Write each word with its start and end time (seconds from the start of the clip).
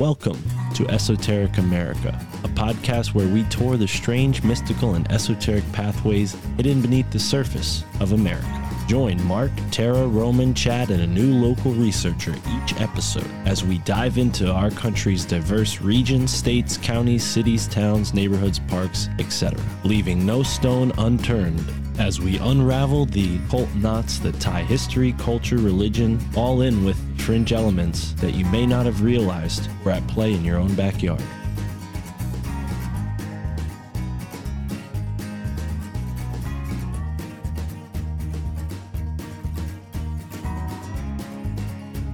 Welcome 0.00 0.42
to 0.76 0.88
Esoteric 0.88 1.58
America, 1.58 2.18
a 2.42 2.48
podcast 2.48 3.12
where 3.12 3.28
we 3.28 3.42
tour 3.50 3.76
the 3.76 3.86
strange, 3.86 4.42
mystical, 4.42 4.94
and 4.94 5.06
esoteric 5.12 5.70
pathways 5.72 6.34
hidden 6.56 6.80
beneath 6.80 7.10
the 7.10 7.18
surface 7.18 7.84
of 8.00 8.12
America. 8.12 8.70
Join 8.88 9.22
Mark, 9.24 9.50
Tara, 9.70 10.06
Roman, 10.06 10.54
Chad, 10.54 10.88
and 10.90 11.02
a 11.02 11.06
new 11.06 11.34
local 11.34 11.72
researcher 11.72 12.34
each 12.48 12.80
episode 12.80 13.30
as 13.44 13.62
we 13.62 13.76
dive 13.80 14.16
into 14.16 14.50
our 14.50 14.70
country's 14.70 15.26
diverse 15.26 15.82
regions, 15.82 16.32
states, 16.32 16.78
counties, 16.78 17.22
cities, 17.22 17.68
towns, 17.68 18.14
neighborhoods, 18.14 18.58
parks, 18.58 19.10
etc., 19.18 19.62
leaving 19.84 20.24
no 20.24 20.42
stone 20.42 20.92
unturned 20.96 21.60
as 22.00 22.18
we 22.18 22.38
unravel 22.38 23.04
the 23.04 23.38
cult 23.50 23.72
knots 23.74 24.18
that 24.20 24.40
tie 24.40 24.62
history, 24.62 25.12
culture, 25.18 25.58
religion, 25.58 26.18
all 26.34 26.62
in 26.62 26.82
with 26.82 26.96
fringe 27.20 27.52
elements 27.52 28.14
that 28.14 28.32
you 28.32 28.46
may 28.46 28.64
not 28.64 28.86
have 28.86 29.02
realized 29.02 29.68
were 29.84 29.90
at 29.90 30.06
play 30.08 30.32
in 30.32 30.42
your 30.42 30.56
own 30.56 30.74
backyard. 30.74 31.22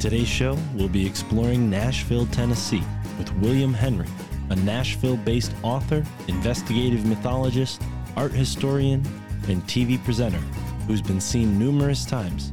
Today's 0.00 0.26
show 0.26 0.58
will 0.74 0.88
be 0.88 1.06
exploring 1.06 1.70
Nashville, 1.70 2.26
Tennessee 2.26 2.82
with 3.18 3.32
William 3.36 3.72
Henry, 3.72 4.08
a 4.50 4.56
Nashville 4.56 5.16
based 5.16 5.52
author, 5.62 6.04
investigative 6.26 7.06
mythologist, 7.06 7.80
art 8.16 8.32
historian, 8.32 9.04
and 9.48 9.62
TV 9.64 10.02
presenter 10.04 10.42
who's 10.86 11.02
been 11.02 11.20
seen 11.20 11.58
numerous 11.58 12.04
times 12.04 12.52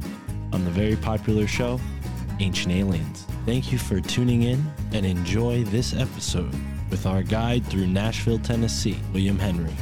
on 0.52 0.64
the 0.64 0.70
very 0.70 0.96
popular 0.96 1.46
show 1.46 1.80
Ancient 2.40 2.74
Aliens. 2.74 3.26
Thank 3.46 3.70
you 3.70 3.78
for 3.78 4.00
tuning 4.00 4.42
in 4.42 4.64
and 4.92 5.04
enjoy 5.04 5.64
this 5.64 5.94
episode 5.94 6.54
with 6.90 7.06
our 7.06 7.22
guide 7.22 7.64
through 7.66 7.86
Nashville, 7.86 8.38
Tennessee, 8.38 8.98
William 9.12 9.38
Henry. 9.38 9.74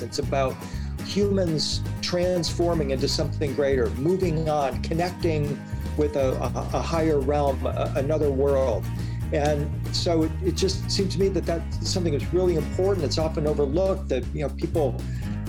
It's 0.00 0.18
about 0.18 0.56
humans 1.04 1.82
transforming 2.00 2.90
into 2.90 3.08
something 3.08 3.54
greater, 3.54 3.90
moving 3.90 4.48
on, 4.48 4.80
connecting 4.82 5.60
with 5.96 6.16
a, 6.16 6.32
a, 6.32 6.76
a 6.76 6.80
higher 6.80 7.18
realm, 7.18 7.64
a, 7.66 7.92
another 7.96 8.30
world. 8.30 8.84
And 9.32 9.70
so 9.94 10.22
it, 10.22 10.32
it, 10.44 10.56
just 10.56 10.90
seemed 10.90 11.10
to 11.12 11.20
me 11.20 11.28
that 11.28 11.44
that's 11.44 11.88
something 11.88 12.12
that's 12.12 12.32
really 12.32 12.54
important. 12.54 13.04
It's 13.04 13.18
often 13.18 13.46
overlooked 13.46 14.08
that, 14.08 14.24
you 14.34 14.40
know, 14.40 14.48
people, 14.50 15.00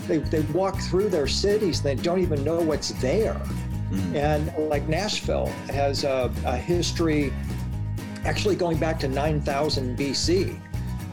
they, 0.07 0.17
they 0.17 0.41
walk 0.53 0.79
through 0.81 1.09
their 1.09 1.27
cities, 1.27 1.79
and 1.79 1.97
they 1.97 2.03
don't 2.03 2.19
even 2.19 2.43
know 2.43 2.59
what's 2.59 2.89
there. 3.01 3.35
Mm-hmm. 3.35 4.15
And 4.15 4.69
like 4.69 4.87
Nashville 4.87 5.47
has 5.69 6.03
a, 6.03 6.31
a, 6.45 6.57
history 6.57 7.33
actually 8.25 8.55
going 8.55 8.77
back 8.77 8.99
to 8.99 9.07
9000 9.07 9.97
BC. 9.97 10.59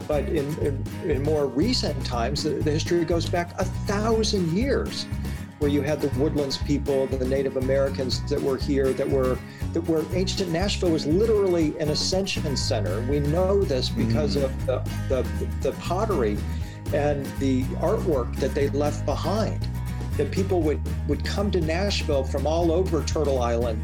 But 0.07 0.25
in, 0.25 0.57
in, 0.59 0.83
in 1.09 1.23
more 1.23 1.47
recent 1.47 2.05
times, 2.05 2.43
the, 2.43 2.51
the 2.51 2.71
history 2.71 3.03
goes 3.03 3.27
back 3.27 3.59
a 3.59 3.65
thousand 3.65 4.51
years 4.51 5.05
where 5.59 5.71
you 5.71 5.81
had 5.81 6.01
the 6.01 6.09
woodlands 6.19 6.57
people, 6.57 7.07
the 7.07 7.25
Native 7.25 7.57
Americans 7.57 8.21
that 8.29 8.41
were 8.41 8.57
here, 8.57 8.93
that 8.93 9.09
were 9.09 9.39
that 9.77 9.89
where 9.89 10.03
ancient 10.17 10.49
Nashville 10.49 10.89
was 10.89 11.05
literally 11.05 11.77
an 11.77 11.89
ascension 11.89 12.57
center. 12.57 12.99
We 13.01 13.19
know 13.19 13.61
this 13.61 13.89
because 13.89 14.35
mm. 14.35 14.43
of 14.43 14.65
the, 14.65 14.79
the, 15.07 15.47
the 15.61 15.71
pottery 15.73 16.37
and 16.93 17.25
the 17.37 17.63
artwork 17.75 18.35
that 18.37 18.55
they 18.55 18.69
left 18.69 19.05
behind. 19.05 19.67
That 20.17 20.31
people 20.31 20.61
would 20.63 20.81
would 21.07 21.23
come 21.23 21.51
to 21.51 21.61
Nashville 21.61 22.23
from 22.23 22.47
all 22.47 22.71
over 22.71 23.03
Turtle 23.03 23.39
Island, 23.39 23.79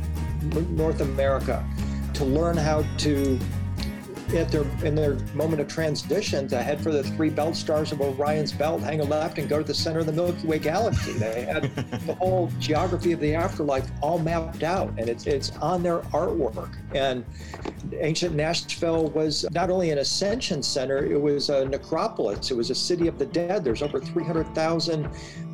North 0.76 1.02
America, 1.02 1.64
to 2.16 2.26
learn 2.26 2.58
how 2.58 2.84
to 3.00 3.40
at 4.36 4.52
their 4.52 4.64
in 4.84 4.96
their 4.96 5.16
moment 5.34 5.62
of 5.62 5.68
transition 5.68 6.48
to 6.48 6.62
head 6.62 6.82
for 6.82 6.92
the 6.92 7.04
three 7.04 7.30
belt 7.30 7.56
stars 7.56 7.92
of 7.92 8.02
Orion's 8.02 8.52
belt, 8.52 8.82
hang 8.82 9.00
a 9.00 9.04
left, 9.04 9.38
and 9.38 9.48
go 9.48 9.60
to 9.60 9.64
the 9.64 9.74
center 9.74 10.00
of 10.00 10.06
the 10.06 10.12
Milky 10.12 10.48
Way 10.48 10.60
galaxy. 10.60 11.14
They 11.14 11.44
had 11.44 11.64
the 12.06 12.16
whole 12.16 12.52
geography 12.60 13.12
of 13.12 13.20
the 13.20 13.36
afterlife 13.36 13.90
all 14.02 14.20
mapped 14.20 14.64
out, 14.64 14.90
and 14.98 15.10
it's 15.10 15.28
it's 15.28 15.52
on 15.58 15.84
their 15.84 16.00
artwork. 16.12 16.76
And 16.94 17.26
ancient 18.00 18.36
Nashville 18.36 19.10
was 19.10 19.46
not 19.52 19.70
only 19.70 19.92
an 19.92 20.00
ascension 20.00 20.64
center; 20.64 21.06
it 21.06 21.20
was 21.20 21.50
a 21.50 21.66
necropolis. 21.66 22.52
It 22.52 22.58
was 22.58 22.70
a 22.70 22.76
city 22.76 23.08
of 23.08 23.20
the 23.20 23.26
dead. 23.26 23.64
There's 23.64 23.82
over 23.82 24.00
300,000 24.00 25.10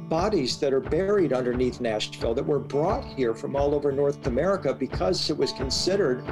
bodies 0.09 0.57
that 0.57 0.73
are 0.73 0.79
buried 0.79 1.31
underneath 1.31 1.79
Nashville 1.79 2.33
that 2.33 2.45
were 2.45 2.59
brought 2.59 3.05
here 3.05 3.33
from 3.33 3.55
all 3.55 3.75
over 3.75 3.91
North 3.91 4.25
America 4.27 4.73
because 4.73 5.29
it 5.29 5.37
was 5.37 5.51
considered 5.53 6.23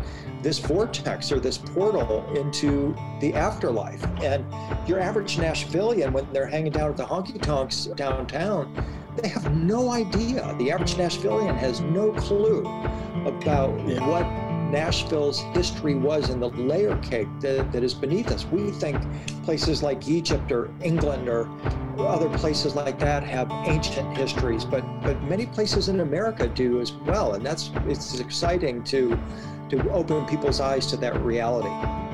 this 0.41 0.59
vortex 0.59 1.31
or 1.31 1.39
this 1.39 1.57
portal 1.57 2.25
into 2.35 2.95
the 3.21 3.33
afterlife. 3.33 4.03
And 4.21 4.45
your 4.87 4.99
average 4.99 5.37
Nashvilleian, 5.37 6.11
when 6.11 6.31
they're 6.33 6.47
hanging 6.47 6.71
down 6.71 6.89
at 6.89 6.97
the 6.97 7.05
honky 7.05 7.41
tonks 7.41 7.85
downtown, 7.95 8.73
they 9.15 9.27
have 9.27 9.55
no 9.55 9.91
idea. 9.91 10.55
The 10.59 10.71
average 10.71 10.95
Nashvilleian 10.95 11.57
has 11.57 11.81
no 11.81 12.11
clue 12.13 12.61
about 13.25 13.87
yeah. 13.87 14.07
what 14.07 14.46
Nashville's 14.71 15.39
history 15.53 15.95
was 15.95 16.29
in 16.29 16.39
the 16.39 16.49
layer 16.49 16.97
cake 16.97 17.27
that, 17.39 17.71
that 17.71 17.83
is 17.83 17.93
beneath 17.93 18.31
us. 18.31 18.45
We 18.45 18.71
think 18.71 19.01
places 19.43 19.81
like 19.81 20.07
Egypt 20.07 20.51
or 20.51 20.69
England 20.81 21.29
or 21.29 21.49
other 21.99 22.29
places 22.37 22.75
like 22.75 22.99
that 22.99 23.23
have 23.23 23.51
ancient 23.65 24.15
histories, 24.15 24.65
but 24.65 24.83
but 25.03 25.21
many 25.23 25.45
places 25.45 25.89
in 25.89 26.01
America 26.01 26.47
do 26.47 26.79
as 26.79 26.91
well, 26.91 27.33
and 27.33 27.45
that's 27.45 27.71
it's 27.87 28.19
exciting 28.19 28.83
to 28.85 29.17
to 29.69 29.89
open 29.91 30.25
people's 30.25 30.59
eyes 30.59 30.85
to 30.87 30.97
that 30.97 31.19
reality. 31.21 32.06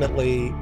Ultimately 0.00 0.54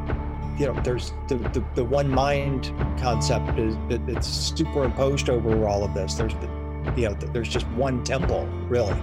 you 0.59 0.67
know 0.67 0.81
there's 0.83 1.13
the, 1.29 1.37
the, 1.37 1.65
the 1.77 1.85
one 1.85 2.09
mind 2.09 2.73
concept 2.99 3.59
is 3.59 3.77
that 3.89 4.01
it's 4.09 4.27
superimposed 4.27 5.31
over 5.31 5.69
all 5.69 5.85
of 5.85 5.95
this. 5.95 6.15
There's 6.15 6.35
the, 6.35 6.93
you 6.97 7.09
know 7.09 7.15
there's 7.15 7.49
just 7.49 7.67
one 7.69 8.03
temple 8.03 8.47
really. 8.69 8.99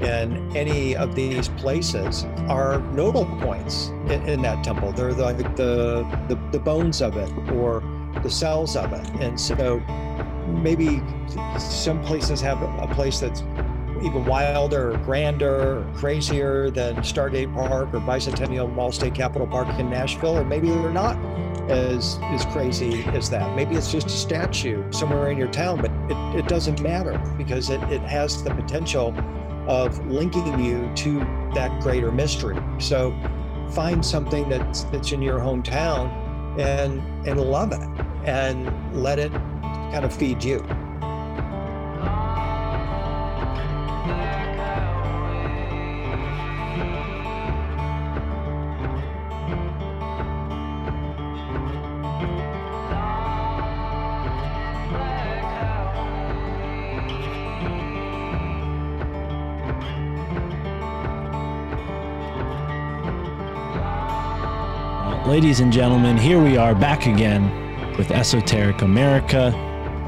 And 0.00 0.56
any 0.56 0.96
of 0.96 1.14
these 1.14 1.48
places 1.48 2.24
are 2.48 2.80
nodal 2.92 3.24
points 3.40 3.88
in, 4.08 4.28
in 4.28 4.42
that 4.42 4.64
temple. 4.64 4.92
They're 4.92 5.12
like 5.12 5.38
the, 5.56 6.04
the 6.28 6.38
the 6.52 6.58
bones 6.58 7.02
of 7.02 7.16
it 7.16 7.30
or 7.52 7.82
the 8.22 8.30
cells 8.30 8.76
of 8.76 8.92
it. 8.92 9.08
And 9.20 9.40
so 9.40 9.80
maybe 10.46 11.02
some 11.58 12.02
places 12.04 12.40
have 12.40 12.62
a 12.62 12.94
place 12.94 13.18
that's 13.20 13.42
even 14.02 14.24
wilder, 14.24 14.92
or 14.92 14.98
grander, 14.98 15.78
or 15.78 15.92
crazier 15.94 16.70
than 16.70 16.96
Stargate 16.96 17.52
Park 17.54 17.94
or 17.94 18.00
Bicentennial 18.00 18.72
Mall 18.72 18.92
State 18.92 19.14
Capitol 19.14 19.46
Park 19.46 19.68
in 19.78 19.90
Nashville, 19.90 20.38
or 20.38 20.44
maybe 20.44 20.68
they're 20.68 20.90
not 20.90 21.16
as 21.70 22.18
as 22.22 22.44
crazy 22.46 23.04
as 23.04 23.30
that. 23.30 23.54
Maybe 23.56 23.76
it's 23.76 23.90
just 23.90 24.06
a 24.08 24.10
statue 24.10 24.90
somewhere 24.92 25.30
in 25.30 25.38
your 25.38 25.48
town, 25.48 25.80
but 25.80 25.90
it, 26.10 26.40
it 26.40 26.48
doesn't 26.48 26.80
matter 26.82 27.18
because 27.38 27.70
it, 27.70 27.82
it 27.84 28.02
has 28.02 28.42
the 28.42 28.54
potential 28.54 29.14
of 29.68 30.04
linking 30.06 30.58
you 30.62 30.90
to 30.96 31.20
that 31.54 31.80
greater 31.80 32.10
mystery. 32.10 32.58
So 32.78 33.16
find 33.70 34.04
something 34.04 34.48
that's 34.48 34.84
that's 34.84 35.12
in 35.12 35.22
your 35.22 35.38
hometown 35.38 36.10
and 36.58 37.00
and 37.26 37.40
love 37.40 37.72
it 37.72 37.80
and 38.24 38.70
let 38.94 39.18
it 39.18 39.32
kind 39.32 40.04
of 40.04 40.12
feed 40.12 40.42
you. 40.42 40.64
Ladies 65.32 65.60
and 65.60 65.72
gentlemen, 65.72 66.18
here 66.18 66.42
we 66.42 66.58
are 66.58 66.74
back 66.74 67.06
again 67.06 67.96
with 67.96 68.10
Esoteric 68.10 68.82
America. 68.82 69.46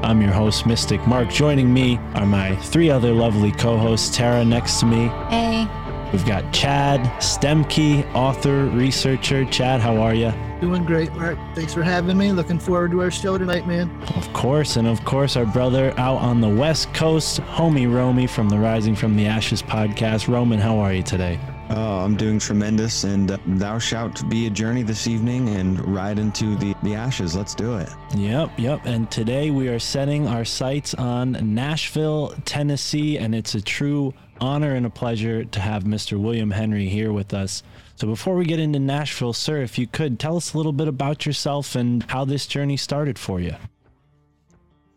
I'm 0.03 0.21
your 0.21 0.31
host, 0.31 0.67
Mystic 0.67 1.07
Mark. 1.07 1.31
Joining 1.31 1.73
me 1.73 1.97
are 2.13 2.27
my 2.27 2.55
three 2.57 2.91
other 2.91 3.11
lovely 3.11 3.51
co 3.51 3.75
hosts, 3.75 4.15
Tara 4.15 4.45
next 4.45 4.79
to 4.81 4.85
me. 4.85 5.07
Hey. 5.31 5.67
We've 6.13 6.27
got 6.27 6.53
Chad 6.53 7.01
Stuemke, 7.19 8.05
author, 8.13 8.65
researcher. 8.65 9.45
Chad, 9.45 9.81
how 9.81 9.97
are 9.97 10.13
you? 10.13 10.31
Doing 10.61 10.85
great, 10.85 11.11
Mark. 11.15 11.39
Thanks 11.55 11.73
for 11.73 11.81
having 11.81 12.19
me. 12.19 12.31
Looking 12.31 12.59
forward 12.59 12.91
to 12.91 13.01
our 13.01 13.09
show 13.09 13.35
tonight, 13.39 13.65
man. 13.65 13.89
Of 14.15 14.31
course, 14.31 14.75
and 14.75 14.87
of 14.87 15.03
course, 15.05 15.35
our 15.35 15.47
brother 15.47 15.91
out 15.97 16.17
on 16.17 16.39
the 16.39 16.49
West 16.49 16.93
Coast, 16.93 17.39
homie 17.41 17.91
Romy 17.91 18.27
from 18.27 18.47
the 18.47 18.59
Rising 18.59 18.95
from 18.95 19.15
the 19.15 19.25
Ashes 19.25 19.63
podcast. 19.63 20.27
Roman, 20.27 20.59
how 20.59 20.77
are 20.77 20.93
you 20.93 21.01
today? 21.01 21.39
Oh, 21.69 21.99
I'm 21.99 22.15
doing 22.15 22.37
tremendous, 22.37 23.05
and 23.05 23.31
uh, 23.31 23.37
thou 23.47 23.79
shalt 23.79 24.27
be 24.29 24.45
a 24.45 24.49
journey 24.49 24.83
this 24.83 25.07
evening 25.07 25.49
and 25.49 25.83
ride 25.93 26.19
into 26.19 26.55
the, 26.57 26.75
the 26.83 26.93
ashes. 26.93 27.35
Let's 27.35 27.55
do 27.55 27.77
it. 27.77 27.89
Yep, 28.15 28.59
yep. 28.59 28.81
And 28.85 29.09
today 29.09 29.49
we 29.49 29.67
are 29.69 29.79
setting 29.79 30.27
our 30.27 30.45
sights 30.45 30.93
on 30.93 31.31
Nashville, 31.55 32.35
Tennessee, 32.45 33.17
and 33.17 33.33
it's 33.33 33.55
a 33.55 33.61
true 33.61 34.13
honor 34.39 34.75
and 34.75 34.85
a 34.85 34.89
pleasure 34.91 35.43
to 35.43 35.59
have 35.59 35.85
Mr. 35.85 36.19
William 36.19 36.51
Henry 36.51 36.87
here 36.87 37.11
with 37.11 37.33
us. 37.33 37.63
So 37.95 38.07
before 38.07 38.35
we 38.35 38.45
get 38.45 38.59
into 38.59 38.79
Nashville, 38.79 39.33
sir, 39.33 39.61
if 39.61 39.79
you 39.79 39.87
could 39.87 40.19
tell 40.19 40.37
us 40.37 40.53
a 40.53 40.57
little 40.57 40.73
bit 40.73 40.87
about 40.87 41.25
yourself 41.25 41.75
and 41.75 42.03
how 42.03 42.25
this 42.25 42.45
journey 42.45 42.77
started 42.77 43.17
for 43.17 43.39
you. 43.39 43.55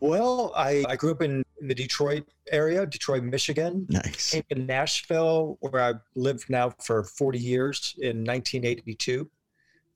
Well, 0.00 0.52
I, 0.54 0.84
I 0.88 0.96
grew 0.96 1.12
up 1.12 1.22
in, 1.22 1.44
in 1.60 1.68
the 1.68 1.74
Detroit 1.74 2.28
area, 2.50 2.86
Detroit, 2.86 3.22
Michigan. 3.22 3.86
Nice. 3.88 4.32
Came 4.32 4.44
to 4.50 4.58
Nashville, 4.58 5.58
where 5.60 5.82
I 5.82 5.94
lived 6.14 6.50
now 6.50 6.70
for 6.82 7.04
40 7.04 7.38
years 7.38 7.94
in 7.98 8.24
1982. 8.24 9.28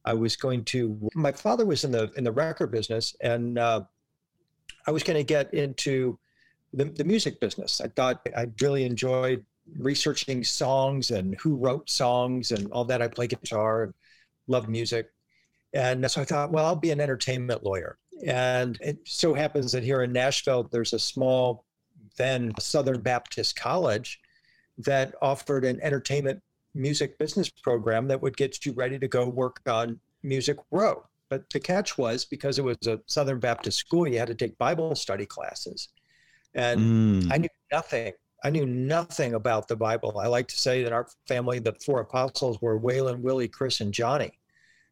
I 0.04 0.14
was 0.14 0.36
going 0.36 0.64
to, 0.66 0.98
my 1.14 1.32
father 1.32 1.64
was 1.64 1.84
in 1.84 1.92
the 1.92 2.10
in 2.16 2.24
the 2.24 2.32
record 2.32 2.72
business, 2.72 3.14
and 3.20 3.58
uh, 3.58 3.82
I 4.86 4.90
was 4.90 5.02
going 5.02 5.16
to 5.16 5.24
get 5.24 5.54
into 5.54 6.18
the, 6.72 6.86
the 6.86 7.04
music 7.04 7.40
business. 7.40 7.80
I 7.80 7.88
thought 7.88 8.26
I 8.36 8.48
really 8.60 8.84
enjoyed 8.84 9.44
researching 9.78 10.42
songs 10.42 11.10
and 11.10 11.36
who 11.36 11.54
wrote 11.54 11.88
songs 11.88 12.50
and 12.50 12.70
all 12.72 12.84
that. 12.86 13.00
I 13.00 13.08
play 13.08 13.26
guitar 13.28 13.84
and 13.84 13.94
love 14.48 14.68
music. 14.68 15.10
And 15.72 16.10
so 16.10 16.20
I 16.20 16.24
thought, 16.24 16.50
well, 16.52 16.66
I'll 16.66 16.76
be 16.76 16.90
an 16.90 17.00
entertainment 17.00 17.62
lawyer. 17.64 17.98
And 18.22 18.78
it 18.80 18.98
so 19.04 19.34
happens 19.34 19.72
that 19.72 19.82
here 19.82 20.02
in 20.02 20.12
Nashville, 20.12 20.68
there's 20.70 20.92
a 20.92 20.98
small, 20.98 21.64
then 22.16 22.52
Southern 22.58 23.00
Baptist 23.00 23.56
college 23.56 24.20
that 24.78 25.14
offered 25.20 25.64
an 25.64 25.80
entertainment 25.82 26.40
music 26.74 27.18
business 27.18 27.50
program 27.50 28.08
that 28.08 28.22
would 28.22 28.36
get 28.36 28.64
you 28.64 28.72
ready 28.72 28.98
to 28.98 29.08
go 29.08 29.28
work 29.28 29.60
on 29.66 29.98
Music 30.22 30.56
Row. 30.70 31.04
But 31.28 31.48
the 31.50 31.60
catch 31.60 31.98
was 31.98 32.24
because 32.24 32.58
it 32.58 32.64
was 32.64 32.78
a 32.86 33.00
Southern 33.06 33.40
Baptist 33.40 33.78
school, 33.78 34.06
you 34.06 34.18
had 34.18 34.28
to 34.28 34.34
take 34.34 34.56
Bible 34.58 34.94
study 34.94 35.26
classes. 35.26 35.88
And 36.54 36.80
Mm. 37.24 37.32
I 37.32 37.38
knew 37.38 37.48
nothing. 37.70 38.12
I 38.44 38.50
knew 38.50 38.66
nothing 38.66 39.34
about 39.34 39.68
the 39.68 39.76
Bible. 39.76 40.18
I 40.18 40.26
like 40.26 40.48
to 40.48 40.56
say 40.56 40.82
that 40.82 40.92
our 40.92 41.06
family, 41.28 41.58
the 41.58 41.74
four 41.84 42.00
apostles, 42.00 42.60
were 42.60 42.78
Waylon, 42.78 43.20
Willie, 43.20 43.48
Chris, 43.48 43.80
and 43.80 43.92
Johnny. 43.94 44.38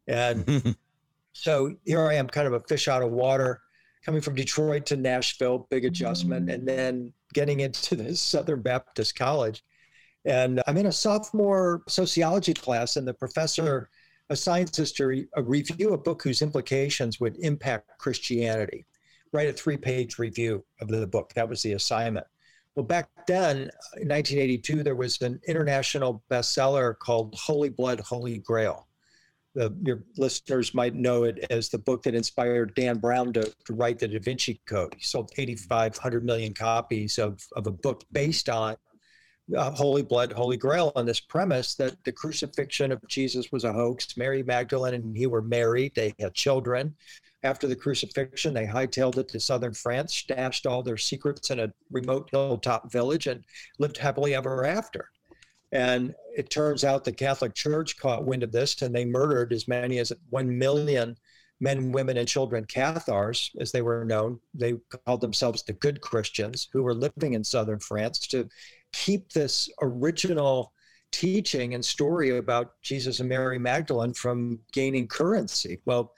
And 0.07 0.75
so 1.33 1.75
here 1.85 2.01
I 2.01 2.15
am, 2.15 2.27
kind 2.27 2.47
of 2.47 2.53
a 2.53 2.59
fish 2.61 2.87
out 2.87 3.03
of 3.03 3.11
water, 3.11 3.61
coming 4.05 4.21
from 4.21 4.35
Detroit 4.35 4.85
to 4.87 4.97
Nashville, 4.97 5.67
big 5.69 5.85
adjustment, 5.85 6.49
and 6.49 6.67
then 6.67 7.13
getting 7.33 7.59
into 7.59 7.95
this 7.97 8.21
Southern 8.21 8.61
Baptist 8.61 9.15
College. 9.15 9.63
And 10.25 10.61
I'm 10.67 10.77
in 10.77 10.85
a 10.85 10.91
sophomore 10.91 11.81
sociology 11.87 12.53
class, 12.53 12.95
and 12.95 13.07
the 13.07 13.13
professor 13.13 13.89
assigns 14.29 14.79
us 14.79 14.91
to 14.93 15.05
re- 15.07 15.27
uh, 15.37 15.43
review 15.43 15.93
a 15.93 15.97
book 15.97 16.21
whose 16.23 16.41
implications 16.41 17.19
would 17.19 17.37
impact 17.39 17.89
Christianity. 17.97 18.85
Write 19.33 19.49
a 19.49 19.53
three 19.53 19.77
page 19.77 20.19
review 20.19 20.63
of 20.79 20.89
the 20.89 21.07
book. 21.07 21.33
That 21.33 21.49
was 21.49 21.61
the 21.61 21.73
assignment. 21.73 22.27
Well, 22.75 22.85
back 22.85 23.09
then, 23.27 23.57
in 23.97 24.07
1982, 24.07 24.83
there 24.83 24.95
was 24.95 25.21
an 25.21 25.39
international 25.47 26.23
bestseller 26.31 26.97
called 26.97 27.35
Holy 27.35 27.69
Blood, 27.69 27.99
Holy 27.99 28.37
Grail. 28.37 28.87
The, 29.53 29.75
your 29.83 30.03
listeners 30.17 30.73
might 30.73 30.95
know 30.95 31.23
it 31.23 31.45
as 31.49 31.69
the 31.69 31.77
book 31.77 32.03
that 32.03 32.15
inspired 32.15 32.73
Dan 32.75 32.99
Brown 32.99 33.33
to, 33.33 33.53
to 33.65 33.73
write 33.73 33.99
the 33.99 34.07
Da 34.07 34.19
Vinci 34.19 34.61
Code. 34.65 34.95
He 34.97 35.03
sold 35.03 35.31
8,500 35.37 36.23
million 36.23 36.53
copies 36.53 37.19
of, 37.19 37.45
of 37.55 37.67
a 37.67 37.71
book 37.71 38.03
based 38.11 38.47
on 38.47 38.77
uh, 39.55 39.71
Holy 39.71 40.03
Blood, 40.03 40.31
Holy 40.31 40.57
Grail 40.57 40.91
on 40.95 41.05
this 41.05 41.19
premise 41.19 41.75
that 41.75 42.01
the 42.03 42.11
crucifixion 42.11 42.91
of 42.91 43.05
Jesus 43.07 43.51
was 43.51 43.63
a 43.63 43.73
hoax. 43.73 44.15
Mary 44.17 44.43
Magdalene 44.43 44.93
and 44.93 45.17
he 45.17 45.27
were 45.27 45.41
married, 45.41 45.93
they 45.95 46.13
had 46.19 46.33
children. 46.33 46.95
After 47.43 47.67
the 47.67 47.75
crucifixion, 47.75 48.53
they 48.53 48.67
hightailed 48.67 49.17
it 49.17 49.27
to 49.29 49.39
southern 49.39 49.73
France, 49.73 50.13
stashed 50.13 50.67
all 50.67 50.83
their 50.83 50.97
secrets 50.97 51.49
in 51.49 51.59
a 51.59 51.73
remote 51.89 52.29
hilltop 52.31 52.91
village, 52.91 53.27
and 53.27 53.43
lived 53.79 53.97
happily 53.97 54.35
ever 54.35 54.63
after. 54.65 55.09
And 55.71 56.13
it 56.35 56.49
turns 56.49 56.83
out 56.83 57.03
the 57.03 57.11
Catholic 57.11 57.53
Church 57.53 57.97
caught 57.97 58.25
wind 58.25 58.43
of 58.43 58.51
this 58.51 58.81
and 58.81 58.93
they 58.93 59.05
murdered 59.05 59.53
as 59.53 59.67
many 59.67 59.99
as 59.99 60.11
1 60.29 60.57
million 60.57 61.15
men, 61.61 61.91
women, 61.91 62.17
and 62.17 62.27
children, 62.27 62.65
Cathars, 62.65 63.51
as 63.59 63.71
they 63.71 63.81
were 63.81 64.03
known. 64.03 64.39
They 64.53 64.75
called 65.05 65.21
themselves 65.21 65.63
the 65.63 65.73
good 65.73 66.01
Christians 66.01 66.67
who 66.73 66.83
were 66.83 66.95
living 66.95 67.33
in 67.33 67.43
southern 67.43 67.79
France 67.79 68.19
to 68.27 68.49
keep 68.91 69.31
this 69.31 69.69
original 69.81 70.73
teaching 71.11 71.73
and 71.73 71.85
story 71.85 72.37
about 72.37 72.81
Jesus 72.81 73.19
and 73.19 73.29
Mary 73.29 73.59
Magdalene 73.59 74.13
from 74.13 74.59
gaining 74.71 75.07
currency. 75.07 75.79
Well, 75.85 76.13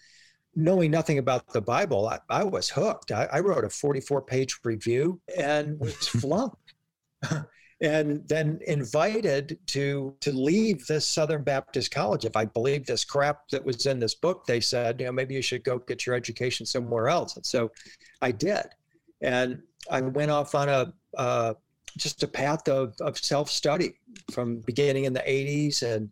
knowing 0.56 0.92
nothing 0.92 1.18
about 1.18 1.52
the 1.52 1.62
Bible, 1.62 2.08
I, 2.08 2.20
I 2.30 2.44
was 2.44 2.70
hooked. 2.70 3.12
I, 3.12 3.28
I 3.32 3.40
wrote 3.40 3.66
a 3.66 3.70
44 3.70 4.22
page 4.22 4.60
review 4.64 5.20
and 5.36 5.80
was 5.80 5.96
flunked. 6.08 6.74
and 7.84 8.26
then 8.30 8.60
invited 8.66 9.60
to 9.68 10.16
to 10.22 10.32
leave 10.32 10.88
this 10.88 11.06
Southern 11.06 11.44
Baptist 11.44 11.92
College. 11.92 12.24
If 12.24 12.36
I 12.36 12.46
believed 12.46 12.88
this 12.88 13.04
crap 13.04 13.50
that 13.50 13.64
was 13.64 13.86
in 13.86 14.00
this 14.00 14.16
book, 14.16 14.46
they 14.46 14.62
said, 14.62 15.02
you 15.02 15.06
know, 15.06 15.12
maybe 15.12 15.36
you 15.36 15.42
should 15.42 15.66
go 15.66 15.80
get 15.80 16.06
your 16.06 16.16
education 16.16 16.66
somewhere 16.66 17.10
else. 17.10 17.36
And 17.36 17.46
so 17.46 17.72
I 18.22 18.32
did. 18.32 18.66
And 19.22 19.62
I 19.92 20.00
went 20.02 20.32
off 20.32 20.56
on 20.56 20.70
a 20.70 20.94
uh, 21.18 21.54
just 21.98 22.24
a 22.24 22.28
path 22.28 22.68
of, 22.70 22.96
of 23.02 23.18
self-study 23.18 23.94
from 24.32 24.62
beginning 24.62 25.04
in 25.04 25.14
the 25.14 25.20
80s 25.20 25.84
and 25.84 26.10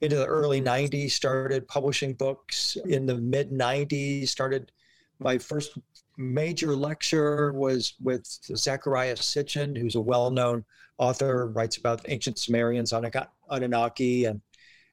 into 0.00 0.16
the 0.16 0.26
early 0.26 0.60
90s 0.60 1.10
started 1.10 1.66
publishing 1.66 2.12
books 2.12 2.76
in 2.86 3.06
the 3.06 3.16
mid 3.16 3.50
90s 3.50 4.28
started 4.28 4.70
my 5.18 5.38
first 5.38 5.78
major 6.16 6.74
lecture 6.76 7.52
was 7.52 7.94
with 8.02 8.24
zecharia 8.24 9.16
sitchin 9.16 9.76
who's 9.76 9.94
a 9.94 10.00
well-known 10.00 10.64
author 10.98 11.48
writes 11.48 11.76
about 11.76 12.04
ancient 12.08 12.38
sumerians 12.38 12.92
anunnaki. 13.50 14.24
And 14.26 14.40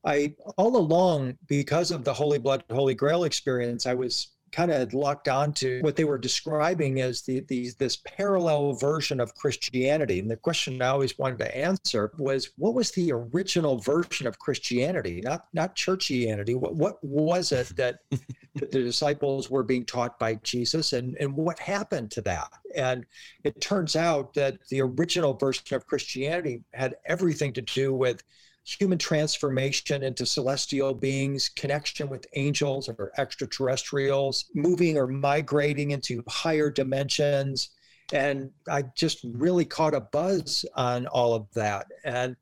i 0.04 0.34
all 0.58 0.76
along 0.78 1.38
because 1.48 1.92
of 1.92 2.04
the 2.04 2.14
holy 2.14 2.40
blood 2.40 2.64
holy 2.72 2.96
grail 2.96 3.24
experience 3.24 3.86
i 3.86 3.94
was 3.94 4.30
kind 4.52 4.72
of 4.72 4.94
locked 4.94 5.28
onto 5.28 5.82
what 5.82 5.96
they 5.96 6.04
were 6.04 6.18
describing 6.18 7.02
as 7.02 7.22
the, 7.22 7.42
the 7.42 7.70
this 7.80 7.98
parallel 7.98 8.74
version 8.74 9.20
of 9.20 9.34
Christianity. 9.36 10.20
And 10.20 10.30
the 10.30 10.36
question 10.36 10.82
I 10.82 10.88
always 10.88 11.18
wanted 11.18 11.40
to 11.40 11.58
answer 11.58 12.12
was, 12.18 12.52
what 12.58 12.74
was 12.74 12.92
the 12.92 13.12
original 13.12 13.78
version 13.78 14.28
of 14.28 14.40
Christianity? 14.40 15.22
Not 15.22 15.46
not 15.54 15.76
churchianity. 15.76 16.56
What 16.56 16.76
what 16.76 17.04
was 17.04 17.52
it 17.52 17.76
that, 17.78 18.00
that 18.56 18.72
the 18.72 18.84
disciples 18.84 19.50
were 19.50 19.64
being 19.64 19.86
taught 19.86 20.20
by 20.20 20.36
Jesus, 20.36 20.94
and 20.94 21.16
and 21.20 21.36
what 21.36 21.60
happened 21.60 22.12
to 22.12 22.22
that? 22.22 22.52
And 22.76 23.06
it 23.44 23.62
turns 23.62 23.96
out 23.96 24.34
that 24.36 24.58
the 24.70 24.82
original 24.82 25.34
version 25.34 25.76
of 25.76 25.88
Christianity 25.88 26.64
had 26.74 26.96
everything 27.06 27.54
to 27.54 27.62
do 27.62 27.94
with 27.94 28.24
human 28.64 28.98
transformation 28.98 30.04
into 30.04 30.26
celestial 30.26 30.94
beings, 30.94 31.50
connection 31.50 32.10
with 32.10 32.28
angels 32.36 32.90
or 32.90 33.12
extraterrestrials, 33.18 34.46
moving 34.54 34.98
or 34.98 35.08
migrating 35.08 35.92
into 35.92 36.24
higher 36.28 36.70
dimensions. 36.70 37.70
And 38.14 38.52
I 38.70 38.84
just 38.96 39.20
really 39.24 39.66
caught 39.66 39.94
a 39.94 40.02
buzz 40.02 40.66
on 40.76 41.08
all 41.08 41.34
of 41.34 41.48
that. 41.54 41.88
And 42.04 42.36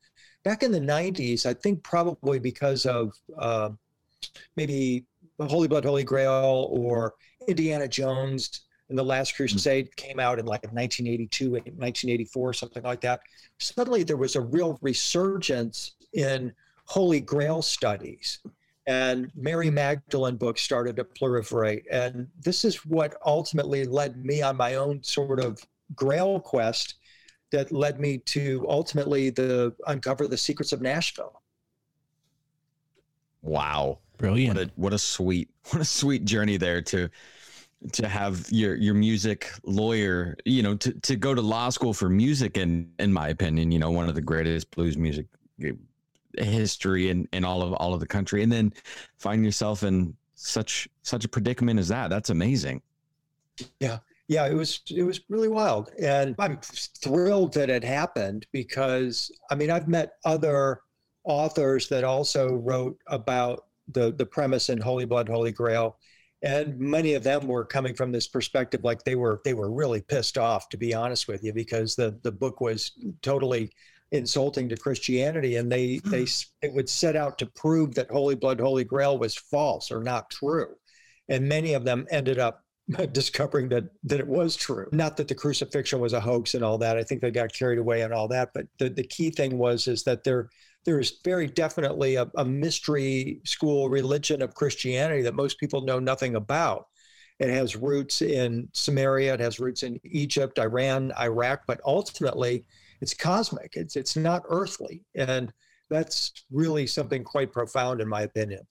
back 0.44 0.64
in 0.64 0.72
the 0.72 0.80
90s, 0.80 1.46
I 1.46 1.54
think 1.54 1.84
probably 1.84 2.40
because 2.40 2.86
of 2.86 3.14
uh, 3.38 3.70
maybe 4.56 5.06
Holy 5.40 5.68
Blood, 5.68 5.86
Holy 5.86 6.04
Grail 6.04 6.68
or 6.72 7.14
Indiana 7.48 7.88
Jones 7.88 8.62
and 8.90 8.98
the 8.98 9.04
Last 9.04 9.32
hmm. 9.32 9.44
Crusade 9.44 9.96
came 9.96 10.20
out 10.20 10.40
in 10.40 10.46
like 10.46 10.64
1982, 10.64 11.52
1984, 11.52 12.54
something 12.54 12.84
like 12.84 13.02
that. 13.02 13.22
Suddenly 13.60 14.04
there 14.04 14.18
was 14.18 14.36
a 14.36 14.42
real 14.42 14.78
resurgence 14.82 15.96
in 16.14 16.54
Holy 16.86 17.22
Grail 17.22 17.62
studies. 17.62 18.40
And 18.88 19.32
Mary 19.36 19.70
hmm. 19.70 19.76
Magdalene 19.76 20.36
books 20.36 20.62
started 20.62 20.96
to 20.98 21.04
proliferate. 21.04 21.84
And 21.92 22.28
this 22.42 22.66
is 22.66 22.86
what 22.86 23.16
ultimately 23.26 23.86
led 23.86 24.24
me 24.26 24.42
on 24.42 24.58
my 24.58 24.76
own 24.76 25.04
sort 25.04 25.40
of 25.40 25.60
Grail 25.96 26.40
quest 26.40 26.96
that 27.52 27.72
led 27.72 28.00
me 28.00 28.20
to 28.20 28.66
ultimately 28.70 29.32
the 29.32 29.74
uncover 29.88 30.28
the 30.28 30.38
secrets 30.38 30.72
of 30.72 30.82
Nashville. 30.82 31.42
Wow. 33.42 34.00
Brilliant. 34.18 34.58
What 34.58 34.68
a, 34.68 34.72
what 34.76 34.94
a 34.94 35.00
sweet, 35.00 35.50
what 35.70 35.82
a 35.82 35.86
sweet 35.86 36.26
journey 36.26 36.58
there 36.58 36.82
to 36.84 37.10
to 37.94 38.08
have 38.08 38.46
your 38.50 38.76
your 38.76 38.94
music 38.94 39.52
lawyer, 39.64 40.36
you 40.46 40.62
know, 40.62 40.76
to, 40.76 40.94
to 41.02 41.16
go 41.16 41.34
to 41.34 41.42
law 41.42 41.70
school 41.70 41.94
for 41.94 42.10
music 42.10 42.58
and 42.58 42.92
in 43.00 43.12
my 43.12 43.30
opinion, 43.30 43.72
you 43.72 43.80
know, 43.80 43.92
one 43.92 44.10
of 44.10 44.16
the 44.16 44.22
greatest 44.22 44.70
blues 44.72 44.98
music 44.98 45.28
eh, 45.64 45.72
history 46.38 47.10
in, 47.10 47.28
in 47.32 47.46
all 47.46 47.62
of 47.62 47.74
all 47.74 47.94
of 47.94 48.00
the 48.00 48.08
country. 48.08 48.44
And 48.44 48.52
then 48.52 48.74
find 49.18 49.46
yourself 49.46 49.84
in 49.84 50.16
such 50.36 50.90
such 51.04 51.24
a 51.24 51.30
predicament 51.30 51.80
as 51.80 51.88
that. 51.88 52.10
That's 52.10 52.30
amazing. 52.30 52.82
Yeah. 53.80 54.00
Yeah, 54.28 54.46
it 54.46 54.54
was 54.54 54.82
it 54.92 55.04
was 55.04 55.22
really 55.30 55.48
wild. 55.48 55.90
And 56.00 56.36
I'm 56.38 56.60
thrilled 56.62 57.54
that 57.54 57.70
it 57.70 57.84
happened 57.84 58.46
because 58.52 59.32
I 59.50 59.56
mean 59.56 59.72
I've 59.72 59.88
met 59.88 60.14
other 60.24 60.82
authors 61.24 61.88
that 61.90 62.04
also 62.04 62.54
wrote 62.54 63.00
about 63.08 63.66
the 63.88 64.14
the 64.14 64.26
premise 64.26 64.70
in 64.70 64.80
Holy 64.80 65.06
Blood, 65.06 65.30
Holy 65.30 65.52
Grail 65.52 65.98
and 66.42 66.80
many 66.80 67.14
of 67.16 67.24
them 67.24 67.48
were 67.48 67.66
coming 67.66 67.94
from 67.94 68.12
this 68.12 68.28
perspective 68.28 68.82
like 68.84 69.04
they 69.04 69.16
were 69.16 69.42
they 69.44 69.54
were 69.54 69.72
really 69.72 70.02
pissed 70.02 70.38
off 70.38 70.70
to 70.70 70.78
be 70.78 70.94
honest 70.94 71.28
with 71.28 71.44
you 71.44 71.54
because 71.54 71.96
the 71.96 72.18
the 72.24 72.32
book 72.32 72.62
was 72.62 72.92
totally 73.22 73.72
insulting 74.12 74.70
to 74.70 74.78
christianity 74.78 75.58
and 75.58 75.72
they 75.72 75.98
hmm. 75.98 76.10
they 76.10 76.26
it 76.62 76.74
would 76.74 76.90
set 76.90 77.16
out 77.16 77.38
to 77.38 77.46
prove 77.46 77.94
that 77.94 78.10
holy 78.10 78.36
blood 78.36 78.60
holy 78.60 78.84
grail 78.84 79.18
was 79.18 79.36
false 79.36 79.92
or 79.92 80.02
not 80.02 80.30
true 80.30 80.74
and 81.28 81.48
many 81.48 81.74
of 81.74 81.84
them 81.84 82.08
ended 82.10 82.40
up 82.40 82.64
discovering 83.12 83.70
that 83.70 83.84
that 84.04 84.20
it 84.20 84.28
was 84.28 84.56
true 84.56 84.88
not 84.92 85.18
that 85.18 85.28
the 85.28 85.36
crucifixion 85.36 86.00
was 86.00 86.14
a 86.14 86.20
hoax 86.20 86.56
and 86.56 86.64
all 86.64 86.78
that 86.78 86.98
i 86.98 87.04
think 87.04 87.22
they 87.22 87.32
got 87.32 87.54
carried 87.54 87.78
away 87.78 88.02
and 88.02 88.14
all 88.14 88.28
that 88.28 88.50
but 88.54 88.66
the, 88.80 88.90
the 88.90 89.04
key 89.04 89.30
thing 89.30 89.58
was 89.58 89.88
is 89.88 90.04
that 90.04 90.24
there 90.24 90.50
there 90.86 91.00
is 91.00 91.20
very 91.24 91.48
definitely 91.48 92.16
a, 92.16 92.30
a 92.36 92.46
mystery 92.46 93.42
school 93.44 93.90
religion 93.90 94.42
of 94.42 94.56
Christianity 94.56 95.22
that 95.24 95.36
most 95.36 95.60
people 95.60 95.82
know 95.82 96.00
nothing 96.00 96.36
about. 96.36 96.88
It 97.40 97.50
has 97.50 97.76
roots 97.76 98.22
in 98.22 98.68
Samaria, 98.74 99.36
it 99.36 99.40
has 99.40 99.60
roots 99.60 99.84
in 99.84 100.00
Egypt, 100.04 100.60
Iran, 100.60 101.14
Iraq, 101.20 101.62
but 101.68 101.80
ultimately 101.86 102.66
it's 103.02 103.14
cosmic. 103.14 103.76
It's 103.76 103.96
it's 103.96 104.16
not 104.16 104.44
earthly. 104.50 105.06
And 105.16 105.54
that's 105.90 106.34
really 106.52 106.86
something 106.86 107.24
quite 107.24 107.52
profound 107.52 108.02
in 108.02 108.08
my 108.08 108.22
opinion. 108.22 108.62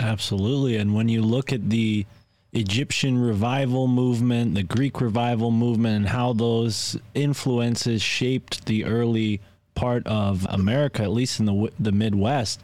Absolutely. 0.00 0.76
And 0.76 0.94
when 0.94 1.08
you 1.08 1.22
look 1.22 1.52
at 1.52 1.68
the 1.68 2.06
Egyptian 2.52 3.18
revival 3.18 3.88
movement, 3.88 4.54
the 4.54 4.62
Greek 4.62 5.00
revival 5.00 5.50
movement, 5.50 5.96
and 5.96 6.08
how 6.08 6.32
those 6.32 6.98
influences 7.14 8.02
shaped 8.02 8.66
the 8.66 8.84
early 8.84 9.40
part 9.74 10.06
of 10.06 10.46
America, 10.50 11.02
at 11.02 11.10
least 11.10 11.40
in 11.40 11.46
the 11.46 11.72
the 11.78 11.92
Midwest, 11.92 12.60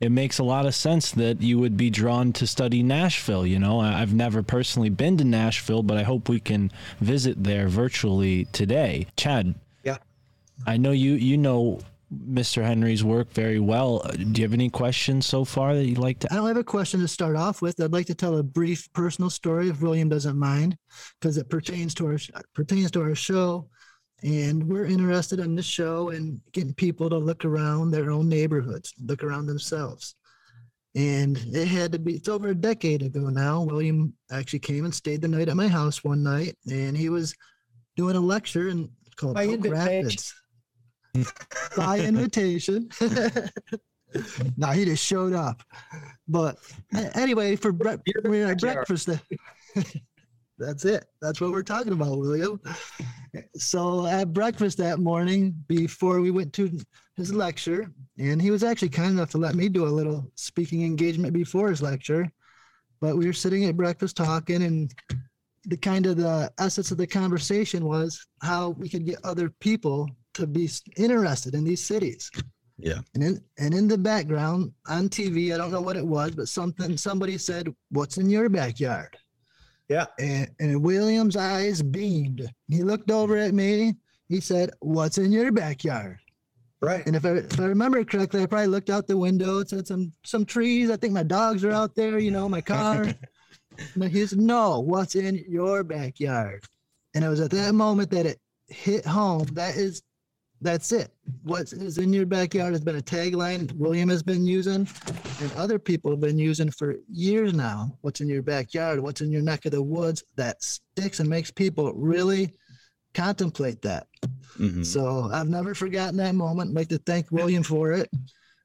it 0.00 0.10
makes 0.10 0.38
a 0.40 0.44
lot 0.44 0.66
of 0.66 0.74
sense 0.74 1.12
that 1.12 1.40
you 1.40 1.58
would 1.60 1.76
be 1.76 1.88
drawn 1.88 2.32
to 2.34 2.46
study 2.46 2.82
Nashville. 2.82 3.46
You 3.46 3.60
know, 3.60 3.80
I've 3.80 4.12
never 4.12 4.42
personally 4.42 4.90
been 4.90 5.16
to 5.18 5.24
Nashville, 5.24 5.84
but 5.84 5.96
I 5.96 6.02
hope 6.02 6.28
we 6.28 6.40
can 6.40 6.72
visit 7.00 7.42
there 7.44 7.68
virtually 7.68 8.46
today. 8.46 9.06
Chad, 9.16 9.54
yeah, 9.84 9.98
I 10.66 10.76
know 10.76 10.90
you 10.90 11.12
you 11.12 11.38
know 11.38 11.80
Mr. 12.12 12.64
Henry's 12.64 13.02
work 13.02 13.32
very 13.32 13.60
well. 13.60 14.00
Do 14.16 14.40
you 14.40 14.44
have 14.44 14.52
any 14.52 14.68
questions 14.68 15.24
so 15.24 15.44
far 15.44 15.74
that 15.74 15.86
you'd 15.86 15.98
like 15.98 16.18
to? 16.20 16.32
I 16.32 16.36
don't 16.36 16.48
have 16.48 16.56
a 16.56 16.64
question 16.64 17.00
to 17.00 17.08
start 17.08 17.36
off 17.36 17.62
with. 17.62 17.80
I'd 17.80 17.92
like 17.92 18.06
to 18.06 18.14
tell 18.14 18.38
a 18.38 18.42
brief 18.42 18.92
personal 18.92 19.30
story, 19.30 19.68
if 19.68 19.80
William 19.80 20.08
doesn't 20.08 20.38
mind, 20.38 20.76
because 21.20 21.38
it 21.38 21.48
pertains 21.48 21.94
to 21.94 22.06
our 22.06 22.18
pertains 22.54 22.90
to 22.92 23.02
our 23.02 23.14
show. 23.14 23.68
And 24.22 24.68
we're 24.68 24.86
interested 24.86 25.40
in 25.40 25.56
this 25.56 25.66
show 25.66 26.10
and 26.10 26.40
getting 26.52 26.74
people 26.74 27.10
to 27.10 27.18
look 27.18 27.44
around 27.44 27.90
their 27.90 28.10
own 28.10 28.28
neighborhoods, 28.28 28.94
look 29.04 29.24
around 29.24 29.46
themselves. 29.46 30.14
And 30.94 31.38
it 31.52 31.66
had 31.66 31.90
to 31.92 31.98
be, 31.98 32.14
it's 32.14 32.28
over 32.28 32.48
a 32.48 32.54
decade 32.54 33.02
ago 33.02 33.20
now. 33.30 33.62
William 33.62 34.14
actually 34.30 34.58
came 34.60 34.84
and 34.84 34.94
stayed 34.94 35.22
the 35.22 35.28
night 35.28 35.48
at 35.48 35.56
my 35.56 35.66
house 35.66 36.04
one 36.04 36.22
night, 36.22 36.56
and 36.70 36.96
he 36.96 37.08
was 37.08 37.34
doing 37.96 38.14
a 38.14 38.20
lecture 38.20 38.68
and 38.68 38.90
called 39.16 39.34
By 39.34 39.46
Oak 39.46 39.64
Rapids. 39.64 40.34
By 41.76 42.00
invitation. 42.00 42.90
no, 44.56 44.68
he 44.68 44.84
just 44.84 45.04
showed 45.04 45.32
up. 45.32 45.62
But 46.28 46.58
anyway, 47.14 47.56
for 47.56 47.72
bre- 47.72 47.96
breakfast. 48.58 49.08
That's 50.62 50.84
it. 50.84 51.04
That's 51.20 51.40
what 51.40 51.50
we're 51.50 51.62
talking 51.62 51.92
about, 51.92 52.18
William. 52.18 52.60
So 53.56 54.06
at 54.06 54.32
breakfast 54.32 54.78
that 54.78 55.00
morning, 55.00 55.54
before 55.66 56.20
we 56.20 56.30
went 56.30 56.52
to 56.54 56.78
his 57.16 57.34
lecture, 57.34 57.92
and 58.18 58.40
he 58.40 58.50
was 58.50 58.62
actually 58.62 58.90
kind 58.90 59.10
enough 59.10 59.30
to 59.30 59.38
let 59.38 59.56
me 59.56 59.68
do 59.68 59.86
a 59.86 59.88
little 59.88 60.30
speaking 60.36 60.84
engagement 60.84 61.32
before 61.32 61.68
his 61.68 61.82
lecture. 61.82 62.30
But 63.00 63.16
we 63.16 63.26
were 63.26 63.32
sitting 63.32 63.64
at 63.64 63.76
breakfast 63.76 64.16
talking, 64.16 64.62
and 64.62 64.94
the 65.64 65.76
kind 65.76 66.06
of 66.06 66.16
the 66.16 66.52
essence 66.58 66.92
of 66.92 66.98
the 66.98 67.06
conversation 67.06 67.84
was 67.84 68.24
how 68.42 68.70
we 68.70 68.88
could 68.88 69.04
get 69.04 69.18
other 69.24 69.50
people 69.60 70.08
to 70.34 70.46
be 70.46 70.70
interested 70.96 71.54
in 71.54 71.64
these 71.64 71.84
cities. 71.84 72.30
Yeah. 72.78 73.00
And 73.14 73.22
in 73.22 73.44
and 73.58 73.74
in 73.74 73.88
the 73.88 73.98
background 73.98 74.72
on 74.88 75.08
TV, 75.08 75.52
I 75.52 75.58
don't 75.58 75.72
know 75.72 75.80
what 75.80 75.96
it 75.96 76.06
was, 76.06 76.32
but 76.32 76.48
something 76.48 76.96
somebody 76.96 77.38
said, 77.38 77.74
"What's 77.90 78.18
in 78.18 78.30
your 78.30 78.48
backyard?" 78.48 79.16
Yeah. 79.92 80.06
And, 80.18 80.48
and 80.58 80.82
William's 80.82 81.36
eyes 81.36 81.82
beamed. 81.82 82.50
He 82.68 82.82
looked 82.82 83.10
over 83.10 83.36
at 83.36 83.52
me. 83.52 83.94
He 84.28 84.40
said, 84.40 84.70
What's 84.80 85.18
in 85.18 85.32
your 85.32 85.52
backyard? 85.52 86.18
Right. 86.80 87.06
And 87.06 87.14
if 87.14 87.26
I, 87.26 87.32
if 87.32 87.60
I 87.60 87.64
remember 87.64 88.02
correctly, 88.02 88.42
I 88.42 88.46
probably 88.46 88.68
looked 88.68 88.88
out 88.88 89.06
the 89.06 89.18
window. 89.18 89.58
It 89.58 89.68
said 89.68 89.86
some 89.86 90.12
some 90.24 90.46
trees. 90.46 90.90
I 90.90 90.96
think 90.96 91.12
my 91.12 91.22
dogs 91.22 91.62
are 91.62 91.70
out 91.70 91.94
there. 91.94 92.18
You 92.18 92.30
know, 92.30 92.48
my 92.48 92.62
car. 92.62 93.14
but 93.96 94.10
he 94.10 94.26
said, 94.26 94.40
"No, 94.40 94.80
what's 94.80 95.14
in 95.14 95.44
your 95.46 95.84
backyard?" 95.84 96.64
And 97.14 97.22
it 97.22 97.28
was 97.28 97.40
at 97.40 97.50
that 97.50 97.74
moment 97.74 98.10
that 98.10 98.26
it 98.26 98.40
hit 98.66 99.04
home. 99.04 99.44
That 99.52 99.76
is 99.76 100.02
that's 100.62 100.92
it. 100.92 101.12
What 101.42 101.72
is 101.72 101.98
in 101.98 102.12
your 102.12 102.26
backyard 102.26 102.72
has 102.72 102.82
been 102.82 102.96
a 102.96 103.02
tagline 103.02 103.72
William 103.72 104.08
has 104.08 104.22
been 104.22 104.46
using 104.46 104.88
and 105.40 105.52
other 105.56 105.78
people 105.78 106.10
have 106.10 106.20
been 106.20 106.38
using 106.38 106.70
for 106.70 106.96
years 107.10 107.52
now. 107.52 107.98
What's 108.00 108.20
in 108.20 108.28
your 108.28 108.42
backyard? 108.42 109.00
What's 109.00 109.20
in 109.20 109.30
your 109.30 109.42
neck 109.42 109.64
of 109.66 109.72
the 109.72 109.82
woods? 109.82 110.22
That 110.36 110.62
sticks 110.62 111.20
and 111.20 111.28
makes 111.28 111.50
people 111.50 111.92
really 111.94 112.54
contemplate 113.14 113.82
that. 113.82 114.06
Mm-hmm. 114.58 114.82
So 114.82 115.30
I've 115.32 115.48
never 115.48 115.74
forgotten 115.74 116.16
that 116.18 116.34
moment. 116.34 116.70
I'd 116.70 116.76
like 116.76 116.88
to 116.88 116.98
thank 116.98 117.30
William 117.30 117.62
for 117.62 117.92
it. 117.92 118.08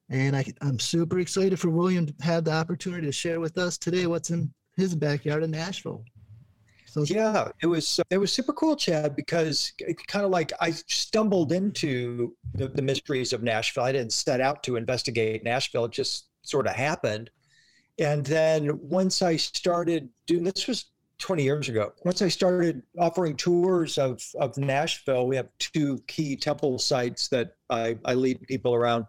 And 0.10 0.36
I, 0.36 0.46
I'm 0.62 0.80
super 0.80 1.20
excited 1.20 1.60
for 1.60 1.70
William 1.70 2.06
to 2.06 2.14
have 2.22 2.46
the 2.46 2.54
opportunity 2.54 3.08
to 3.08 3.12
share 3.12 3.40
with 3.40 3.58
us 3.58 3.78
today 3.78 4.08
what's 4.08 4.30
in 4.30 4.54
his 4.78 4.96
backyard 4.96 5.44
in 5.44 5.52
Nashville. 5.52 6.06
Yeah, 7.06 7.52
it 7.62 7.68
was 7.68 8.00
it 8.10 8.18
was 8.18 8.34
super 8.34 8.54
cool, 8.54 8.76
Chad, 8.76 9.16
because 9.16 9.74
kind 10.08 10.26
of 10.26 10.32
like 10.32 10.52
I 10.60 10.72
stumbled 10.72 11.52
into 11.52 12.36
the, 12.54 12.68
the 12.68 12.82
mysteries 12.82 13.34
of 13.34 13.44
Nashville. 13.44 13.84
I 13.84 13.92
didn't 13.92 14.14
set 14.14 14.42
out 14.42 14.64
to 14.64 14.78
investigate 14.78 15.44
Nashville; 15.44 15.86
it 15.86 15.92
just 15.92 16.26
sort 16.42 16.66
of 16.66 16.74
happened. 16.74 17.30
And 18.00 18.26
then 18.26 18.80
once 18.82 19.22
I 19.22 19.36
started 19.38 20.10
doing 20.26 20.44
this 20.44 20.68
was 20.68 20.86
20 21.20 21.44
years 21.44 21.70
ago. 21.70 21.94
Once 22.04 22.22
I 22.22 22.28
started 22.28 22.84
offering 23.00 23.36
tours 23.36 23.98
of, 23.98 24.24
of 24.40 24.58
Nashville, 24.58 25.28
we 25.28 25.36
have 25.36 25.50
two 25.60 26.00
key 26.08 26.36
temple 26.36 26.78
sites 26.78 27.28
that 27.30 27.56
I, 27.70 27.98
I 28.06 28.14
lead 28.14 28.42
people 28.48 28.76
around. 28.76 29.06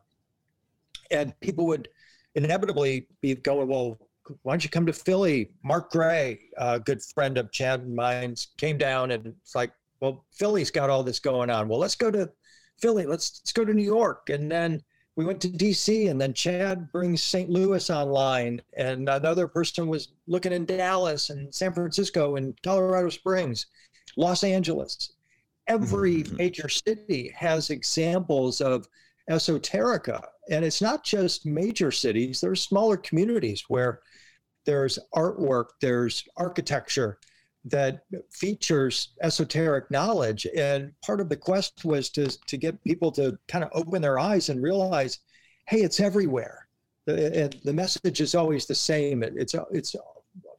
And 1.10 1.38
people 1.40 1.66
would 1.66 1.88
inevitably 2.34 3.08
be 3.20 3.34
going, 3.34 3.68
Well, 3.68 3.98
why 4.42 4.52
don't 4.52 4.64
you 4.64 4.70
come 4.70 4.86
to 4.86 4.92
Philly? 4.92 5.50
Mark 5.62 5.90
Gray, 5.90 6.40
a 6.56 6.80
good 6.80 7.02
friend 7.02 7.38
of 7.38 7.52
Chad 7.52 7.80
and 7.80 7.94
mine, 7.94 8.34
came 8.56 8.78
down 8.78 9.10
and 9.10 9.26
it's 9.26 9.54
like, 9.54 9.72
well, 10.00 10.24
Philly's 10.32 10.70
got 10.70 10.90
all 10.90 11.02
this 11.02 11.18
going 11.18 11.50
on. 11.50 11.68
Well, 11.68 11.78
let's 11.78 11.94
go 11.94 12.10
to 12.10 12.30
Philly. 12.80 13.06
Let's 13.06 13.40
let's 13.42 13.52
go 13.52 13.64
to 13.64 13.74
New 13.74 13.82
York. 13.82 14.30
And 14.30 14.50
then 14.50 14.82
we 15.16 15.24
went 15.24 15.40
to 15.40 15.48
DC 15.48 16.08
and 16.10 16.20
then 16.20 16.32
Chad 16.32 16.92
brings 16.92 17.22
St. 17.22 17.50
Louis 17.50 17.90
online 17.90 18.62
and 18.76 19.08
another 19.08 19.48
person 19.48 19.88
was 19.88 20.12
looking 20.28 20.52
in 20.52 20.64
Dallas 20.64 21.30
and 21.30 21.52
San 21.52 21.72
Francisco 21.72 22.36
and 22.36 22.56
Colorado 22.62 23.08
Springs, 23.08 23.66
Los 24.16 24.44
Angeles. 24.44 25.14
Every 25.66 26.22
mm-hmm. 26.22 26.36
major 26.36 26.68
city 26.68 27.32
has 27.36 27.70
examples 27.70 28.60
of 28.60 28.86
esoterica. 29.28 30.24
And 30.50 30.64
it's 30.64 30.80
not 30.80 31.04
just 31.04 31.46
major 31.46 31.90
cities, 31.90 32.40
there's 32.40 32.62
smaller 32.62 32.96
communities 32.96 33.64
where 33.68 34.00
there's 34.64 34.98
artwork, 35.14 35.66
there's 35.80 36.24
architecture 36.36 37.18
that 37.64 38.00
features 38.30 39.14
esoteric 39.22 39.90
knowledge. 39.90 40.46
And 40.56 40.92
part 41.04 41.20
of 41.20 41.28
the 41.28 41.36
quest 41.36 41.84
was 41.84 42.08
to, 42.10 42.28
to 42.46 42.56
get 42.56 42.82
people 42.84 43.12
to 43.12 43.38
kind 43.48 43.64
of 43.64 43.70
open 43.72 44.00
their 44.02 44.18
eyes 44.18 44.48
and 44.48 44.62
realize, 44.62 45.18
hey, 45.66 45.78
it's 45.78 46.00
everywhere. 46.00 46.68
And 47.06 47.58
the 47.64 47.72
message 47.72 48.20
is 48.20 48.34
always 48.34 48.66
the 48.66 48.74
same. 48.74 49.22
It's, 49.22 49.54
it's 49.70 49.96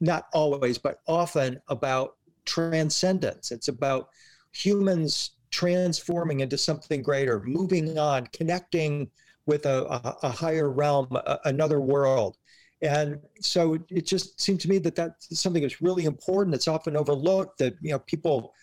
not 0.02 0.26
always, 0.34 0.78
but 0.78 1.00
often 1.08 1.62
about 1.68 2.18
transcendence. 2.46 3.52
It's 3.52 3.68
about 3.68 4.10
humans 4.52 5.32
transforming 5.51 6.41
into 6.41 6.58
something 6.58 7.01
greater, 7.01 7.41
moving 7.41 7.98
on, 7.98 8.27
connecting 8.27 9.10
with 9.46 9.65
a, 9.65 9.86
a, 9.86 10.18
a 10.24 10.29
higher 10.29 10.70
realm, 10.70 11.08
a, 11.12 11.39
another 11.46 11.82
world. 11.82 12.38
And 12.82 13.20
so 13.41 13.77
it 13.89 14.06
just 14.06 14.39
seemed 14.39 14.62
to 14.62 14.70
me 14.70 14.77
that 14.79 14.96
that's 14.96 15.39
something 15.39 15.62
that's 15.62 15.82
really 15.82 16.06
important. 16.06 16.56
It's 16.56 16.68
often 16.68 16.96
overlooked 16.96 17.58
that 17.58 17.75
you 17.82 17.91
know 17.91 18.00
people 18.00 18.53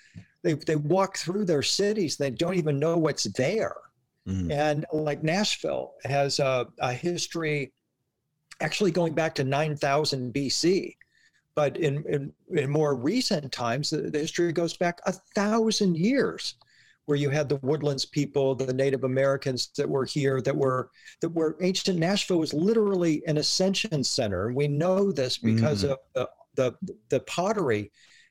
they 0.43 0.55
they 0.55 0.77
walk 0.77 1.19
through 1.19 1.45
their 1.45 1.63
cities, 1.63 2.17
they 2.17 2.31
don't 2.31 2.55
even 2.55 2.79
know 2.79 2.97
what's 2.97 3.25
there. 3.35 3.77
Mm. 4.27 4.51
And 4.51 4.87
like 4.93 5.23
Nashville 5.23 5.95
has 6.05 6.39
a, 6.39 6.67
a 6.79 6.93
history 6.93 7.73
actually 8.61 8.91
going 8.91 9.15
back 9.15 9.35
to 9.37 9.45
9000 9.45 10.33
BC. 10.33 10.97
But 11.55 11.77
in, 11.79 12.05
in, 12.07 12.33
in 12.51 12.71
more 12.71 12.95
recent 12.95 13.51
times, 13.51 13.91
the, 13.91 14.11
the 14.11 14.19
history 14.19 14.53
goes 14.53 14.77
back 14.77 15.01
a 15.07 15.13
thousand 15.13 15.97
years 15.97 16.55
where 17.07 17.17
you 17.17 17.31
had 17.31 17.49
the 17.49 17.57
woodlands 17.57 18.05
people 18.05 18.55
the 18.55 18.73
native 18.73 19.05
americans 19.05 19.71
that 19.77 19.89
were 19.89 20.05
here 20.05 20.41
that 20.43 20.57
were 20.57 20.91
that 21.21 21.31
were 21.31 21.57
ancient 21.61 21.99
nashville 21.99 22.39
was 22.39 22.53
literally 22.53 23.23
an 23.27 23.39
ascension 23.39 24.05
center 24.05 24.53
we 24.53 24.69
know 24.69 25.11
this 25.11 25.39
because 25.39 25.85
mm. 25.85 25.91
of 25.91 25.99
the, 26.15 26.29
the 26.55 26.95
the 27.09 27.21
pottery 27.21 27.91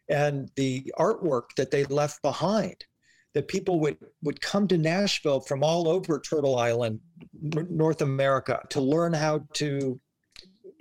and 0.10 0.52
the 0.56 0.92
artwork 1.00 1.44
that 1.58 1.72
they 1.72 1.84
left 1.86 2.22
behind 2.22 2.86
that 3.34 3.48
people 3.48 3.80
would 3.80 3.98
would 4.22 4.40
come 4.42 4.68
to 4.68 4.78
nashville 4.78 5.40
from 5.40 5.64
all 5.64 5.88
over 5.88 6.20
turtle 6.20 6.58
island 6.58 7.00
north 7.42 8.02
america 8.02 8.62
to 8.70 8.82
learn 8.82 9.14
how 9.14 9.42
to 9.54 10.00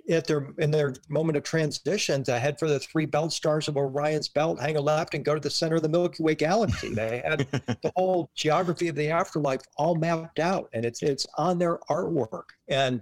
at 0.09 0.27
their 0.27 0.53
in 0.59 0.71
their 0.71 0.93
moment 1.09 1.37
of 1.37 1.43
transition 1.43 2.23
to 2.23 2.39
head 2.39 2.59
for 2.59 2.67
the 2.67 2.79
three 2.79 3.05
belt 3.05 3.33
stars 3.33 3.67
of 3.67 3.77
Orion's 3.77 4.27
belt, 4.27 4.59
hang 4.59 4.77
a 4.77 4.81
left, 4.81 5.13
and 5.13 5.25
go 5.25 5.33
to 5.33 5.39
the 5.39 5.49
center 5.49 5.75
of 5.75 5.81
the 5.81 5.89
Milky 5.89 6.23
Way 6.23 6.35
galaxy. 6.35 6.93
They 6.93 7.21
had 7.25 7.39
the 7.81 7.91
whole 7.95 8.29
geography 8.35 8.87
of 8.87 8.95
the 8.95 9.09
afterlife 9.09 9.61
all 9.77 9.95
mapped 9.95 10.39
out, 10.39 10.69
and 10.73 10.85
it's 10.85 11.01
it's 11.01 11.25
on 11.37 11.57
their 11.57 11.79
artwork. 11.89 12.49
And 12.67 13.01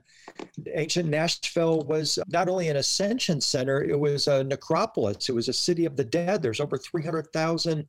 ancient 0.74 1.10
Nashville 1.10 1.82
was 1.82 2.20
not 2.28 2.50
only 2.50 2.70
an 2.70 2.78
ascension 2.78 3.42
center; 3.42 3.84
it 3.84 4.00
was 4.00 4.28
a 4.28 4.44
necropolis. 4.44 5.30
It 5.30 5.36
was 5.36 5.50
a 5.50 5.54
city 5.54 5.86
of 5.86 5.96
the 5.96 6.06
dead. 6.06 6.42
There's 6.42 6.60
over 6.60 6.78
three 6.78 7.04
hundred 7.04 7.28
thousand 7.34 7.88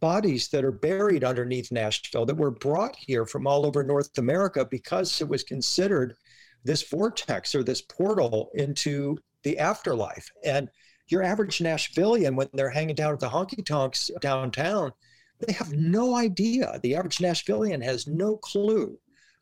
bodies 0.00 0.48
that 0.48 0.64
are 0.64 0.72
buried 0.72 1.22
underneath 1.22 1.70
Nashville 1.70 2.26
that 2.26 2.36
were 2.36 2.50
brought 2.50 2.96
here 2.96 3.24
from 3.24 3.46
all 3.46 3.64
over 3.64 3.84
North 3.84 4.18
America 4.18 4.66
because 4.68 5.20
it 5.20 5.28
was 5.28 5.44
considered 5.44 6.16
this 6.64 6.82
vortex 6.82 7.54
or 7.54 7.62
this 7.62 7.82
portal 7.82 8.50
into 8.54 9.18
the 9.42 9.58
afterlife. 9.58 10.30
And 10.44 10.68
your 11.08 11.22
average 11.22 11.58
Nashvilleian, 11.58 12.36
when 12.36 12.48
they're 12.54 12.70
hanging 12.70 12.94
down 12.94 13.12
at 13.12 13.20
the 13.20 13.28
honky 13.28 13.64
tonks 13.64 14.10
downtown, 14.20 14.92
they 15.40 15.52
have 15.52 15.72
no 15.72 16.14
idea. 16.16 16.78
The 16.82 16.94
average 16.94 17.18
Nashvilleian 17.18 17.82
has 17.82 18.06
no 18.06 18.36
clue 18.36 18.98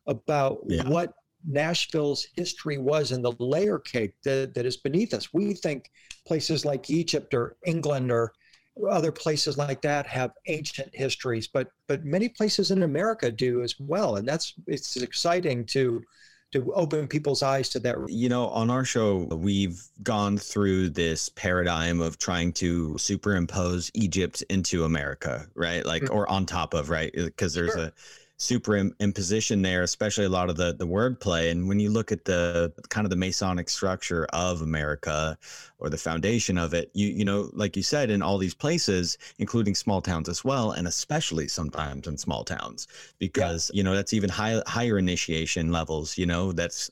about 0.06 0.60
yeah. 0.66 0.88
what 0.88 1.12
Nashville's 1.46 2.26
history 2.36 2.78
was 2.78 3.12
and 3.12 3.24
the 3.24 3.32
layer 3.38 3.78
cake 3.78 4.14
that, 4.24 4.54
that 4.54 4.66
is 4.66 4.76
beneath 4.76 5.14
us. 5.14 5.32
We 5.32 5.54
think 5.54 5.90
places 6.26 6.64
like 6.64 6.90
Egypt 6.90 7.34
or 7.34 7.56
England 7.66 8.10
or 8.10 8.32
other 8.90 9.12
places 9.12 9.58
like 9.58 9.82
that 9.82 10.06
have 10.06 10.32
ancient 10.46 10.94
histories, 10.94 11.46
but 11.46 11.68
but 11.86 12.04
many 12.04 12.28
places 12.28 12.70
in 12.70 12.82
America 12.82 13.30
do 13.30 13.62
as 13.62 13.74
well. 13.78 14.16
And 14.16 14.26
that's 14.26 14.54
it's 14.66 14.96
exciting 14.96 15.66
to 15.66 16.02
to 16.52 16.72
open 16.74 17.06
people's 17.06 17.42
eyes 17.42 17.68
to 17.70 17.78
that. 17.80 17.96
You 18.08 18.28
know, 18.28 18.48
on 18.48 18.70
our 18.70 18.84
show, 18.84 19.18
we've 19.30 19.82
gone 20.02 20.36
through 20.36 20.90
this 20.90 21.28
paradigm 21.28 22.00
of 22.00 22.18
trying 22.18 22.52
to 22.54 22.96
superimpose 22.98 23.90
Egypt 23.94 24.42
into 24.50 24.84
America, 24.84 25.46
right? 25.54 25.84
Like, 25.84 26.02
mm-hmm. 26.02 26.14
or 26.14 26.28
on 26.28 26.46
top 26.46 26.74
of, 26.74 26.90
right? 26.90 27.12
Because 27.14 27.54
there's 27.54 27.72
sure. 27.72 27.84
a 27.84 27.92
superimposition 28.40 29.62
there, 29.62 29.82
especially 29.82 30.24
a 30.24 30.30
lot 30.30 30.48
of 30.48 30.56
the 30.56 30.72
the 30.72 30.86
wordplay. 30.86 31.50
And 31.50 31.68
when 31.68 31.78
you 31.78 31.90
look 31.90 32.10
at 32.10 32.24
the 32.24 32.72
kind 32.88 33.04
of 33.04 33.10
the 33.10 33.16
Masonic 33.16 33.68
structure 33.68 34.26
of 34.32 34.62
America 34.62 35.36
or 35.78 35.90
the 35.90 35.98
foundation 35.98 36.56
of 36.56 36.72
it, 36.72 36.90
you 36.94 37.08
you 37.08 37.24
know, 37.24 37.50
like 37.52 37.76
you 37.76 37.82
said, 37.82 38.10
in 38.10 38.22
all 38.22 38.38
these 38.38 38.54
places, 38.54 39.18
including 39.38 39.74
small 39.74 40.00
towns 40.00 40.28
as 40.28 40.42
well, 40.42 40.72
and 40.72 40.88
especially 40.88 41.48
sometimes 41.48 42.08
in 42.08 42.16
small 42.16 42.42
towns, 42.42 42.88
because 43.18 43.70
yeah. 43.72 43.78
you 43.78 43.84
know 43.84 43.94
that's 43.94 44.14
even 44.14 44.30
high, 44.30 44.62
higher 44.66 44.98
initiation 44.98 45.70
levels. 45.70 46.16
You 46.16 46.24
know, 46.24 46.52
that's 46.52 46.90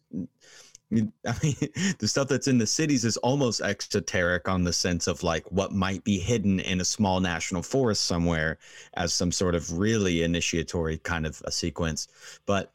I 1.26 1.34
mean, 1.42 1.54
the 1.98 2.08
stuff 2.08 2.28
that's 2.28 2.48
in 2.48 2.58
the 2.58 2.66
cities 2.66 3.04
is 3.04 3.16
almost 3.18 3.60
exoteric 3.60 4.48
on 4.48 4.64
the 4.64 4.72
sense 4.72 5.06
of 5.06 5.22
like 5.22 5.50
what 5.52 5.72
might 5.72 6.02
be 6.04 6.18
hidden 6.18 6.60
in 6.60 6.80
a 6.80 6.84
small 6.84 7.20
national 7.20 7.62
forest 7.62 8.04
somewhere 8.04 8.58
as 8.94 9.12
some 9.12 9.30
sort 9.30 9.54
of 9.54 9.78
really 9.78 10.22
initiatory 10.22 10.98
kind 10.98 11.26
of 11.26 11.42
a 11.44 11.52
sequence. 11.52 12.08
But 12.46 12.72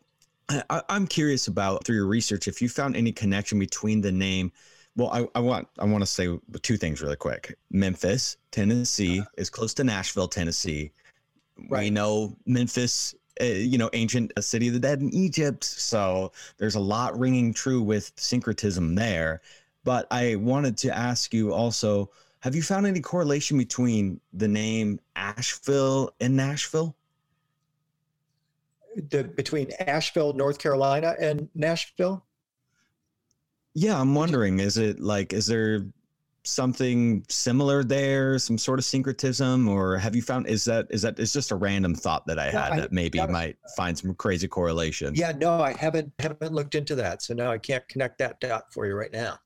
I, 0.50 0.82
am 0.90 1.08
curious 1.08 1.48
about 1.48 1.86
through 1.86 1.96
your 1.96 2.08
research 2.08 2.48
if 2.48 2.62
you 2.62 2.70
found 2.70 2.96
any 2.96 3.12
connection 3.12 3.60
between 3.60 4.02
the 4.02 4.12
name. 4.12 4.52
Well, 4.96 5.10
I, 5.10 5.28
I 5.36 5.40
want 5.40 5.68
I 5.80 5.86
want 5.86 6.04
to 6.04 6.06
say 6.06 6.38
two 6.62 6.78
things 6.78 7.02
really 7.02 7.16
quick. 7.16 7.58
Memphis, 7.72 8.38
Tennessee, 8.52 9.22
uh-huh. 9.22 9.30
is 9.38 9.50
close 9.50 9.74
to 9.76 9.84
Nashville, 9.84 10.28
Tennessee. 10.28 10.92
Right. 11.70 11.84
We 11.84 11.90
know 11.90 12.36
Memphis 12.46 13.16
uh, 13.42 13.46
you 13.46 13.78
know, 13.78 13.90
ancient 13.94 14.32
a 14.38 14.42
city 14.42 14.68
of 14.68 14.74
the 14.74 14.80
dead 14.80 15.02
in 15.02 15.14
Egypt. 15.14 15.64
So 15.64 16.32
there's 16.58 16.76
a 16.76 16.80
lot 16.80 17.18
ringing 17.18 17.54
true 17.54 17.82
with 17.82 18.12
syncretism 18.16 18.96
there. 18.96 19.42
But 19.84 20.08
I 20.12 20.36
wanted 20.36 20.78
to 20.78 20.98
ask 20.98 21.34
you 21.34 21.54
also, 21.54 22.10
have 22.40 22.56
you 22.56 22.62
found 22.62 22.86
any 22.86 23.02
correlation 23.02 23.58
between 23.58 24.20
the 24.34 24.48
name 24.48 25.00
Asheville 25.16 26.14
and 26.20 26.36
Nashville? 26.36 26.96
The, 29.10 29.24
between 29.24 29.72
Asheville, 29.80 30.34
North 30.34 30.60
Carolina, 30.60 31.16
and 31.20 31.50
Nashville. 31.56 32.24
Yeah, 33.74 34.00
I'm 34.00 34.14
wondering, 34.14 34.60
is 34.60 34.78
it 34.78 35.00
like, 35.00 35.34
is 35.34 35.48
there 35.48 35.86
something 36.44 37.26
similar 37.30 37.84
there, 37.84 38.38
some 38.38 38.58
sort 38.58 38.80
of 38.80 38.86
syncretism, 38.86 39.68
or 39.68 39.98
have 39.98 40.16
you 40.16 40.22
found 40.22 40.48
is 40.48 40.66
that 40.66 40.88
is 40.90 41.02
that 41.02 41.20
is 41.20 41.34
just 41.34 41.52
a 41.52 41.56
random 41.56 41.96
thought 41.96 42.26
that 42.28 42.38
I 42.38 42.46
had 42.46 42.74
I, 42.74 42.80
that 42.82 42.92
maybe 42.92 43.20
you 43.20 43.28
might 43.28 43.58
find 43.76 43.98
some 43.98 44.14
crazy 44.16 44.48
correlation? 44.48 45.14
Yeah, 45.16 45.32
no, 45.32 45.62
I 45.62 45.74
haven't 45.74 46.12
haven't 46.20 46.54
looked 46.54 46.76
into 46.76 46.96
that, 46.96 47.22
so 47.22 47.34
now 47.34 47.52
I 47.52 47.58
can't 47.58 47.88
connect 47.88 48.20
that 48.20 48.40
dot 48.40 48.74
for 48.74 48.86
you 48.86 48.96
right 48.96 49.12
now. 49.12 49.38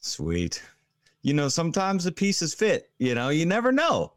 Sweet. 0.00 0.62
You 1.22 1.34
know, 1.34 1.48
sometimes 1.48 2.04
the 2.04 2.12
pieces 2.12 2.54
fit. 2.54 2.90
You 2.98 3.14
know, 3.14 3.30
you 3.30 3.46
never 3.46 3.72
know. 3.72 4.12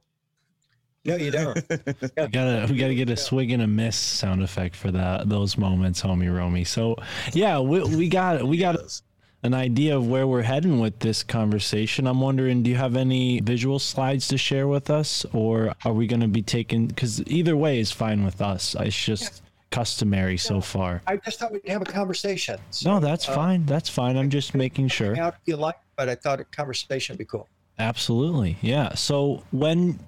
No, 1.06 1.16
you 1.16 1.32
don't. 1.32 1.56
we 2.18 2.28
gotta 2.28 2.68
we 2.70 2.78
gotta 2.78 2.94
get 2.94 3.10
a 3.10 3.18
swig 3.18 3.52
and 3.52 3.64
a 3.64 3.68
miss 3.68 3.96
sound 3.96 4.44
effect 4.44 4.76
for 4.76 4.92
that 4.92 5.30
those 5.30 5.58
moments, 5.58 6.02
homie 6.02 6.36
Romy. 6.36 6.66
So 6.66 6.98
yeah, 7.34 7.60
we, 7.60 7.82
we 7.96 8.10
got 8.10 8.44
we 8.46 8.58
got 8.58 9.02
an 9.44 9.54
idea 9.54 9.96
of 9.96 10.08
where 10.08 10.28
we're 10.28 10.42
heading 10.42 10.80
with 10.80 11.00
this 11.00 11.24
conversation. 11.24 12.08
I'm 12.08 12.20
wondering, 12.20 12.64
do 12.64 12.70
you 12.70 12.76
have 12.76 12.96
any 12.96 13.40
visual 13.40 13.80
slides 13.80 14.28
to 14.30 14.38
share 14.38 14.68
with 14.68 14.90
us, 14.90 15.26
or 15.34 15.74
are 15.86 15.94
we 15.94 16.08
going 16.08 16.22
to 16.22 16.28
be 16.28 16.42
taking? 16.42 16.88
Because 16.88 17.22
either 17.28 17.56
way 17.56 17.80
is 17.80 17.92
fine 17.92 18.26
with 18.26 18.42
us. 18.42 18.76
It's 18.80 18.96
just 18.96 19.24
yeah. 19.24 19.50
customary 19.72 20.34
yeah. 20.34 20.38
so 20.40 20.62
far. 20.62 21.02
I 21.08 21.18
just 21.18 21.40
thought 21.40 21.54
we'd 21.54 21.68
have 21.68 21.82
a 21.82 21.86
conversation. 21.86 22.60
So, 22.72 22.94
no, 22.94 23.00
that's 23.00 23.30
uh, 23.30 23.36
fine. 23.36 23.66
That's 23.66 23.90
fine. 23.90 24.18
I'm 24.18 24.30
just 24.30 24.56
making 24.56 24.90
sure. 24.90 25.16
How 25.16 25.34
you 25.46 25.56
like, 25.56 25.78
but 25.96 26.10
I 26.10 26.16
thought 26.16 26.42
a 26.42 26.46
conversation 26.46 27.14
would 27.14 27.20
be 27.20 27.26
cool. 27.26 27.48
Absolutely, 27.78 28.58
yeah. 28.62 28.94
So 28.96 29.44
when 29.52 30.00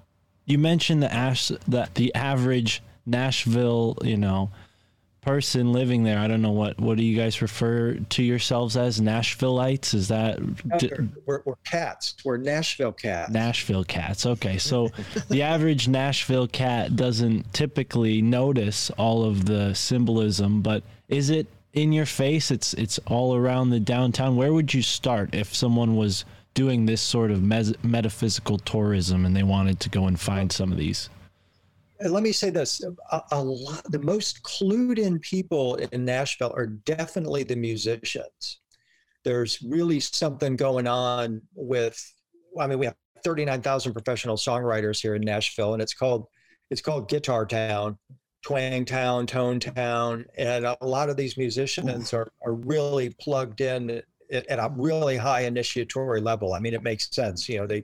you 0.45 0.57
mentioned 0.57 1.03
the 1.03 1.13
ash, 1.13 1.47
that 1.69 1.95
the 1.95 2.13
average 2.15 2.83
Nashville, 3.05 3.97
you 4.03 4.17
know, 4.17 4.51
person 5.21 5.71
living 5.71 6.03
there. 6.03 6.17
I 6.17 6.27
don't 6.27 6.41
know 6.41 6.51
what 6.51 6.79
what 6.79 6.97
do 6.97 7.03
you 7.03 7.15
guys 7.15 7.41
refer 7.41 7.93
to 7.93 8.23
yourselves 8.23 8.75
as? 8.75 8.99
Nashvilleites? 8.99 9.93
Is 9.93 10.07
that 10.07 10.39
we're, 11.25 11.41
we're 11.45 11.55
cats? 11.63 12.15
We're 12.25 12.37
Nashville 12.37 12.91
cats. 12.91 13.31
Nashville 13.31 13.83
cats. 13.83 14.25
Okay, 14.25 14.57
so 14.57 14.89
the 15.29 15.43
average 15.43 15.87
Nashville 15.87 16.47
cat 16.47 16.95
doesn't 16.95 17.53
typically 17.53 18.21
notice 18.21 18.89
all 18.91 19.23
of 19.23 19.45
the 19.45 19.73
symbolism, 19.75 20.61
but 20.61 20.83
is 21.07 21.29
it 21.29 21.47
in 21.73 21.91
your 21.91 22.07
face? 22.07 22.49
It's 22.49 22.73
it's 22.73 22.99
all 23.05 23.35
around 23.35 23.69
the 23.69 23.79
downtown. 23.79 24.35
Where 24.35 24.53
would 24.53 24.73
you 24.73 24.81
start 24.81 25.35
if 25.35 25.53
someone 25.55 25.95
was 25.95 26.25
doing 26.53 26.85
this 26.85 27.01
sort 27.01 27.31
of 27.31 27.41
mes- 27.43 27.75
metaphysical 27.83 28.57
tourism 28.57 29.25
and 29.25 29.35
they 29.35 29.43
wanted 29.43 29.79
to 29.81 29.89
go 29.89 30.07
and 30.07 30.19
find 30.19 30.51
some 30.51 30.71
of 30.71 30.77
these? 30.77 31.09
Let 32.09 32.23
me 32.23 32.31
say 32.31 32.49
this 32.49 32.83
a, 33.11 33.21
a 33.31 33.43
lot, 33.43 33.83
the 33.91 33.99
most 33.99 34.43
clued 34.43 34.97
in 34.97 35.19
people 35.19 35.75
in 35.75 36.05
nashville 36.05 36.53
are 36.55 36.67
definitely 36.67 37.43
the 37.43 37.55
musicians. 37.55 38.59
There's 39.23 39.61
really 39.61 39.99
something 39.99 40.55
going 40.55 40.87
on 40.87 41.41
with 41.53 41.97
i 42.59 42.67
mean 42.67 42.79
we 42.79 42.85
have 42.85 42.95
39000 43.23 43.93
professional 43.93 44.35
songwriters 44.35 44.99
here 44.99 45.15
in 45.15 45.21
nashville 45.21 45.73
and 45.73 45.81
it's 45.81 45.93
called 45.93 46.25
it's 46.69 46.81
called 46.81 47.07
guitar 47.07 47.45
town 47.45 47.97
twang 48.41 48.83
town 48.83 49.27
tone 49.27 49.59
town 49.59 50.25
and 50.37 50.65
a 50.65 50.77
lot 50.81 51.09
of 51.09 51.17
these 51.17 51.37
musicians 51.37 52.13
are, 52.13 52.31
are 52.43 52.53
really 52.53 53.15
plugged 53.21 53.61
in 53.61 54.01
at, 54.31 54.47
at 54.47 54.59
a 54.59 54.71
really 54.75 55.17
high 55.17 55.41
initiatory 55.41 56.21
level. 56.21 56.53
I 56.53 56.59
mean 56.59 56.73
it 56.73 56.83
makes 56.83 57.09
sense 57.11 57.47
you 57.47 57.59
know 57.59 57.67
they 57.67 57.83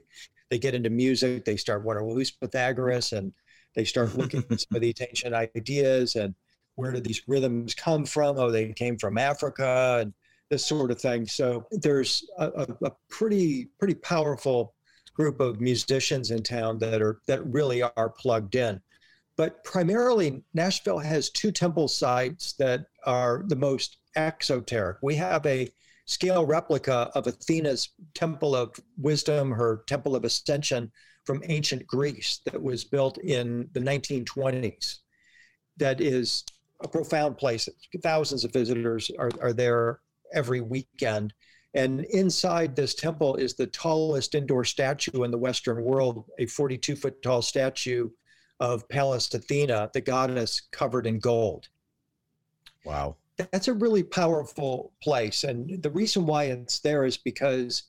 they 0.49 0.57
get 0.57 0.73
into 0.73 0.89
music 0.89 1.45
they 1.45 1.57
start 1.57 1.83
wondering 1.83 2.07
well 2.07 2.15
who's 2.15 2.31
pythagoras 2.31 3.13
and 3.13 3.31
they 3.77 3.85
start 3.85 4.13
looking 4.17 4.43
at 4.51 4.59
some 4.59 4.75
of 4.75 4.81
these 4.81 4.99
ancient 4.99 5.33
ideas 5.33 6.15
and 6.15 6.35
where 6.75 6.91
did 6.91 7.05
these 7.05 7.21
rhythms 7.27 7.73
come 7.73 8.05
from? 8.05 8.37
Oh, 8.37 8.51
they 8.51 8.73
came 8.73 8.97
from 8.97 9.17
Africa. 9.17 9.99
And 10.01 10.13
this 10.49 10.65
sort 10.65 10.91
of 10.91 10.99
thing. 10.99 11.27
So 11.27 11.65
there's 11.71 12.25
a, 12.37 12.67
a, 12.83 12.91
pretty 13.09 13.69
pretty 13.79 13.95
powerful 13.95 14.73
group 15.13 15.39
of 15.39 15.59
musicians 15.59 16.31
in 16.31 16.43
town 16.43 16.77
that 16.79 17.01
are 17.01 17.19
that 17.27 17.45
really 17.45 17.81
are 17.81 18.09
plugged 18.09 18.55
in. 18.55 18.81
But 19.35 19.63
primarily, 19.63 20.43
Nashville 20.53 20.99
has 20.99 21.29
two 21.29 21.51
temple 21.51 21.87
sites 21.87 22.53
that 22.53 22.85
are 23.05 23.43
the 23.47 23.55
most 23.55 23.97
exoteric. 24.15 24.97
We 25.01 25.15
have 25.15 25.45
a 25.45 25.69
scale 26.07 26.45
replica 26.45 27.11
of 27.13 27.27
Athena's 27.27 27.89
Temple 28.15 28.55
of 28.55 28.73
Wisdom, 28.97 29.51
her 29.51 29.83
Temple 29.87 30.15
of 30.15 30.25
Ascension 30.25 30.91
from 31.25 31.43
ancient 31.45 31.85
Greece 31.85 32.39
that 32.45 32.61
was 32.61 32.85
built 32.85 33.17
in 33.19 33.69
the 33.73 33.79
1920s. 33.81 34.99
That 35.75 36.01
is 36.01 36.43
a 36.81 36.87
profound 36.87 37.37
place. 37.37 37.67
Thousands 38.01 38.45
of 38.45 38.53
visitors 38.53 39.11
are, 39.19 39.31
are 39.41 39.53
there 39.53 39.99
every 40.33 40.61
weekend. 40.61 41.33
And 41.73 42.05
inside 42.05 42.75
this 42.75 42.95
temple 42.95 43.35
is 43.35 43.53
the 43.53 43.67
tallest 43.67 44.33
indoor 44.33 44.63
statue 44.63 45.23
in 45.23 45.31
the 45.31 45.37
Western 45.37 45.83
world, 45.83 46.25
a 46.39 46.45
42 46.45 46.95
foot 46.95 47.21
tall 47.21 47.41
statue 47.41 48.09
of 48.59 48.87
Pallas 48.89 49.31
Athena, 49.33 49.91
the 49.93 50.01
goddess 50.01 50.61
covered 50.71 51.05
in 51.05 51.19
gold. 51.19 51.67
Wow. 52.85 53.17
That's 53.37 53.67
a 53.67 53.73
really 53.73 54.03
powerful 54.03 54.93
place. 55.01 55.43
And 55.43 55.81
the 55.81 55.91
reason 55.91 56.25
why 56.25 56.45
it's 56.45 56.79
there 56.79 57.05
is 57.05 57.17
because 57.17 57.83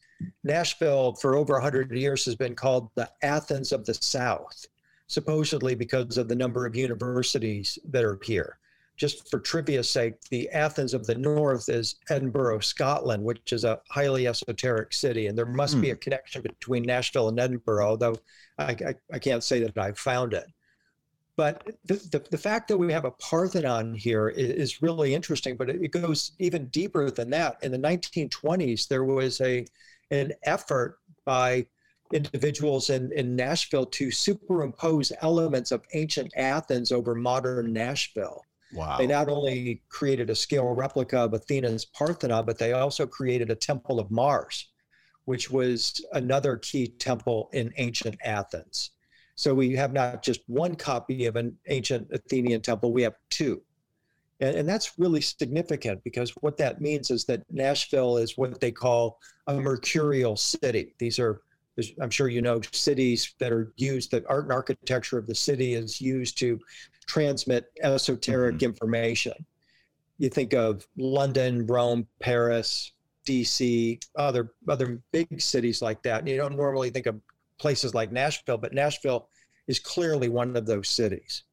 Nashville, 0.45 1.15
for 1.15 1.37
over 1.37 1.55
100 1.55 1.93
years, 1.93 2.25
has 2.25 2.35
been 2.35 2.55
called 2.55 2.91
the 2.95 3.11
Athens 3.23 3.73
of 3.73 3.87
the 3.87 3.95
South, 3.95 4.67
supposedly 5.07 5.75
because 5.75 6.19
of 6.19 6.29
the 6.29 6.37
number 6.37 6.67
of 6.67 6.77
universities 6.77 7.79
that 7.89 8.05
are 8.05 8.19
here 8.23 8.59
just 8.99 9.31
for 9.31 9.39
trivia's 9.39 9.89
sake, 9.89 10.21
the 10.29 10.51
Athens 10.51 10.93
of 10.93 11.07
the 11.07 11.15
North 11.15 11.69
is 11.69 11.95
Edinburgh, 12.11 12.61
Scotland, 12.61 13.23
which 13.23 13.53
is 13.53 13.65
a 13.65 13.81
highly 13.89 14.27
esoteric 14.27 14.93
city. 14.93 15.29
And 15.29 15.39
there 15.39 15.47
must 15.47 15.77
mm. 15.77 15.83
be 15.83 15.87
hmm. 15.89 15.93
a 15.95 15.97
connection 15.97 16.43
between 16.43 16.83
Nashville 16.83 17.29
and 17.29 17.39
Edinburgh, 17.39 17.87
although 17.87 18.17
I, 18.59 18.73
I, 18.73 18.95
I 19.13 19.19
can't 19.21 19.45
say 19.45 19.61
that 19.61 19.79
I've 19.79 19.99
found 19.99 20.35
it. 20.35 20.47
But 21.39 21.65
the, 21.85 21.95
the, 22.11 22.25
the, 22.33 22.37
fact 22.37 22.67
that 22.67 22.77
we 22.77 22.93
have 22.93 23.05
a 23.05 23.13
Parthenon 23.13 23.95
here 23.95 24.29
is, 24.29 24.51
is 24.51 24.83
really 24.83 25.15
interesting, 25.15 25.57
but 25.57 25.71
it, 25.71 25.81
it 25.81 25.93
goes 25.93 26.33
even 26.41 26.67
deeper 26.67 27.13
than 27.13 27.31
that. 27.31 27.59
In 27.63 27.71
the 27.71 27.79
1920s, 27.79 28.89
there 28.89 29.05
was 29.05 29.41
a 29.41 29.65
an 30.11 30.33
effort 30.43 30.99
by 31.25 31.65
individuals 32.13 32.91
in, 32.91 33.13
in 33.13 33.37
Nashville 33.37 33.87
to 33.87 34.11
superimpose 34.11 35.13
elements 35.21 35.71
of 35.71 35.85
ancient 35.95 36.33
Athens 36.37 36.91
over 36.91 37.15
modern 37.15 37.73
Nashville. 37.73 38.43
Wow. 38.73 38.99
They 38.99 39.07
not 39.07 39.29
only 39.29 39.83
created 39.91 40.31
a 40.31 40.35
scale 40.35 40.75
replica 40.75 41.19
of 41.19 41.35
Athena's 41.35 41.85
Parthenon, 41.85 42.47
but 42.47 42.59
they 42.59 42.73
also 42.73 43.07
created 43.07 43.49
a 43.49 43.55
temple 43.55 44.01
of 44.01 44.11
Mars, 44.11 44.71
which 45.27 45.53
was 45.53 46.05
another 46.15 46.57
key 46.57 46.89
temple 46.89 47.49
in 47.53 47.73
ancient 47.77 48.17
Athens. 48.25 48.91
So 49.39 49.55
we 49.55 49.77
have 49.77 49.93
not 49.93 50.21
just 50.21 50.41
one 50.49 50.75
copy 50.75 51.27
of 51.27 51.37
an 51.37 51.57
ancient 51.69 52.09
Athenian 52.11 52.61
temple, 52.61 52.93
we 52.93 53.03
have 53.03 53.15
two. 53.31 53.63
And, 54.41 54.57
and 54.57 54.69
that's 54.69 54.99
really 54.99 55.21
significant 55.21 56.03
because 56.03 56.31
what 56.41 56.57
that 56.57 56.81
means 56.81 57.13
is 57.13 57.25
that 57.27 57.45
Nashville 57.49 58.17
is 58.17 58.37
what 58.37 58.61
they 58.61 58.73
call 58.73 59.21
a 59.47 59.55
mercurial 59.55 60.37
city. 60.37 60.93
These 60.99 61.21
are 61.21 61.43
I'm 62.03 62.11
sure 62.11 62.27
you 62.27 62.43
know 62.43 62.61
cities 62.73 63.37
that 63.39 63.53
are 63.53 63.73
used, 63.77 64.11
the 64.11 64.27
art 64.29 64.43
and 64.43 64.53
architecture 64.53 65.19
of 65.19 65.29
the 65.29 65.37
city 65.37 65.75
is 65.75 66.01
used 66.01 66.37
to 66.39 66.59
transmit 67.07 67.67
esoteric 67.81 68.57
mm-hmm. 68.57 68.65
information. 68.65 69.35
You 70.19 70.31
think 70.31 70.53
of 70.53 70.85
London, 70.97 71.65
Rome, 71.65 72.09
Paris, 72.19 72.91
DC, 73.25 74.05
other 74.17 74.51
other 74.69 75.01
big 75.13 75.41
cities 75.41 75.81
like 75.81 76.03
that. 76.03 76.19
And 76.19 76.29
you 76.29 76.37
don't 76.39 76.57
normally 76.57 76.91
think 76.91 77.07
of 77.07 77.21
places 77.59 77.95
like 77.95 78.13
Nashville, 78.13 78.59
but 78.59 78.73
Nashville 78.73 79.29
is 79.67 79.79
clearly 79.79 80.29
one 80.29 80.57
of 80.57 80.67
those 80.67 80.89
cities. 80.89 81.45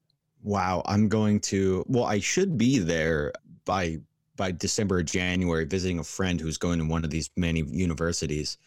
Wow, 0.44 0.84
I'm 0.86 1.10
going 1.10 1.40
to 1.42 1.84
well, 1.88 2.06
I 2.06 2.20
should 2.20 2.58
be 2.58 2.80
there 2.80 3.34
by 3.66 4.00
by 4.38 4.52
December 4.52 4.98
or 4.98 5.04
January 5.04 5.66
visiting 5.66 6.00
a 6.00 6.04
friend 6.04 6.40
who's 6.40 6.58
going 6.58 6.80
to 6.80 6.86
one 6.86 7.04
of 7.04 7.10
these 7.10 7.30
many 7.36 7.62
universities. 7.62 8.58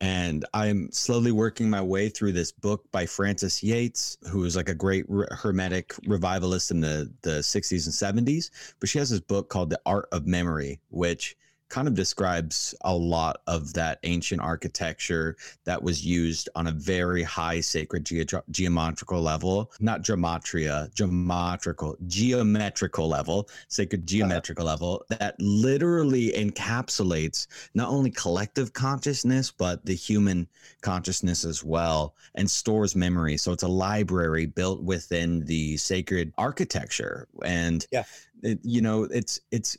And 0.00 0.44
I'm 0.52 0.90
slowly 0.90 1.30
working 1.30 1.70
my 1.70 1.80
way 1.80 2.08
through 2.08 2.32
this 2.32 2.50
book 2.50 2.84
by 2.90 3.06
Frances 3.06 3.62
Yates, 3.62 4.18
who 4.28 4.44
is 4.44 4.56
like 4.56 4.68
a 4.68 4.74
great 4.74 5.06
hermetic 5.30 5.94
revivalist 6.06 6.70
in 6.72 6.80
the, 6.80 7.12
the 7.22 7.38
60s 7.38 7.86
and 7.86 8.26
70s. 8.26 8.50
But 8.80 8.88
she 8.88 8.98
has 8.98 9.10
this 9.10 9.20
book 9.20 9.48
called 9.48 9.70
The 9.70 9.80
Art 9.86 10.08
of 10.10 10.26
Memory, 10.26 10.80
which 10.90 11.36
kind 11.72 11.88
of 11.88 11.94
describes 11.94 12.74
a 12.82 12.94
lot 12.94 13.40
of 13.46 13.72
that 13.72 13.98
ancient 14.02 14.42
architecture 14.42 15.34
that 15.64 15.82
was 15.82 16.04
used 16.04 16.50
on 16.54 16.66
a 16.66 16.70
very 16.70 17.22
high 17.22 17.60
sacred 17.60 18.04
ge- 18.04 18.34
geometrical 18.50 19.22
level, 19.22 19.72
not 19.80 20.02
gematria, 20.02 20.92
geometrical, 20.92 21.96
geometrical 22.06 23.08
level, 23.08 23.48
sacred 23.68 24.06
geometrical 24.06 24.68
uh-huh. 24.68 24.72
level 24.72 25.04
that 25.08 25.34
literally 25.40 26.30
encapsulates 26.32 27.46
not 27.72 27.88
only 27.88 28.10
collective 28.10 28.74
consciousness, 28.74 29.50
but 29.50 29.82
the 29.86 29.94
human 29.94 30.46
consciousness 30.82 31.42
as 31.42 31.64
well 31.64 32.14
and 32.34 32.50
stores 32.50 32.94
memory. 32.94 33.38
So 33.38 33.50
it's 33.50 33.62
a 33.62 33.68
library 33.68 34.44
built 34.44 34.82
within 34.82 35.46
the 35.46 35.78
sacred 35.78 36.34
architecture. 36.36 37.28
And, 37.42 37.86
yeah. 37.90 38.04
It, 38.42 38.58
you 38.62 38.82
know, 38.82 39.04
it's, 39.04 39.40
it's, 39.50 39.78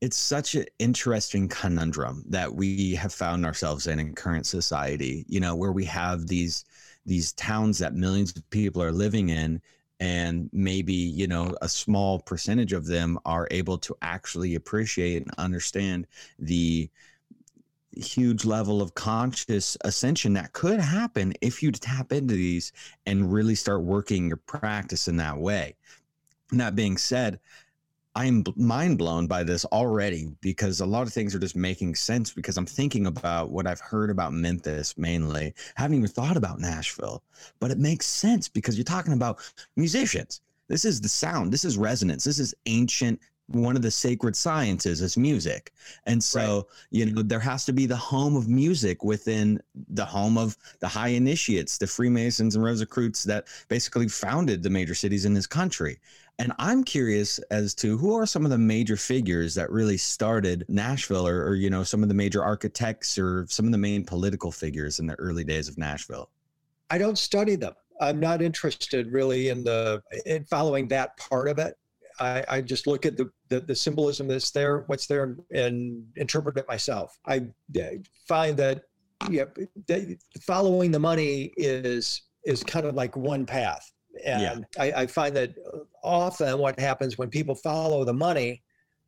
it's 0.00 0.16
such 0.16 0.54
an 0.54 0.66
interesting 0.78 1.48
conundrum 1.48 2.22
that 2.28 2.54
we 2.54 2.94
have 2.94 3.12
found 3.14 3.46
ourselves 3.46 3.86
in 3.86 3.98
in 3.98 4.14
current 4.14 4.46
society 4.46 5.24
you 5.28 5.40
know 5.40 5.54
where 5.54 5.72
we 5.72 5.84
have 5.84 6.26
these 6.26 6.64
these 7.04 7.32
towns 7.32 7.78
that 7.78 7.94
millions 7.94 8.36
of 8.36 8.48
people 8.50 8.82
are 8.82 8.92
living 8.92 9.28
in 9.30 9.60
and 10.00 10.50
maybe 10.52 10.92
you 10.92 11.26
know 11.26 11.54
a 11.62 11.68
small 11.68 12.20
percentage 12.20 12.72
of 12.72 12.86
them 12.86 13.18
are 13.24 13.48
able 13.50 13.78
to 13.78 13.96
actually 14.02 14.54
appreciate 14.54 15.22
and 15.22 15.32
understand 15.38 16.06
the 16.38 16.90
huge 17.96 18.44
level 18.44 18.82
of 18.82 18.94
conscious 18.94 19.76
ascension 19.84 20.34
that 20.34 20.52
could 20.52 20.80
happen 20.80 21.32
if 21.40 21.62
you 21.62 21.72
tap 21.72 22.12
into 22.12 22.34
these 22.34 22.72
and 23.06 23.32
really 23.32 23.54
start 23.54 23.82
working 23.82 24.28
your 24.28 24.36
practice 24.36 25.08
in 25.08 25.16
that 25.16 25.38
way. 25.38 25.74
That 26.52 26.76
being 26.76 26.96
said 26.96 27.40
I'm 28.16 28.42
mind 28.56 28.96
blown 28.96 29.26
by 29.26 29.44
this 29.44 29.66
already 29.66 30.28
because 30.40 30.80
a 30.80 30.86
lot 30.86 31.06
of 31.06 31.12
things 31.12 31.34
are 31.34 31.38
just 31.38 31.54
making 31.54 31.96
sense 31.96 32.32
because 32.32 32.56
I'm 32.56 32.64
thinking 32.64 33.06
about 33.06 33.50
what 33.50 33.66
I've 33.66 33.80
heard 33.80 34.08
about 34.08 34.32
Memphis 34.32 34.96
mainly. 34.96 35.52
I 35.76 35.82
haven't 35.82 35.98
even 35.98 36.08
thought 36.08 36.38
about 36.38 36.58
Nashville, 36.58 37.22
but 37.60 37.70
it 37.70 37.78
makes 37.78 38.06
sense 38.06 38.48
because 38.48 38.78
you're 38.78 38.84
talking 38.84 39.12
about 39.12 39.40
musicians. 39.76 40.40
This 40.66 40.86
is 40.86 40.98
the 40.98 41.10
sound, 41.10 41.52
this 41.52 41.66
is 41.66 41.76
resonance, 41.76 42.24
this 42.24 42.38
is 42.38 42.54
ancient. 42.64 43.20
One 43.48 43.76
of 43.76 43.82
the 43.82 43.92
sacred 43.92 44.34
sciences 44.34 45.02
is 45.02 45.16
music. 45.16 45.72
And 46.06 46.24
so, 46.24 46.56
right. 46.56 46.64
you 46.90 47.06
know, 47.06 47.22
there 47.22 47.38
has 47.38 47.64
to 47.66 47.72
be 47.72 47.86
the 47.86 47.94
home 47.96 48.34
of 48.34 48.48
music 48.48 49.04
within 49.04 49.60
the 49.90 50.04
home 50.06 50.36
of 50.36 50.56
the 50.80 50.88
high 50.88 51.10
initiates, 51.10 51.78
the 51.78 51.86
Freemasons 51.86 52.56
and 52.56 52.64
Rosicrucians 52.64 53.22
that 53.24 53.46
basically 53.68 54.08
founded 54.08 54.64
the 54.64 54.70
major 54.70 54.94
cities 54.94 55.26
in 55.26 55.34
this 55.34 55.46
country. 55.46 55.98
And 56.38 56.52
I'm 56.58 56.84
curious 56.84 57.38
as 57.50 57.74
to 57.76 57.96
who 57.96 58.14
are 58.14 58.26
some 58.26 58.44
of 58.44 58.50
the 58.50 58.58
major 58.58 58.96
figures 58.96 59.54
that 59.54 59.70
really 59.70 59.96
started 59.96 60.66
Nashville 60.68 61.26
or, 61.26 61.46
or, 61.46 61.54
you 61.54 61.70
know, 61.70 61.82
some 61.82 62.02
of 62.02 62.08
the 62.08 62.14
major 62.14 62.44
architects 62.44 63.16
or 63.18 63.46
some 63.48 63.64
of 63.64 63.72
the 63.72 63.78
main 63.78 64.04
political 64.04 64.52
figures 64.52 64.98
in 64.98 65.06
the 65.06 65.14
early 65.14 65.44
days 65.44 65.68
of 65.68 65.78
Nashville. 65.78 66.28
I 66.90 66.98
don't 66.98 67.16
study 67.16 67.56
them. 67.56 67.72
I'm 68.00 68.20
not 68.20 68.42
interested 68.42 69.10
really 69.10 69.48
in 69.48 69.64
the 69.64 70.02
in 70.26 70.44
following 70.44 70.88
that 70.88 71.16
part 71.16 71.48
of 71.48 71.58
it. 71.58 71.78
I, 72.20 72.44
I 72.48 72.60
just 72.60 72.86
look 72.86 73.06
at 73.06 73.16
the, 73.16 73.30
the, 73.48 73.60
the 73.60 73.74
symbolism 73.74 74.28
that's 74.28 74.50
there, 74.50 74.84
what's 74.86 75.06
there, 75.06 75.36
and 75.50 76.06
interpret 76.16 76.56
it 76.58 76.66
myself. 76.68 77.18
I 77.26 77.46
find 78.28 78.56
that 78.58 78.82
yeah, 79.30 79.44
following 80.42 80.90
the 80.90 80.98
money 80.98 81.52
is 81.56 82.22
is 82.44 82.62
kind 82.62 82.86
of 82.86 82.94
like 82.94 83.16
one 83.16 83.46
path 83.46 83.90
and 84.24 84.66
yeah. 84.76 84.82
I, 84.82 85.02
I 85.02 85.06
find 85.06 85.36
that 85.36 85.54
often 86.02 86.58
what 86.58 86.78
happens 86.78 87.18
when 87.18 87.28
people 87.28 87.54
follow 87.54 88.04
the 88.04 88.14
money, 88.14 88.62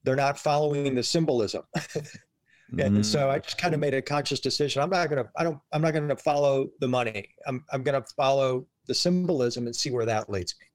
they're 0.04 0.16
not 0.16 0.38
following 0.38 0.94
the 0.94 1.02
symbolism. 1.02 1.62
and 1.74 2.78
mm-hmm. 2.78 3.02
so 3.02 3.30
I 3.30 3.38
just 3.38 3.58
kind 3.58 3.74
of 3.74 3.80
made 3.80 3.94
a 3.94 4.02
conscious 4.02 4.40
decision. 4.40 4.82
I'm 4.82 4.90
not 4.90 5.08
gonna, 5.08 5.28
I 5.36 5.44
don't, 5.44 5.58
I'm 5.72 5.82
not 5.82 5.94
gonna 5.94 6.16
follow 6.16 6.68
the 6.80 6.88
money. 6.88 7.28
I'm, 7.46 7.64
I'm 7.72 7.82
gonna 7.82 8.04
follow 8.16 8.66
the 8.86 8.94
symbolism 8.94 9.66
and 9.66 9.74
see 9.74 9.90
where 9.90 10.06
that 10.06 10.30
leads 10.30 10.54
me. 10.60 10.66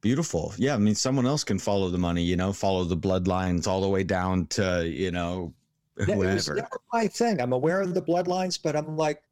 Beautiful. 0.00 0.54
Yeah. 0.56 0.74
I 0.74 0.78
mean, 0.78 0.94
someone 0.94 1.26
else 1.26 1.44
can 1.44 1.58
follow 1.58 1.90
the 1.90 1.98
money, 1.98 2.22
you 2.22 2.36
know, 2.36 2.52
follow 2.52 2.84
the 2.84 2.96
bloodlines 2.96 3.66
all 3.66 3.80
the 3.80 3.88
way 3.88 4.04
down 4.04 4.46
to, 4.46 4.88
you 4.88 5.10
know, 5.10 5.52
whoever. 5.96 6.58
It 6.58 6.62
was 6.62 6.80
my 6.92 7.08
thing. 7.08 7.40
I'm 7.40 7.52
aware 7.52 7.80
of 7.80 7.94
the 7.94 8.02
bloodlines, 8.02 8.58
but 8.62 8.76
I'm 8.76 8.96
like, 8.96 9.22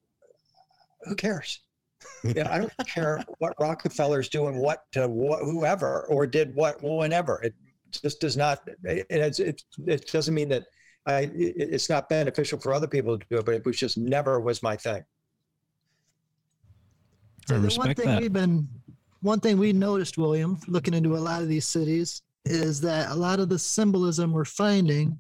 who 1.03 1.15
cares? 1.15 1.61
Yeah, 2.25 2.53
I 2.53 2.59
don't 2.59 2.73
care 2.87 3.23
what 3.39 3.55
Rockefeller's 3.61 4.29
doing, 4.29 4.59
what 4.59 4.85
uh, 4.97 5.03
to 5.03 5.09
whoever, 5.09 6.07
or 6.09 6.27
did 6.27 6.55
what 6.55 6.83
whenever. 6.83 7.43
It 7.43 7.55
just 7.91 8.21
does 8.21 8.37
not. 8.37 8.67
And 8.85 9.05
it's, 9.11 9.39
it, 9.39 9.63
it 9.87 10.11
doesn't 10.11 10.35
mean 10.35 10.49
that 10.51 10.65
I, 11.07 11.21
it, 11.21 11.55
it's 11.57 11.89
not 11.89 12.09
beneficial 12.09 12.59
for 12.59 12.73
other 12.75 12.89
people 12.89 13.19
to 13.19 13.27
do 13.31 13.39
it, 13.39 13.45
but 13.47 13.55
it 13.55 13.65
was 13.65 13.77
just 13.77 13.97
never 13.97 14.41
was 14.41 14.63
my 14.63 14.77
thing. 14.77 15.05
I 17.49 17.55
So 17.55 17.61
the 17.61 17.75
one 17.77 17.95
thing 17.95 18.07
that. 18.07 18.21
we've 18.21 18.33
been, 18.33 18.69
one 19.21 19.41
thing 19.41 19.59
we 19.59 19.73
noticed, 19.73 20.19
William, 20.19 20.59
looking 20.67 20.95
into 20.95 21.17
a 21.17 21.19
lot 21.19 21.43
of 21.43 21.49
these 21.49 21.67
cities, 21.67 22.23
is 22.45 22.81
that 22.81 23.11
a 23.11 23.15
lot 23.15 23.41
of 23.41 23.49
the 23.49 23.59
symbolism 23.59 24.33
we're 24.33 24.45
finding 24.45 25.19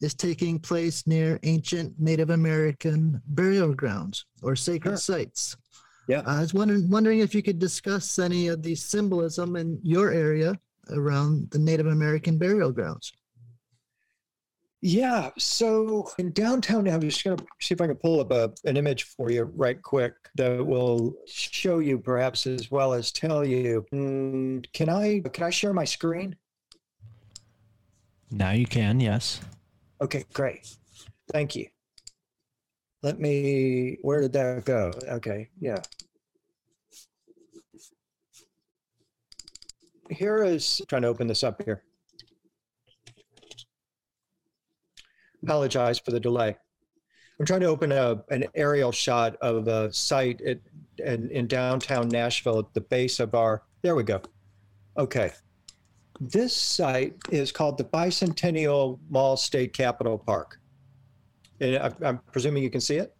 is 0.00 0.14
taking 0.14 0.58
place 0.58 1.06
near 1.06 1.38
ancient 1.42 1.98
Native 1.98 2.30
American 2.30 3.20
burial 3.26 3.74
grounds 3.74 4.24
or 4.42 4.54
sacred 4.54 4.92
Sure. 4.92 4.96
sites. 5.18 5.56
Yeah. 6.08 6.22
I 6.26 6.40
was 6.40 6.52
wondering, 6.52 6.90
wondering 6.90 7.20
if 7.20 7.34
you 7.34 7.42
could 7.42 7.58
discuss 7.58 8.18
any 8.18 8.48
of 8.48 8.62
the 8.62 8.74
symbolism 8.74 9.56
in 9.56 9.78
your 9.82 10.10
area 10.10 10.58
around 10.90 11.50
the 11.50 11.58
Native 11.58 11.86
American 11.86 12.38
burial 12.38 12.72
grounds. 12.72 13.12
Yeah. 14.82 15.30
So 15.38 16.10
in 16.18 16.32
downtown, 16.32 16.86
I'm 16.88 17.00
just 17.00 17.24
going 17.24 17.38
to 17.38 17.44
see 17.60 17.72
if 17.72 17.80
I 17.80 17.86
can 17.86 17.96
pull 17.96 18.20
up 18.20 18.30
a, 18.30 18.52
an 18.68 18.76
image 18.76 19.04
for 19.04 19.30
you 19.30 19.44
right 19.56 19.80
quick 19.80 20.12
that 20.34 20.64
will 20.64 21.14
show 21.26 21.78
you 21.78 21.98
perhaps 21.98 22.46
as 22.46 22.70
well 22.70 22.92
as 22.92 23.10
tell 23.10 23.46
you. 23.46 23.86
Mm, 23.94 24.70
can 24.74 24.90
I 24.90 25.20
can 25.32 25.44
I 25.44 25.50
share 25.50 25.72
my 25.72 25.86
screen? 25.86 26.36
Now 28.30 28.50
you 28.50 28.66
can, 28.66 29.00
yes. 29.00 29.40
Okay, 30.02 30.24
great. 30.34 30.68
Thank 31.32 31.56
you. 31.56 31.68
Let 33.04 33.20
me. 33.20 33.98
Where 34.00 34.22
did 34.22 34.32
that 34.32 34.64
go? 34.64 34.90
Okay, 35.06 35.50
yeah. 35.60 35.76
Here 40.08 40.42
is 40.42 40.80
trying 40.88 41.02
to 41.02 41.08
open 41.08 41.26
this 41.26 41.44
up 41.44 41.62
here. 41.62 41.82
Apologize 45.42 45.98
for 45.98 46.12
the 46.12 46.18
delay. 46.18 46.56
I'm 47.38 47.44
trying 47.44 47.60
to 47.60 47.66
open 47.66 47.92
a, 47.92 48.24
an 48.30 48.46
aerial 48.54 48.90
shot 48.90 49.36
of 49.42 49.68
a 49.68 49.92
site 49.92 50.40
at, 50.40 50.60
in, 50.96 51.30
in 51.30 51.46
downtown 51.46 52.08
Nashville 52.08 52.60
at 52.60 52.72
the 52.72 52.80
base 52.80 53.20
of 53.20 53.34
our. 53.34 53.64
There 53.82 53.96
we 53.96 54.04
go. 54.04 54.22
Okay. 54.96 55.30
This 56.20 56.56
site 56.56 57.16
is 57.30 57.52
called 57.52 57.76
the 57.76 57.84
Bicentennial 57.84 58.98
Mall 59.10 59.36
State 59.36 59.74
Capitol 59.74 60.16
Park. 60.16 60.58
And 61.60 61.76
I- 61.76 62.08
I'm 62.08 62.18
presuming 62.32 62.62
you 62.62 62.70
can 62.70 62.80
see 62.80 62.96
it? 62.96 63.14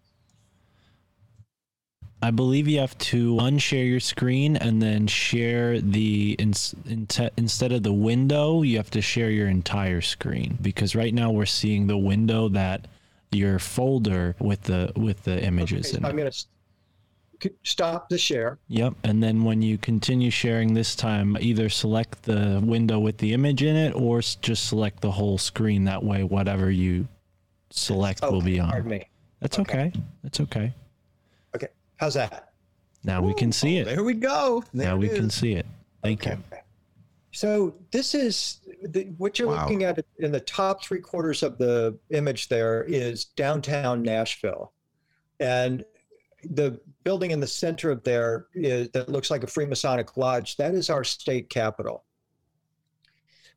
I 2.22 2.30
believe 2.30 2.66
you 2.66 2.78
have 2.78 2.96
to 2.98 3.36
unshare 3.36 3.86
your 3.86 4.00
screen 4.00 4.56
and 4.56 4.80
then 4.80 5.06
share 5.06 5.78
the 5.80 6.32
ins- 6.38 6.74
inte- 6.86 7.30
instead 7.36 7.70
of 7.70 7.82
the 7.82 7.92
window, 7.92 8.62
you 8.62 8.78
have 8.78 8.90
to 8.92 9.02
share 9.02 9.30
your 9.30 9.46
entire 9.46 10.00
screen 10.00 10.56
because 10.62 10.94
right 10.96 11.12
now 11.12 11.30
we're 11.30 11.44
seeing 11.44 11.86
the 11.86 11.98
window 11.98 12.48
that 12.48 12.86
your 13.30 13.58
folder 13.58 14.36
with 14.38 14.62
the 14.62 14.90
with 14.96 15.24
the 15.24 15.44
images 15.44 15.88
Okay, 15.88 15.98
in 15.98 16.04
I'm 16.06 16.16
going 16.16 16.30
to 16.30 17.50
stop 17.62 18.08
the 18.08 18.16
share. 18.16 18.58
Yep, 18.68 18.94
and 19.04 19.22
then 19.22 19.44
when 19.44 19.60
you 19.60 19.76
continue 19.76 20.30
sharing 20.30 20.72
this 20.72 20.96
time, 20.96 21.36
either 21.40 21.68
select 21.68 22.22
the 22.22 22.58
window 22.64 22.98
with 22.98 23.18
the 23.18 23.34
image 23.34 23.62
in 23.62 23.76
it 23.76 23.92
or 23.94 24.20
just 24.20 24.66
select 24.66 25.02
the 25.02 25.10
whole 25.10 25.36
screen. 25.36 25.84
That 25.84 26.02
way, 26.02 26.22
whatever 26.24 26.70
you 26.70 27.06
select 27.78 28.22
will 28.22 28.40
be 28.40 28.60
Okay, 28.60 28.70
Pardon 28.70 28.92
on. 28.92 28.98
me. 28.98 29.08
That's 29.40 29.58
Okay. 29.58 29.86
okay. 29.86 29.92
That's 30.22 30.40
okay. 30.40 30.72
Okay. 31.54 31.68
How's 31.96 32.14
that? 32.14 32.52
Now 33.02 33.20
we 33.20 33.34
can 33.34 33.52
see 33.52 33.78
it. 33.78 33.84
There 33.84 34.02
we 34.04 34.14
go. 34.14 34.64
There 34.72 34.86
Now 34.86 34.94
it 34.94 34.98
we 35.00 35.08
can 35.08 35.28
see 35.28 35.54
it. 35.54 35.66
Thank 36.02 36.24
you. 36.24 36.38
So 37.32 37.74
this 37.90 38.14
is 38.14 38.60
the, 38.82 39.04
what 39.18 39.38
you're 39.38 39.48
Wow. 39.48 39.62
looking 39.62 39.82
at 39.84 39.98
in 40.18 40.30
the 40.32 40.40
top 40.40 40.84
three 40.84 41.00
quarters 41.00 41.42
of 41.42 41.58
the 41.58 41.98
image. 42.10 42.48
There 42.48 42.84
is 42.84 43.24
downtown 43.26 44.02
Nashville, 44.02 44.72
and 45.40 45.84
the 46.50 46.80
building 47.02 47.32
in 47.32 47.40
the 47.40 47.46
center 47.46 47.90
of 47.90 48.02
there 48.04 48.46
is 48.54 48.88
that 48.90 49.08
looks 49.08 49.30
like 49.30 49.42
a 49.42 49.46
Freemasonic 49.46 50.16
lodge. 50.16 50.56
That 50.56 50.74
is 50.74 50.90
our 50.90 51.02
state 51.04 51.50
capitol. 51.50 52.04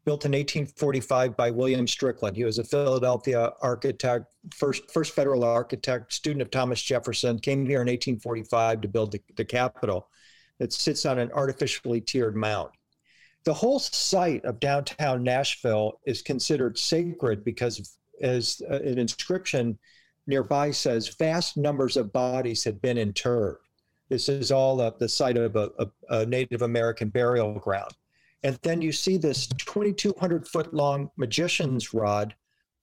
Built 0.07 0.23
in 0.23 0.31
1845 0.31 1.35
by 1.35 1.51
William 1.51 1.85
Strickland. 1.85 2.37
He 2.37 2.45
was 2.45 2.59
a 2.59 2.63
Philadelphia 2.63 3.51
architect, 3.61 4.33
first 4.55 4.89
first 4.89 5.13
federal 5.13 5.43
architect, 5.43 6.13
student 6.13 6.41
of 6.41 6.49
Thomas 6.49 6.81
Jefferson. 6.81 7.37
Came 7.39 7.65
here 7.65 7.81
in 7.81 7.87
1845 7.87 8.81
to 8.81 8.87
build 8.87 9.11
the, 9.11 9.21
the 9.35 9.43
capitol. 9.43 10.07
That 10.59 10.71
sits 10.71 11.05
on 11.05 11.19
an 11.19 11.29
artificially 11.33 11.99
tiered 12.01 12.35
mound 12.35 12.69
the 13.47 13.53
whole 13.53 13.79
site 13.79 14.43
of 14.43 14.59
downtown 14.59 15.23
Nashville 15.23 16.01
is 16.05 16.21
considered 16.21 16.77
sacred 16.77 17.45
because, 17.45 17.97
as 18.21 18.61
uh, 18.69 18.75
an 18.75 18.97
inscription 18.97 19.79
nearby 20.27 20.69
says, 20.69 21.15
vast 21.17 21.55
numbers 21.55 21.95
of 21.95 22.11
bodies 22.11 22.65
had 22.65 22.81
been 22.81 22.97
interred. 22.97 23.59
This 24.09 24.27
is 24.27 24.51
all 24.51 24.81
uh, 24.81 24.91
the 24.99 25.07
site 25.07 25.37
of 25.37 25.55
a, 25.55 25.71
a, 25.79 25.87
a 26.09 26.25
Native 26.25 26.61
American 26.61 27.07
burial 27.07 27.53
ground. 27.53 27.93
And 28.43 28.57
then 28.63 28.81
you 28.81 28.91
see 28.91 29.17
this 29.17 29.47
2,200 29.47 30.47
foot 30.47 30.73
long 30.73 31.09
magician's 31.17 31.93
rod 31.93 32.35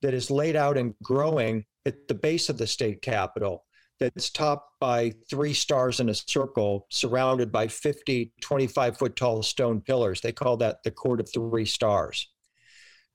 that 0.03 0.15
is 0.15 0.31
laid 0.31 0.57
out 0.57 0.77
and 0.77 0.95
growing 1.03 1.65
at 1.87 2.09
the 2.09 2.15
base 2.15 2.49
of 2.49 2.59
the 2.59 2.67
state 2.67 3.03
capitol 3.03 3.65
that's 4.01 4.31
topped 4.31 4.73
by 4.81 5.13
three 5.31 5.55
stars 5.55 6.01
in 6.01 6.09
a 6.09 6.15
circle 6.15 6.87
surrounded 6.91 7.53
by 7.53 7.69
50 7.69 8.33
25 8.41 8.99
foot 8.99 9.17
tall 9.17 9.43
stone 9.43 9.81
pillars. 9.81 10.21
They 10.21 10.33
call 10.33 10.57
that 10.59 10.83
the 10.83 10.91
court 10.91 11.21
of 11.21 11.29
three 11.33 11.65
stars. 11.65 12.29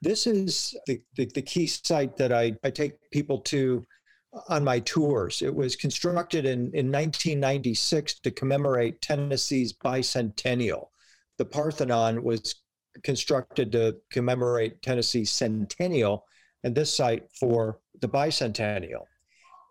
This 0.02 0.26
is 0.26 0.76
the, 0.88 1.02
the, 1.16 1.30
the 1.36 1.42
key 1.42 1.68
site 1.68 2.16
that 2.18 2.32
I, 2.32 2.54
I 2.64 2.70
take 2.70 2.94
people 3.12 3.40
to 3.42 3.84
on 4.48 4.64
my 4.64 4.80
tours. 4.80 5.42
It 5.42 5.54
was 5.54 5.76
constructed 5.76 6.46
in, 6.46 6.72
in 6.74 6.92
1996 6.92 8.20
to 8.22 8.32
commemorate 8.32 9.02
tennessee's 9.02 9.74
bicentennial 9.74 10.88
the 11.40 11.46
parthenon 11.46 12.24
was 12.24 12.56
constructed 13.04 13.72
to 13.72 13.96
commemorate 14.12 14.82
tennessee's 14.84 15.32
centennial 15.32 16.26
and 16.64 16.76
this 16.76 16.94
site 16.94 17.24
for 17.40 17.80
the 18.02 18.08
bicentennial 18.08 19.06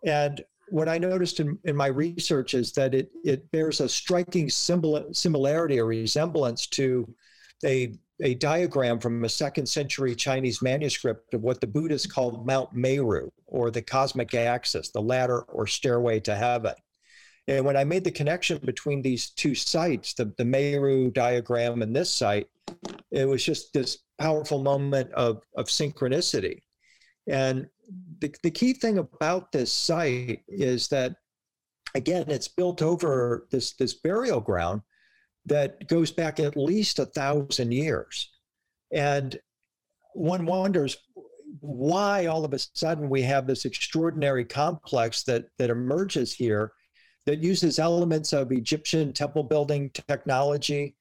and 0.04 0.44
what 0.70 0.88
I 0.88 0.98
noticed 0.98 1.40
in, 1.40 1.58
in 1.64 1.76
my 1.76 1.86
research 1.86 2.54
is 2.54 2.72
that 2.72 2.94
it, 2.94 3.10
it 3.24 3.50
bears 3.50 3.80
a 3.80 3.88
striking 3.88 4.50
symbol, 4.50 5.08
similarity 5.12 5.78
or 5.80 5.86
resemblance 5.86 6.66
to 6.68 7.08
a, 7.64 7.94
a 8.22 8.34
diagram 8.34 8.98
from 8.98 9.24
a 9.24 9.28
second 9.28 9.66
century 9.66 10.14
Chinese 10.14 10.62
manuscript 10.62 11.34
of 11.34 11.42
what 11.42 11.60
the 11.60 11.66
Buddhists 11.66 12.06
called 12.06 12.46
Mount 12.46 12.72
Meru 12.74 13.30
or 13.46 13.70
the 13.70 13.82
cosmic 13.82 14.34
axis, 14.34 14.90
the 14.90 15.00
ladder 15.00 15.40
or 15.42 15.66
stairway 15.66 16.20
to 16.20 16.34
heaven. 16.34 16.74
And 17.48 17.64
when 17.64 17.78
I 17.78 17.84
made 17.84 18.04
the 18.04 18.10
connection 18.10 18.58
between 18.58 19.00
these 19.00 19.30
two 19.30 19.54
sites, 19.54 20.12
the, 20.12 20.32
the 20.36 20.44
Meru 20.44 21.10
diagram 21.10 21.80
and 21.80 21.96
this 21.96 22.12
site, 22.14 22.46
it 23.10 23.26
was 23.26 23.42
just 23.42 23.72
this 23.72 23.98
powerful 24.18 24.62
moment 24.62 25.10
of, 25.12 25.42
of 25.56 25.66
synchronicity. 25.66 26.60
And 27.26 27.66
the, 28.20 28.34
the 28.42 28.50
key 28.50 28.74
thing 28.74 28.98
about 28.98 29.50
this 29.50 29.72
site 29.72 30.42
is 30.46 30.88
that 30.88 31.16
again 31.94 32.24
it's 32.28 32.48
built 32.48 32.82
over 32.82 33.46
this 33.50 33.72
this 33.74 33.94
burial 33.94 34.40
ground 34.40 34.82
that 35.46 35.88
goes 35.88 36.10
back 36.10 36.38
at 36.38 36.56
least 36.56 36.98
a 36.98 37.06
thousand 37.06 37.72
years 37.72 38.30
and 38.92 39.38
one 40.12 40.44
wonders 40.44 40.98
why 41.60 42.26
all 42.26 42.44
of 42.44 42.52
a 42.52 42.58
sudden 42.58 43.08
we 43.08 43.22
have 43.22 43.46
this 43.46 43.64
extraordinary 43.64 44.44
complex 44.44 45.22
that 45.22 45.46
that 45.56 45.70
emerges 45.70 46.34
here 46.34 46.72
that 47.28 47.42
uses 47.42 47.78
elements 47.78 48.32
of 48.32 48.50
egyptian 48.50 49.12
temple 49.12 49.42
building 49.42 49.90
technology 49.90 50.96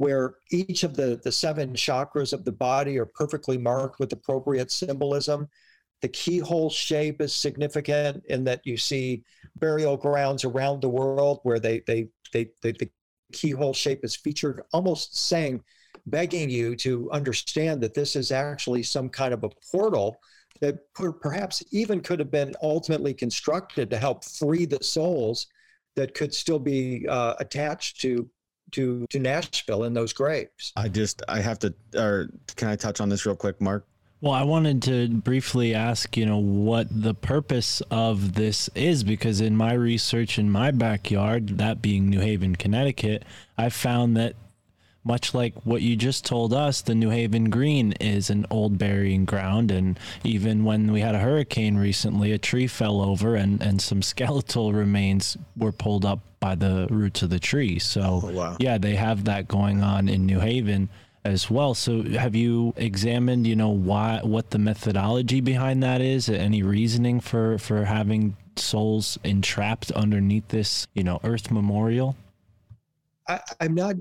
where 0.00 0.36
each 0.50 0.82
of 0.82 0.96
the 0.96 1.20
the 1.24 1.30
seven 1.30 1.74
chakras 1.74 2.32
of 2.32 2.42
the 2.46 2.52
body 2.52 2.98
are 2.98 3.04
perfectly 3.04 3.58
marked 3.58 3.98
with 3.98 4.10
appropriate 4.14 4.70
symbolism. 4.70 5.46
The 6.00 6.08
keyhole 6.08 6.70
shape 6.70 7.20
is 7.20 7.34
significant 7.34 8.24
in 8.30 8.42
that 8.44 8.62
you 8.64 8.78
see 8.78 9.24
burial 9.56 9.98
grounds 9.98 10.42
around 10.42 10.80
the 10.80 10.88
world 10.88 11.40
where 11.42 11.60
they 11.60 11.80
they 11.86 12.08
they, 12.32 12.46
they 12.62 12.72
the 12.72 12.88
keyhole 13.34 13.74
shape 13.74 14.02
is 14.02 14.16
featured, 14.16 14.62
almost 14.72 15.18
saying, 15.28 15.62
begging 16.06 16.48
you 16.48 16.76
to 16.76 17.10
understand 17.10 17.82
that 17.82 17.92
this 17.92 18.16
is 18.16 18.32
actually 18.32 18.82
some 18.82 19.10
kind 19.10 19.34
of 19.34 19.44
a 19.44 19.50
portal 19.70 20.16
that 20.62 20.78
perhaps 21.20 21.62
even 21.72 22.00
could 22.00 22.18
have 22.18 22.30
been 22.30 22.54
ultimately 22.62 23.12
constructed 23.12 23.90
to 23.90 23.98
help 23.98 24.24
free 24.24 24.64
the 24.64 24.82
souls 24.82 25.46
that 26.00 26.14
could 26.14 26.32
still 26.32 26.58
be 26.58 27.06
uh, 27.08 27.34
attached 27.38 28.00
to 28.00 28.28
to 28.72 29.06
to 29.10 29.18
Nashville 29.18 29.84
in 29.84 29.92
those 29.92 30.12
graves. 30.12 30.72
I 30.76 30.88
just 30.88 31.22
I 31.28 31.40
have 31.40 31.58
to 31.58 31.74
or 31.94 32.30
can 32.56 32.68
I 32.68 32.76
touch 32.76 33.00
on 33.00 33.10
this 33.10 33.26
real 33.26 33.36
quick, 33.36 33.60
Mark? 33.60 33.86
Well, 34.22 34.32
I 34.32 34.42
wanted 34.42 34.82
to 34.82 35.08
briefly 35.08 35.74
ask, 35.74 36.14
you 36.14 36.26
know, 36.26 36.36
what 36.36 36.88
the 36.90 37.14
purpose 37.14 37.80
of 37.90 38.34
this 38.34 38.68
is 38.74 39.02
because 39.02 39.40
in 39.40 39.56
my 39.56 39.72
research 39.72 40.38
in 40.38 40.50
my 40.50 40.70
backyard, 40.70 41.58
that 41.58 41.80
being 41.80 42.10
New 42.10 42.20
Haven, 42.20 42.54
Connecticut, 42.56 43.24
I 43.56 43.70
found 43.70 44.16
that 44.18 44.34
much 45.04 45.32
like 45.34 45.54
what 45.64 45.82
you 45.82 45.96
just 45.96 46.24
told 46.24 46.52
us, 46.52 46.82
the 46.82 46.94
New 46.94 47.10
Haven 47.10 47.48
Green 47.50 47.92
is 47.92 48.28
an 48.30 48.46
old 48.50 48.76
burying 48.78 49.24
ground. 49.24 49.70
And 49.70 49.98
even 50.24 50.64
when 50.64 50.92
we 50.92 51.00
had 51.00 51.14
a 51.14 51.18
hurricane 51.20 51.76
recently, 51.76 52.32
a 52.32 52.38
tree 52.38 52.66
fell 52.66 53.00
over 53.00 53.34
and, 53.34 53.62
and 53.62 53.80
some 53.80 54.02
skeletal 54.12 54.72
remains 54.72 55.36
were 55.56 55.72
pulled 55.72 56.04
up 56.04 56.20
by 56.38 56.54
the 56.54 56.86
roots 56.90 57.22
of 57.22 57.30
the 57.30 57.38
tree. 57.40 57.78
So, 57.78 58.20
Oh, 58.24 58.30
wow. 58.30 58.56
yeah, 58.60 58.78
they 58.78 58.94
have 58.96 59.24
that 59.24 59.48
going 59.48 59.82
on 59.82 60.08
in 60.08 60.26
New 60.26 60.40
Haven 60.40 60.88
as 61.24 61.50
well. 61.50 61.74
So, 61.74 62.02
have 62.02 62.34
you 62.34 62.72
examined, 62.76 63.46
you 63.46 63.56
know, 63.56 63.68
why, 63.68 64.20
what 64.22 64.50
the 64.50 64.58
methodology 64.58 65.40
behind 65.40 65.82
that 65.82 66.00
is? 66.00 66.28
Any 66.30 66.62
reasoning 66.62 67.20
for, 67.20 67.58
for 67.58 67.84
having 67.84 68.36
souls 68.56 69.18
entrapped 69.24 69.90
underneath 69.92 70.48
this, 70.48 70.86
you 70.94 71.04
know, 71.04 71.20
Earth 71.24 71.50
memorial? 71.50 72.16
I, 73.28 73.40
I'm 73.60 73.74
not. 73.74 73.96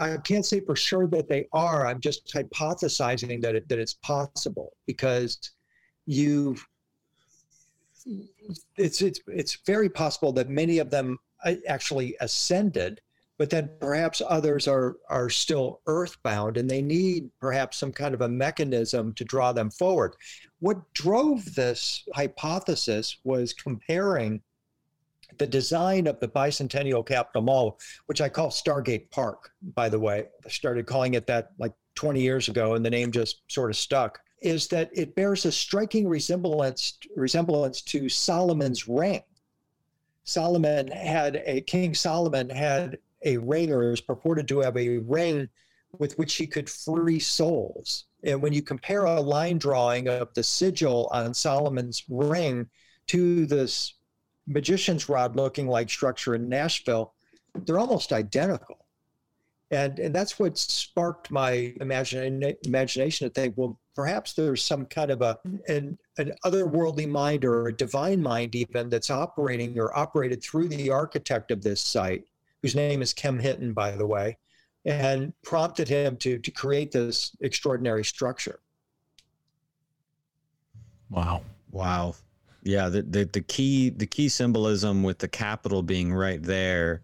I 0.00 0.16
can't 0.18 0.46
say 0.46 0.60
for 0.60 0.76
sure 0.76 1.06
that 1.08 1.28
they 1.28 1.46
are. 1.52 1.86
I'm 1.86 2.00
just 2.00 2.32
hypothesizing 2.32 3.42
that 3.42 3.54
it, 3.54 3.68
that 3.68 3.78
it's 3.78 3.94
possible 3.94 4.72
because 4.86 5.38
you've. 6.06 6.66
It's 8.76 9.02
it's 9.02 9.20
it's 9.26 9.58
very 9.66 9.88
possible 9.88 10.32
that 10.32 10.48
many 10.48 10.78
of 10.78 10.90
them 10.90 11.18
uh, 11.44 11.54
actually 11.68 12.16
ascended, 12.20 13.00
but 13.38 13.50
then 13.50 13.70
perhaps 13.80 14.22
others 14.26 14.66
are 14.66 14.96
are 15.08 15.28
still 15.28 15.80
earthbound 15.86 16.56
and 16.56 16.68
they 16.68 16.82
need 16.82 17.30
perhaps 17.40 17.76
some 17.76 17.92
kind 17.92 18.14
of 18.14 18.22
a 18.22 18.28
mechanism 18.28 19.12
to 19.14 19.24
draw 19.24 19.52
them 19.52 19.70
forward. 19.70 20.14
What 20.60 20.92
drove 20.94 21.54
this 21.54 22.04
hypothesis 22.14 23.18
was 23.24 23.52
comparing 23.52 24.42
the 25.40 25.46
design 25.46 26.06
of 26.06 26.20
the 26.20 26.28
bicentennial 26.28 27.04
Capitol 27.04 27.40
Mall, 27.40 27.80
which 28.06 28.20
I 28.20 28.28
call 28.28 28.50
Stargate 28.50 29.10
Park, 29.10 29.50
by 29.74 29.88
the 29.88 29.98
way. 29.98 30.26
I 30.44 30.48
started 30.50 30.86
calling 30.86 31.14
it 31.14 31.26
that 31.28 31.52
like 31.58 31.72
20 31.94 32.20
years 32.20 32.48
ago, 32.48 32.74
and 32.74 32.84
the 32.84 32.90
name 32.90 33.10
just 33.10 33.40
sort 33.48 33.70
of 33.70 33.76
stuck. 33.76 34.20
Is 34.42 34.68
that 34.68 34.90
it 34.92 35.14
bears 35.14 35.46
a 35.46 35.52
striking 35.52 36.06
resemblance 36.06 36.98
resemblance 37.16 37.80
to 37.82 38.08
Solomon's 38.10 38.86
ring. 38.86 39.22
Solomon 40.24 40.88
had 40.88 41.42
a 41.46 41.62
King 41.62 41.94
Solomon 41.94 42.50
had 42.50 42.98
a 43.24 43.38
ring, 43.38 43.72
or 43.72 43.92
is 43.92 44.02
purported 44.02 44.46
to 44.48 44.60
have 44.60 44.76
a 44.76 44.98
ring 44.98 45.48
with 45.98 46.18
which 46.18 46.34
he 46.34 46.46
could 46.46 46.68
free 46.68 47.18
souls. 47.18 48.04
And 48.24 48.42
when 48.42 48.52
you 48.52 48.60
compare 48.60 49.06
a 49.06 49.20
line 49.20 49.56
drawing 49.56 50.06
of 50.08 50.34
the 50.34 50.42
sigil 50.42 51.08
on 51.12 51.32
Solomon's 51.32 52.04
ring 52.10 52.68
to 53.06 53.46
this 53.46 53.94
magician's 54.50 55.08
rod 55.08 55.36
looking 55.36 55.68
like 55.68 55.88
structure 55.88 56.34
in 56.34 56.48
Nashville, 56.48 57.14
they're 57.64 57.78
almost 57.78 58.12
identical. 58.12 58.86
And, 59.70 59.98
and 60.00 60.12
that's 60.12 60.38
what 60.38 60.58
sparked 60.58 61.30
my 61.30 61.72
imagine, 61.80 62.42
imagination 62.64 63.28
to 63.28 63.32
think, 63.32 63.54
well, 63.56 63.78
perhaps 63.94 64.32
there's 64.32 64.64
some 64.64 64.84
kind 64.86 65.12
of 65.12 65.22
a 65.22 65.38
an, 65.68 65.96
an 66.18 66.32
otherworldly 66.44 67.08
mind 67.08 67.44
or 67.44 67.68
a 67.68 67.76
divine 67.76 68.20
mind 68.20 68.56
even 68.56 68.88
that's 68.88 69.10
operating 69.10 69.78
or 69.78 69.96
operated 69.96 70.42
through 70.42 70.68
the 70.68 70.90
architect 70.90 71.52
of 71.52 71.62
this 71.62 71.80
site, 71.80 72.24
whose 72.62 72.74
name 72.74 73.00
is 73.00 73.12
Kem 73.12 73.38
Hinton, 73.38 73.72
by 73.72 73.92
the 73.92 74.06
way, 74.06 74.38
and 74.84 75.32
prompted 75.44 75.86
him 75.86 76.16
to 76.16 76.38
to 76.38 76.50
create 76.50 76.90
this 76.90 77.36
extraordinary 77.40 78.04
structure. 78.04 78.58
Wow. 81.10 81.42
Wow. 81.70 82.16
Yeah, 82.62 82.88
the, 82.88 83.02
the 83.02 83.24
the 83.24 83.40
key 83.40 83.90
the 83.90 84.06
key 84.06 84.28
symbolism 84.28 85.02
with 85.02 85.18
the 85.18 85.28
capital 85.28 85.82
being 85.82 86.12
right 86.12 86.42
there, 86.42 87.02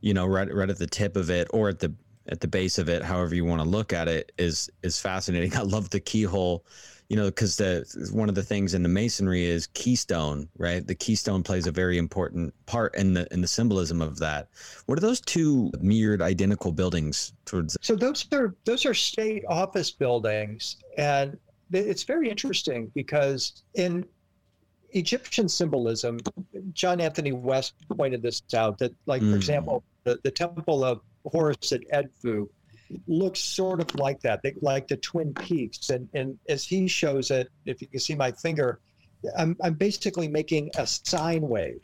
you 0.00 0.14
know, 0.14 0.26
right 0.26 0.52
right 0.52 0.70
at 0.70 0.78
the 0.78 0.86
tip 0.86 1.16
of 1.16 1.30
it 1.30 1.48
or 1.52 1.68
at 1.68 1.78
the 1.78 1.94
at 2.28 2.40
the 2.40 2.48
base 2.48 2.78
of 2.78 2.88
it, 2.88 3.02
however 3.02 3.34
you 3.34 3.44
want 3.44 3.60
to 3.60 3.68
look 3.68 3.92
at 3.92 4.08
it, 4.08 4.32
is 4.38 4.70
is 4.82 5.00
fascinating. 5.00 5.54
I 5.56 5.62
love 5.62 5.90
the 5.90 6.00
keyhole, 6.00 6.64
you 7.08 7.16
know, 7.16 7.26
because 7.26 7.56
the 7.56 7.84
one 8.12 8.28
of 8.28 8.34
the 8.34 8.42
things 8.42 8.72
in 8.72 8.82
the 8.82 8.88
masonry 8.88 9.44
is 9.44 9.66
keystone, 9.68 10.48
right? 10.56 10.86
The 10.86 10.94
keystone 10.94 11.42
plays 11.42 11.66
a 11.66 11.72
very 11.72 11.98
important 11.98 12.54
part 12.66 12.94
in 12.94 13.12
the 13.12 13.26
in 13.32 13.40
the 13.42 13.48
symbolism 13.48 14.00
of 14.00 14.18
that. 14.20 14.48
What 14.86 14.96
are 14.96 15.02
those 15.02 15.20
two 15.20 15.70
mirrored 15.80 16.22
identical 16.22 16.72
buildings 16.72 17.32
towards? 17.44 17.76
So 17.82 17.94
those 17.94 18.26
are 18.32 18.54
those 18.64 18.86
are 18.86 18.94
state 18.94 19.44
office 19.48 19.90
buildings, 19.90 20.76
and 20.96 21.36
it's 21.72 22.04
very 22.04 22.30
interesting 22.30 22.90
because 22.94 23.62
in 23.74 24.06
Egyptian 24.94 25.48
symbolism, 25.48 26.20
John 26.72 27.00
Anthony 27.00 27.32
West 27.32 27.74
pointed 27.96 28.22
this 28.22 28.42
out 28.54 28.78
that, 28.78 28.92
like, 29.06 29.22
for 29.22 29.28
Mm. 29.28 29.36
example, 29.36 29.84
the, 30.04 30.18
the 30.22 30.30
temple 30.30 30.84
of 30.84 31.00
Horus 31.26 31.72
at 31.72 31.80
Edfu 31.92 32.46
looks 33.08 33.40
sort 33.40 33.80
of 33.80 33.92
like 33.96 34.20
that, 34.20 34.40
they, 34.42 34.54
like 34.60 34.86
the 34.88 34.96
Twin 34.98 35.34
Peaks. 35.34 35.90
And, 35.90 36.08
and 36.14 36.38
as 36.48 36.64
he 36.64 36.86
shows 36.86 37.30
it, 37.30 37.48
if 37.66 37.80
you 37.82 37.88
can 37.88 37.98
see 38.00 38.14
my 38.14 38.30
finger, 38.32 38.78
I'm, 39.36 39.56
I'm 39.62 39.74
basically 39.74 40.28
making 40.28 40.70
a 40.76 40.86
sine 40.86 41.42
wave, 41.48 41.80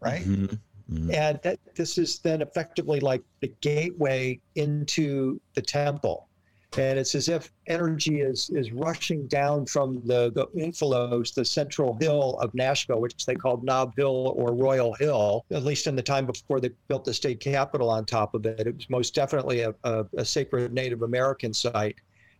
right? 0.00 0.24
Mhm, 0.24 0.58
mhm. 0.90 1.12
And 1.12 1.40
that 1.42 1.58
this 1.76 1.98
is 1.98 2.20
then 2.20 2.40
effectively 2.42 3.00
like 3.00 3.22
the 3.40 3.52
gateway 3.60 4.40
into 4.54 5.40
the 5.54 5.62
temple. 5.62 6.28
And 6.78 7.00
it's 7.00 7.16
as 7.16 7.28
if 7.28 7.50
energy 7.66 8.20
is 8.20 8.48
is 8.50 8.70
rushing 8.70 9.26
down 9.26 9.66
from 9.66 10.00
the, 10.04 10.30
the 10.30 10.46
Omphalos, 10.56 11.34
the 11.34 11.44
central 11.44 11.96
hill 12.00 12.38
of 12.40 12.54
Nashville, 12.54 13.00
which 13.00 13.26
they 13.26 13.34
called 13.34 13.64
Nob 13.64 13.96
Hill 13.96 14.34
or 14.36 14.54
Royal 14.54 14.94
Hill, 14.94 15.44
at 15.50 15.64
least 15.64 15.88
in 15.88 15.96
the 15.96 16.02
time 16.02 16.26
before 16.26 16.60
they 16.60 16.70
built 16.86 17.04
the 17.04 17.12
state 17.12 17.40
capitol 17.40 17.90
on 17.90 18.04
top 18.04 18.34
of 18.34 18.46
it. 18.46 18.66
It 18.66 18.76
was 18.76 18.88
most 18.88 19.14
definitely 19.16 19.62
a, 19.62 19.74
a, 19.82 20.06
a 20.16 20.24
sacred 20.24 20.72
Native 20.72 21.02
American 21.02 21.52
site. 21.52 21.96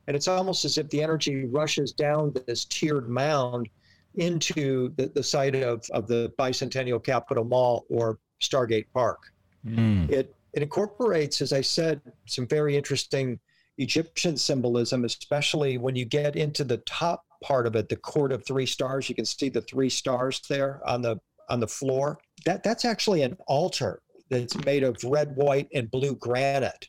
And 0.07 0.17
it's 0.17 0.29
almost 0.29 0.65
as 0.65 0.79
if 0.79 0.89
the 0.91 1.03
energy 1.03 1.47
rushes 1.47 1.93
down 1.93 2.33
this 2.47 2.65
tiered 2.65 3.09
mound 3.09 3.69
into 4.15 4.93
the, 4.97 5.07
the 5.09 5.23
site 5.23 5.55
of, 5.57 5.85
of 5.91 6.07
the 6.07 6.33
Bicentennial 6.39 7.03
Capitol 7.03 7.45
Mall 7.45 7.85
or 7.89 8.19
Stargate 8.41 8.87
Park. 8.95 9.33
Mm. 9.67 10.11
It, 10.11 10.35
it 10.53 10.63
incorporates, 10.63 11.41
as 11.41 11.53
I 11.53 11.61
said, 11.61 12.01
some 12.27 12.47
very 12.47 12.77
interesting 12.77 13.39
Egyptian 13.81 14.37
symbolism, 14.37 15.05
especially 15.05 15.79
when 15.79 15.97
you 15.97 16.05
get 16.05 16.37
into 16.37 16.65
the 16.65 16.79
top 16.79 17.25
part 17.43 17.67
of 17.67 17.75
it, 17.77 17.89
the 17.89 17.97
court 17.97 18.33
of 18.33 18.45
three 18.47 18.67
stars. 18.67 19.09
You 19.09 19.15
can 19.15 19.25
see 19.25 19.49
the 19.49 19.63
three 19.63 19.89
stars 19.89 20.41
there 20.49 20.81
on 20.87 21.03
the 21.03 21.19
on 21.49 21.61
the 21.61 21.69
floor. 21.69 22.19
That 22.45 22.63
that's 22.63 22.85
actually 22.85 23.23
an 23.23 23.37
altar 23.47 24.03
that's 24.29 24.57
made 24.65 24.85
of 24.85 25.03
red, 25.05 25.35
white, 25.35 25.69
and 25.75 25.91
blue 25.91 26.15
granite. 26.15 26.89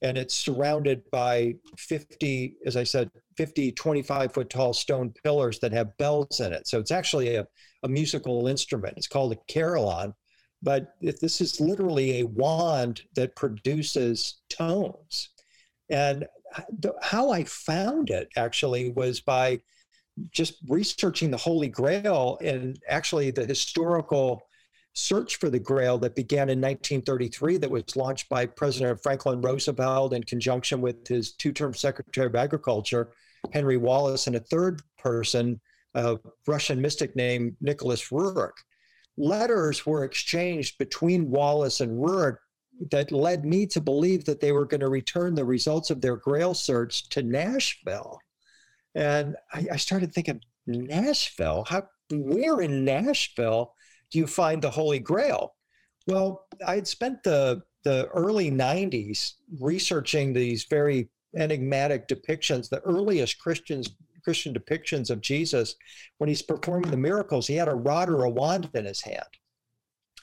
And 0.00 0.18
it's 0.18 0.34
surrounded 0.34 1.02
by 1.12 1.54
50, 1.78 2.56
as 2.66 2.76
I 2.76 2.82
said, 2.82 3.08
50, 3.36 3.70
25 3.70 4.34
foot 4.34 4.50
tall 4.50 4.72
stone 4.72 5.12
pillars 5.22 5.60
that 5.60 5.72
have 5.72 5.96
bells 5.96 6.40
in 6.40 6.52
it. 6.52 6.66
So 6.66 6.80
it's 6.80 6.90
actually 6.90 7.36
a, 7.36 7.46
a 7.84 7.88
musical 7.88 8.48
instrument. 8.48 8.94
It's 8.96 9.06
called 9.06 9.32
a 9.32 9.52
carillon 9.52 10.14
but 10.62 10.94
this 11.00 11.40
is 11.40 11.60
literally 11.60 12.20
a 12.20 12.26
wand 12.26 13.02
that 13.16 13.34
produces 13.34 14.40
tones. 14.48 15.30
And 15.92 16.26
how 17.02 17.30
I 17.30 17.44
found 17.44 18.10
it 18.10 18.28
actually 18.36 18.90
was 18.90 19.20
by 19.20 19.60
just 20.30 20.54
researching 20.68 21.30
the 21.30 21.36
Holy 21.36 21.68
Grail 21.68 22.38
and 22.42 22.78
actually 22.88 23.30
the 23.30 23.44
historical 23.44 24.42
search 24.94 25.36
for 25.36 25.50
the 25.50 25.58
Grail 25.58 25.98
that 25.98 26.16
began 26.16 26.48
in 26.48 26.60
1933, 26.60 27.58
that 27.58 27.70
was 27.70 27.94
launched 27.94 28.28
by 28.28 28.44
President 28.46 29.02
Franklin 29.02 29.40
Roosevelt 29.40 30.14
in 30.14 30.22
conjunction 30.24 30.80
with 30.80 31.06
his 31.06 31.32
two 31.32 31.52
term 31.52 31.74
Secretary 31.74 32.26
of 32.26 32.34
Agriculture, 32.34 33.12
Henry 33.52 33.76
Wallace, 33.76 34.26
and 34.26 34.36
a 34.36 34.40
third 34.40 34.82
person, 34.98 35.60
a 35.94 36.18
Russian 36.46 36.80
mystic 36.80 37.14
named 37.16 37.54
Nicholas 37.60 38.10
Roerich 38.10 38.52
letters 39.16 39.84
were 39.84 40.04
exchanged 40.04 40.78
between 40.78 41.30
Wallace 41.30 41.80
and 41.80 42.02
Roerich 42.02 42.38
that 42.90 43.12
led 43.12 43.44
me 43.44 43.66
to 43.66 43.80
believe 43.80 44.24
that 44.24 44.40
they 44.40 44.52
were 44.52 44.66
going 44.66 44.80
to 44.80 44.88
return 44.88 45.34
the 45.34 45.44
results 45.44 45.90
of 45.90 46.00
their 46.00 46.16
Grail 46.16 46.54
search 46.54 47.08
to 47.10 47.22
Nashville. 47.22 48.18
And 48.94 49.36
I, 49.52 49.66
I 49.72 49.76
started 49.76 50.12
thinking, 50.12 50.40
Nashville? 50.66 51.64
How? 51.68 51.88
Where 52.10 52.60
in 52.60 52.84
Nashville 52.84 53.74
do 54.10 54.18
you 54.18 54.26
find 54.26 54.60
the 54.60 54.70
Holy 54.70 54.98
Grail? 54.98 55.54
Well, 56.06 56.46
I 56.66 56.74
had 56.76 56.86
spent 56.86 57.22
the 57.22 57.62
the 57.84 58.06
early 58.08 58.50
'90s 58.50 59.32
researching 59.60 60.32
these 60.32 60.64
very 60.64 61.08
enigmatic 61.36 62.08
depictions. 62.08 62.68
The 62.68 62.80
earliest 62.80 63.38
Christians 63.38 63.90
Christian 64.22 64.54
depictions 64.54 65.10
of 65.10 65.20
Jesus 65.20 65.74
when 66.18 66.28
he's 66.28 66.42
performing 66.42 66.90
the 66.90 66.96
miracles, 66.96 67.46
he 67.46 67.54
had 67.54 67.68
a 67.68 67.74
rod 67.74 68.08
or 68.08 68.24
a 68.24 68.30
wand 68.30 68.70
in 68.74 68.84
his 68.84 69.00
hand. 69.00 69.26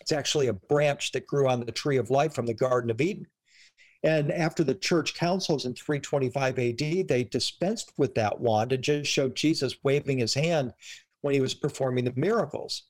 It's 0.02 0.12
actually 0.12 0.48
a 0.48 0.54
branch 0.54 1.12
that 1.12 1.28
grew 1.28 1.48
on 1.50 1.60
the 1.66 1.72
tree 1.72 1.98
of 1.98 2.10
life 2.10 2.34
from 2.34 2.46
the 2.46 2.54
Garden 2.54 2.90
of 2.90 3.02
Eden. 3.02 3.28
And 4.04 4.32
after 4.32 4.64
the 4.64 4.76
church 4.76 5.14
councils 5.14 5.66
in 5.66 5.74
325 5.74 6.58
AD, 6.58 7.08
they 7.08 7.28
dispensed 7.30 7.92
with 7.98 8.16
that 8.16 8.40
wand 8.40 8.72
and 8.72 8.84
just 8.84 9.12
showed 9.12 9.36
Jesus 9.36 9.76
waving 9.84 10.20
his 10.20 10.34
hand 10.34 10.74
when 11.22 11.34
he 11.34 11.42
was 11.42 11.54
performing 11.54 12.06
the 12.06 12.14
miracles. 12.16 12.84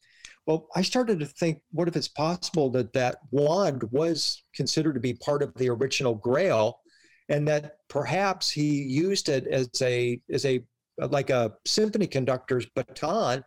Well, 0.46 0.68
I 0.76 0.82
started 0.84 1.20
to 1.20 1.26
think, 1.26 1.62
what 1.72 1.88
if 1.88 1.96
it's 1.96 2.08
possible 2.08 2.70
that 2.72 2.94
that 2.94 3.18
wand 3.32 3.84
was 3.92 4.44
considered 4.54 4.94
to 4.94 5.00
be 5.00 5.14
part 5.14 5.42
of 5.42 5.54
the 5.56 5.70
original 5.70 6.16
grail 6.16 6.80
and 7.28 7.48
that 7.48 7.78
perhaps 7.88 8.50
he 8.50 8.82
used 8.82 9.30
it 9.30 9.48
as 9.48 9.70
a 9.82 10.20
as 10.32 10.46
a 10.46 10.64
like 10.98 11.30
a 11.30 11.54
symphony 11.66 12.08
conductor's 12.08 12.66
baton 12.76 13.44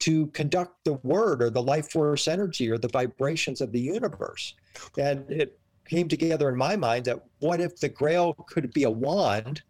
to 0.00 0.26
conduct 0.28 0.84
the 0.84 0.94
word 0.94 1.42
or 1.42 1.50
the 1.50 1.62
life 1.62 1.90
force 1.90 2.28
energy 2.28 2.70
or 2.70 2.78
the 2.78 2.88
vibrations 2.88 3.60
of 3.60 3.72
the 3.72 3.80
universe. 3.80 4.54
And 4.98 5.30
it 5.30 5.58
came 5.88 6.08
together 6.08 6.48
in 6.48 6.56
my 6.56 6.76
mind 6.76 7.04
that 7.04 7.20
what 7.38 7.60
if 7.60 7.78
the 7.78 7.88
grail 7.88 8.34
could 8.48 8.72
be 8.72 8.82
a 8.84 8.90
wand 8.90 9.62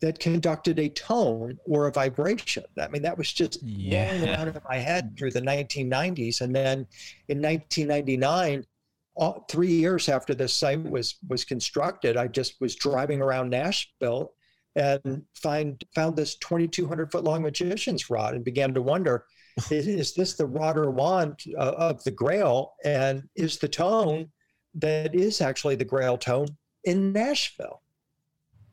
that 0.00 0.18
conducted 0.18 0.78
a 0.78 0.88
tone 0.90 1.58
or 1.64 1.86
a 1.86 1.92
vibration? 1.92 2.64
I 2.78 2.88
mean, 2.88 3.02
that 3.02 3.16
was 3.16 3.32
just 3.32 3.62
Yeah. 3.62 4.10
rolling 4.10 4.28
around 4.28 4.48
in 4.48 4.60
my 4.68 4.76
head 4.76 5.16
through 5.16 5.30
the 5.30 5.40
1990s. 5.40 6.40
And 6.40 6.54
then 6.54 6.86
in 7.28 7.40
1999, 7.40 8.64
all, 9.14 9.34
uh, 9.36 9.40
three 9.48 9.72
years 9.72 10.08
after 10.08 10.34
this 10.34 10.54
site 10.54 10.82
was 10.82 11.16
was 11.28 11.44
constructed, 11.44 12.16
I 12.16 12.28
just 12.28 12.60
was 12.60 12.74
driving 12.74 13.20
around 13.20 13.50
Nashville 13.50 14.32
and 14.74 15.22
find 15.34 15.82
found 15.94 16.16
this 16.16 16.36
2,200 16.36 17.12
foot 17.12 17.22
long 17.22 17.42
magician's 17.42 18.08
rod 18.08 18.34
and 18.34 18.42
began 18.44 18.72
to 18.72 18.80
wonder, 18.80 19.26
is, 19.70 19.86
is 19.86 20.14
this 20.14 20.34
the 20.34 20.46
rod 20.46 20.76
or 20.76 20.90
wand 20.90 21.40
uh, 21.56 21.74
of 21.76 22.02
the 22.04 22.10
Grail? 22.10 22.74
And 22.84 23.28
is 23.36 23.58
the 23.58 23.68
tone 23.68 24.30
that 24.74 25.14
is 25.14 25.40
actually 25.40 25.76
the 25.76 25.84
Grail 25.84 26.16
tone 26.16 26.48
in 26.84 27.12
Nashville? 27.12 27.82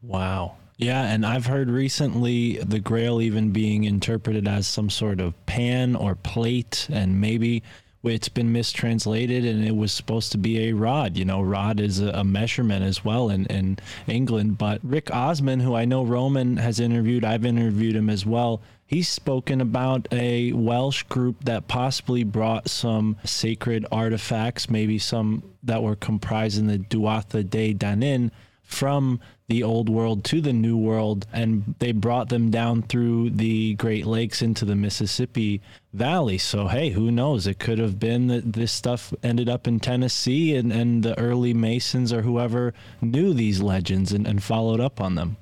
Wow. 0.01 0.55
Yeah, 0.77 1.03
and 1.03 1.25
I've 1.25 1.45
heard 1.45 1.69
recently 1.69 2.57
the 2.59 2.79
Grail 2.79 3.21
even 3.21 3.51
being 3.51 3.83
interpreted 3.83 4.47
as 4.47 4.65
some 4.65 4.89
sort 4.89 5.19
of 5.19 5.33
pan 5.45 5.93
or 5.93 6.15
plate, 6.15 6.87
and 6.89 7.19
maybe 7.19 7.63
it's 8.03 8.29
been 8.29 8.51
mistranslated 8.51 9.43
and 9.43 9.65
it 9.65 9.75
was 9.75 9.91
supposed 9.91 10.31
to 10.31 10.37
be 10.37 10.69
a 10.69 10.73
rod. 10.73 11.17
You 11.17 11.25
know, 11.25 11.41
rod 11.41 11.81
is 11.81 11.99
a, 11.99 12.09
a 12.11 12.23
measurement 12.23 12.83
as 12.83 13.03
well 13.03 13.29
in, 13.29 13.45
in 13.47 13.77
England. 14.07 14.57
But 14.57 14.79
Rick 14.83 15.13
Osman, 15.13 15.59
who 15.59 15.75
I 15.75 15.83
know 15.83 16.05
Roman 16.05 16.55
has 16.57 16.79
interviewed, 16.79 17.25
I've 17.25 17.45
interviewed 17.45 17.95
him 17.95 18.09
as 18.09 18.25
well. 18.25 18.61
He's 18.89 19.07
spoken 19.07 19.61
about 19.61 20.07
a 20.11 20.51
Welsh 20.51 21.03
group 21.03 21.43
that 21.43 21.67
possibly 21.67 22.23
brought 22.23 22.71
some 22.71 23.17
sacred 23.23 23.85
artifacts, 23.91 24.67
maybe 24.67 24.97
some 24.97 25.43
that 25.61 25.83
were 25.83 25.95
comprised 25.95 26.57
in 26.57 26.65
the 26.65 26.79
Tuatha 26.79 27.47
de 27.47 27.75
Danann 27.75 28.31
from 28.63 29.19
the 29.47 29.61
old 29.61 29.89
world 29.89 30.23
to 30.23 30.41
the 30.41 30.53
new 30.53 30.75
world 30.75 31.27
and 31.31 31.75
they 31.77 31.91
brought 31.91 32.29
them 32.29 32.49
down 32.49 32.81
through 32.81 33.29
the 33.29 33.75
great 33.75 34.07
lakes 34.07 34.41
into 34.41 34.65
the 34.65 34.75
mississippi 34.75 35.61
valley. 35.93 36.39
So 36.39 36.67
hey 36.67 36.89
who 36.89 37.11
knows? 37.11 37.45
It 37.45 37.59
could 37.59 37.77
have 37.77 37.99
been 37.99 38.25
that 38.27 38.53
this 38.53 38.71
stuff 38.71 39.13
ended 39.21 39.49
up 39.49 39.67
in 39.67 39.79
tennessee 39.79 40.55
and, 40.55 40.73
and 40.73 41.03
the 41.03 41.17
early 41.19 41.53
masons 41.53 42.11
or 42.11 42.23
whoever 42.23 42.73
knew 43.01 43.35
these 43.35 43.61
legends 43.61 44.11
and, 44.13 44.25
and 44.25 44.41
followed 44.41 44.79
up 44.79 44.99
on 44.99 45.13
them. 45.13 45.37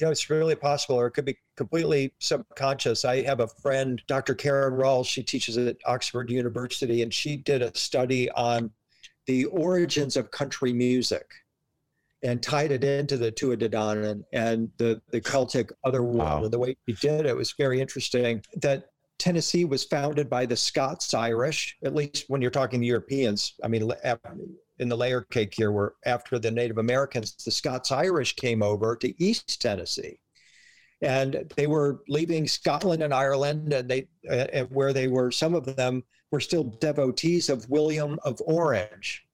Yeah 0.00 0.10
it's 0.10 0.30
really 0.30 0.54
possible, 0.54 0.96
or 0.96 1.06
it 1.06 1.12
could 1.12 1.26
be 1.26 1.36
completely 1.56 2.12
subconscious. 2.18 3.04
I 3.04 3.22
have 3.22 3.40
a 3.40 3.48
friend, 3.48 4.02
Dr. 4.06 4.34
Karen 4.34 4.74
Ralls. 4.74 5.06
She 5.06 5.22
teaches 5.22 5.58
at 5.58 5.76
Oxford 5.84 6.30
University, 6.30 7.02
and 7.02 7.12
she 7.12 7.36
did 7.36 7.62
a 7.62 7.76
study 7.76 8.30
on 8.30 8.70
the 9.26 9.44
origins 9.46 10.16
of 10.16 10.30
country 10.30 10.72
music 10.72 11.26
and 12.22 12.42
tied 12.42 12.70
it 12.70 12.84
into 12.84 13.16
the 13.16 13.32
Tuatha 13.32 14.10
and, 14.10 14.24
and 14.32 14.70
the, 14.78 15.00
the 15.10 15.20
Celtic 15.20 15.70
otherworld. 15.84 16.18
Wow. 16.18 16.44
And 16.44 16.52
the 16.52 16.58
way 16.58 16.76
he 16.86 16.92
did 16.94 17.26
it 17.26 17.36
was 17.36 17.52
very 17.52 17.80
interesting. 17.80 18.42
That 18.56 18.90
Tennessee 19.18 19.64
was 19.64 19.84
founded 19.84 20.30
by 20.30 20.46
the 20.46 20.56
Scots 20.56 21.14
Irish, 21.14 21.76
at 21.84 21.94
least 21.94 22.24
when 22.28 22.40
you're 22.40 22.50
talking 22.50 22.80
to 22.80 22.86
Europeans. 22.86 23.54
I 23.62 23.68
mean, 23.68 23.90
in 24.78 24.88
the 24.88 24.96
layer 24.96 25.20
cake 25.20 25.54
here, 25.56 25.70
where 25.70 25.92
after 26.06 26.38
the 26.38 26.50
Native 26.50 26.78
Americans, 26.78 27.36
the 27.44 27.50
Scots 27.50 27.92
Irish 27.92 28.34
came 28.36 28.62
over 28.62 28.96
to 28.96 29.22
East 29.22 29.60
Tennessee, 29.62 30.18
and 31.02 31.52
they 31.56 31.66
were 31.66 32.02
leaving 32.08 32.46
Scotland 32.46 33.02
and 33.02 33.12
Ireland, 33.12 33.72
and 33.72 33.88
they 33.88 34.08
uh, 34.30 34.64
where 34.70 34.92
they 34.92 35.08
were. 35.08 35.30
Some 35.30 35.54
of 35.54 35.76
them 35.76 36.04
were 36.30 36.40
still 36.40 36.64
devotees 36.64 37.48
of 37.48 37.68
William 37.68 38.18
of 38.24 38.40
Orange, 38.46 39.26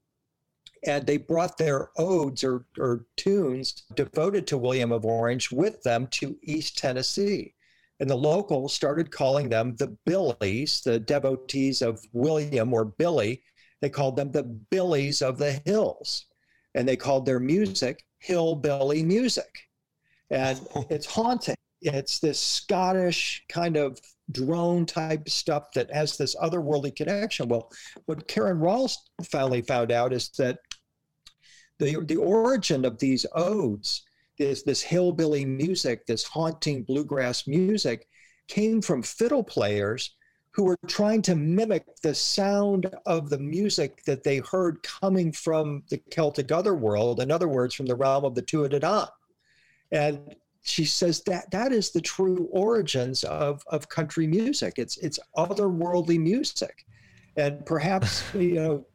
and 0.85 1.07
they 1.07 1.19
brought 1.19 1.59
their 1.59 1.91
odes 1.99 2.43
or, 2.43 2.67
or 2.79 3.07
tunes 3.17 3.85
devoted 3.95 4.47
to 4.47 4.59
William 4.59 4.93
of 4.93 5.05
Orange 5.05 5.53
with 5.53 5.83
them 5.83 6.07
to 6.09 6.39
East 6.43 6.79
Tennessee. 6.79 7.55
And 8.01 8.09
the 8.09 8.17
locals 8.17 8.73
started 8.73 9.11
calling 9.11 9.49
them 9.49 9.75
the 9.77 9.97
Billies, 10.07 10.81
the 10.81 11.01
devotees 11.01 11.83
of 11.83 12.01
William 12.13 12.73
or 12.73 12.85
Billy, 12.85 13.43
they 13.81 13.91
called 13.91 14.17
them 14.17 14.31
the 14.31 14.43
Billies 14.43 15.23
of 15.23 15.39
the 15.39 15.61
Hills, 15.65 16.27
and 16.75 16.89
they 16.89 16.97
called 16.97 17.27
their 17.27 17.41
music 17.41 18.05
hillbilly 18.19 19.03
music. 19.03 19.68
And 20.31 20.61
oh. 20.75 20.87
it's 20.91 21.07
haunting. 21.07 21.57
It's 21.81 22.19
this 22.19 22.41
Scottish 22.41 23.45
kind 23.49 23.77
of 23.77 23.99
drone 24.33 24.85
type 24.85 25.29
stuff 25.29 25.73
that 25.75 25.93
has 25.93 26.17
this 26.17 26.35
otherworldly 26.37 26.95
connection. 26.95 27.49
Well, 27.49 27.71
what 28.07 28.29
Karen 28.29 28.59
Ralls 28.59 29.11
finally 29.25 29.63
found 29.63 29.93
out 29.93 30.13
is 30.13 30.31
that 30.39 30.59
the, 31.79 32.05
the 32.05 32.17
origin 32.17 32.85
of 32.85 32.99
these 32.99 33.25
odes, 33.35 34.03
this, 34.39 34.65
this 34.65 34.83
hillbilly 34.83 35.45
music, 35.45 36.05
this 36.07 36.25
haunting 36.25 36.83
bluegrass 36.83 37.47
music, 37.47 38.09
came 38.49 38.83
from 38.83 39.03
fiddle 39.03 39.45
players 39.45 40.17
who 40.53 40.65
were 40.65 40.79
trying 40.89 41.23
to 41.23 41.37
mimic 41.37 41.85
the 42.03 42.15
sound 42.15 42.93
of 43.07 43.31
the 43.31 43.39
music 43.39 44.03
that 44.07 44.25
they 44.25 44.39
heard 44.39 44.83
coming 44.83 45.31
from 45.31 45.85
the 45.89 45.99
Celtic 46.11 46.51
otherworld, 46.51 47.21
in 47.21 47.31
other 47.31 47.47
words, 47.47 47.75
from 47.75 47.87
the 47.87 47.95
realm 47.95 48.25
of 48.25 48.35
the 48.35 48.43
Tuatha 48.43 48.81
And 49.93 50.35
she 50.63 50.85
says 50.85 51.23
that 51.25 51.51
that 51.51 51.73
is 51.73 51.91
the 51.91 52.01
true 52.01 52.49
origins 52.51 53.25
of, 53.25 53.63
of 53.69 53.89
country 53.89 54.27
music. 54.27 54.75
It's 54.77 54.99
it's 54.99 55.19
otherworldly 55.37 56.19
music, 56.19 56.85
and 57.37 57.65
perhaps 57.65 58.23
you 58.35 58.55
know 58.55 58.87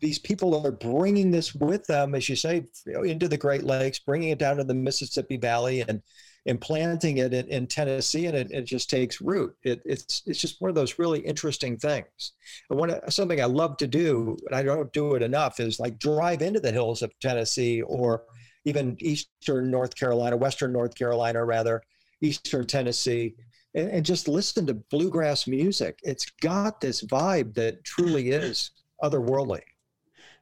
these 0.00 0.18
people 0.18 0.66
are 0.66 0.72
bringing 0.72 1.30
this 1.30 1.54
with 1.54 1.86
them, 1.86 2.14
as 2.14 2.28
you 2.28 2.36
say, 2.36 2.64
you 2.86 2.92
know, 2.92 3.02
into 3.02 3.28
the 3.28 3.36
Great 3.36 3.64
Lakes, 3.64 3.98
bringing 3.98 4.30
it 4.30 4.38
down 4.38 4.56
to 4.56 4.64
the 4.64 4.74
Mississippi 4.74 5.36
Valley, 5.36 5.84
and 5.86 6.02
implanting 6.46 7.18
it 7.18 7.34
in, 7.34 7.46
in 7.48 7.66
Tennessee, 7.66 8.26
and 8.26 8.36
it, 8.36 8.50
it 8.50 8.62
just 8.62 8.88
takes 8.88 9.20
root. 9.20 9.54
It, 9.62 9.82
it's 9.84 10.22
it's 10.26 10.40
just 10.40 10.60
one 10.60 10.70
of 10.70 10.74
those 10.74 10.98
really 10.98 11.20
interesting 11.20 11.76
things. 11.76 12.32
And 12.70 12.78
one 12.78 13.10
something 13.10 13.40
I 13.40 13.46
love 13.46 13.76
to 13.78 13.86
do, 13.86 14.36
and 14.46 14.56
I 14.56 14.62
don't 14.62 14.92
do 14.92 15.14
it 15.14 15.22
enough, 15.22 15.60
is 15.60 15.78
like 15.78 15.98
drive 15.98 16.42
into 16.42 16.60
the 16.60 16.72
hills 16.72 17.02
of 17.02 17.16
Tennessee 17.20 17.82
or 17.82 18.22
even 18.64 18.96
eastern 19.00 19.70
North 19.70 19.94
Carolina, 19.94 20.36
western 20.36 20.72
North 20.72 20.94
Carolina, 20.94 21.44
rather, 21.44 21.82
eastern 22.20 22.66
Tennessee, 22.66 23.34
and, 23.74 23.90
and 23.90 24.06
just 24.06 24.28
listen 24.28 24.66
to 24.66 24.74
bluegrass 24.74 25.46
music. 25.46 25.98
It's 26.02 26.30
got 26.40 26.80
this 26.80 27.02
vibe 27.02 27.54
that 27.54 27.84
truly 27.84 28.30
is 28.30 28.70
otherworldly. 29.02 29.62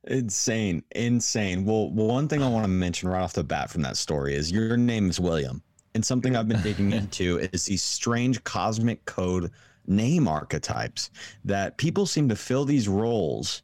Insane, 0.04 0.84
insane. 0.94 1.64
Well, 1.64 1.90
one 1.90 2.28
thing 2.28 2.42
I 2.42 2.48
want 2.48 2.64
to 2.64 2.68
mention 2.68 3.08
right 3.08 3.22
off 3.22 3.32
the 3.32 3.42
bat 3.42 3.70
from 3.70 3.82
that 3.82 3.96
story 3.96 4.34
is 4.34 4.52
your 4.52 4.76
name 4.76 5.10
is 5.10 5.18
William. 5.18 5.62
And 5.94 6.04
something 6.04 6.36
I've 6.36 6.48
been 6.48 6.62
digging 6.62 6.92
into 6.92 7.38
is 7.38 7.64
these 7.64 7.82
strange 7.82 8.42
cosmic 8.44 9.04
code 9.04 9.50
name 9.86 10.28
archetypes 10.28 11.10
that 11.44 11.76
people 11.76 12.06
seem 12.06 12.28
to 12.28 12.36
fill 12.36 12.64
these 12.64 12.88
roles. 12.88 13.62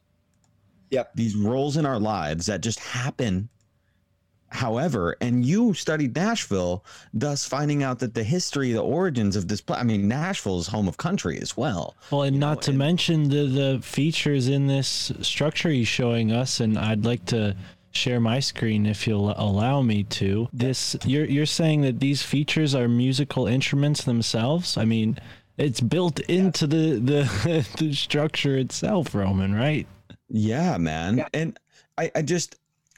Yep. 0.89 1.11
These 1.15 1.35
roles 1.35 1.77
in 1.77 1.85
our 1.85 1.99
lives 1.99 2.45
that 2.47 2.61
just 2.61 2.79
happen. 2.79 3.49
However, 4.53 5.17
and 5.19 5.43
you 5.45 5.73
studied 5.73 6.15
Nashville, 6.15 6.85
thus 7.13 7.45
finding 7.45 7.83
out 7.83 7.99
that 7.99 8.13
the 8.13 8.23
history, 8.23 8.71
the 8.71 8.81
origins 8.81 9.35
of 9.35 9.47
this. 9.47 9.61
Pla- 9.61 9.77
I 9.77 9.83
mean, 9.83 10.07
Nashville 10.07 10.59
is 10.59 10.67
home 10.67 10.87
of 10.87 10.97
country 10.97 11.39
as 11.41 11.57
well. 11.57 11.95
Well, 12.11 12.21
and 12.21 12.35
You 12.35 12.39
not 12.39 12.55
know, 12.57 12.61
to 12.61 12.71
and- 12.71 12.77
mention 12.77 13.29
the 13.29 13.45
the 13.47 13.79
features 13.81 14.47
in 14.47 14.67
this 14.67 15.11
structure 15.21 15.69
he's 15.69 15.87
showing 15.87 16.31
us, 16.31 16.59
and 16.59 16.77
I'd 16.77 17.03
like 17.03 17.25
to 17.25 17.55
share 17.91 18.19
my 18.19 18.39
screen 18.39 18.85
if 18.85 19.05
you'll 19.07 19.33
allow 19.37 19.81
me 19.81 20.03
to. 20.03 20.47
This 20.53 20.95
you're 21.05 21.25
you're 21.25 21.45
saying 21.45 21.81
that 21.81 21.99
these 21.99 22.21
features 22.23 22.73
are 22.75 22.87
musical 22.87 23.47
instruments 23.47 24.03
themselves. 24.03 24.77
I 24.77 24.85
mean, 24.85 25.17
it's 25.57 25.79
built 25.81 26.19
into 26.21 26.67
the 26.67 26.99
the 26.99 27.67
the 27.79 27.93
structure 27.93 28.57
itself, 28.57 29.13
Roman, 29.15 29.53
right? 29.55 29.87
Yeah, 30.29 30.77
man. 30.77 31.17
Yeah. 31.17 31.27
And 31.33 31.59
I, 31.97 32.11
I 32.15 32.21
just 32.23 32.55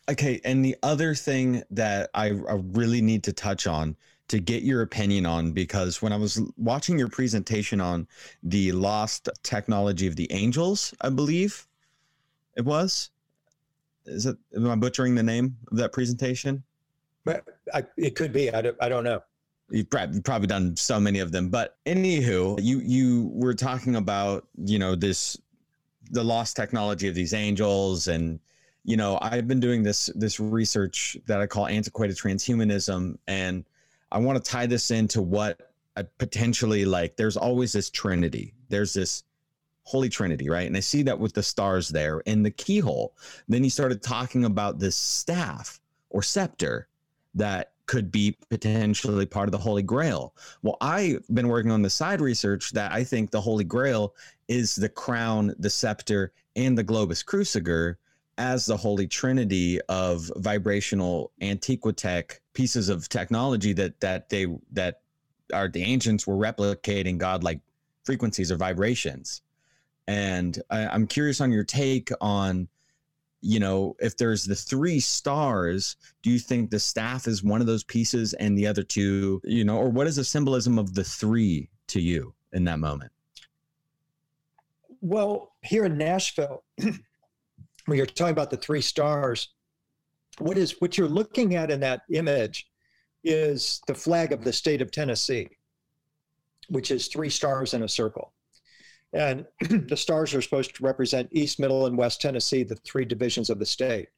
okay. 0.09 0.41
And 0.43 0.63
the 0.63 0.75
other 0.83 1.15
thing 1.15 1.63
that 1.71 2.09
I, 2.13 2.27
I 2.27 2.59
really 2.71 3.01
need 3.01 3.23
to 3.23 3.33
touch 3.33 3.67
on 3.67 3.95
to 4.27 4.39
get 4.39 4.63
your 4.63 4.81
opinion 4.81 5.25
on, 5.25 5.51
because 5.51 6.01
when 6.01 6.11
I 6.11 6.17
was 6.17 6.41
watching 6.57 6.97
your 6.97 7.09
presentation 7.09 7.79
on 7.79 8.07
the 8.41 8.71
lost 8.71 9.29
technology 9.43 10.07
of 10.07 10.15
the 10.15 10.31
angels, 10.31 10.93
I 11.01 11.09
believe 11.09 11.67
it 12.55 12.65
was. 12.65 13.11
Is 14.05 14.25
it? 14.25 14.37
Am 14.55 14.69
I 14.69 14.75
butchering 14.75 15.15
the 15.15 15.23
name 15.23 15.57
of 15.71 15.77
that 15.77 15.93
presentation? 15.93 16.63
But 17.23 17.43
I, 17.73 17.83
it 17.97 18.15
could 18.15 18.31
be. 18.31 18.51
I 18.51 18.61
don't, 18.61 18.77
I 18.79 18.89
don't 18.89 19.03
know. 19.03 19.21
You've 19.69 19.87
you've 20.11 20.23
probably 20.23 20.47
done 20.47 20.75
so 20.75 20.99
many 20.99 21.19
of 21.19 21.31
them, 21.31 21.49
but 21.49 21.77
anywho, 21.87 22.59
you 22.61 22.79
you 22.79 23.31
were 23.33 23.55
talking 23.55 23.95
about 23.95 24.47
you 24.63 24.77
know 24.77 24.95
this 24.95 25.37
the 26.11 26.23
lost 26.23 26.55
technology 26.55 27.07
of 27.07 27.15
these 27.15 27.33
angels 27.33 28.07
and 28.07 28.39
you 28.85 28.97
know, 28.97 29.17
I've 29.21 29.47
been 29.47 29.59
doing 29.59 29.81
this 29.81 30.11
this 30.15 30.39
research 30.39 31.17
that 31.25 31.41
I 31.41 31.47
call 31.47 31.67
antiquated 31.67 32.15
transhumanism, 32.15 33.17
and 33.27 33.65
I 34.11 34.19
want 34.19 34.43
to 34.43 34.51
tie 34.51 34.67
this 34.67 34.91
into 34.91 35.23
what 35.23 35.71
I 35.97 36.03
potentially 36.19 36.85
like. 36.85 37.15
There's 37.15 37.35
always 37.35 37.73
this 37.73 37.89
Trinity. 37.89 38.53
There's 38.69 38.93
this 38.93 39.23
Holy 39.83 40.07
Trinity, 40.07 40.49
right? 40.49 40.67
And 40.67 40.77
I 40.77 40.81
see 40.81 41.01
that 41.01 41.19
with 41.19 41.33
the 41.33 41.41
stars 41.41 41.89
there 41.89 42.19
in 42.21 42.43
the 42.43 42.51
keyhole. 42.51 43.13
Then 43.47 43.63
he 43.63 43.69
started 43.69 44.03
talking 44.03 44.45
about 44.45 44.77
this 44.77 44.95
staff 44.95 45.79
or 46.11 46.21
scepter 46.21 46.87
that 47.33 47.71
could 47.87 48.11
be 48.11 48.37
potentially 48.49 49.25
part 49.25 49.47
of 49.47 49.51
the 49.51 49.57
Holy 49.57 49.83
Grail. 49.83 50.33
Well, 50.61 50.77
I've 50.81 51.23
been 51.33 51.47
working 51.47 51.71
on 51.71 51.81
the 51.81 51.89
side 51.89 52.21
research 52.21 52.71
that 52.71 52.91
I 52.91 53.03
think 53.03 53.31
the 53.31 53.41
Holy 53.41 53.63
Grail 53.63 54.13
is 54.47 54.75
the 54.75 54.89
crown, 54.89 55.55
the 55.57 55.69
scepter, 55.69 56.33
and 56.55 56.77
the 56.77 56.83
globus 56.83 57.25
cruciger 57.25 57.97
as 58.37 58.65
the 58.65 58.77
holy 58.77 59.07
trinity 59.07 59.79
of 59.87 60.31
vibrational 60.37 61.31
antiquitech 61.41 62.39
pieces 62.53 62.89
of 62.89 63.07
technology 63.07 63.73
that 63.73 63.99
that 64.01 64.29
they 64.29 64.47
that 64.71 65.01
are 65.53 65.69
the 65.69 65.83
ancients 65.83 66.27
were 66.27 66.35
replicating 66.35 67.17
godlike 67.17 67.61
frequencies 68.03 68.51
or 68.51 68.57
vibrations. 68.57 69.41
And 70.07 70.61
I, 70.69 70.87
i'm 70.87 71.07
curious 71.07 71.41
on 71.41 71.51
your 71.51 71.63
take 71.63 72.11
on 72.21 72.67
you 73.41 73.59
know 73.59 73.95
if 73.99 74.17
there's 74.17 74.45
the 74.45 74.55
three 74.55 74.99
stars 74.99 75.95
do 76.21 76.29
you 76.29 76.39
think 76.39 76.69
the 76.69 76.79
staff 76.79 77.27
is 77.27 77.43
one 77.43 77.61
of 77.61 77.67
those 77.67 77.83
pieces 77.83 78.33
and 78.33 78.57
the 78.57 78.67
other 78.67 78.83
two 78.83 79.41
you 79.43 79.63
know 79.63 79.77
or 79.77 79.89
what 79.89 80.07
is 80.07 80.17
the 80.17 80.23
symbolism 80.23 80.77
of 80.77 80.93
the 80.93 81.03
three 81.03 81.69
to 81.87 82.01
you 82.01 82.33
in 82.53 82.63
that 82.65 82.79
moment? 82.79 83.11
Well 85.01 85.53
here 85.63 85.85
in 85.85 85.97
nashville 85.97 86.63
when 87.85 87.97
you're 87.97 88.05
talking 88.05 88.31
about 88.31 88.49
the 88.49 88.57
three 88.57 88.81
stars, 88.81 89.49
what 90.39 90.57
is 90.57 90.75
what 90.79 90.97
you're 90.97 91.07
looking 91.07 91.55
at 91.55 91.71
in 91.71 91.79
that 91.81 92.01
image 92.11 92.67
is 93.23 93.81
the 93.87 93.95
flag 93.95 94.31
of 94.31 94.43
the 94.43 94.53
state 94.53 94.81
of 94.81 94.91
Tennessee, 94.91 95.49
which 96.69 96.91
is 96.91 97.07
three 97.07 97.29
stars 97.29 97.73
in 97.73 97.83
a 97.83 97.89
circle. 97.89 98.33
And 99.13 99.45
the 99.69 99.97
stars 99.97 100.33
are 100.35 100.41
supposed 100.41 100.75
to 100.75 100.83
represent 100.83 101.29
East, 101.31 101.59
Middle, 101.59 101.85
and 101.85 101.97
West 101.97 102.21
Tennessee, 102.21 102.63
the 102.63 102.75
three 102.75 103.05
divisions 103.05 103.49
of 103.49 103.59
the 103.59 103.65
state. 103.65 104.09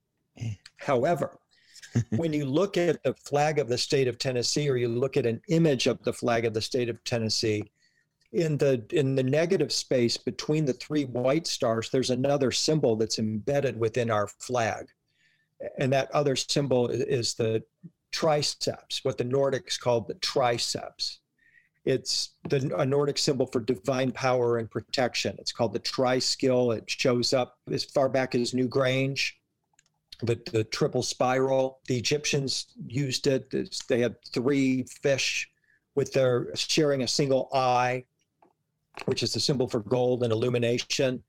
However, 0.77 1.37
when 2.15 2.33
you 2.33 2.45
look 2.45 2.77
at 2.77 3.01
the 3.03 3.13
flag 3.13 3.59
of 3.59 3.67
the 3.67 3.77
state 3.77 4.07
of 4.07 4.17
Tennessee, 4.17 4.69
or 4.69 4.75
you 4.75 4.87
look 4.87 5.17
at 5.17 5.25
an 5.25 5.41
image 5.49 5.87
of 5.87 6.03
the 6.03 6.13
flag 6.13 6.45
of 6.45 6.53
the 6.53 6.61
state 6.61 6.89
of 6.89 7.03
Tennessee, 7.03 7.63
in 8.33 8.57
the 8.57 8.83
in 8.91 9.15
the 9.15 9.23
negative 9.23 9.71
space 9.71 10.17
between 10.17 10.65
the 10.65 10.73
three 10.73 11.05
white 11.05 11.47
stars 11.47 11.89
there's 11.89 12.09
another 12.09 12.51
symbol 12.51 12.95
that's 12.95 13.19
embedded 13.19 13.79
within 13.79 14.11
our 14.11 14.27
flag. 14.27 14.87
And 15.79 15.91
that 15.93 16.11
other 16.11 16.35
symbol 16.35 16.87
is 16.87 17.33
the 17.33 17.63
triceps 18.11 19.03
what 19.03 19.17
the 19.17 19.25
nordics 19.25 19.79
called 19.79 20.07
the 20.07 20.15
triceps. 20.15 21.19
It's 21.85 22.31
the 22.49 22.73
a 22.77 22.85
nordic 22.85 23.17
symbol 23.17 23.47
for 23.47 23.61
divine 23.61 24.11
power 24.11 24.57
and 24.57 24.69
protection. 24.69 25.37
It's 25.39 25.53
called 25.53 25.73
the 25.73 25.79
triskele. 25.79 26.77
It 26.77 26.89
shows 26.89 27.33
up 27.33 27.57
as 27.71 27.85
far 27.85 28.09
back 28.09 28.35
as 28.35 28.51
newgrange 28.51 29.31
the, 30.21 30.39
the 30.51 30.63
triple 30.65 31.03
spiral. 31.03 31.79
The 31.87 31.97
egyptians 31.97 32.67
used 32.85 33.27
it. 33.27 33.53
They 33.87 34.01
had 34.01 34.15
three 34.33 34.85
fish 35.01 35.49
with 35.95 36.11
their 36.13 36.53
sharing 36.55 37.03
a 37.03 37.07
single 37.07 37.49
eye 37.53 38.03
which 39.05 39.23
is 39.23 39.33
the 39.33 39.39
symbol 39.39 39.67
for 39.67 39.79
gold 39.81 40.23
and 40.23 40.31
illumination. 40.31 41.23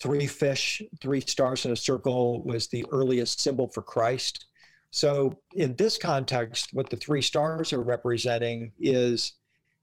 Three 0.00 0.26
fish, 0.26 0.82
three 1.00 1.20
stars 1.20 1.64
in 1.64 1.72
a 1.72 1.76
circle 1.76 2.42
was 2.44 2.66
the 2.66 2.84
earliest 2.90 3.40
symbol 3.40 3.68
for 3.68 3.82
Christ. 3.82 4.46
So, 4.90 5.38
in 5.54 5.74
this 5.76 5.98
context, 5.98 6.70
what 6.72 6.88
the 6.88 6.96
three 6.96 7.22
stars 7.22 7.72
are 7.72 7.82
representing 7.82 8.72
is, 8.78 9.32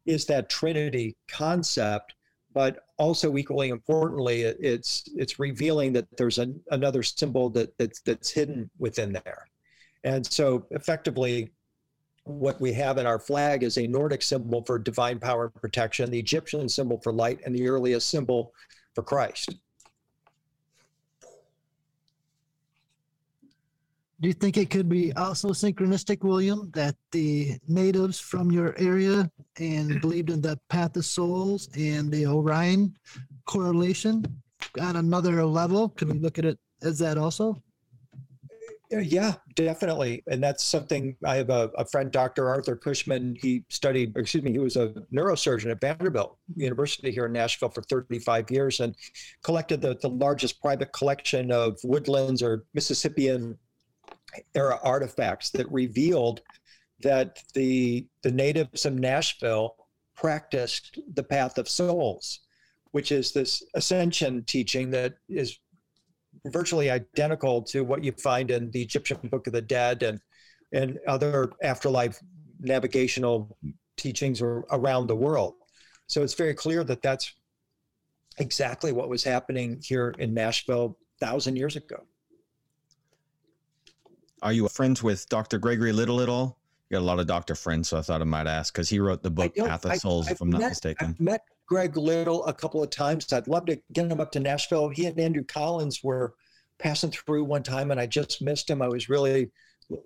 is 0.05 0.25
that 0.25 0.49
Trinity 0.49 1.17
concept, 1.29 2.13
but 2.53 2.85
also 2.97 3.35
equally 3.37 3.69
importantly, 3.69 4.43
it's 4.43 5.03
it's 5.15 5.39
revealing 5.39 5.93
that 5.93 6.07
there's 6.17 6.37
an, 6.37 6.61
another 6.71 7.03
symbol 7.03 7.49
that, 7.51 7.77
that's 7.77 8.01
that's 8.01 8.29
hidden 8.29 8.69
within 8.79 9.11
there. 9.11 9.47
And 10.03 10.25
so, 10.25 10.65
effectively, 10.71 11.51
what 12.31 12.59
we 12.59 12.73
have 12.73 12.97
in 12.97 13.05
our 13.05 13.19
flag 13.19 13.63
is 13.63 13.77
a 13.77 13.87
Nordic 13.87 14.21
symbol 14.21 14.63
for 14.63 14.79
divine 14.79 15.19
power 15.19 15.45
and 15.45 15.55
protection, 15.55 16.09
the 16.09 16.19
Egyptian 16.19 16.67
symbol 16.69 16.99
for 17.01 17.11
light, 17.11 17.39
and 17.45 17.55
the 17.55 17.67
earliest 17.67 18.09
symbol 18.09 18.53
for 18.95 19.03
Christ. 19.03 19.55
Do 24.21 24.27
you 24.27 24.33
think 24.33 24.55
it 24.55 24.69
could 24.69 24.87
be 24.87 25.11
also 25.13 25.49
synchronistic, 25.49 26.23
William, 26.23 26.69
that 26.75 26.95
the 27.11 27.57
natives 27.67 28.19
from 28.19 28.51
your 28.51 28.75
area 28.77 29.31
and 29.57 29.99
believed 29.99 30.29
in 30.29 30.41
the 30.41 30.59
path 30.69 30.95
of 30.95 31.05
souls 31.05 31.69
and 31.75 32.11
the 32.11 32.27
Orion 32.27 32.95
correlation 33.45 34.23
on 34.79 34.97
another 34.97 35.43
level? 35.43 35.89
Could 35.89 36.13
we 36.13 36.19
look 36.19 36.37
at 36.37 36.45
it 36.45 36.59
as 36.83 36.99
that 36.99 37.17
also? 37.17 37.63
Yeah, 38.91 39.35
definitely. 39.55 40.21
And 40.27 40.43
that's 40.43 40.65
something 40.65 41.15
I 41.25 41.35
have 41.37 41.49
a, 41.49 41.71
a, 41.77 41.85
friend, 41.85 42.11
Dr. 42.11 42.49
Arthur 42.49 42.75
Cushman. 42.75 43.37
He 43.41 43.63
studied, 43.69 44.17
excuse 44.17 44.43
me, 44.43 44.51
he 44.51 44.59
was 44.59 44.75
a 44.75 44.93
neurosurgeon 45.13 45.71
at 45.71 45.79
Vanderbilt 45.79 46.37
University 46.55 47.09
here 47.09 47.27
in 47.27 47.31
Nashville 47.31 47.69
for 47.69 47.83
35 47.83 48.51
years 48.51 48.81
and 48.81 48.93
collected 49.43 49.81
the, 49.81 49.97
the 50.01 50.09
largest 50.09 50.61
private 50.61 50.91
collection 50.91 51.53
of 51.53 51.79
woodlands 51.85 52.43
or 52.43 52.65
Mississippian 52.73 53.57
era 54.55 54.77
artifacts 54.83 55.51
that 55.51 55.71
revealed 55.71 56.41
that 57.01 57.41
the, 57.53 58.05
the 58.23 58.31
natives 58.31 58.85
of 58.85 58.93
Nashville 58.93 59.75
practiced 60.15 60.99
the 61.13 61.23
path 61.23 61.57
of 61.57 61.69
souls, 61.69 62.41
which 62.91 63.13
is 63.13 63.31
this 63.31 63.63
ascension 63.73 64.43
teaching 64.43 64.91
that 64.91 65.13
is 65.29 65.57
virtually 66.45 66.89
identical 66.89 67.61
to 67.61 67.83
what 67.83 68.03
you 68.03 68.11
find 68.13 68.51
in 68.51 68.71
the 68.71 68.81
Egyptian 68.81 69.17
Book 69.29 69.47
of 69.47 69.53
the 69.53 69.61
Dead 69.61 70.03
and 70.03 70.19
and 70.73 70.97
other 71.05 71.51
afterlife 71.61 72.19
navigational 72.59 73.57
teachings 73.97 74.41
around 74.41 75.07
the 75.07 75.15
world. 75.15 75.55
So 76.07 76.23
it's 76.23 76.33
very 76.33 76.53
clear 76.53 76.83
that 76.85 77.01
that's 77.01 77.33
exactly 78.37 78.91
what 78.91 79.09
was 79.09 79.23
happening 79.23 79.81
here 79.83 80.15
in 80.17 80.33
Nashville 80.33 80.97
thousand 81.19 81.57
years 81.57 81.75
ago. 81.75 82.05
Are 84.41 84.53
you 84.53 84.67
friends 84.69 85.03
with 85.03 85.27
Dr. 85.29 85.59
Gregory 85.59 85.91
Little 85.91 86.21
at 86.21 86.29
all? 86.29 86.57
You 86.89 86.95
got 86.95 87.03
a 87.03 87.05
lot 87.05 87.19
of 87.19 87.27
doctor 87.27 87.55
friends, 87.55 87.89
so 87.89 87.97
I 87.97 88.01
thought 88.01 88.21
I 88.21 88.25
might 88.25 88.47
ask 88.47 88.73
because 88.73 88.89
he 88.89 88.99
wrote 88.99 89.21
the 89.23 89.29
book 89.29 89.55
Path 89.55 89.85
of 89.85 89.95
Souls, 89.97 90.27
I, 90.27 90.31
if 90.31 90.41
I'm 90.41 90.49
not 90.49 90.61
met, 90.61 90.69
mistaken. 90.69 91.07
I've 91.11 91.19
met 91.19 91.41
Greg 91.71 91.95
Little 91.95 92.45
a 92.47 92.53
couple 92.53 92.83
of 92.83 92.89
times. 92.89 93.31
I'd 93.31 93.47
love 93.47 93.65
to 93.67 93.79
get 93.93 94.11
him 94.11 94.19
up 94.19 94.29
to 94.33 94.41
Nashville. 94.41 94.89
He 94.89 95.05
and 95.05 95.17
Andrew 95.17 95.45
Collins 95.45 96.03
were 96.03 96.33
passing 96.79 97.11
through 97.11 97.45
one 97.45 97.63
time, 97.63 97.91
and 97.91 97.99
I 97.99 98.07
just 98.07 98.41
missed 98.41 98.69
him. 98.69 98.81
I 98.81 98.89
was 98.89 99.07
really 99.07 99.51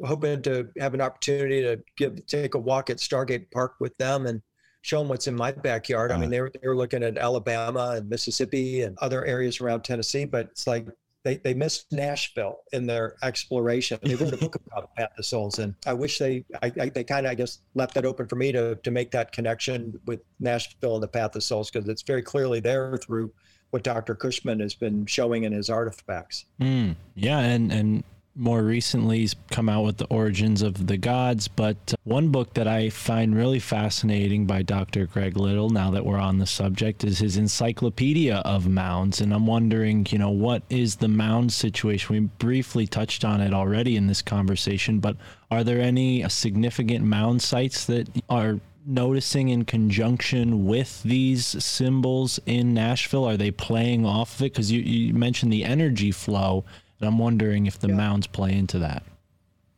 hoping 0.06 0.44
to 0.44 0.70
have 0.80 0.94
an 0.94 1.02
opportunity 1.02 1.64
to 1.64 1.82
give 1.98 2.24
take 2.28 2.54
a 2.54 2.60
walk 2.60 2.92
at 2.92 2.98
Stargate 2.98 3.50
Park 3.50 3.78
with 3.80 3.98
them 3.98 4.28
and 4.28 4.44
show 4.84 5.00
them 5.00 5.08
what's 5.08 5.26
in 5.26 5.36
my 5.36 5.54
backyard. 5.54 6.12
I 6.12 6.18
mean, 6.18 6.26
uh-huh. 6.26 6.30
they 6.30 6.42
were 6.42 6.52
they 6.62 6.68
were 6.68 6.78
looking 6.78 7.02
at 7.02 7.18
Alabama 7.18 7.96
and 7.98 8.08
Mississippi 8.08 8.84
and 8.84 8.96
other 9.00 9.26
areas 9.26 9.60
around 9.60 9.84
Tennessee, 9.84 10.26
but 10.26 10.46
it's 10.52 10.68
like 10.68 10.86
they, 11.26 11.38
they 11.38 11.56
missed 11.56 11.92
Nashville 11.92 12.60
in 12.72 12.86
their 12.86 13.16
exploration. 13.24 13.98
They 14.04 14.14
wrote 14.14 14.34
a 14.34 14.38
book 14.38 14.56
about 14.56 14.96
the 14.96 15.02
Path 15.02 15.18
of 15.18 15.26
Souls, 15.26 15.58
and 15.58 15.74
I 15.86 15.94
wish 15.94 16.20
they 16.20 16.46
I, 16.62 16.72
I 16.80 16.90
they 16.90 17.04
kind 17.04 17.26
of 17.26 17.32
I 17.32 17.36
guess 17.36 17.60
left 17.74 17.96
that 17.96 18.06
open 18.06 18.28
for 18.28 18.36
me 18.36 18.52
to 18.52 18.76
to 18.76 18.92
make 18.92 19.10
that 19.12 19.32
connection 19.32 20.00
with 20.06 20.22
Nashville 20.40 20.94
and 20.94 21.04
the 21.04 21.08
Path 21.08 21.36
of 21.36 21.44
Souls 21.44 21.72
because 21.72 21.90
it's 21.90 22.04
very 22.04 22.22
clearly 22.22 22.60
there 22.60 22.98
through 22.98 23.34
what 23.72 23.82
Dr. 23.84 24.14
Cushman 24.14 24.60
has 24.60 24.76
been 24.76 25.06
showing 25.08 25.44
in 25.44 25.52
his 25.52 25.70
artifacts. 25.70 26.46
Mm, 26.62 26.96
yeah, 27.16 27.40
and 27.40 27.72
and 27.72 28.04
more 28.36 28.64
recently 28.64 29.20
he's 29.20 29.36
come 29.50 29.70
out 29.70 29.84
with 29.84 29.98
the 29.98 30.06
origins 30.08 30.62
of 30.62 30.88
the 30.88 30.98
gods 30.98 31.48
but 31.48 31.78
uh, 31.94 31.96
one 32.04 32.30
book 32.30 32.54
that 32.54 32.68
i 32.68 32.90
find 32.90 33.36
really 33.36 33.60
fascinating 33.60 34.46
by 34.46 34.62
dr 34.62 35.06
greg 35.08 35.38
little 35.38 35.70
now 35.70 35.90
that 35.90 36.06
we're 36.06 36.18
on 36.18 36.38
the 36.38 36.46
subject 36.46 37.06
is 37.06 37.20
his 37.20 37.38
encyclopedia 37.38 38.36
of 38.38 38.68
mounds 38.68 39.22
and 39.22 39.34
i'm 39.34 39.48
wondering 39.48 40.06
you 40.10 40.18
know 40.18 40.30
what 40.30 40.62
is 40.70 40.98
the 40.98 41.08
mound 41.08 41.52
situation 41.52 42.14
we 42.14 42.20
briefly 42.20 42.86
touched 42.86 43.24
on 43.24 43.40
it 43.40 43.54
already 43.54 43.96
in 43.96 44.08
this 44.08 44.22
conversation 44.22 45.00
but 45.00 45.16
are 45.50 45.64
there 45.64 45.80
any 45.80 46.28
significant 46.28 47.06
mound 47.06 47.42
sites 47.42 47.86
that 47.86 48.10
are 48.30 48.60
noticing 48.86 49.50
in 49.50 49.66
conjunction 49.66 50.66
with 50.66 51.02
these 51.04 51.64
symbols 51.64 52.40
in 52.46 52.74
Nashville? 52.74 53.26
Are 53.26 53.38
they 53.38 53.50
playing 53.50 54.06
off 54.06 54.36
of 54.36 54.42
it? 54.44 54.54
Because 54.54 54.72
you, 54.72 54.82
you 54.82 55.14
mentioned 55.14 55.52
the 55.52 55.64
energy 55.64 56.12
flow 56.12 56.66
and 57.00 57.08
I'm 57.08 57.18
wondering 57.18 57.66
if 57.66 57.80
the 57.80 57.90
yeah. 57.90 57.96
mounds 57.96 58.28
play 58.28 58.54
into 58.54 58.80
that. 58.80 59.04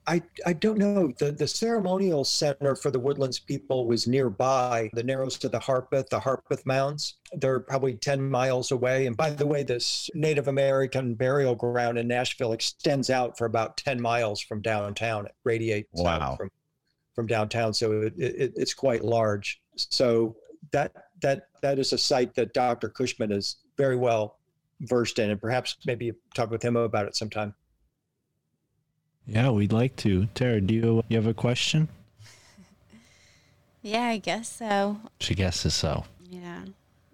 I, 0.09 0.21
I 0.45 0.53
don't 0.53 0.77
know. 0.77 1.11
The, 1.19 1.33
the 1.33 1.47
ceremonial 1.47 2.23
center 2.23 2.75
for 2.75 2.91
the 2.91 2.99
Woodlands 2.99 3.39
people 3.39 3.87
was 3.87 4.07
nearby, 4.07 4.89
the 4.93 5.03
Narrows 5.03 5.37
to 5.39 5.49
the 5.49 5.59
Harpeth, 5.59 6.07
the 6.07 6.19
Harpeth 6.19 6.65
Mounds. 6.65 7.15
They're 7.33 7.59
probably 7.59 7.95
10 7.95 8.29
miles 8.29 8.71
away. 8.71 9.07
And 9.07 9.17
by 9.17 9.31
the 9.31 9.45
way, 9.45 9.63
this 9.63 10.09
Native 10.13 10.47
American 10.47 11.13
burial 11.13 11.55
ground 11.55 11.97
in 11.97 12.07
Nashville 12.07 12.53
extends 12.53 13.09
out 13.09 13.37
for 13.37 13.45
about 13.45 13.75
10 13.75 14.01
miles 14.01 14.39
from 14.39 14.61
downtown. 14.61 15.25
It 15.25 15.35
radiates 15.43 15.89
Wow. 15.91 16.19
out 16.21 16.37
from, 16.37 16.51
from 17.13 17.27
downtown. 17.27 17.73
So 17.73 18.03
it, 18.03 18.13
it, 18.17 18.53
it's 18.55 18.73
quite 18.73 19.03
large. 19.03 19.59
So 19.75 20.37
that, 20.71 20.93
that, 21.21 21.49
that 21.61 21.79
is 21.79 21.91
a 21.91 21.97
site 21.97 22.33
that 22.35 22.53
Dr. 22.53 22.87
Cushman 22.87 23.33
is 23.33 23.57
very 23.77 23.97
well 23.97 24.36
versed 24.81 25.19
in. 25.19 25.29
And 25.29 25.39
perhaps 25.39 25.77
maybe 25.85 26.13
talk 26.33 26.49
with 26.49 26.63
him 26.63 26.75
about 26.75 27.07
it 27.07 27.15
sometime. 27.15 27.53
Yeah, 29.25 29.49
we'd 29.49 29.73
like 29.73 29.95
to. 29.97 30.27
Tara, 30.27 30.61
do 30.61 30.73
you, 30.73 31.03
you 31.09 31.17
have 31.17 31.27
a 31.27 31.33
question? 31.33 31.89
Yeah, 33.83 34.03
I 34.03 34.17
guess 34.17 34.49
so. 34.49 34.97
She 35.21 35.33
guesses 35.33 35.73
so. 35.73 36.03
Yeah. 36.29 36.63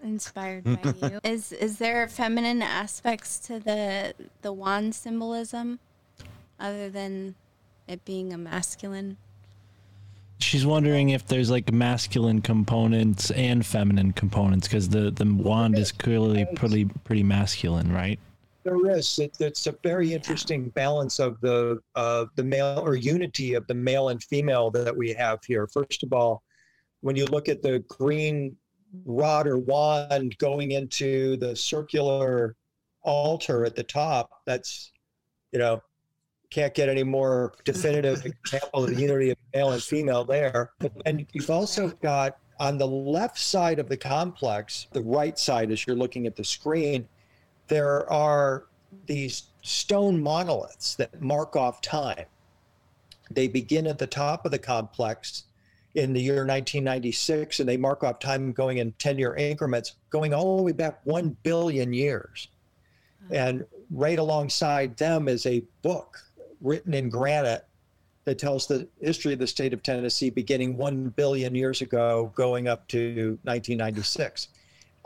Inspired 0.01 0.63
by 0.63 0.93
you. 1.07 1.19
Is 1.23 1.51
is 1.51 1.77
there 1.77 2.07
feminine 2.07 2.63
aspects 2.63 3.37
to 3.39 3.59
the 3.59 4.15
the 4.41 4.51
wand 4.51 4.95
symbolism 4.95 5.79
other 6.59 6.89
than 6.89 7.35
it 7.87 8.03
being 8.05 8.33
a 8.33 8.37
masculine? 8.39 9.17
She's 10.43 10.65
wondering 10.65 11.09
if 11.09 11.25
there's 11.25 11.49
like 11.49 11.71
masculine 11.71 12.41
components 12.41 13.31
and 13.31 13.65
feminine 13.65 14.11
components 14.11 14.67
because 14.67 14.89
the, 14.89 15.09
the 15.09 15.25
wand 15.25 15.77
is 15.77 15.91
clearly 15.91 16.45
pretty 16.55 16.85
pretty 16.85 17.23
masculine, 17.23 17.91
right? 17.91 18.19
There 18.63 18.89
is. 18.91 19.19
It, 19.19 19.37
it's 19.39 19.67
a 19.67 19.75
very 19.83 20.13
interesting 20.13 20.69
balance 20.69 21.19
of 21.19 21.39
the 21.41 21.79
uh, 21.95 22.25
the 22.35 22.43
male 22.43 22.81
or 22.83 22.95
unity 22.95 23.53
of 23.53 23.65
the 23.67 23.73
male 23.73 24.09
and 24.09 24.21
female 24.21 24.69
that 24.71 24.95
we 24.95 25.13
have 25.13 25.39
here. 25.45 25.65
First 25.67 26.03
of 26.03 26.13
all, 26.13 26.43
when 27.01 27.15
you 27.15 27.25
look 27.25 27.49
at 27.49 27.61
the 27.61 27.79
green 27.87 28.55
rod 29.05 29.47
or 29.47 29.57
wand 29.57 30.37
going 30.37 30.71
into 30.71 31.37
the 31.37 31.55
circular 31.55 32.55
altar 33.01 33.65
at 33.65 33.75
the 33.75 33.83
top, 33.83 34.29
that's 34.45 34.91
you 35.51 35.59
know 35.59 35.81
can't 36.53 36.75
get 36.75 36.87
any 36.87 37.03
more 37.03 37.53
definitive 37.63 38.23
example 38.25 38.83
of 38.83 38.91
the 38.91 39.01
unity 39.01 39.31
of 39.31 39.37
male 39.55 39.71
and 39.71 39.81
female 39.81 40.23
there. 40.23 40.71
And 41.05 41.25
you've 41.33 41.49
also 41.49 41.89
got 42.01 42.37
on 42.59 42.77
the 42.77 42.85
left 42.85 43.39
side 43.39 43.79
of 43.79 43.89
the 43.89 43.97
complex, 43.97 44.85
the 44.91 45.01
right 45.01 45.37
side 45.39 45.71
as 45.71 45.87
you're 45.87 45.95
looking 45.95 46.27
at 46.27 46.35
the 46.35 46.43
screen, 46.43 47.07
there 47.67 48.09
are 48.11 48.65
these 49.07 49.47
stone 49.63 50.21
monoliths 50.21 50.93
that 50.95 51.19
mark 51.19 51.55
off 51.55 51.81
time. 51.81 52.25
They 53.31 53.47
begin 53.47 53.87
at 53.87 53.97
the 53.97 54.05
top 54.05 54.45
of 54.45 54.51
the 54.51 54.59
complex 54.59 55.45
in 55.95 56.13
the 56.13 56.21
year 56.21 56.45
1996 56.45 57.61
and 57.61 57.69
they 57.69 57.77
mark 57.77 58.03
off 58.03 58.19
time 58.19 58.51
going 58.51 58.77
in 58.77 58.91
10 58.93 59.17
year 59.17 59.33
increments, 59.35 59.95
going 60.11 60.35
all 60.35 60.57
the 60.57 60.63
way 60.63 60.71
back 60.71 60.99
1 61.05 61.35
billion 61.41 61.93
years. 61.93 62.49
And 63.31 63.65
right 63.89 64.19
alongside 64.19 64.97
them 64.97 65.27
is 65.27 65.47
a 65.47 65.63
book 65.81 66.19
written 66.63 66.93
in 66.93 67.09
granite 67.09 67.65
that 68.25 68.39
tells 68.39 68.67
the 68.67 68.87
history 69.01 69.33
of 69.33 69.39
the 69.39 69.47
state 69.47 69.73
of 69.73 69.83
Tennessee 69.83 70.29
beginning 70.29 70.77
1 70.77 71.09
billion 71.09 71.53
years 71.53 71.81
ago, 71.81 72.31
going 72.35 72.67
up 72.67 72.87
to 72.87 73.37
1996. 73.43 74.47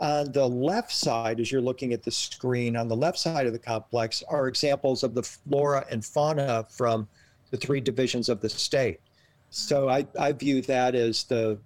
On 0.00 0.30
the 0.30 0.48
left 0.48 0.92
side, 0.92 1.40
as 1.40 1.50
you're 1.50 1.60
looking 1.60 1.92
at 1.92 2.04
the 2.04 2.10
screen, 2.12 2.76
on 2.76 2.86
the 2.86 2.96
left 2.96 3.18
side 3.18 3.46
of 3.46 3.52
the 3.52 3.58
complex 3.58 4.22
are 4.28 4.46
examples 4.46 5.02
of 5.02 5.14
the 5.14 5.22
flora 5.24 5.84
and 5.90 6.04
fauna 6.04 6.64
from 6.70 7.08
the 7.50 7.56
three 7.56 7.80
divisions 7.80 8.28
of 8.28 8.40
the 8.40 8.48
state. 8.48 9.00
So 9.50 9.88
I, 9.88 10.06
I 10.18 10.32
view 10.32 10.62
that 10.62 10.94
as 10.94 11.24
the 11.24 11.58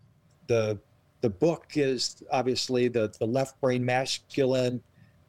the 0.47 0.79
the 1.21 1.31
book 1.31 1.67
is 1.75 2.23
obviously 2.31 2.89
the, 2.89 3.13
the 3.19 3.27
left 3.27 3.61
brain 3.61 3.85
masculine, 3.85 4.83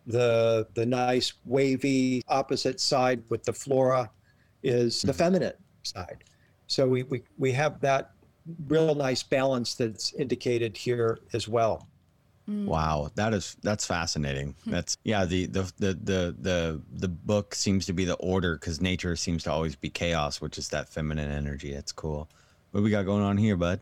the 0.08 0.68
the 0.74 0.86
nice 0.86 1.34
wavy 1.46 2.24
opposite 2.30 2.80
side 2.80 3.24
with 3.30 3.44
the 3.44 3.54
flora 3.54 4.10
is 4.64 5.02
the 5.02 5.12
hmm. 5.12 5.18
feminine 5.18 5.54
side. 5.84 6.24
So 6.68 6.88
we, 6.88 7.04
we, 7.04 7.24
we 7.38 7.52
have 7.52 7.80
that 7.82 8.12
real 8.68 8.96
nice 8.96 9.24
balance 9.24 9.76
that's 9.76 10.14
indicated 10.14 10.76
here 10.78 11.20
as 11.34 11.48
well. 11.48 11.88
Hmm. 12.46 12.66
Wow, 12.66 13.10
that 13.16 13.34
is 13.34 13.56
that's 13.64 13.86
fascinating. 13.86 14.56
Hmm. 14.66 14.72
That's 14.72 14.98
yeah. 15.04 15.24
The 15.24 15.46
the 15.46 15.72
the 15.78 15.94
the 15.94 16.36
the 16.40 16.82
the 16.94 17.08
book 17.08 17.56
seems 17.56 17.86
to 17.86 17.94
be 17.94 18.04
the 18.04 18.16
order 18.16 18.56
because 18.56 18.82
nature 18.82 19.16
seems 19.16 19.44
to 19.44 19.52
always 19.52 19.78
be 19.78 19.90
chaos, 19.90 20.42
which 20.42 20.58
is 20.58 20.68
that 20.70 20.90
feminine 20.90 21.32
energy. 21.32 21.74
That's 21.74 21.94
cool. 21.94 22.28
What 22.72 22.84
we 22.84 22.90
got 22.90 23.06
going 23.06 23.24
on 23.24 23.38
here, 23.38 23.56
bud? 23.56 23.80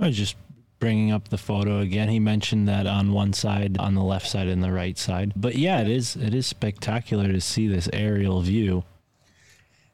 I 0.00 0.08
was 0.08 0.16
just 0.16 0.36
bringing 0.78 1.12
up 1.12 1.28
the 1.28 1.38
photo 1.38 1.80
again. 1.80 2.08
He 2.08 2.18
mentioned 2.18 2.68
that 2.68 2.86
on 2.86 3.12
one 3.12 3.32
side, 3.32 3.78
on 3.78 3.94
the 3.94 4.02
left 4.02 4.26
side, 4.26 4.48
and 4.48 4.62
the 4.62 4.72
right 4.72 4.98
side. 4.98 5.32
But 5.36 5.54
yeah, 5.54 5.80
it 5.80 5.88
is 5.88 6.16
it 6.16 6.34
is 6.34 6.46
spectacular 6.46 7.28
to 7.28 7.40
see 7.40 7.68
this 7.68 7.88
aerial 7.92 8.40
view. 8.40 8.82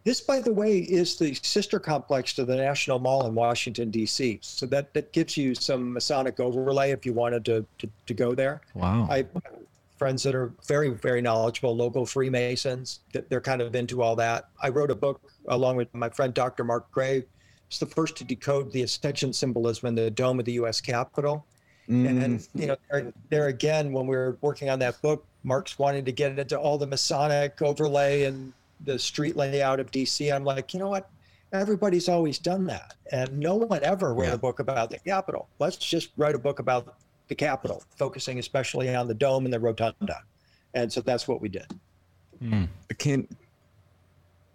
This, 0.04 0.20
by 0.20 0.40
the 0.40 0.52
way, 0.52 0.78
is 0.78 1.16
the 1.16 1.34
sister 1.34 1.78
complex 1.78 2.32
to 2.34 2.44
the 2.44 2.56
National 2.56 2.98
Mall 2.98 3.26
in 3.26 3.34
Washington, 3.34 3.90
D.C. 3.90 4.40
So 4.42 4.66
that, 4.66 4.92
that 4.94 5.12
gives 5.12 5.36
you 5.36 5.54
some 5.54 5.92
Masonic 5.92 6.40
overlay 6.40 6.90
if 6.90 7.06
you 7.06 7.12
wanted 7.12 7.44
to, 7.44 7.64
to, 7.78 7.88
to 8.06 8.14
go 8.14 8.34
there. 8.34 8.62
Wow. 8.74 9.06
I 9.08 9.18
have 9.18 9.28
friends 9.98 10.24
that 10.24 10.34
are 10.34 10.52
very, 10.66 10.88
very 10.90 11.22
knowledgeable, 11.22 11.76
local 11.76 12.04
Freemasons, 12.04 13.00
that 13.12 13.30
they're 13.30 13.40
kind 13.40 13.62
of 13.62 13.76
into 13.76 14.02
all 14.02 14.16
that. 14.16 14.48
I 14.60 14.70
wrote 14.70 14.90
a 14.90 14.96
book 14.96 15.20
along 15.46 15.76
with 15.76 15.94
my 15.94 16.08
friend 16.08 16.34
Dr. 16.34 16.64
Mark 16.64 16.90
Gray. 16.90 17.24
It's 17.68 17.78
the 17.78 17.86
first 17.86 18.16
to 18.16 18.24
decode 18.24 18.72
the 18.72 18.82
ascension 18.82 19.32
symbolism 19.32 19.86
in 19.86 19.94
the 19.94 20.10
dome 20.10 20.40
of 20.40 20.44
the 20.44 20.52
U.S. 20.54 20.80
Capitol. 20.80 21.46
And, 21.88 22.22
then, 22.22 22.40
you 22.54 22.66
know, 22.68 22.76
there, 22.90 23.12
there 23.28 23.46
again, 23.48 23.92
when 23.92 24.06
we 24.06 24.16
were 24.16 24.38
working 24.40 24.70
on 24.70 24.78
that 24.78 25.00
book, 25.02 25.26
Mark's 25.44 25.78
wanting 25.78 26.04
to 26.04 26.12
get 26.12 26.38
into 26.38 26.58
all 26.58 26.78
the 26.78 26.86
Masonic 26.86 27.60
overlay 27.60 28.24
and 28.24 28.52
the 28.84 28.98
street 28.98 29.36
layout 29.36 29.80
of 29.80 29.90
DC. 29.90 30.34
I'm 30.34 30.44
like, 30.44 30.74
you 30.74 30.80
know 30.80 30.88
what? 30.88 31.10
Everybody's 31.52 32.08
always 32.08 32.38
done 32.38 32.66
that. 32.66 32.94
And 33.12 33.38
no 33.38 33.56
one 33.56 33.82
ever 33.82 34.14
wrote 34.14 34.26
Yeah. 34.28 34.34
a 34.34 34.38
book 34.38 34.58
about 34.58 34.90
the 34.90 34.98
Capitol. 34.98 35.48
Let's 35.58 35.76
just 35.76 36.10
write 36.16 36.34
a 36.34 36.38
book 36.38 36.58
about 36.58 36.96
the 37.28 37.34
Capitol, 37.34 37.82
focusing 37.96 38.38
especially 38.38 38.94
on 38.94 39.06
the 39.06 39.14
dome 39.14 39.44
and 39.44 39.52
the 39.52 39.60
rotunda. 39.60 40.22
And 40.74 40.90
so 40.92 41.00
that's 41.02 41.28
what 41.28 41.40
we 41.42 41.48
did. 41.48 41.66
Hmm. 42.40 42.64
Can 42.98 43.28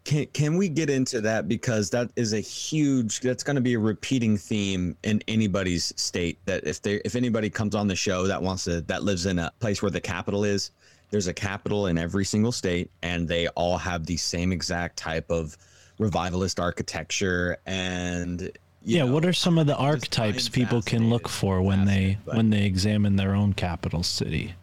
can 0.03 0.25
can 0.27 0.55
we 0.57 0.69
get 0.69 0.89
into 0.89 1.19
that 1.21 1.47
because 1.47 1.89
that 1.89 2.09
is 2.15 2.31
a 2.33 2.39
huge 2.39 3.19
that's 3.19 3.43
going 3.43 3.55
to 3.55 3.61
be 3.61 3.73
a 3.73 3.79
repeating 3.79 4.37
theme 4.37 4.95
in 5.03 5.21
anybody's 5.27 5.93
state 6.01 6.39
that 6.45 6.65
if 6.65 6.81
they 6.81 6.95
if 7.03 7.15
anybody 7.15 7.49
comes 7.49 7.75
on 7.75 7.87
the 7.87 7.95
show 7.95 8.25
that 8.25 8.41
wants 8.41 8.63
to 8.63 8.81
that 8.81 9.03
lives 9.03 9.25
in 9.25 9.37
a 9.37 9.51
place 9.59 9.81
where 9.81 9.91
the 9.91 9.99
capital 9.99 10.45
is 10.45 10.71
there's 11.09 11.27
a 11.27 11.33
capital 11.33 11.87
in 11.87 11.97
every 11.97 12.25
single 12.25 12.51
state 12.51 12.89
and 13.01 13.27
they 13.27 13.47
all 13.49 13.77
have 13.77 14.05
the 14.05 14.17
same 14.17 14.51
exact 14.51 14.97
type 14.97 15.29
of 15.29 15.57
revivalist 15.99 16.59
architecture 16.59 17.57
and 17.65 18.51
yeah, 18.83 19.03
know, 19.03 19.11
what 19.11 19.25
are 19.25 19.33
some 19.33 19.57
of 19.57 19.67
the 19.67 19.75
archetypes 19.75 20.47
people 20.47 20.81
can 20.81 21.09
look 21.09 21.27
for 21.27 21.61
when 21.61 21.85
they 21.85 22.17
but- 22.23 22.35
when 22.37 22.49
they 22.49 22.65
examine 22.65 23.15
their 23.17 23.35
own 23.35 23.53
capital 23.53 24.03
city? 24.03 24.53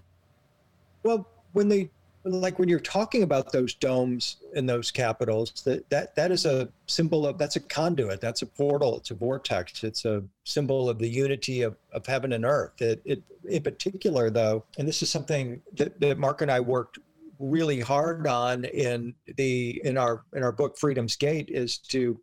Well, 1.03 1.29
when 1.53 1.69
they 1.69 1.91
like 2.25 2.59
when 2.59 2.69
you're 2.69 2.81
talking 2.81 3.23
about 3.23 3.53
those 3.53 3.75
domes 3.75 4.37
and 4.55 4.69
those 4.69 4.91
capitals, 4.91 5.51
that 5.65 5.89
that 5.91 6.15
that 6.17 6.31
is 6.33 6.47
a 6.47 6.69
symbol 6.87 7.27
of 7.27 7.37
that's 7.39 7.57
a 7.57 7.61
conduit, 7.61 8.21
that's 8.21 8.43
a 8.43 8.47
portal, 8.47 8.97
it's 8.97 9.11
a 9.11 9.15
vortex, 9.15 9.85
it's 9.85 10.05
a 10.05 10.23
symbol 10.45 10.89
of 10.89 10.99
the 10.99 11.09
unity 11.09 11.63
of, 11.63 11.77
of 11.93 12.07
heaven 12.07 12.33
and 12.33 12.45
earth. 12.45 12.81
It, 12.81 13.03
it 13.05 13.23
in 13.49 13.63
particular 13.63 14.31
though, 14.31 14.65
and 14.79 14.89
this 14.89 15.03
is 15.03 15.11
something 15.11 15.61
that, 15.75 16.01
that 16.01 16.19
Mark 16.19 16.41
and 16.41 16.51
I 16.51 16.61
worked 16.61 16.99
really 17.39 17.81
hard 17.81 18.27
on 18.27 18.65
in 18.65 19.15
the 19.37 19.81
in 19.85 19.99
our 19.99 20.25
in 20.35 20.43
our 20.43 20.53
book 20.53 20.79
Freedom's 20.79 21.17
Gate 21.17 21.51
is 21.51 21.79
to 21.79 22.19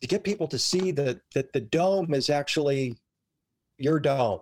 to 0.00 0.06
get 0.06 0.24
people 0.24 0.48
to 0.48 0.58
see 0.58 0.92
that 0.92 1.20
that 1.34 1.52
the 1.52 1.60
dome 1.60 2.14
is 2.14 2.30
actually 2.30 2.96
your 3.78 4.00
dome 4.00 4.40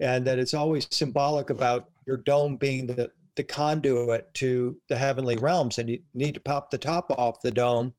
and 0.00 0.26
that 0.26 0.38
it's 0.38 0.54
always 0.54 0.86
symbolic 0.90 1.50
about 1.50 1.88
your 2.06 2.18
dome 2.18 2.56
being 2.56 2.86
the, 2.86 3.10
the 3.36 3.44
conduit 3.44 4.32
to 4.34 4.76
the 4.88 4.96
heavenly 4.96 5.36
realms 5.36 5.78
and 5.78 5.88
you 5.88 5.98
need 6.14 6.34
to 6.34 6.40
pop 6.40 6.70
the 6.70 6.78
top 6.78 7.10
off 7.18 7.40
the 7.42 7.50
dome 7.50 7.92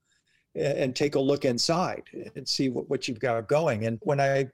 and 0.55 0.95
take 0.95 1.15
a 1.15 1.19
look 1.19 1.45
inside 1.45 2.03
and 2.35 2.47
see 2.47 2.69
what, 2.69 2.89
what 2.89 3.07
you've 3.07 3.19
got 3.19 3.47
going. 3.47 3.85
And 3.85 3.99
when 4.01 4.19
i 4.19 4.47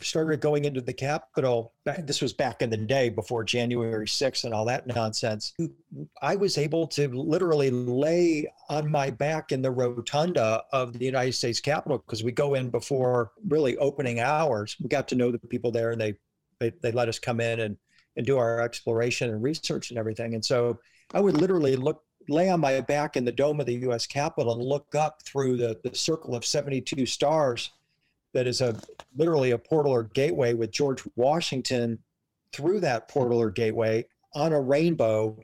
started 0.00 0.40
going 0.40 0.64
into 0.64 0.80
the 0.80 0.92
capitol 0.92 1.72
this 1.84 2.20
was 2.20 2.32
back 2.32 2.62
in 2.62 2.68
the 2.68 2.76
day 2.76 3.08
before 3.08 3.44
january 3.44 4.06
6th 4.06 4.42
and 4.42 4.52
all 4.52 4.64
that 4.64 4.88
nonsense 4.88 5.52
i 6.20 6.34
was 6.34 6.58
able 6.58 6.84
to 6.84 7.06
literally 7.08 7.70
lay 7.70 8.44
on 8.68 8.90
my 8.90 9.08
back 9.08 9.52
in 9.52 9.62
the 9.62 9.70
rotunda 9.70 10.64
of 10.72 10.94
the 10.94 11.04
united 11.04 11.32
states 11.32 11.60
capitol 11.60 11.98
because 11.98 12.24
we 12.24 12.32
go 12.32 12.54
in 12.54 12.70
before 12.70 13.30
really 13.48 13.76
opening 13.78 14.18
hours. 14.20 14.76
We 14.80 14.88
got 14.88 15.06
to 15.08 15.14
know 15.14 15.30
the 15.30 15.38
people 15.38 15.70
there 15.70 15.92
and 15.92 16.00
they 16.00 16.14
they, 16.60 16.72
they 16.82 16.92
let 16.92 17.08
us 17.08 17.18
come 17.18 17.40
in 17.40 17.60
and, 17.60 17.76
and 18.16 18.26
do 18.26 18.38
our 18.38 18.60
exploration 18.60 19.30
and 19.30 19.42
research 19.42 19.90
and 19.90 19.98
everything. 19.98 20.34
And 20.34 20.44
so 20.44 20.78
I 21.12 21.20
would 21.20 21.36
literally 21.36 21.76
look 21.76 22.02
lay 22.28 22.48
on 22.48 22.60
my 22.60 22.80
back 22.80 23.16
in 23.16 23.24
the 23.24 23.32
dome 23.32 23.60
of 23.60 23.66
the 23.66 23.74
U.S. 23.74 24.06
Capitol 24.06 24.54
and 24.54 24.62
look 24.62 24.94
up 24.94 25.22
through 25.24 25.58
the, 25.58 25.78
the 25.84 25.94
circle 25.94 26.34
of 26.34 26.44
72 26.44 27.04
stars 27.04 27.70
that 28.32 28.46
is 28.46 28.60
a 28.60 28.80
literally 29.16 29.50
a 29.50 29.58
portal 29.58 29.92
or 29.92 30.04
gateway 30.04 30.54
with 30.54 30.70
George 30.70 31.02
Washington 31.16 31.98
through 32.52 32.80
that 32.80 33.08
portal 33.08 33.40
or 33.40 33.50
gateway 33.50 34.06
on 34.34 34.52
a 34.52 34.60
rainbow 34.60 35.38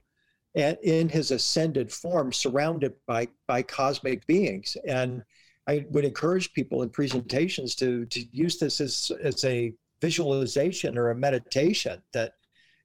and 0.54 0.76
in 0.82 1.08
his 1.08 1.30
ascended 1.30 1.92
form 1.92 2.32
surrounded 2.32 2.92
by 3.06 3.28
by 3.46 3.62
cosmic 3.62 4.26
beings 4.26 4.76
and 4.86 5.22
i 5.68 5.84
would 5.90 6.04
encourage 6.04 6.52
people 6.52 6.82
in 6.82 6.88
presentations 6.88 7.74
to 7.74 8.04
to 8.06 8.20
use 8.32 8.58
this 8.58 8.80
as 8.80 9.12
as 9.22 9.44
a 9.44 9.72
visualization 10.00 10.96
or 10.98 11.10
a 11.10 11.14
meditation 11.14 12.00
that 12.12 12.34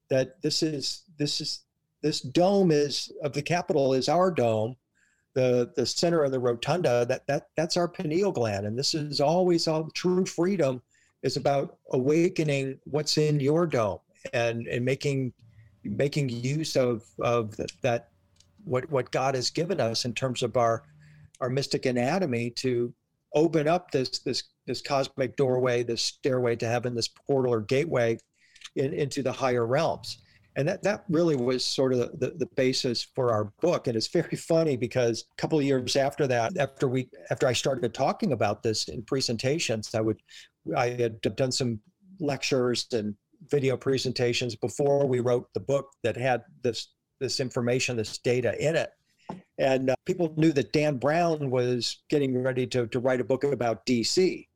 that 0.10 0.42
this 0.42 0.64
is 0.64 1.04
this 1.18 1.42
is 1.42 1.62
this 2.02 2.22
dome 2.22 2.72
is 2.72 3.12
of 3.24 3.34
the 3.34 3.42
Capitol 3.42 3.94
is 3.94 4.10
our 4.10 4.32
dome 4.32 4.76
the 5.36 5.72
the 5.76 5.86
center 5.86 6.24
of 6.24 6.32
the 6.32 6.40
rotunda 6.40 7.06
that 7.06 7.28
that 7.28 7.50
that's 7.56 7.78
our 7.78 7.88
pineal 7.88 8.32
gland. 8.32 8.66
And 8.66 8.80
this 8.80 8.96
is 8.96 9.22
always 9.22 9.68
all 9.68 9.90
true 9.92 10.26
freedom 10.26 10.82
is 11.22 11.38
about 11.38 11.78
awakening 11.92 12.80
what's 12.86 13.18
in 13.18 13.40
your 13.40 13.68
dome 13.68 14.00
and 14.34 14.66
and 14.68 14.84
making 14.84 15.34
making 15.84 16.30
use 16.30 16.76
of 16.76 17.04
of 17.20 17.56
that 17.82 18.10
what 18.64 18.90
what 18.90 19.12
God 19.12 19.36
has 19.36 19.52
given 19.52 19.80
us 19.80 20.06
in 20.06 20.14
terms 20.14 20.42
of 20.42 20.58
our 20.58 20.84
our 21.42 21.50
mystic 21.50 21.86
anatomy 21.86 22.50
to 22.52 22.94
open 23.34 23.68
up 23.68 23.92
this 23.92 24.20
this 24.20 24.44
this 24.66 24.82
cosmic 24.82 25.36
doorway, 25.36 25.84
this 25.84 26.02
stairway 26.02 26.56
to 26.56 26.68
heaven, 26.68 26.96
this 26.96 27.10
portal 27.10 27.54
or 27.54 27.62
gateway 27.62 28.18
in, 28.76 28.94
into 28.94 29.24
the 29.24 29.32
higher 29.32 29.66
realms. 29.66 30.20
And 30.58 30.68
that 30.70 30.84
that 30.84 31.04
really 31.10 31.36
was 31.36 31.66
sort 31.66 31.92
of 31.92 32.18
the, 32.20 32.34
the, 32.38 32.46
basis 32.56 33.06
for 33.14 33.34
our 33.34 33.52
book. 33.62 33.88
And 33.88 33.98
it's 33.98 34.08
very 34.08 34.38
funny 34.38 34.78
because 34.78 35.26
a 35.38 35.42
couple 35.42 35.60
of 35.60 35.66
years 35.66 35.98
after 35.98 36.28
that, 36.28 36.58
after 36.58 36.88
we 36.88 37.10
after 37.30 37.46
I 37.46 37.52
started 37.52 37.94
talking 37.94 38.32
about 38.32 38.64
this 38.64 38.88
in 38.88 39.04
presentations, 39.04 39.94
I 39.94 40.00
would 40.00 40.22
I 40.76 40.90
had 40.92 41.20
done 41.22 41.52
some 41.52 41.82
lectures 42.22 42.88
and 42.94 43.16
video 43.50 43.76
presentations 43.76 44.56
before 44.56 45.06
we 45.06 45.20
wrote 45.20 45.54
the 45.54 45.60
book 45.60 45.90
that 46.04 46.16
had 46.16 46.44
this 46.64 46.88
this 47.20 47.42
information, 47.42 47.98
this 47.98 48.18
data 48.18 48.56
in 48.66 48.76
it. 48.76 48.92
And 49.58 49.90
uh, 49.90 49.96
people 50.06 50.34
knew 50.38 50.52
that 50.54 50.74
Dan 50.74 50.98
Brown 50.98 51.50
was 51.50 52.04
getting 52.10 52.42
ready 52.42 52.68
to, 52.68 52.88
to 52.88 53.00
write 53.00 53.22
a 53.22 53.24
book 53.24 53.44
about 53.44 53.86
DC. 53.86 54.48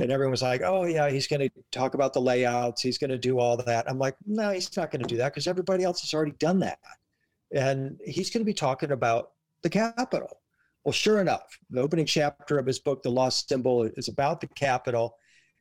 And 0.00 0.12
everyone 0.12 0.30
was 0.32 0.42
like, 0.42 0.60
oh, 0.62 0.84
yeah, 0.84 1.08
he's 1.08 1.26
going 1.26 1.40
to 1.40 1.50
talk 1.72 1.94
about 1.94 2.12
the 2.12 2.20
layouts. 2.20 2.82
He's 2.82 2.98
going 2.98 3.10
to 3.10 3.18
do 3.18 3.38
all 3.38 3.56
that. 3.56 3.88
I'm 3.88 3.98
like, 3.98 4.14
no, 4.26 4.50
he's 4.50 4.76
not 4.76 4.90
going 4.90 5.02
to 5.02 5.08
do 5.08 5.16
that 5.16 5.32
because 5.32 5.46
everybody 5.46 5.84
else 5.84 6.02
has 6.02 6.12
already 6.12 6.34
done 6.38 6.58
that. 6.60 6.78
And 7.54 7.98
he's 8.04 8.30
going 8.30 8.42
to 8.42 8.46
be 8.46 8.52
talking 8.52 8.90
about 8.90 9.32
the 9.62 9.70
Capitol. 9.70 10.40
Well, 10.84 10.92
sure 10.92 11.20
enough, 11.20 11.58
the 11.70 11.80
opening 11.80 12.06
chapter 12.06 12.58
of 12.58 12.66
his 12.66 12.78
book, 12.78 13.02
The 13.02 13.10
Lost 13.10 13.48
Symbol, 13.48 13.84
is 13.84 14.08
about 14.08 14.40
the 14.40 14.48
Capitol. 14.48 15.16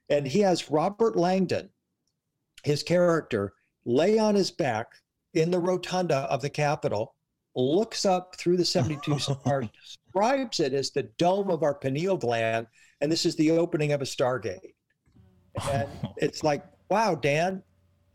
And 0.09 0.27
he 0.27 0.41
has 0.41 0.69
Robert 0.69 1.15
Langdon, 1.15 1.69
his 2.63 2.83
character 2.83 3.53
lay 3.85 4.19
on 4.19 4.35
his 4.35 4.51
back 4.51 4.87
in 5.33 5.49
the 5.49 5.59
rotunda 5.59 6.27
of 6.29 6.41
the 6.41 6.49
Capitol, 6.49 7.15
looks 7.55 8.05
up 8.05 8.35
through 8.35 8.57
the 8.57 8.65
72 8.65 9.19
stars, 9.19 9.69
describes 10.15 10.59
it 10.59 10.73
as 10.73 10.91
the 10.91 11.03
dome 11.17 11.49
of 11.49 11.63
our 11.63 11.73
pineal 11.73 12.17
gland, 12.17 12.67
and 13.01 13.11
this 13.11 13.25
is 13.25 13.35
the 13.35 13.51
opening 13.51 13.91
of 13.91 14.01
a 14.01 14.05
stargate. 14.05 14.73
And 15.71 15.89
it's 16.17 16.43
like, 16.43 16.63
wow, 16.89 17.15
Dan, 17.15 17.61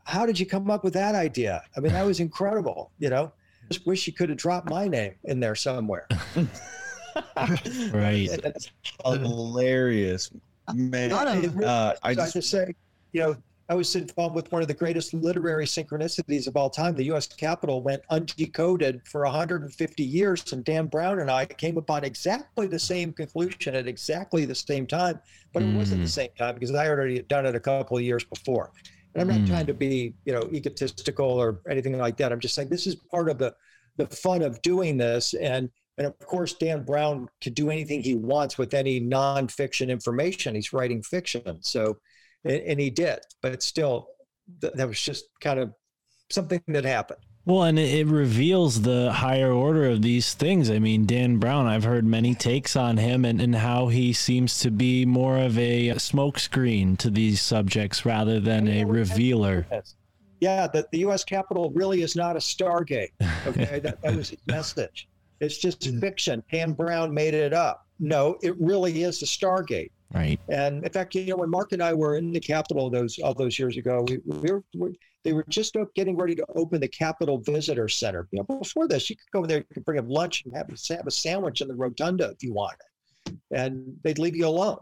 how 0.05 0.27
did 0.27 0.39
you 0.39 0.47
come 0.47 0.71
up 0.71 0.83
with 0.83 0.95
that 0.95 1.15
idea? 1.15 1.63
I 1.77 1.81
mean, 1.81 1.93
that 1.93 2.07
was 2.07 2.21
incredible. 2.21 2.93
You 2.99 3.11
know, 3.11 3.33
just 3.71 3.87
wish 3.87 4.07
you 4.07 4.13
could 4.13 4.31
have 4.31 4.39
dropped 4.39 4.71
my 4.71 4.89
name 4.89 5.15
in 5.25 5.41
there 5.41 5.55
somewhere. 5.55 6.07
right. 7.37 8.29
That's 8.43 8.71
hilarious, 9.05 10.31
man. 10.73 11.13
Uh, 11.13 11.95
I 12.03 12.15
just, 12.15 12.37
I 12.37 12.41
just 12.41 12.51
say, 12.51 12.75
you 13.13 13.21
know, 13.21 13.37
I 13.71 13.75
was 13.75 13.95
involved 13.95 14.35
with 14.35 14.51
one 14.51 14.63
of 14.63 14.69
the 14.69 14.75
greatest 14.75 15.15
literary 15.15 15.65
synchronicities 15.65 16.49
of 16.49 16.57
all 16.57 16.71
time. 16.71 16.97
The 16.97 17.05
U.S. 17.05 17.29
Capitol 17.29 17.85
went 17.85 18.03
undecoded 18.11 19.07
for 19.07 19.23
150 19.23 20.03
years, 20.03 20.53
and 20.53 20.65
Dan 20.65 20.87
Brown 20.87 21.21
and 21.21 21.31
I 21.31 21.47
came 21.47 21.77
upon 21.77 22.03
exactly 22.03 22.67
the 22.67 22.81
same 22.81 23.13
conclusion 23.13 23.77
at 23.77 23.87
exactly 23.87 24.45
the 24.45 24.57
same 24.57 24.89
time, 24.89 25.21
but 25.53 25.63
it 25.63 25.73
wasn't 25.73 26.01
the 26.01 26.09
mm. 26.09 26.11
same 26.11 26.31
time 26.37 26.55
because 26.55 26.75
I 26.75 26.89
already 26.89 27.23
done 27.23 27.47
it 27.47 27.55
a 27.55 27.61
couple 27.61 27.97
of 27.97 28.03
years 28.03 28.25
before. 28.25 28.73
And 29.15 29.23
I'm 29.23 29.29
not 29.29 29.47
mm. 29.47 29.47
trying 29.47 29.67
to 29.67 29.75
be, 29.75 30.15
you 30.25 30.33
know, 30.33 30.51
egotistical 30.53 31.31
or 31.31 31.61
anything 31.71 31.97
like 31.97 32.17
that. 32.17 32.33
I'm 32.33 32.41
just 32.41 32.57
saying 32.57 32.71
this 32.71 32.89
is 32.89 32.97
part 32.97 33.31
of 33.31 33.39
the 33.39 33.55
the 33.99 34.09
fun 34.09 34.43
of 34.43 34.61
doing 34.63 34.97
this, 34.97 35.33
and 35.35 35.71
and 35.97 36.09
of 36.09 36.19
course, 36.19 36.55
Dan 36.55 36.83
Brown 36.83 37.29
can 37.41 37.53
do 37.53 37.71
anything 37.71 38.03
he 38.03 38.17
wants 38.17 38.59
with 38.59 38.75
any 38.75 39.01
nonfiction 39.01 39.91
information. 39.91 40.57
He's 40.57 40.73
writing 40.73 41.05
fiction, 41.05 41.59
so 41.61 41.99
and, 42.45 42.61
and 42.63 42.81
he 42.81 42.91
did. 42.91 43.21
But 43.43 43.63
still, 43.63 44.09
th- 44.61 44.75
that 44.75 44.89
was 44.89 45.01
just 45.01 45.27
kind 45.41 45.59
of 45.59 45.73
something 46.31 46.63
that 46.69 46.85
happened. 46.85 47.21
Well, 47.47 47.63
and 47.63 47.79
it, 47.79 48.07
reveals 48.07 48.83
the 48.83 49.13
higher 49.13 49.51
order 49.51 49.87
of 49.87 50.03
these 50.03 50.35
things. 50.35 50.71
I 50.71 50.79
mean, 50.79 51.07
Dan 51.07 51.39
Brown, 51.39 51.67
I've 51.67 51.85
heard 51.85 52.05
many 52.05 52.35
takes 52.35 52.77
on 52.77 52.99
him 52.99 53.25
and, 53.25 53.41
and 53.41 53.55
how 53.55 53.89
he 53.89 54.13
seems 54.13 54.59
to 54.61 54.71
be 54.71 55.07
more 55.07 55.39
of 55.39 55.59
a 55.59 55.89
smokescreen 55.95 56.99
to 56.99 57.11
these 57.11 57.41
subjects 57.41 58.05
rather 58.05 58.41
than 58.41 58.69
a 58.69 58.85
revealer. 58.85 59.67
Yeah, 60.41 60.67
that 60.69 60.91
the 60.91 60.99
U.S. 60.99 61.25
Capitol 61.25 61.71
really 61.75 62.03
is 62.03 62.15
not 62.15 62.37
a 62.37 62.41
Stargate. 62.41 63.13
Okay, 63.47 63.81
that, 63.81 64.01
that 64.03 64.17
was 64.17 64.31
his 64.31 64.41
message. 64.47 65.09
It's 65.41 65.59
just 65.59 65.81
mm. 65.81 66.01
fiction. 66.01 66.43
Dan 66.53 66.73
Brown 66.73 67.13
made 67.13 67.35
it 67.35 67.53
up. 67.53 67.87
No, 67.99 68.39
it 68.43 68.55
really 68.61 69.03
is 69.03 69.23
a 69.23 69.27
Stargate. 69.27 69.91
Right. 70.13 70.41
And 70.49 70.85
in 70.85 70.93
fact, 70.93 71.15
you 71.15 71.25
know, 71.27 71.37
when 71.37 71.51
Mark 71.51 71.73
and 71.73 71.83
I 71.83 71.95
were 71.95 72.17
in 72.17 72.33
the 72.33 72.41
Capitol 72.41 72.91
those 72.91 73.19
all 73.21 73.35
those 73.35 73.59
years 73.59 73.77
ago, 73.77 74.05
we, 74.09 74.19
we 74.25 74.51
were 74.51 74.65
we, 74.77 74.99
they 75.23 75.33
were 75.33 75.45
just 75.49 75.77
getting 75.95 76.17
ready 76.17 76.35
to 76.35 76.45
open 76.57 76.81
the 76.81 76.89
Capitol 76.89 77.39
Visitor 77.39 77.89
Center. 77.89 78.27
You 78.33 78.39
know, 78.41 78.59
before 78.59 78.89
this, 78.89 79.09
you 79.09 79.17
could 79.17 79.31
go 79.33 79.43
in 79.45 79.49
there, 79.49 79.59
you 79.59 79.65
could 79.73 79.85
bring 79.85 79.97
them 79.97 80.09
lunch 80.09 80.45
and 80.45 80.57
have, 80.57 80.69
have 80.69 81.07
a 81.07 81.11
sandwich 81.11 81.61
in 81.61 81.69
the 81.69 81.77
rotunda 81.77 82.31
if 82.31 82.43
you 82.43 82.53
wanted, 82.53 82.79
and 83.53 83.85
they'd 84.03 84.19
leave 84.19 84.35
you 84.35 84.49
alone. 84.49 84.79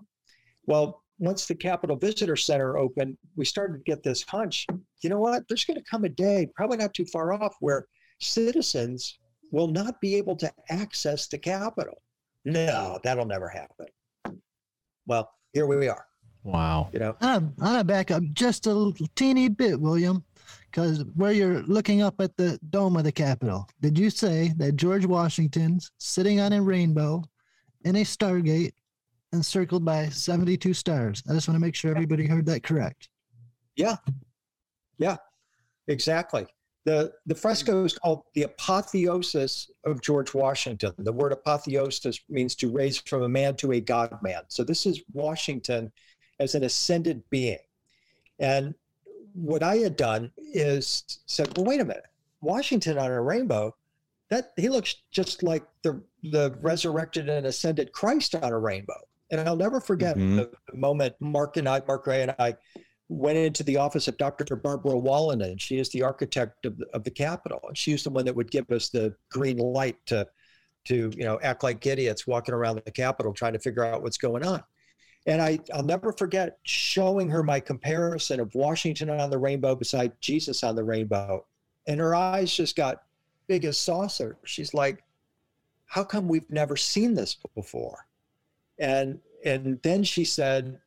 Well, 0.66 1.02
once 1.18 1.46
the 1.46 1.54
Capitol 1.54 1.96
Visitor 1.96 2.36
Center 2.36 2.78
opened, 2.78 3.18
we 3.36 3.44
started 3.44 3.74
to 3.74 3.90
get 3.90 4.02
this 4.02 4.22
hunch. 4.22 4.66
You 5.02 5.10
know 5.10 5.20
what? 5.20 5.42
There's 5.48 5.64
going 5.64 5.78
to 5.78 5.90
come 5.90 6.04
a 6.04 6.08
day, 6.08 6.48
probably 6.54 6.78
not 6.78 6.94
too 6.94 7.06
far 7.06 7.34
off, 7.34 7.54
where 7.60 7.86
citizens 8.20 9.18
will 9.50 9.68
not 9.68 10.00
be 10.00 10.14
able 10.14 10.36
to 10.36 10.50
access 10.70 11.26
the 11.26 11.38
Capitol. 11.38 12.00
No, 12.46 12.98
that'll 13.02 13.26
never 13.26 13.48
happen 13.48 13.86
well, 15.08 15.32
here 15.52 15.66
we 15.66 15.88
are. 15.88 16.04
Wow. 16.44 16.90
You 16.92 17.00
know, 17.00 17.16
I'm, 17.20 17.52
I'm 17.60 17.86
back 17.86 18.10
up 18.12 18.22
just 18.32 18.66
a 18.66 18.72
little 18.72 19.06
teeny 19.16 19.48
bit, 19.48 19.80
William, 19.80 20.22
because 20.70 21.04
where 21.16 21.32
you're 21.32 21.62
looking 21.62 22.02
up 22.02 22.20
at 22.20 22.36
the 22.36 22.58
dome 22.70 22.96
of 22.96 23.04
the 23.04 23.12
Capitol, 23.12 23.68
did 23.80 23.98
you 23.98 24.10
say 24.10 24.52
that 24.58 24.76
George 24.76 25.04
Washington's 25.04 25.90
sitting 25.98 26.40
on 26.40 26.52
a 26.52 26.62
rainbow 26.62 27.24
in 27.84 27.96
a 27.96 28.02
stargate 28.02 28.72
encircled 29.32 29.84
by 29.84 30.08
72 30.08 30.72
stars? 30.74 31.22
I 31.28 31.32
just 31.32 31.48
want 31.48 31.56
to 31.56 31.64
make 31.64 31.74
sure 31.74 31.90
everybody 31.90 32.26
heard 32.26 32.46
that 32.46 32.62
correct. 32.62 33.08
Yeah. 33.74 33.96
Yeah, 34.98 35.16
exactly. 35.86 36.46
The, 36.88 37.12
the 37.26 37.34
fresco 37.34 37.84
is 37.84 37.98
called 37.98 38.22
the 38.32 38.44
apotheosis 38.44 39.70
of 39.84 40.00
George 40.00 40.32
Washington. 40.32 40.94
The 40.96 41.12
word 41.12 41.32
apotheosis 41.32 42.18
means 42.30 42.54
to 42.54 42.70
raise 42.70 42.96
from 42.96 43.24
a 43.24 43.28
man 43.28 43.56
to 43.56 43.72
a 43.72 43.80
God 43.80 44.18
man. 44.22 44.44
So 44.48 44.64
this 44.64 44.86
is 44.86 45.02
Washington 45.12 45.92
as 46.40 46.54
an 46.54 46.64
ascended 46.64 47.22
being. 47.28 47.58
And 48.38 48.74
what 49.34 49.62
I 49.62 49.76
had 49.76 49.96
done 49.96 50.32
is 50.38 51.04
said, 51.26 51.54
well, 51.58 51.66
wait 51.66 51.82
a 51.82 51.84
minute, 51.84 52.06
Washington 52.40 52.96
on 52.96 53.10
a 53.10 53.20
rainbow, 53.20 53.76
that 54.30 54.54
he 54.56 54.70
looks 54.70 54.96
just 55.10 55.42
like 55.42 55.64
the 55.82 56.02
the 56.22 56.56
resurrected 56.62 57.28
and 57.28 57.46
ascended 57.46 57.92
Christ 57.92 58.34
on 58.34 58.50
a 58.50 58.58
rainbow. 58.58 59.00
And 59.30 59.46
I'll 59.46 59.56
never 59.56 59.82
forget 59.82 60.16
mm-hmm. 60.16 60.36
the, 60.36 60.50
the 60.70 60.78
moment 60.78 61.16
Mark 61.20 61.58
and 61.58 61.68
I, 61.68 61.82
Mark 61.86 62.04
Gray 62.04 62.22
and 62.22 62.34
I 62.38 62.56
went 63.08 63.38
into 63.38 63.62
the 63.62 63.76
office 63.76 64.06
of 64.06 64.18
Dr. 64.18 64.56
Barbara 64.56 64.92
Wolanin. 64.92 65.58
She 65.58 65.78
is 65.78 65.88
the 65.90 66.02
architect 66.02 66.66
of 66.66 66.76
the, 66.76 66.86
of 66.92 67.04
the 67.04 67.10
Capitol. 67.10 67.60
And 67.66 67.76
she's 67.76 68.04
the 68.04 68.10
one 68.10 68.24
that 68.26 68.36
would 68.36 68.50
give 68.50 68.70
us 68.70 68.90
the 68.90 69.14
green 69.30 69.56
light 69.56 69.96
to, 70.06 70.26
to 70.86 71.10
you 71.16 71.24
know, 71.24 71.38
act 71.42 71.62
like 71.62 71.84
idiots 71.86 72.26
walking 72.26 72.54
around 72.54 72.82
the 72.84 72.90
Capitol 72.92 73.32
trying 73.32 73.54
to 73.54 73.58
figure 73.58 73.84
out 73.84 74.02
what's 74.02 74.18
going 74.18 74.44
on. 74.44 74.62
And 75.26 75.42
I, 75.42 75.58
I'll 75.74 75.82
never 75.82 76.12
forget 76.12 76.58
showing 76.62 77.28
her 77.30 77.42
my 77.42 77.60
comparison 77.60 78.40
of 78.40 78.54
Washington 78.54 79.10
on 79.10 79.30
the 79.30 79.38
rainbow 79.38 79.74
beside 79.74 80.12
Jesus 80.20 80.62
on 80.62 80.76
the 80.76 80.84
rainbow. 80.84 81.46
And 81.86 82.00
her 82.00 82.14
eyes 82.14 82.54
just 82.54 82.76
got 82.76 83.02
big 83.46 83.64
as 83.64 83.78
saucer. 83.78 84.36
She's 84.44 84.74
like, 84.74 85.02
how 85.86 86.04
come 86.04 86.28
we've 86.28 86.48
never 86.50 86.76
seen 86.76 87.14
this 87.14 87.36
before? 87.54 88.06
And 88.78 89.18
and 89.44 89.80
then 89.82 90.04
she 90.04 90.24
said, 90.24 90.78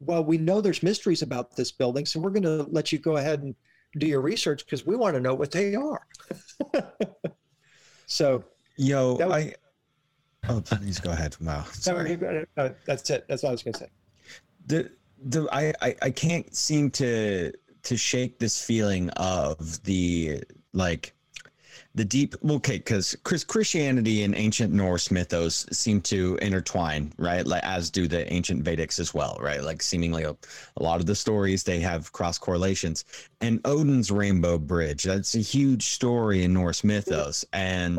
well, 0.00 0.24
we 0.24 0.38
know 0.38 0.60
there's 0.60 0.82
mysteries 0.82 1.22
about 1.22 1.54
this 1.56 1.70
building, 1.70 2.06
so 2.06 2.18
we're 2.20 2.30
going 2.30 2.42
to 2.42 2.62
let 2.70 2.90
you 2.92 2.98
go 2.98 3.16
ahead 3.18 3.42
and 3.42 3.54
do 3.98 4.06
your 4.06 4.20
research 4.20 4.64
because 4.64 4.86
we 4.86 4.96
want 4.96 5.14
to 5.14 5.20
know 5.20 5.34
what 5.34 5.50
they 5.50 5.74
are. 5.74 6.06
so 8.06 8.44
Yo, 8.76 9.14
was- 9.14 9.32
I. 9.32 9.54
Oh, 10.48 10.60
please 10.62 10.98
go 10.98 11.10
ahead. 11.10 11.36
Sorry. 11.72 12.16
No, 12.16 12.44
no, 12.56 12.74
that's 12.86 13.10
it. 13.10 13.26
That's 13.28 13.42
what 13.42 13.50
I 13.50 13.52
was 13.52 13.62
going 13.62 13.74
to 13.74 13.80
say. 13.80 13.88
the 14.66 14.90
the 15.22 15.46
I, 15.52 15.74
I 15.82 15.96
I 16.00 16.10
can't 16.10 16.54
seem 16.56 16.90
to 16.92 17.52
to 17.82 17.96
shake 17.96 18.38
this 18.38 18.62
feeling 18.64 19.10
of 19.10 19.82
the 19.84 20.42
like 20.72 21.14
the 21.94 22.04
deep 22.04 22.34
okay 22.48 22.78
because 22.78 23.16
Chris 23.24 23.42
Christianity 23.42 24.22
and 24.22 24.34
ancient 24.36 24.72
Norse 24.72 25.10
mythos 25.10 25.66
seem 25.72 26.00
to 26.02 26.38
intertwine 26.40 27.12
right? 27.18 27.46
Like 27.46 27.64
as 27.64 27.90
do 27.90 28.06
the 28.06 28.32
ancient 28.32 28.64
Vedics 28.64 29.00
as 29.00 29.12
well 29.12 29.38
right? 29.40 29.62
Like 29.62 29.82
seemingly 29.82 30.22
a, 30.22 30.36
a 30.76 30.82
lot 30.82 31.00
of 31.00 31.06
the 31.06 31.14
stories 31.14 31.64
they 31.64 31.80
have 31.80 32.12
cross 32.12 32.38
correlations. 32.38 33.04
And 33.40 33.60
Odin's 33.64 34.10
rainbow 34.10 34.58
bridge 34.58 35.04
that's 35.04 35.34
a 35.34 35.40
huge 35.40 35.86
story 35.86 36.44
in 36.44 36.52
Norse 36.52 36.84
mythos. 36.84 37.44
And 37.52 37.98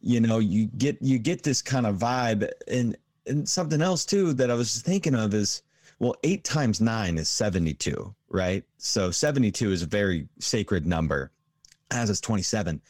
you 0.00 0.20
know 0.20 0.40
you 0.40 0.66
get 0.66 1.00
you 1.00 1.18
get 1.18 1.44
this 1.44 1.62
kind 1.62 1.86
of 1.86 1.96
vibe. 1.96 2.50
And 2.66 2.96
and 3.26 3.48
something 3.48 3.80
else 3.80 4.04
too 4.04 4.32
that 4.34 4.50
I 4.50 4.54
was 4.54 4.82
thinking 4.82 5.14
of 5.14 5.32
is 5.32 5.62
well, 6.02 6.16
eight 6.24 6.42
times 6.42 6.80
nine 6.80 7.16
is 7.16 7.28
72, 7.28 8.12
right? 8.28 8.64
So 8.76 9.12
72 9.12 9.70
is 9.70 9.82
a 9.82 9.86
very 9.86 10.26
sacred 10.40 10.84
number, 10.84 11.30
as 11.92 12.10
is 12.10 12.20
27. 12.20 12.82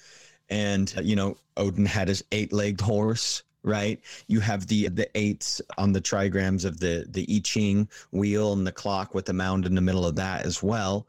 And, 0.52 0.92
uh, 0.98 1.00
you 1.00 1.16
know, 1.16 1.38
Odin 1.56 1.86
had 1.86 2.08
his 2.08 2.22
eight 2.30 2.52
legged 2.52 2.82
horse, 2.82 3.42
right? 3.62 3.98
You 4.26 4.38
have 4.40 4.66
the 4.66 4.88
the 4.88 5.08
eights 5.14 5.62
on 5.78 5.92
the 5.92 6.00
trigrams 6.00 6.66
of 6.66 6.78
the 6.78 7.06
the 7.08 7.26
I 7.34 7.40
Ching 7.42 7.88
wheel 8.12 8.52
and 8.52 8.66
the 8.66 8.72
clock 8.72 9.14
with 9.14 9.24
the 9.24 9.32
mound 9.32 9.64
in 9.64 9.74
the 9.74 9.80
middle 9.80 10.04
of 10.04 10.14
that 10.16 10.44
as 10.44 10.62
well. 10.62 11.06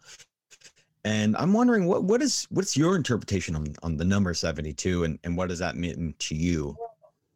And 1.04 1.36
I'm 1.36 1.52
wondering 1.52 1.88
what 1.88 2.06
what 2.06 2.22
is 2.22 2.48
what's 2.52 2.78
your 2.78 2.96
interpretation 2.96 3.54
on, 3.58 3.76
on 3.84 3.98
the 3.98 4.06
number 4.06 4.34
72 4.34 5.04
and, 5.04 5.20
and 5.26 5.36
what 5.36 5.50
does 5.50 5.60
that 5.60 5.76
mean 5.76 6.16
to 6.20 6.36
you? 6.36 6.78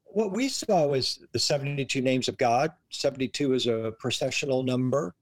What 0.06 0.32
we 0.32 0.48
saw 0.48 0.88
was 0.88 1.20
the 1.34 1.40
72 1.40 2.02
names 2.02 2.30
of 2.30 2.38
God. 2.38 2.72
72 2.90 3.54
is 3.54 3.68
a 3.68 3.94
precessional 4.02 4.64
number. 4.64 5.14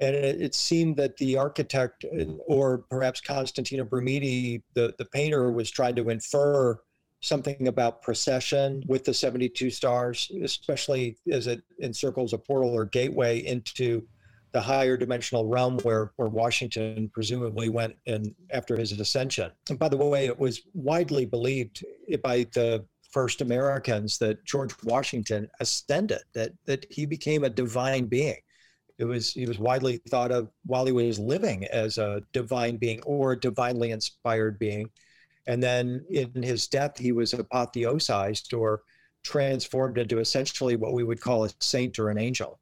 And 0.00 0.14
it, 0.14 0.40
it 0.40 0.54
seemed 0.54 0.96
that 0.96 1.16
the 1.16 1.36
architect, 1.36 2.04
or 2.46 2.78
perhaps 2.90 3.20
Constantino 3.20 3.84
Brumidi, 3.84 4.62
the, 4.74 4.94
the 4.98 5.04
painter, 5.06 5.50
was 5.50 5.70
trying 5.70 5.96
to 5.96 6.10
infer 6.10 6.78
something 7.20 7.66
about 7.66 8.02
precession 8.02 8.82
with 8.86 9.04
the 9.04 9.12
72 9.12 9.70
stars, 9.70 10.30
especially 10.42 11.16
as 11.32 11.48
it 11.48 11.62
encircles 11.82 12.32
a 12.32 12.38
portal 12.38 12.70
or 12.70 12.84
gateway 12.84 13.44
into 13.44 14.06
the 14.52 14.60
higher 14.60 14.96
dimensional 14.96 15.46
realm 15.46 15.78
where, 15.80 16.12
where 16.16 16.28
Washington 16.28 17.10
presumably 17.12 17.68
went 17.68 17.96
in 18.06 18.34
after 18.50 18.76
his 18.76 18.98
ascension. 18.98 19.50
And 19.68 19.78
by 19.78 19.88
the 19.88 19.96
way, 19.96 20.26
it 20.26 20.38
was 20.38 20.62
widely 20.74 21.26
believed 21.26 21.84
by 22.22 22.46
the 22.52 22.86
first 23.10 23.40
Americans 23.40 24.18
that 24.18 24.44
George 24.44 24.72
Washington 24.84 25.48
ascended, 25.60 26.20
that 26.34 26.52
that 26.66 26.86
he 26.90 27.06
became 27.06 27.44
a 27.44 27.50
divine 27.50 28.06
being. 28.06 28.36
It 28.98 29.04
was 29.04 29.32
he 29.32 29.46
was 29.46 29.58
widely 29.58 29.98
thought 30.08 30.32
of 30.32 30.50
while 30.66 30.84
he 30.84 30.92
was 30.92 31.18
living 31.18 31.64
as 31.66 31.98
a 31.98 32.22
divine 32.32 32.76
being 32.76 33.00
or 33.02 33.36
divinely 33.36 33.92
inspired 33.92 34.58
being. 34.58 34.90
And 35.46 35.62
then 35.62 36.04
in 36.10 36.42
his 36.42 36.66
death, 36.66 36.98
he 36.98 37.12
was 37.12 37.32
apotheosized 37.32 38.52
or 38.52 38.82
transformed 39.22 39.98
into 39.98 40.18
essentially 40.18 40.76
what 40.76 40.92
we 40.92 41.04
would 41.04 41.20
call 41.20 41.44
a 41.44 41.50
saint 41.60 41.98
or 41.98 42.10
an 42.10 42.18
angel. 42.18 42.58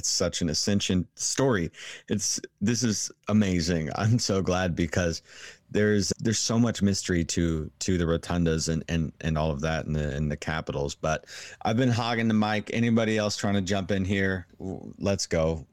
It's 0.00 0.08
such 0.08 0.40
an 0.40 0.48
ascension 0.48 1.06
story 1.14 1.70
it's 2.08 2.40
this 2.62 2.82
is 2.82 3.12
amazing 3.28 3.90
i'm 3.96 4.18
so 4.18 4.40
glad 4.40 4.74
because 4.74 5.20
there's 5.70 6.10
there's 6.18 6.38
so 6.38 6.58
much 6.58 6.80
mystery 6.80 7.22
to 7.22 7.70
to 7.80 7.98
the 7.98 8.04
rotundas 8.04 8.70
and 8.70 8.82
and 8.88 9.12
and 9.20 9.36
all 9.36 9.50
of 9.50 9.60
that 9.60 9.84
in 9.84 9.92
the 9.92 10.16
in 10.16 10.26
the 10.30 10.36
capitals 10.38 10.94
but 10.94 11.26
i've 11.66 11.76
been 11.76 11.90
hogging 11.90 12.28
the 12.28 12.34
mic 12.34 12.70
anybody 12.72 13.18
else 13.18 13.36
trying 13.36 13.54
to 13.54 13.60
jump 13.60 13.90
in 13.90 14.06
here 14.06 14.46
let's 14.98 15.26
go 15.26 15.66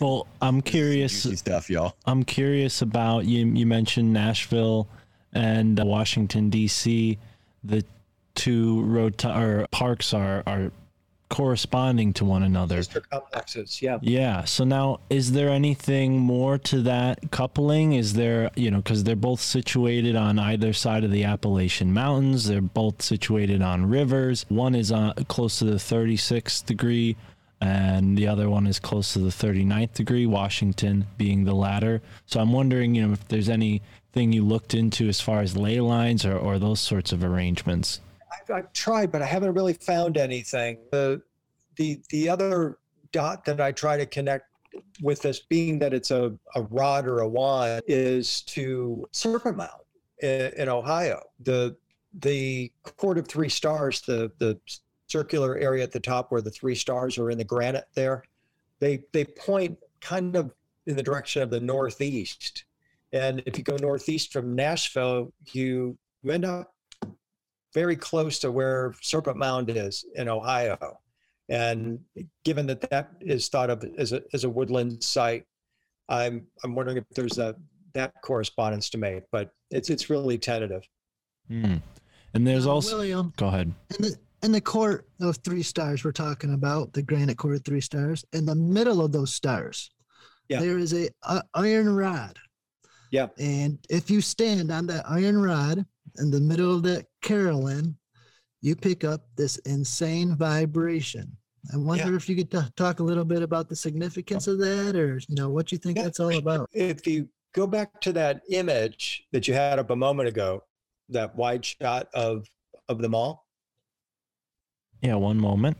Well, 0.00 0.26
I'm 0.40 0.62
curious. 0.62 1.22
Stuff 1.38 1.68
y'all 1.68 1.96
I'm 2.06 2.22
curious 2.24 2.80
about 2.82 3.26
you. 3.26 3.46
You 3.46 3.66
mentioned 3.66 4.12
Nashville 4.12 4.88
and 5.32 5.78
Washington 5.78 6.50
D.C. 6.50 7.18
The 7.62 7.84
two 8.34 8.82
road 8.82 9.24
or 9.24 9.66
parks 9.70 10.14
are 10.14 10.42
are 10.46 10.70
corresponding 11.28 12.12
to 12.14 12.24
one 12.24 12.42
another. 12.42 12.76
Sister 12.76 13.00
complexes, 13.00 13.82
yeah. 13.82 13.98
Yeah. 14.00 14.44
So 14.44 14.64
now, 14.64 15.00
is 15.10 15.32
there 15.32 15.48
anything 15.48 16.18
more 16.18 16.58
to 16.58 16.82
that 16.82 17.30
coupling? 17.30 17.94
Is 17.94 18.14
there, 18.14 18.50
you 18.54 18.70
know, 18.70 18.78
because 18.78 19.04
they're 19.04 19.16
both 19.16 19.40
situated 19.40 20.16
on 20.16 20.38
either 20.38 20.72
side 20.72 21.04
of 21.04 21.10
the 21.10 21.24
Appalachian 21.24 21.92
Mountains. 21.92 22.46
They're 22.46 22.60
both 22.60 23.02
situated 23.02 23.62
on 23.62 23.86
rivers. 23.86 24.46
One 24.48 24.74
is 24.74 24.92
on 24.92 25.14
close 25.28 25.58
to 25.58 25.64
the 25.64 25.76
36th 25.76 26.64
degree, 26.64 27.16
and 27.60 28.16
the 28.16 28.28
other 28.28 28.48
one 28.48 28.66
is 28.66 28.78
close 28.78 29.12
to 29.14 29.18
the 29.18 29.30
39th 29.30 29.94
degree. 29.94 30.26
Washington 30.26 31.06
being 31.16 31.44
the 31.44 31.54
latter. 31.54 32.02
So 32.26 32.40
I'm 32.40 32.52
wondering, 32.52 32.94
you 32.94 33.06
know, 33.06 33.12
if 33.14 33.26
there's 33.28 33.48
anything 33.48 34.32
you 34.32 34.44
looked 34.44 34.74
into 34.74 35.08
as 35.08 35.20
far 35.20 35.40
as 35.40 35.56
ley 35.56 35.80
lines 35.80 36.24
or, 36.24 36.36
or 36.36 36.58
those 36.58 36.80
sorts 36.80 37.12
of 37.12 37.24
arrangements. 37.24 38.00
I've, 38.50 38.72
tried, 38.72 39.12
but 39.12 39.22
I 39.22 39.26
haven't 39.26 39.54
really 39.54 39.74
found 39.74 40.16
anything. 40.16 40.78
The 40.90 41.22
the 41.76 42.00
the 42.10 42.28
other 42.28 42.78
dot 43.12 43.44
that 43.44 43.60
I 43.60 43.72
try 43.72 43.96
to 43.96 44.06
connect 44.06 44.44
with 45.00 45.22
this, 45.22 45.40
being 45.40 45.78
that 45.78 45.94
it's 45.94 46.10
a, 46.10 46.34
a 46.54 46.62
rod 46.62 47.06
or 47.06 47.20
a 47.20 47.28
wand, 47.28 47.82
is 47.86 48.42
to 48.42 49.06
Serpent 49.12 49.56
Mound 49.56 49.70
in, 50.22 50.52
in 50.56 50.68
Ohio. 50.68 51.22
The 51.40 51.76
the 52.20 52.72
court 52.82 53.18
of 53.18 53.28
three 53.28 53.48
stars, 53.48 54.00
the 54.02 54.30
the 54.38 54.58
circular 55.08 55.56
area 55.56 55.82
at 55.82 55.92
the 55.92 56.00
top 56.00 56.32
where 56.32 56.42
the 56.42 56.50
three 56.50 56.74
stars 56.74 57.18
are 57.18 57.30
in 57.30 57.38
the 57.38 57.44
granite 57.44 57.88
there, 57.94 58.24
they 58.80 59.02
they 59.12 59.24
point 59.24 59.78
kind 60.00 60.36
of 60.36 60.52
in 60.86 60.96
the 60.96 61.02
direction 61.02 61.42
of 61.42 61.50
the 61.50 61.60
northeast. 61.60 62.64
And 63.12 63.42
if 63.46 63.56
you 63.56 63.64
go 63.64 63.76
northeast 63.76 64.32
from 64.32 64.54
Nashville, 64.54 65.32
you 65.52 65.96
you 66.22 66.30
end 66.32 66.44
up 66.44 66.74
very 67.76 67.94
close 67.94 68.38
to 68.38 68.50
where 68.50 68.94
Serpent 69.02 69.36
Mound 69.36 69.68
is 69.68 70.02
in 70.14 70.30
Ohio. 70.30 70.78
And 71.50 72.00
given 72.42 72.66
that 72.68 72.80
that 72.90 73.10
is 73.20 73.48
thought 73.50 73.68
of 73.68 73.84
as 73.98 74.12
a, 74.12 74.22
as 74.32 74.44
a 74.44 74.50
woodland 74.50 75.04
site, 75.04 75.44
I'm 76.08 76.46
I'm 76.64 76.74
wondering 76.74 76.96
if 76.96 77.04
there's 77.14 77.38
a 77.38 77.54
that 77.92 78.14
correspondence 78.22 78.88
to 78.90 78.98
make, 78.98 79.24
but 79.30 79.50
it's 79.70 79.90
it's 79.90 80.08
really 80.10 80.38
tentative. 80.38 80.82
Hmm. 81.48 81.76
And 82.34 82.46
there's 82.46 82.66
Uh, 82.66 82.72
also. 82.72 82.96
William, 82.96 83.32
Go 83.36 83.48
ahead. 83.48 83.72
And 83.94 84.04
the 84.06 84.16
in 84.42 84.52
the 84.52 84.60
court 84.60 85.06
of 85.20 85.36
three 85.44 85.62
stars 85.62 86.02
we're 86.02 86.12
talking 86.12 86.54
about, 86.54 86.92
the 86.94 87.02
granite 87.02 87.36
court 87.36 87.56
of 87.56 87.64
three 87.64 87.80
stars, 87.82 88.24
in 88.32 88.46
the 88.46 88.54
middle 88.54 89.04
of 89.04 89.12
those 89.12 89.32
stars, 89.34 89.90
Yeah. 90.48 90.60
there 90.60 90.78
is 90.78 90.92
a, 90.94 91.08
a 91.22 91.42
iron 91.54 91.94
rod. 91.94 92.38
Yeah. 93.10 93.28
And 93.38 93.78
if 93.88 94.10
you 94.10 94.20
stand 94.20 94.70
on 94.72 94.86
that 94.88 95.04
iron 95.08 95.40
rod 95.40 95.84
in 96.18 96.30
the 96.30 96.40
middle 96.40 96.74
of 96.74 96.82
that 96.84 97.06
carillon, 97.26 97.96
you 98.62 98.76
pick 98.76 99.04
up 99.04 99.22
this 99.36 99.58
insane 99.58 100.36
vibration. 100.36 101.36
I 101.74 101.76
wonder 101.76 102.14
if 102.14 102.28
you 102.28 102.36
could 102.36 102.50
t- 102.50 102.58
talk 102.76 103.00
a 103.00 103.02
little 103.02 103.24
bit 103.24 103.42
about 103.42 103.68
the 103.68 103.74
significance 103.76 104.46
of 104.46 104.58
that, 104.60 104.94
or 104.94 105.18
you 105.28 105.34
know 105.34 105.50
what 105.50 105.72
you 105.72 105.78
think 105.78 105.96
Yeah. 105.96 106.04
that's 106.04 106.20
all 106.20 106.36
about. 106.36 106.68
If 106.72 107.06
you 107.06 107.28
go 107.54 107.66
back 107.66 108.00
to 108.02 108.12
that 108.12 108.42
image 108.50 109.26
that 109.32 109.48
you 109.48 109.54
had 109.54 109.78
up 109.80 109.90
a 109.90 109.96
moment 109.96 110.28
ago, 110.28 110.62
that 111.08 111.34
wide 111.36 111.64
shot 111.64 112.08
of 112.14 112.46
of 112.88 112.98
them 113.02 113.14
all, 113.14 113.46
Yeah, 115.02 115.16
one 115.16 115.38
moment. 115.38 115.76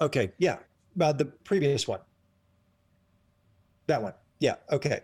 Okay, 0.00 0.32
yeah, 0.38 0.58
uh, 1.00 1.12
the 1.12 1.24
previous 1.24 1.88
one. 1.88 2.00
That 3.86 4.02
one, 4.02 4.14
yeah, 4.38 4.56
okay. 4.70 5.00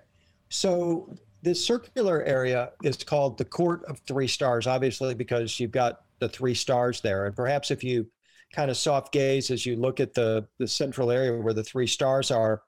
So 0.50 1.14
this 1.42 1.64
circular 1.64 2.22
area 2.22 2.72
is 2.82 2.96
called 3.02 3.38
the 3.38 3.44
Court 3.44 3.84
of 3.86 3.98
Three 4.00 4.28
Stars, 4.28 4.66
obviously 4.66 5.14
because 5.14 5.58
you've 5.58 5.72
got 5.72 6.02
the 6.20 6.28
three 6.28 6.54
stars 6.54 7.00
there, 7.00 7.26
and 7.26 7.34
perhaps 7.34 7.70
if 7.70 7.82
you 7.82 8.06
kind 8.52 8.70
of 8.70 8.76
soft 8.76 9.12
gaze 9.12 9.50
as 9.50 9.66
you 9.66 9.76
look 9.76 10.00
at 10.00 10.14
the 10.14 10.46
the 10.58 10.68
central 10.68 11.10
area 11.10 11.36
where 11.36 11.54
the 11.54 11.64
three 11.64 11.86
stars 11.86 12.30
are, 12.30 12.62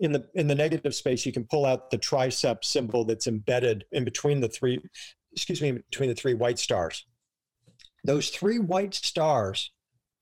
in 0.00 0.12
the 0.12 0.28
in 0.34 0.46
the 0.46 0.54
negative 0.54 0.94
space, 0.94 1.24
you 1.24 1.32
can 1.32 1.44
pull 1.44 1.64
out 1.64 1.90
the 1.90 1.98
tricep 1.98 2.64
symbol 2.64 3.04
that's 3.04 3.26
embedded 3.26 3.84
in 3.92 4.04
between 4.04 4.40
the 4.40 4.48
three, 4.48 4.80
excuse 5.32 5.62
me, 5.62 5.72
between 5.72 6.08
the 6.10 6.14
three 6.14 6.34
white 6.34 6.58
stars. 6.58 7.06
Those 8.04 8.28
three 8.28 8.58
white 8.58 8.94
stars 8.94 9.70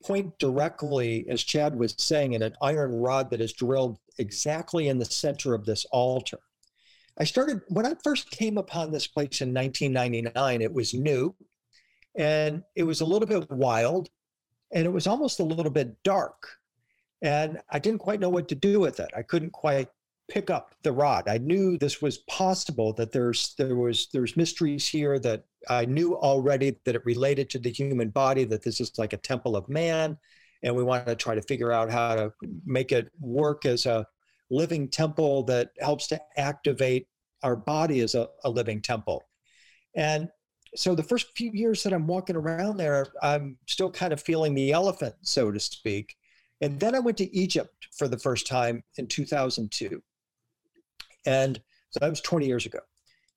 point 0.03 0.37
directly, 0.39 1.25
as 1.29 1.43
Chad 1.43 1.75
was 1.75 1.95
saying, 1.97 2.33
in 2.33 2.41
an 2.41 2.55
iron 2.61 2.99
rod 2.99 3.29
that 3.29 3.41
is 3.41 3.53
drilled 3.53 3.97
exactly 4.17 4.87
in 4.87 4.99
the 4.99 5.05
center 5.05 5.53
of 5.53 5.65
this 5.65 5.85
altar. 5.91 6.39
I 7.17 7.23
started 7.23 7.61
when 7.69 7.85
I 7.85 7.95
first 8.03 8.29
came 8.31 8.57
upon 8.57 8.91
this 8.91 9.07
place 9.07 9.41
in 9.41 9.53
1999, 9.53 10.61
it 10.61 10.73
was 10.73 10.93
new 10.93 11.35
and 12.15 12.63
it 12.75 12.83
was 12.83 13.01
a 13.01 13.05
little 13.05 13.27
bit 13.27 13.49
wild. 13.51 14.09
and 14.73 14.85
it 14.85 14.89
was 14.89 15.07
almost 15.07 15.39
a 15.39 15.43
little 15.43 15.71
bit 15.71 16.01
dark. 16.03 16.47
And 17.21 17.61
I 17.69 17.79
didn't 17.79 17.99
quite 17.99 18.19
know 18.19 18.29
what 18.29 18.47
to 18.49 18.55
do 18.55 18.79
with 18.79 18.99
it. 18.99 19.11
I 19.15 19.21
couldn't 19.21 19.51
quite 19.51 19.87
pick 20.29 20.49
up 20.49 20.75
the 20.83 20.91
rod. 20.91 21.27
I 21.27 21.37
knew 21.37 21.77
this 21.77 22.01
was 22.01 22.19
possible 22.19 22.93
that 22.93 23.11
there's 23.11 23.55
there 23.57 23.75
was 23.75 24.07
there's 24.13 24.37
mysteries 24.37 24.87
here 24.87 25.19
that 25.19 25.43
I 25.69 25.85
knew 25.85 26.15
already 26.15 26.77
that 26.85 26.95
it 26.95 27.05
related 27.05 27.49
to 27.51 27.59
the 27.59 27.71
human 27.71 28.09
body 28.09 28.43
that 28.45 28.63
this 28.63 28.79
is 28.79 28.97
like 28.97 29.13
a 29.13 29.17
temple 29.17 29.55
of 29.55 29.69
man 29.69 30.17
and 30.63 30.75
we 30.75 30.83
want 30.83 31.05
to 31.05 31.15
try 31.15 31.35
to 31.35 31.41
figure 31.41 31.71
out 31.71 31.91
how 31.91 32.15
to 32.15 32.33
make 32.65 32.91
it 32.91 33.11
work 33.19 33.65
as 33.65 33.85
a 33.85 34.07
living 34.49 34.87
temple 34.87 35.43
that 35.43 35.71
helps 35.79 36.07
to 36.07 36.21
activate 36.37 37.07
our 37.43 37.55
body 37.55 37.99
as 37.99 38.15
a, 38.15 38.27
a 38.45 38.49
living 38.49 38.81
temple. 38.81 39.23
And 39.95 40.29
so 40.75 40.95
the 40.95 41.03
first 41.03 41.35
few 41.35 41.51
years 41.53 41.83
that 41.83 41.93
I'm 41.93 42.07
walking 42.07 42.35
around 42.35 42.77
there, 42.77 43.07
I'm 43.21 43.57
still 43.67 43.91
kind 43.91 44.13
of 44.13 44.21
feeling 44.21 44.55
the 44.55 44.71
elephant, 44.71 45.15
so 45.21 45.51
to 45.51 45.59
speak. 45.59 46.15
And 46.61 46.79
then 46.79 46.95
I 46.95 46.99
went 46.99 47.17
to 47.17 47.35
Egypt 47.35 47.87
for 47.95 48.07
the 48.07 48.17
first 48.17 48.47
time 48.47 48.83
in 48.97 49.07
2002. 49.07 50.01
And 51.25 51.61
so 51.89 51.99
that 51.99 52.09
was 52.09 52.21
20 52.21 52.45
years 52.45 52.65
ago. 52.65 52.79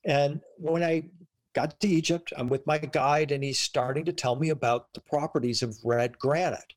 And 0.05 0.41
when 0.59 0.83
I 0.83 1.11
got 1.55 1.81
to 1.81 1.89
Egypt, 1.89 2.33
I'm 2.37 2.49
with 2.49 2.67
my 2.67 2.79
guide, 2.79 3.33
and 3.33 3.43
he's 3.43 3.59
starting 3.59 4.05
to 4.05 4.13
tell 4.13 4.37
me 4.37 4.51
about 4.51 4.93
the 4.95 5.01
properties 5.01 5.63
of 5.63 5.77
red 5.85 6.19
granite. 6.19 6.75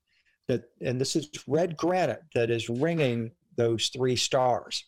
That, 0.48 0.64
and 0.82 1.00
this 1.00 1.16
is 1.16 1.30
red 1.48 1.78
granite 1.78 2.24
that 2.34 2.50
is 2.50 2.70
ringing 2.70 3.32
those 3.56 3.90
three 3.90 4.16
stars. 4.16 4.86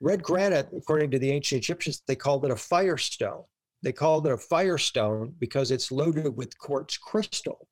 Red 0.00 0.22
granite, 0.22 0.68
according 0.76 1.10
to 1.12 1.18
the 1.18 1.30
ancient 1.30 1.62
Egyptians, 1.64 2.02
they 2.06 2.14
called 2.14 2.44
it 2.44 2.50
a 2.50 2.56
firestone. 2.56 3.44
They 3.82 3.92
called 3.92 4.26
it 4.26 4.32
a 4.32 4.38
firestone 4.38 5.34
because 5.38 5.70
it's 5.70 5.90
loaded 5.90 6.36
with 6.36 6.58
quartz 6.58 6.96
crystal. 6.96 7.68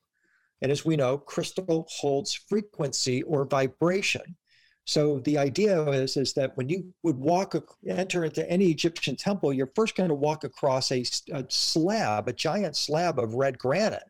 And 0.63 0.73
as 0.73 0.85
we 0.85 0.97
know, 0.97 1.19
crystal 1.19 1.87
holds 1.91 2.35
frequency 2.35 3.23
or 3.23 3.45
vibration. 3.45 4.37
So 4.85 5.21
the 5.21 5.39
idea 5.39 5.81
is, 5.91 6.17
is 6.17 6.33
that 6.35 6.57
when 6.57 6.69
you 6.69 6.93
would 7.03 7.17
walk, 7.17 7.55
enter 7.87 8.25
into 8.25 8.49
any 8.51 8.71
Egyptian 8.71 9.15
temple, 9.15 9.53
you're 9.53 9.71
first 9.77 9.95
going 9.95 10.09
to 10.09 10.15
walk 10.15 10.45
across 10.45 10.91
a, 10.91 11.05
a 11.33 11.45
slab, 11.49 12.29
a 12.29 12.33
giant 12.33 12.77
slab 12.77 13.19
of 13.19 13.35
red 13.35 13.59
granite. 13.59 14.03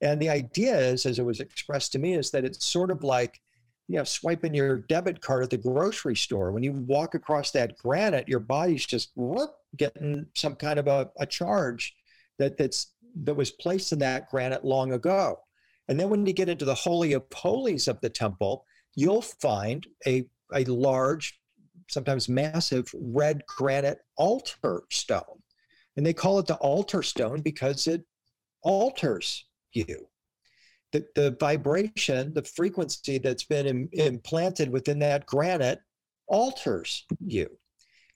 And 0.00 0.20
the 0.20 0.30
idea 0.30 0.76
is, 0.76 1.06
as 1.06 1.20
it 1.20 1.24
was 1.24 1.38
expressed 1.38 1.92
to 1.92 2.00
me, 2.00 2.14
is 2.14 2.32
that 2.32 2.44
it's 2.44 2.66
sort 2.66 2.90
of 2.90 3.04
like, 3.04 3.40
you 3.86 3.96
know, 3.96 4.04
swiping 4.04 4.54
your 4.54 4.78
debit 4.78 5.20
card 5.20 5.44
at 5.44 5.50
the 5.50 5.56
grocery 5.56 6.16
store. 6.16 6.50
When 6.50 6.64
you 6.64 6.72
walk 6.72 7.14
across 7.14 7.52
that 7.52 7.78
granite, 7.78 8.28
your 8.28 8.40
body's 8.40 8.84
just 8.84 9.12
whoop, 9.14 9.54
getting 9.76 10.26
some 10.34 10.56
kind 10.56 10.80
of 10.80 10.88
a, 10.88 11.10
a 11.18 11.26
charge 11.26 11.94
that 12.38 12.56
that's 12.56 12.88
that 13.24 13.34
was 13.34 13.50
placed 13.50 13.92
in 13.92 13.98
that 14.00 14.30
granite 14.30 14.64
long 14.64 14.92
ago. 14.92 15.38
And 15.88 16.00
then 16.00 16.08
when 16.08 16.24
you 16.26 16.32
get 16.32 16.48
into 16.48 16.64
the 16.64 16.74
holy 16.74 17.12
of 17.12 17.24
holies 17.32 17.86
of 17.86 18.00
the 18.00 18.08
temple, 18.08 18.64
you'll 18.94 19.22
find 19.22 19.86
a, 20.06 20.24
a 20.54 20.64
large, 20.64 21.38
sometimes 21.88 22.28
massive 22.28 22.90
red 22.94 23.42
granite 23.46 23.98
altar 24.16 24.82
stone. 24.90 25.42
And 25.96 26.06
they 26.06 26.14
call 26.14 26.38
it 26.38 26.46
the 26.46 26.56
altar 26.56 27.02
stone 27.02 27.40
because 27.42 27.86
it 27.86 28.04
alters 28.62 29.46
you. 29.72 30.08
The, 30.92 31.06
the 31.14 31.36
vibration, 31.40 32.34
the 32.34 32.42
frequency 32.42 33.18
that's 33.18 33.44
been 33.44 33.66
Im- 33.66 33.88
implanted 33.92 34.70
within 34.70 34.98
that 35.00 35.26
granite 35.26 35.80
alters 36.26 37.06
you. 37.24 37.48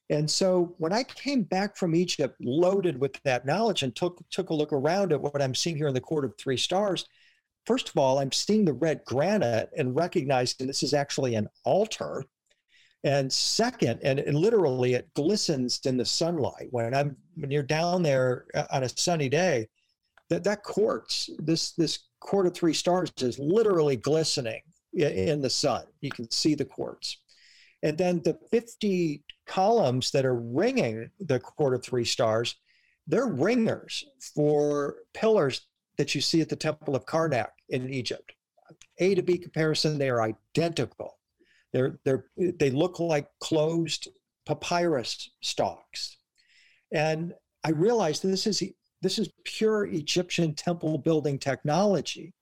And 0.08 0.30
so 0.30 0.74
when 0.78 0.92
I 0.92 1.02
came 1.02 1.42
back 1.42 1.76
from 1.76 1.94
Egypt 1.94 2.36
loaded 2.40 3.00
with 3.00 3.20
that 3.24 3.44
knowledge 3.44 3.82
and 3.82 3.94
took, 3.94 4.22
took 4.30 4.50
a 4.50 4.54
look 4.54 4.72
around 4.72 5.12
at 5.12 5.20
what 5.20 5.42
I'm 5.42 5.54
seeing 5.54 5.76
here 5.76 5.88
in 5.88 5.94
the 5.94 6.00
Court 6.00 6.24
of 6.24 6.34
Three 6.38 6.56
Stars, 6.56 7.06
first 7.66 7.88
of 7.88 7.96
all, 7.96 8.18
I'm 8.18 8.32
seeing 8.32 8.64
the 8.64 8.72
red 8.72 9.00
granite 9.04 9.70
and 9.76 9.96
recognizing 9.96 10.66
this 10.66 10.82
is 10.82 10.94
actually 10.94 11.34
an 11.34 11.48
altar. 11.64 12.24
And 13.04 13.32
second, 13.32 14.00
and, 14.02 14.18
and 14.18 14.36
literally 14.36 14.94
it 14.94 15.12
glistens 15.14 15.80
in 15.84 15.96
the 15.96 16.04
sunlight. 16.04 16.68
When 16.70 16.94
I'm 16.94 17.16
when 17.36 17.50
you're 17.50 17.62
down 17.62 18.02
there 18.02 18.46
uh, 18.54 18.64
on 18.72 18.82
a 18.82 18.88
sunny 18.88 19.28
day, 19.28 19.68
that 20.30 20.44
that 20.44 20.62
quartz, 20.62 21.30
this 21.38 21.72
this 21.72 22.00
of 22.32 22.54
three 22.54 22.74
stars 22.74 23.12
is 23.20 23.38
literally 23.38 23.96
glistening 23.96 24.60
in 24.92 25.40
the 25.40 25.50
sun. 25.50 25.84
You 26.00 26.10
can 26.10 26.28
see 26.30 26.54
the 26.54 26.64
quartz. 26.64 27.18
And 27.82 27.96
then 27.96 28.20
the 28.24 28.36
50 28.50 29.22
columns 29.46 30.10
that 30.10 30.24
are 30.24 30.34
ringing 30.34 31.10
the 31.20 31.38
court 31.38 31.74
of 31.74 31.84
three 31.84 32.04
stars, 32.04 32.56
they're 33.06 33.28
ringers 33.28 34.04
for 34.34 34.96
pillars 35.14 35.68
that 35.98 36.14
you 36.14 36.20
see 36.20 36.40
at 36.40 36.48
the 36.48 36.56
Temple 36.56 36.94
of 36.94 37.06
Karnak 37.06 37.48
in 37.68 37.90
Egypt. 37.90 38.32
A 38.98 39.14
to 39.14 39.22
B 39.22 39.38
comparison, 39.38 39.98
they 39.98 40.10
are 40.10 40.22
identical. 40.22 41.18
They're, 41.72 41.98
they're, 42.04 42.26
they 42.36 42.70
look 42.70 43.00
like 43.00 43.28
closed 43.40 44.08
papyrus 44.46 45.30
stalks. 45.42 46.18
And 46.92 47.34
I 47.64 47.70
realized 47.70 48.22
this 48.22 48.46
is, 48.46 48.62
this 49.02 49.18
is 49.18 49.28
pure 49.44 49.86
Egyptian 49.86 50.54
temple 50.54 50.98
building 50.98 51.38
technology. 51.38 52.32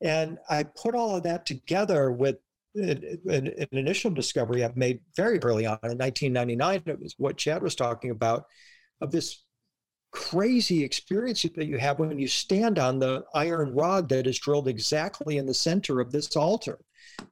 And 0.00 0.38
I 0.48 0.64
put 0.64 0.94
all 0.94 1.16
of 1.16 1.22
that 1.22 1.46
together 1.46 2.10
with 2.10 2.36
an, 2.74 3.18
an, 3.26 3.68
initial 3.72 4.10
discovery 4.10 4.62
I've 4.62 4.76
made 4.76 5.00
very 5.16 5.38
early 5.38 5.66
on 5.66 5.78
in 5.82 5.96
1999. 5.96 6.82
It 6.86 7.00
was 7.00 7.14
what 7.16 7.38
Chad 7.38 7.62
was 7.62 7.74
talking 7.74 8.10
about 8.10 8.44
of 9.00 9.10
this 9.10 9.45
crazy 10.16 10.82
experience 10.82 11.42
that 11.42 11.66
you 11.66 11.76
have 11.76 11.98
when 11.98 12.18
you 12.18 12.26
stand 12.26 12.78
on 12.78 12.98
the 12.98 13.22
iron 13.34 13.74
rod 13.74 14.08
that 14.08 14.26
is 14.26 14.38
drilled 14.38 14.66
exactly 14.66 15.36
in 15.36 15.44
the 15.44 15.52
center 15.52 16.00
of 16.00 16.10
this 16.10 16.34
altar. 16.36 16.78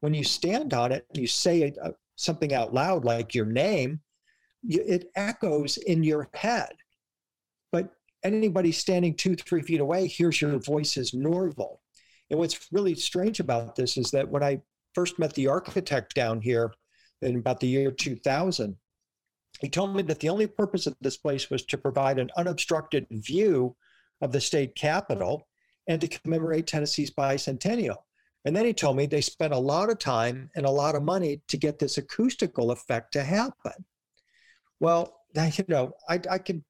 When 0.00 0.12
you 0.12 0.22
stand 0.22 0.74
on 0.74 0.92
it, 0.92 1.06
you 1.14 1.26
say 1.26 1.72
uh, 1.82 1.92
something 2.16 2.52
out 2.52 2.74
loud 2.74 3.06
like 3.06 3.34
your 3.34 3.46
name, 3.46 4.00
it 4.68 5.10
echoes 5.16 5.78
in 5.78 6.02
your 6.02 6.28
head. 6.34 6.72
But 7.72 7.88
anybody 8.22 8.70
standing 8.70 9.14
two, 9.14 9.34
three 9.34 9.62
feet 9.62 9.80
away 9.80 10.06
hears 10.06 10.42
your 10.42 10.58
voice 10.58 10.98
as 10.98 11.14
normal. 11.14 11.80
And 12.28 12.38
what's 12.38 12.68
really 12.70 12.94
strange 12.94 13.40
about 13.40 13.76
this 13.76 13.96
is 13.96 14.10
that 14.10 14.28
when 14.28 14.42
I 14.42 14.60
first 14.94 15.18
met 15.18 15.32
the 15.32 15.48
architect 15.48 16.14
down 16.14 16.42
here 16.42 16.70
in 17.22 17.36
about 17.36 17.60
the 17.60 17.66
year 17.66 17.90
2000, 17.90 18.76
he 19.60 19.68
told 19.68 19.94
me 19.94 20.02
that 20.02 20.20
the 20.20 20.28
only 20.28 20.46
purpose 20.46 20.86
of 20.86 20.96
this 21.00 21.16
place 21.16 21.50
was 21.50 21.64
to 21.66 21.78
provide 21.78 22.18
an 22.18 22.30
unobstructed 22.36 23.06
view 23.10 23.76
of 24.20 24.32
the 24.32 24.40
state 24.40 24.74
capitol 24.74 25.46
and 25.88 26.00
to 26.00 26.08
commemorate 26.08 26.66
Tennessee's 26.66 27.10
bicentennial. 27.10 27.98
And 28.44 28.54
then 28.54 28.66
he 28.66 28.74
told 28.74 28.96
me 28.96 29.06
they 29.06 29.20
spent 29.20 29.54
a 29.54 29.58
lot 29.58 29.90
of 29.90 29.98
time 29.98 30.50
and 30.54 30.66
a 30.66 30.70
lot 30.70 30.94
of 30.94 31.02
money 31.02 31.40
to 31.48 31.56
get 31.56 31.78
this 31.78 31.98
acoustical 31.98 32.70
effect 32.70 33.12
to 33.12 33.22
happen. 33.22 33.72
Well, 34.80 35.20
you 35.34 35.64
know, 35.68 35.92
I, 36.08 36.20
I 36.30 36.38
can 36.38 36.64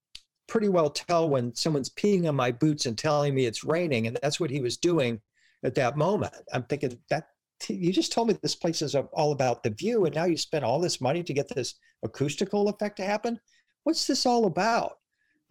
pretty 0.47 0.69
well 0.69 0.91
tell 0.91 1.29
when 1.29 1.55
someone's 1.55 1.91
peeing 1.91 2.29
on 2.29 2.37
my 2.37 2.53
boots 2.53 2.87
and 2.87 2.97
telling 2.97 3.35
me 3.35 3.47
it's 3.47 3.65
raining, 3.65 4.07
and 4.07 4.19
that's 4.23 4.39
what 4.39 4.51
he 4.51 4.61
was 4.61 4.77
doing 4.77 5.21
at 5.65 5.75
that 5.75 5.97
moment. 5.97 6.35
I'm 6.53 6.65
thinking 6.65 6.99
that 7.11 7.29
you 7.69 7.93
just 7.93 8.13
told 8.13 8.29
me 8.29 8.37
this 8.43 8.55
place 8.55 8.83
is 8.83 8.95
all 8.95 9.33
about 9.33 9.63
the 9.63 9.71
view, 9.71 10.05
and 10.05 10.15
now 10.15 10.25
you 10.25 10.37
spent 10.37 10.65
all 10.65 10.81
this 10.81 11.01
money 11.01 11.23
to 11.23 11.33
get 11.33 11.49
this 11.49 11.75
acoustical 12.03 12.69
effect 12.69 12.97
to 12.99 13.05
happen. 13.05 13.39
What's 13.85 14.07
this 14.07 14.27
all 14.27 14.47
about? 14.47 14.99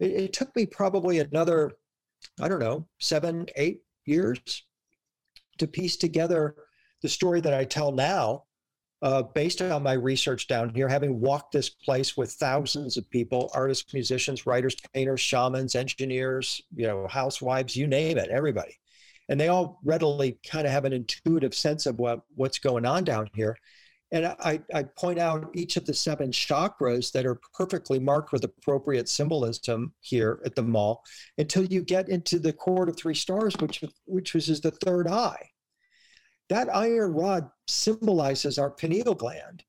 It, 0.00 0.10
it 0.12 0.32
took 0.32 0.54
me 0.54 0.66
probably 0.66 1.18
another, 1.18 1.72
I 2.40 2.48
don't 2.48 2.60
know, 2.60 2.86
seven, 3.00 3.46
eight 3.56 3.82
years 4.04 4.38
to 5.58 5.66
piece 5.66 5.96
together 5.96 6.56
the 7.02 7.08
story 7.08 7.40
that 7.40 7.54
I 7.54 7.64
tell 7.64 7.92
now, 7.92 8.44
uh, 9.02 9.22
based 9.22 9.60
on 9.60 9.82
my 9.82 9.92
research 9.92 10.46
down 10.46 10.74
here, 10.74 10.88
having 10.88 11.20
walked 11.20 11.52
this 11.52 11.68
place 11.68 12.16
with 12.16 12.32
thousands 12.32 12.96
of 12.96 13.10
people 13.10 13.50
artists, 13.54 13.92
musicians, 13.92 14.46
writers, 14.46 14.76
painters, 14.94 15.20
shamans, 15.20 15.74
engineers, 15.74 16.62
you 16.74 16.86
know, 16.86 17.06
housewives, 17.08 17.76
you 17.76 17.86
name 17.86 18.18
it, 18.18 18.30
everybody 18.30 18.78
and 19.28 19.40
they 19.40 19.48
all 19.48 19.80
readily 19.84 20.38
kind 20.48 20.66
of 20.66 20.72
have 20.72 20.84
an 20.84 20.92
intuitive 20.92 21.54
sense 21.54 21.86
of 21.86 21.98
what 21.98 22.20
what's 22.34 22.58
going 22.58 22.84
on 22.84 23.04
down 23.04 23.28
here. 23.34 23.56
And 24.12 24.26
I, 24.26 24.60
I 24.72 24.84
point 24.84 25.18
out 25.18 25.50
each 25.54 25.76
of 25.76 25.86
the 25.86 25.94
seven 25.94 26.30
chakras 26.30 27.10
that 27.12 27.26
are 27.26 27.40
perfectly 27.52 27.98
marked 27.98 28.32
with 28.32 28.44
appropriate 28.44 29.08
symbolism 29.08 29.92
here 30.00 30.40
at 30.44 30.54
the 30.54 30.62
mall 30.62 31.02
until 31.36 31.64
you 31.64 31.82
get 31.82 32.08
into 32.08 32.38
the 32.38 32.52
court 32.52 32.88
of 32.88 32.96
three 32.96 33.14
stars, 33.14 33.54
which 33.58 33.82
which 34.04 34.34
is 34.34 34.60
the 34.60 34.70
third 34.70 35.08
eye. 35.08 35.48
That 36.50 36.74
iron 36.74 37.12
rod 37.14 37.50
symbolizes 37.66 38.58
our 38.58 38.70
pineal 38.70 39.14
gland, 39.14 39.64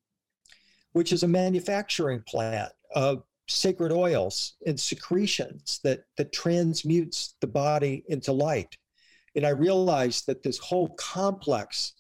which 0.92 1.14
is 1.14 1.24
a 1.24 1.28
manufacturing 1.28 2.22
plant 2.28 2.72
of 2.94 3.24
sacred 3.48 3.92
oils 3.92 4.56
and 4.66 4.80
secretions 4.80 5.80
that, 5.84 6.06
that 6.18 6.34
transmutes 6.34 7.36
the 7.42 7.48
body 7.48 8.04
into 8.08 8.32
light. 8.32 8.76
And 9.36 9.46
I 9.46 9.50
realized 9.50 10.28
that 10.28 10.44
this 10.44 10.58
whole 10.58 10.90
complex 10.98 11.94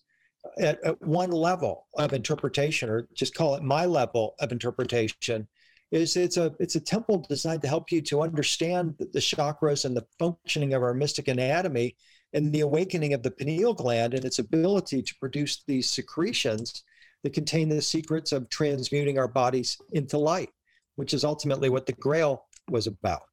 uh, 0.45 0.61
at, 0.61 0.83
at, 0.83 1.01
one 1.01 1.31
level 1.31 1.87
of 1.95 2.13
interpretation, 2.13 2.89
or 2.89 3.07
just 3.13 3.35
call 3.35 3.55
it 3.55 3.63
my 3.63 3.85
level 3.85 4.35
of 4.39 4.51
interpretation, 4.51 5.47
is 5.91 6.17
it's 6.17 6.37
a 6.37 6.53
it's 6.59 6.75
a 6.75 6.79
temple 6.79 7.25
designed 7.29 7.61
to 7.61 7.67
help 7.67 7.91
you 7.91 8.01
to 8.01 8.21
understand 8.21 8.95
the 8.97 9.19
chakras 9.19 9.85
and 9.85 9.95
the 9.95 10.05
functioning 10.17 10.73
of 10.73 10.81
our 10.81 10.93
mystic 10.93 11.27
anatomy 11.27 11.95
and 12.33 12.51
the 12.51 12.61
awakening 12.61 13.13
of 13.13 13.23
the 13.23 13.31
pineal 13.31 13.73
gland 13.73 14.13
and 14.13 14.25
its 14.25 14.39
ability 14.39 15.01
to 15.01 15.15
produce 15.19 15.63
these 15.67 15.89
secretions 15.89 16.83
that 17.23 17.33
contain 17.33 17.69
the 17.69 17.81
secrets 17.81 18.31
of 18.31 18.49
transmuting 18.49 19.17
our 19.17 19.27
bodies 19.27 19.77
into 19.93 20.17
light, 20.17 20.49
which 20.95 21.13
is 21.13 21.23
ultimately 21.23 21.69
what 21.69 21.85
the 21.85 21.93
Grail 21.93 22.45
was 22.69 22.87
about. 22.87 23.23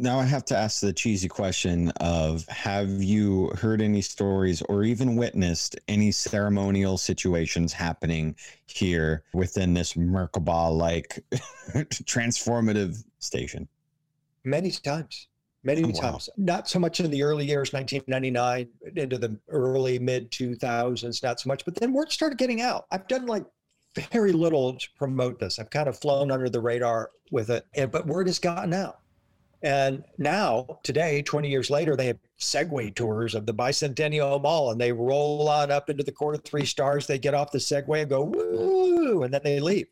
Now 0.00 0.18
I 0.18 0.24
have 0.24 0.46
to 0.46 0.56
ask 0.56 0.80
the 0.80 0.94
cheesy 0.94 1.28
question 1.28 1.90
of 2.00 2.46
have 2.48 2.88
you 3.02 3.48
heard 3.58 3.82
any 3.82 4.00
stories 4.00 4.62
or 4.62 4.82
even 4.82 5.14
witnessed 5.14 5.78
any 5.88 6.10
ceremonial 6.10 6.96
situations 6.96 7.74
happening 7.74 8.34
here 8.66 9.24
within 9.34 9.74
this 9.74 9.92
Merkaba 9.92 10.74
like 10.74 11.22
transformative 11.74 13.04
station? 13.18 13.68
Many 14.42 14.70
times. 14.70 15.28
Many 15.64 15.84
Oh, 15.84 15.88
wow. 15.88 16.12
times. 16.12 16.30
Not 16.38 16.66
so 16.66 16.78
much 16.78 17.00
in 17.00 17.10
the 17.10 17.22
early 17.22 17.44
years, 17.44 17.74
1999 17.74 18.68
into 18.96 19.18
the 19.18 19.38
early 19.50 19.98
mid 19.98 20.30
2000s, 20.30 21.22
not 21.22 21.40
so 21.40 21.48
much. 21.48 21.66
But 21.66 21.74
then 21.74 21.92
word 21.92 22.10
started 22.10 22.38
getting 22.38 22.62
out. 22.62 22.86
I've 22.90 23.06
done 23.06 23.26
like 23.26 23.44
very 24.10 24.32
little 24.32 24.72
to 24.78 24.88
promote 24.96 25.38
this. 25.38 25.58
I've 25.58 25.68
kind 25.68 25.90
of 25.90 25.98
flown 25.98 26.30
under 26.30 26.48
the 26.48 26.60
radar 26.60 27.10
with 27.30 27.50
it, 27.50 27.66
but 27.92 28.06
word 28.06 28.28
has 28.28 28.38
gotten 28.38 28.72
out. 28.72 29.00
And 29.62 30.04
now, 30.16 30.80
today, 30.82 31.20
20 31.22 31.48
years 31.50 31.68
later, 31.68 31.94
they 31.94 32.06
have 32.06 32.18
Segway 32.38 32.94
tours 32.94 33.34
of 33.34 33.44
the 33.44 33.52
Bicentennial 33.52 34.42
Mall 34.42 34.70
and 34.70 34.80
they 34.80 34.92
roll 34.92 35.48
on 35.48 35.70
up 35.70 35.90
into 35.90 36.02
the 36.02 36.12
court 36.12 36.34
of 36.34 36.44
three 36.44 36.64
stars. 36.64 37.06
They 37.06 37.18
get 37.18 37.34
off 37.34 37.52
the 37.52 37.58
Segway 37.58 38.00
and 38.00 38.10
go, 38.10 38.24
woo, 38.24 39.22
and 39.22 39.34
then 39.34 39.42
they 39.44 39.60
leave. 39.60 39.86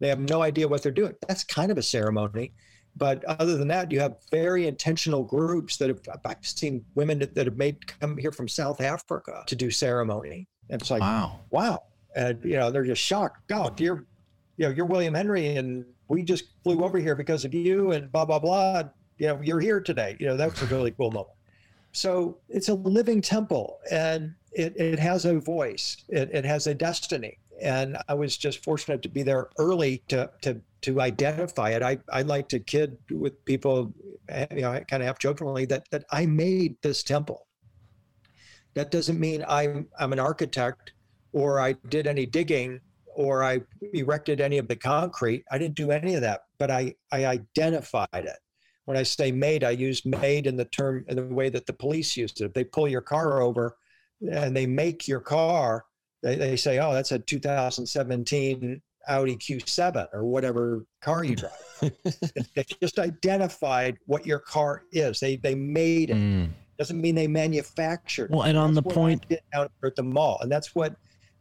They 0.00 0.08
have 0.08 0.18
no 0.18 0.42
idea 0.42 0.68
what 0.68 0.82
they're 0.82 0.92
doing. 0.92 1.14
That's 1.26 1.44
kind 1.44 1.70
of 1.70 1.78
a 1.78 1.82
ceremony. 1.82 2.52
But 2.96 3.24
other 3.24 3.56
than 3.56 3.68
that, 3.68 3.90
you 3.90 3.98
have 4.00 4.16
very 4.30 4.66
intentional 4.68 5.24
groups 5.24 5.78
that 5.78 5.88
have, 5.88 6.00
I've 6.24 6.46
seen 6.46 6.84
women 6.94 7.18
that, 7.20 7.34
that 7.34 7.46
have 7.46 7.56
made 7.56 7.86
come 7.86 8.16
here 8.16 8.30
from 8.30 8.46
South 8.46 8.80
Africa 8.80 9.42
to 9.46 9.56
do 9.56 9.70
ceremony. 9.70 10.48
And 10.70 10.80
it's 10.80 10.90
like, 10.90 11.00
Wow. 11.00 11.40
wow. 11.50 11.82
And, 12.14 12.44
you 12.44 12.56
know, 12.56 12.70
they're 12.70 12.84
just 12.84 13.02
shocked. 13.02 13.48
God, 13.48 13.80
you're, 13.80 14.06
you 14.56 14.66
know, 14.66 14.70
you're 14.70 14.86
William 14.86 15.14
Henry 15.14 15.56
and 15.56 15.84
we 16.08 16.22
just 16.22 16.44
flew 16.62 16.84
over 16.84 16.98
here 16.98 17.16
because 17.16 17.44
of 17.44 17.54
you 17.54 17.92
and 17.92 18.12
blah, 18.12 18.24
blah, 18.24 18.38
blah. 18.38 18.84
You 19.18 19.28
know, 19.28 19.40
you're 19.42 19.60
here 19.60 19.80
today. 19.80 20.16
You 20.18 20.26
know, 20.26 20.36
that's 20.36 20.60
a 20.62 20.66
really 20.66 20.90
cool 20.90 21.10
moment. 21.10 21.36
So 21.92 22.38
it's 22.48 22.68
a 22.68 22.74
living 22.74 23.20
temple 23.20 23.78
and 23.90 24.34
it, 24.52 24.76
it 24.76 24.98
has 24.98 25.24
a 25.24 25.38
voice, 25.38 25.96
it, 26.08 26.28
it 26.32 26.44
has 26.44 26.66
a 26.66 26.74
destiny. 26.74 27.38
And 27.62 27.96
I 28.08 28.14
was 28.14 28.36
just 28.36 28.64
fortunate 28.64 29.00
to 29.02 29.08
be 29.08 29.22
there 29.22 29.48
early 29.58 30.02
to, 30.08 30.28
to, 30.42 30.60
to 30.82 31.00
identify 31.00 31.70
it. 31.70 31.82
I, 31.82 31.98
I 32.12 32.22
like 32.22 32.48
to 32.48 32.58
kid 32.58 32.98
with 33.10 33.44
people, 33.44 33.94
you 34.50 34.62
know, 34.62 34.72
I 34.72 34.80
kind 34.80 35.04
of 35.04 35.06
half 35.06 35.20
jokingly 35.20 35.66
that, 35.66 35.88
that 35.92 36.04
I 36.10 36.26
made 36.26 36.76
this 36.82 37.04
temple. 37.04 37.46
That 38.74 38.90
doesn't 38.90 39.20
mean 39.20 39.44
I'm, 39.48 39.86
I'm 40.00 40.12
an 40.12 40.18
architect 40.18 40.94
or 41.32 41.60
I 41.60 41.74
did 41.90 42.08
any 42.08 42.26
digging 42.26 42.80
or 43.14 43.44
I 43.44 43.60
erected 43.92 44.40
any 44.40 44.58
of 44.58 44.66
the 44.66 44.74
concrete. 44.74 45.44
I 45.48 45.58
didn't 45.58 45.76
do 45.76 45.92
any 45.92 46.16
of 46.16 46.22
that, 46.22 46.46
but 46.58 46.72
I, 46.72 46.96
I 47.12 47.26
identified 47.26 48.08
it. 48.12 48.38
When 48.84 48.96
I 48.96 49.02
say 49.02 49.32
made, 49.32 49.64
I 49.64 49.70
use 49.70 50.04
made 50.04 50.46
in 50.46 50.56
the 50.56 50.66
term 50.66 51.04
in 51.08 51.16
the 51.16 51.24
way 51.24 51.48
that 51.48 51.66
the 51.66 51.72
police 51.72 52.16
used 52.16 52.40
it. 52.40 52.44
If 52.46 52.52
they 52.52 52.64
pull 52.64 52.86
your 52.86 53.00
car 53.00 53.40
over 53.40 53.76
and 54.30 54.54
they 54.54 54.66
make 54.66 55.08
your 55.08 55.20
car, 55.20 55.84
they, 56.22 56.36
they 56.36 56.56
say, 56.56 56.78
oh, 56.78 56.92
that's 56.92 57.12
a 57.12 57.18
2017 57.18 58.80
Audi 59.08 59.36
Q7 59.36 60.08
or 60.12 60.24
whatever 60.24 60.84
car 61.00 61.24
you 61.24 61.36
drive. 61.36 61.52
they 61.80 62.64
just 62.82 62.98
identified 62.98 63.96
what 64.06 64.26
your 64.26 64.38
car 64.38 64.82
is. 64.92 65.20
They 65.20 65.36
they 65.36 65.54
made 65.54 66.10
it. 66.10 66.16
Mm. 66.16 66.50
Doesn't 66.78 67.00
mean 67.00 67.14
they 67.14 67.28
manufactured. 67.28 68.24
it. 68.24 68.30
Well, 68.32 68.42
and 68.42 68.58
on 68.58 68.74
That's 68.74 68.86
the 68.86 68.94
point- 68.94 69.26
out 69.54 69.70
at 69.84 69.96
the 69.96 70.02
mall, 70.02 70.38
and 70.40 70.50
that's 70.50 70.74
what 70.74 70.96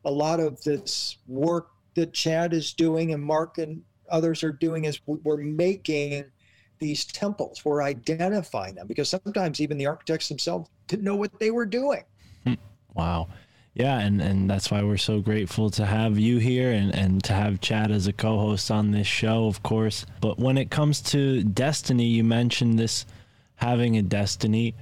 a 0.06 0.12
lot 0.12 0.40
of 0.40 0.62
this 0.64 1.18
work 1.28 1.70
that 1.96 2.14
Chad 2.14 2.54
is 2.54 2.74
doing 2.74 3.14
and 3.14 3.24
Mark 3.24 3.58
and 3.58 3.82
others 4.10 4.44
are 4.44 4.52
doing 4.52 4.86
is 4.86 5.00
we're 5.06 5.38
making 5.38 6.26
these 6.80 7.06
temples. 7.06 7.64
We're 7.64 7.84
identifying 7.84 8.76
them 8.76 8.88
because 8.88 9.10
sometimes 9.10 9.62
even 9.62 9.78
the 9.78 9.86
architects 9.86 10.30
themselves 10.30 10.70
didn't 10.88 11.06
know 11.06 11.16
what 11.16 11.40
they 11.40 11.52
were 11.52 11.66
doing. 11.66 12.04
Hmm. 12.46 12.54
Wow. 12.94 13.28
Yeah, 13.74 14.00
and, 14.00 14.22
and 14.22 14.48
that's 14.48 14.70
why 14.70 14.84
we're 14.84 14.98
so 14.98 15.20
grateful 15.20 15.72
to 15.72 15.86
have 15.86 16.20
you 16.20 16.38
here 16.38 16.72
and, 16.72 16.94
and 16.94 17.24
to 17.24 17.34
have 17.34 17.60
Chad 17.60 17.90
as 17.90 18.06
a 18.06 18.14
co 18.14 18.38
host 18.38 18.70
on 18.70 18.92
this 18.92 19.08
show, 19.08 19.48
of 19.48 19.64
course. 19.64 20.06
But 20.22 20.38
when 20.38 20.60
it 20.60 20.70
comes 20.70 21.02
to 21.04 21.44
destiny, 21.44 22.06
you 22.06 22.24
mentioned 22.24 22.78
this 22.78 23.08
having 23.56 23.98
a 23.98 24.04
destiny. 24.04 24.76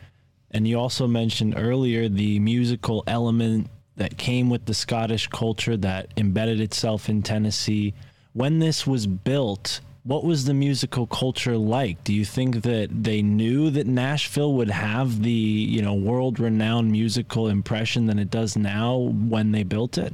And 0.51 0.67
you 0.67 0.77
also 0.77 1.07
mentioned 1.07 1.53
earlier 1.55 2.09
the 2.09 2.39
musical 2.39 3.03
element 3.07 3.69
that 3.95 4.17
came 4.17 4.49
with 4.49 4.65
the 4.65 4.73
Scottish 4.73 5.27
culture 5.27 5.77
that 5.77 6.07
embedded 6.17 6.59
itself 6.59 7.07
in 7.07 7.21
Tennessee. 7.21 7.93
When 8.33 8.59
this 8.59 8.85
was 8.85 9.07
built, 9.07 9.79
what 10.03 10.23
was 10.23 10.45
the 10.45 10.53
musical 10.53 11.05
culture 11.05 11.57
like? 11.57 12.03
Do 12.03 12.13
you 12.13 12.25
think 12.25 12.63
that 12.63 13.03
they 13.03 13.21
knew 13.21 13.69
that 13.69 13.85
Nashville 13.85 14.53
would 14.53 14.69
have 14.69 15.21
the, 15.21 15.29
you 15.29 15.81
know, 15.81 15.93
world-renowned 15.93 16.91
musical 16.91 17.47
impression 17.47 18.07
than 18.07 18.17
it 18.17 18.31
does 18.31 18.57
now 18.57 18.97
when 18.97 19.51
they 19.51 19.63
built 19.63 19.97
it? 19.97 20.13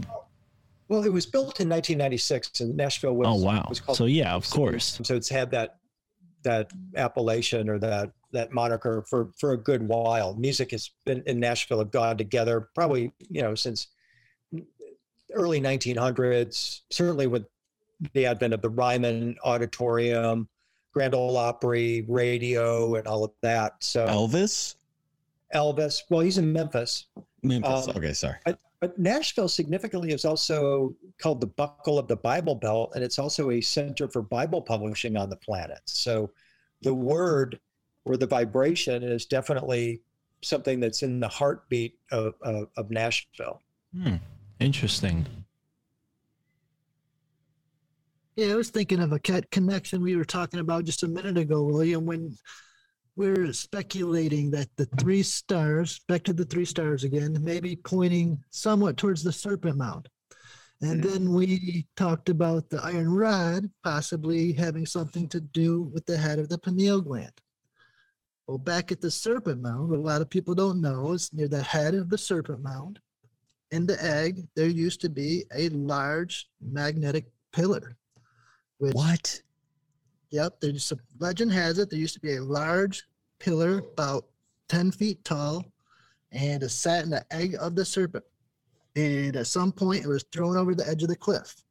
Well, 0.89 1.03
it 1.03 1.11
was 1.11 1.25
built 1.25 1.59
in 1.59 1.69
1996, 1.69 2.61
and 2.61 2.75
Nashville 2.75 3.13
was. 3.13 3.27
Oh 3.27 3.35
wow. 3.35 3.65
was 3.67 3.81
called 3.81 3.97
So 3.97 4.05
yeah, 4.05 4.33
of 4.33 4.49
course. 4.49 4.99
So 5.03 5.15
it's 5.15 5.29
had 5.29 5.51
that 5.51 5.77
that 6.43 6.71
appellation 6.95 7.69
or 7.69 7.77
that 7.79 8.11
that 8.31 8.53
moniker 8.53 9.03
for 9.09 9.31
for 9.37 9.51
a 9.51 9.57
good 9.57 9.85
while. 9.85 10.35
Music 10.35 10.71
has 10.71 10.91
been 11.05 11.23
in 11.25 11.39
Nashville 11.39 11.79
have 11.79 11.91
gone 11.91 12.17
together 12.17 12.69
probably 12.73 13.11
you 13.29 13.41
know 13.41 13.53
since 13.53 13.87
mm, 14.53 14.65
early 15.33 15.59
1900s. 15.59 16.81
Certainly 16.89 17.27
with 17.27 17.43
the 18.13 18.25
advent 18.25 18.53
of 18.53 18.61
the 18.61 18.69
Ryman 18.69 19.37
Auditorium, 19.43 20.47
Grand 20.93 21.13
Ole 21.13 21.37
Opry, 21.37 22.05
radio, 22.07 22.95
and 22.95 23.07
all 23.07 23.23
of 23.23 23.31
that. 23.41 23.75
So 23.83 24.05
Elvis? 24.07 24.75
Elvis, 25.53 26.03
well, 26.09 26.21
he's 26.21 26.37
in 26.37 26.51
Memphis. 26.51 27.05
Memphis. 27.43 27.87
Um, 27.87 27.95
okay, 27.97 28.13
sorry. 28.13 28.37
But 28.79 28.99
Nashville 28.99 29.47
significantly 29.47 30.11
is 30.11 30.23
also 30.25 30.95
called 31.17 31.41
the 31.41 31.47
buckle 31.47 31.97
of 31.97 32.07
the 32.07 32.15
Bible 32.15 32.53
Belt, 32.53 32.91
and 32.93 33.03
it's 33.03 33.17
also 33.17 33.49
a 33.51 33.61
center 33.61 34.07
for 34.07 34.21
Bible 34.21 34.61
publishing 34.61 35.17
on 35.17 35.29
the 35.29 35.35
planet. 35.35 35.79
So 35.85 36.29
the 36.81 36.93
word 36.93 37.59
or 38.05 38.17
the 38.17 38.27
vibration 38.27 39.03
is 39.03 39.25
definitely 39.25 40.01
something 40.41 40.79
that's 40.79 41.01
in 41.01 41.19
the 41.19 41.27
heartbeat 41.27 41.97
of, 42.11 42.35
of, 42.41 42.69
of 42.77 42.91
Nashville. 42.91 43.61
Hmm. 43.99 44.15
Interesting. 44.59 45.25
Yeah, 48.37 48.53
I 48.53 48.55
was 48.55 48.69
thinking 48.69 48.99
of 48.99 49.13
a 49.13 49.19
cat 49.19 49.49
connection 49.49 49.99
we 49.99 50.15
were 50.15 50.23
talking 50.23 50.59
about 50.59 50.85
just 50.85 51.01
a 51.01 51.07
minute 51.07 51.39
ago, 51.39 51.63
William, 51.63 52.05
when 52.05 52.37
we're 53.15 53.51
speculating 53.51 54.51
that 54.51 54.67
the 54.75 54.85
three 54.99 55.23
stars, 55.23 56.01
back 56.07 56.23
to 56.25 56.33
the 56.33 56.45
three 56.45 56.63
stars 56.63 57.03
again, 57.03 57.35
maybe 57.41 57.75
pointing 57.75 58.37
somewhat 58.51 58.95
towards 58.95 59.23
the 59.23 59.31
Serpent 59.31 59.75
Mound. 59.75 60.07
And 60.81 61.03
hmm. 61.03 61.09
then 61.09 61.33
we 61.33 61.87
talked 61.95 62.29
about 62.29 62.69
the 62.69 62.79
iron 62.83 63.11
rod 63.11 63.71
possibly 63.83 64.53
having 64.53 64.85
something 64.85 65.27
to 65.29 65.41
do 65.41 65.81
with 65.81 66.05
the 66.05 66.17
head 66.17 66.37
of 66.37 66.47
the 66.47 66.59
pineal 66.59 67.01
gland. 67.01 67.41
Well, 68.45 68.59
back 68.59 68.91
at 68.91 69.01
the 69.01 69.09
Serpent 69.09 69.63
Mound, 69.63 69.89
what 69.89 69.97
a 69.97 70.03
lot 70.03 70.21
of 70.21 70.29
people 70.29 70.53
don't 70.53 70.79
know 70.79 71.13
is 71.13 71.33
near 71.33 71.47
the 71.47 71.63
head 71.63 71.95
of 71.95 72.11
the 72.11 72.19
Serpent 72.19 72.61
Mound, 72.61 72.99
in 73.71 73.87
the 73.87 74.01
egg, 74.01 74.47
there 74.55 74.67
used 74.67 75.01
to 75.01 75.09
be 75.09 75.43
a 75.55 75.69
large 75.69 76.47
magnetic 76.61 77.31
pillar. 77.51 77.97
Which, 78.79 78.93
What? 78.93 79.41
Yep, 80.29 80.59
there's 80.61 80.91
a 80.91 80.97
legend 81.19 81.51
has 81.53 81.79
it 81.79 81.89
there 81.89 81.99
used 81.99 82.13
to 82.15 82.19
be 82.19 82.35
a 82.35 82.43
large 82.43 83.03
pillar 83.39 83.79
about 83.79 84.25
10 84.67 84.91
feet 84.91 85.23
tall 85.23 85.65
and 86.31 86.61
it 86.61 86.69
sat 86.69 87.03
in 87.05 87.09
the 87.09 87.25
egg 87.31 87.55
of 87.59 87.75
the 87.75 87.85
serpent. 87.85 88.25
And 88.95 89.35
at 89.35 89.47
some 89.47 89.71
point 89.71 90.03
it 90.03 90.07
was 90.07 90.25
thrown 90.31 90.57
over 90.57 90.75
the 90.75 90.87
edge 90.87 91.01
of 91.03 91.09
the 91.09 91.15
cliff. 91.15 91.63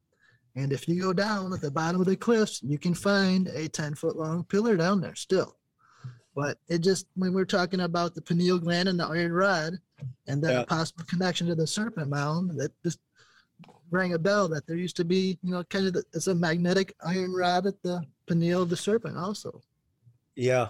And 0.55 0.73
if 0.73 0.89
you 0.89 0.99
go 1.01 1.13
down 1.13 1.53
at 1.53 1.61
the 1.61 1.71
bottom 1.71 2.01
of 2.01 2.07
the 2.07 2.17
cliffs, 2.17 2.63
you 2.63 2.79
can 2.79 2.95
find 2.95 3.49
a 3.49 3.69
10 3.69 3.95
foot 3.95 4.17
long 4.17 4.45
pillar 4.45 4.77
down 4.77 5.03
there 5.03 5.15
still. 5.15 5.57
But 6.35 6.59
it 6.69 6.79
just, 6.79 7.07
when 7.15 7.35
we're 7.35 7.45
talking 7.45 7.81
about 7.81 8.15
the 8.15 8.23
pineal 8.23 8.59
gland 8.59 8.89
and 8.89 8.99
the 8.99 9.07
iron 9.07 9.33
rod 9.33 9.75
and 10.27 10.43
then 10.43 10.53
Yeah. 10.53 10.61
a 10.63 10.67
possible 10.67 11.05
connection 11.05 11.47
to 11.49 11.55
the 11.55 11.67
serpent 11.67 12.09
mound, 12.09 12.59
that 12.59 12.73
just 12.83 13.01
rang 13.91 14.15
a 14.15 14.19
bell 14.19 14.49
that 14.49 14.67
there 14.67 14.77
used 14.77 14.97
to 14.97 15.05
be, 15.05 15.39
you 15.43 15.53
know, 15.53 15.63
kind 15.65 15.87
of 15.87 15.93
the, 15.93 16.05
it's 16.13 16.27
a 16.27 16.35
magnetic 16.35 16.95
iron 17.05 17.33
rod 17.33 17.67
at 17.67 17.81
the 17.83 18.03
pineal 18.27 18.63
of 18.63 18.69
the 18.71 18.77
serpent 18.77 19.17
also. 19.17 19.63
Yeah. 20.35 20.69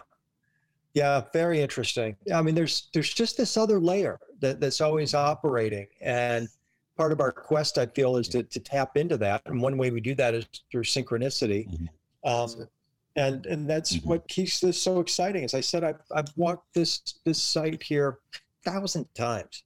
Yeah, 0.94 1.22
very 1.32 1.60
interesting. 1.60 2.16
I 2.32 2.40
mean, 2.40 2.54
there's 2.54 2.88
there's 2.94 3.12
just 3.12 3.36
this 3.36 3.56
other 3.58 3.78
layer 3.78 4.18
that, 4.40 4.60
that's 4.60 4.80
always 4.80 5.14
operating. 5.14 5.86
And 6.00 6.48
part 6.96 7.12
of 7.12 7.20
our 7.20 7.32
quest, 7.32 7.76
I 7.76 7.84
feel, 7.86 8.16
is 8.16 8.28
to, 8.28 8.42
to 8.42 8.60
tap 8.60 8.96
into 8.96 9.18
that. 9.18 9.42
And 9.44 9.60
one 9.60 9.76
way 9.76 9.90
we 9.90 10.00
do 10.00 10.14
that 10.14 10.32
is 10.34 10.46
through 10.70 10.84
synchronicity. 10.84 11.68
Mhm. 11.68 11.88
Um, 12.24 12.68
and 13.16 13.44
and 13.46 13.68
that's 13.68 13.96
Mhm. 13.96 14.06
what 14.06 14.26
keeps 14.28 14.60
this 14.60 14.82
so 14.82 15.00
exciting. 15.00 15.44
As 15.44 15.52
I 15.54 15.60
said, 15.60 15.84
I've 15.84 16.00
I've 16.10 16.34
walked 16.36 16.72
this 16.74 17.00
this 17.24 17.42
site 17.42 17.82
here 17.82 18.18
thousand 18.64 19.06
times 19.14 19.64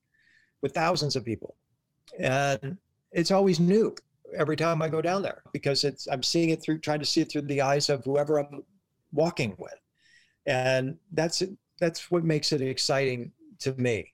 with 0.63 0.73
thousands 0.75 1.15
of 1.17 1.25
people, 1.25 1.55
and 2.19 2.77
it's 3.13 3.31
always 3.31 3.61
new 3.61 3.95
every 4.37 4.57
time 4.57 4.83
I 4.83 4.89
go 4.89 5.03
down 5.03 5.23
there 5.23 5.43
because 5.53 5.85
it's 5.85 6.07
I'm 6.07 6.23
seeing 6.23 6.51
it 6.51 6.63
through 6.63 6.79
trying 6.81 7.01
to 7.01 7.07
see 7.07 7.21
it 7.21 7.31
through 7.31 7.43
the 7.43 7.63
eyes 7.63 7.89
of 7.89 8.05
whoever 8.05 8.39
I'm 8.39 8.63
walking 9.13 9.55
with, 9.59 9.79
and 10.47 10.97
that's 11.13 11.43
that's 11.81 12.11
what 12.11 12.25
makes 12.25 12.53
it 12.53 12.61
exciting 12.63 13.33
to 13.61 13.75
me, 13.75 14.13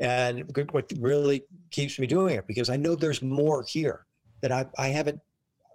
and 0.00 0.44
what 0.72 0.92
really 0.98 1.44
keeps 1.70 1.98
me 1.98 2.06
doing 2.06 2.36
it 2.36 2.46
because 2.46 2.70
I 2.70 2.76
know 2.76 2.94
there's 2.94 3.22
more 3.22 3.64
here 3.68 4.06
that 4.42 4.52
I 4.52 4.66
I 4.78 4.88
haven't 4.88 5.20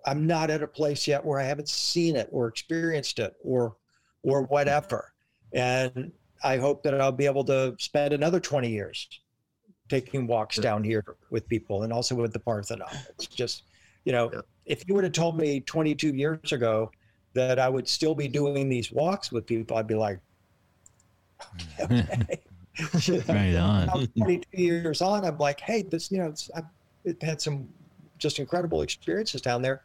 I'm 0.06 0.26
not 0.26 0.49
at 0.49 0.64
a 0.64 0.68
place 0.68 1.07
yet 1.07 1.23
where 1.23 1.39
I 1.39 1.43
haven't 1.43 1.69
seen 1.69 2.15
it 2.15 2.30
or 2.31 2.48
experienced 2.48 3.19
it 3.19 3.35
or 3.43 3.76
or 4.23 4.43
whatever. 4.43 5.14
And 5.53 6.11
I 6.43 6.57
hope 6.57 6.84
that 6.84 6.99
I'll 6.99 7.11
be 7.11 7.26
able 7.26 7.43
to 7.45 7.76
spend 7.80 8.14
another 8.14 8.39
20 8.39 8.69
years 8.69 9.07
taking 9.91 10.26
walks 10.26 10.57
Yeah. 10.57 10.63
down 10.63 10.84
here 10.85 11.03
with 11.31 11.47
people 11.49 11.84
and 11.84 11.91
also 11.91 12.15
with 12.15 12.31
the 12.31 12.39
Parthenon. 12.39 12.88
It's 13.09 13.27
just, 13.27 13.63
you 14.05 14.13
know, 14.13 14.31
Yeah. 14.34 14.41
if 14.65 14.88
you 14.88 14.95
would 14.95 15.03
have 15.03 15.11
told 15.13 15.38
me 15.38 15.59
22 15.59 16.15
years 16.15 16.53
ago 16.53 16.91
that 17.34 17.59
I 17.59 17.68
would 17.68 17.88
still 17.89 18.15
be 18.15 18.30
doing 18.30 18.69
these 18.69 18.89
walks 18.91 19.31
with 19.34 19.45
people, 19.45 19.76
I'd 19.77 19.88
be 19.88 19.95
like, 19.95 20.19
okay. 21.81 22.39
Right 23.27 23.55
on. 23.55 23.88
Now, 23.88 24.05
22 24.18 24.45
years 24.53 25.01
on, 25.01 25.26
I'm 25.26 25.38
like, 25.38 25.59
hey, 25.59 25.81
this, 25.81 26.09
you 26.09 26.19
know, 26.19 26.27
it's, 26.27 26.49
I've 26.55 26.63
it 27.03 27.22
had 27.22 27.41
some 27.41 27.68
just 28.18 28.39
incredible 28.39 28.84
experiences 28.84 29.41
down 29.41 29.61
there 29.61 29.81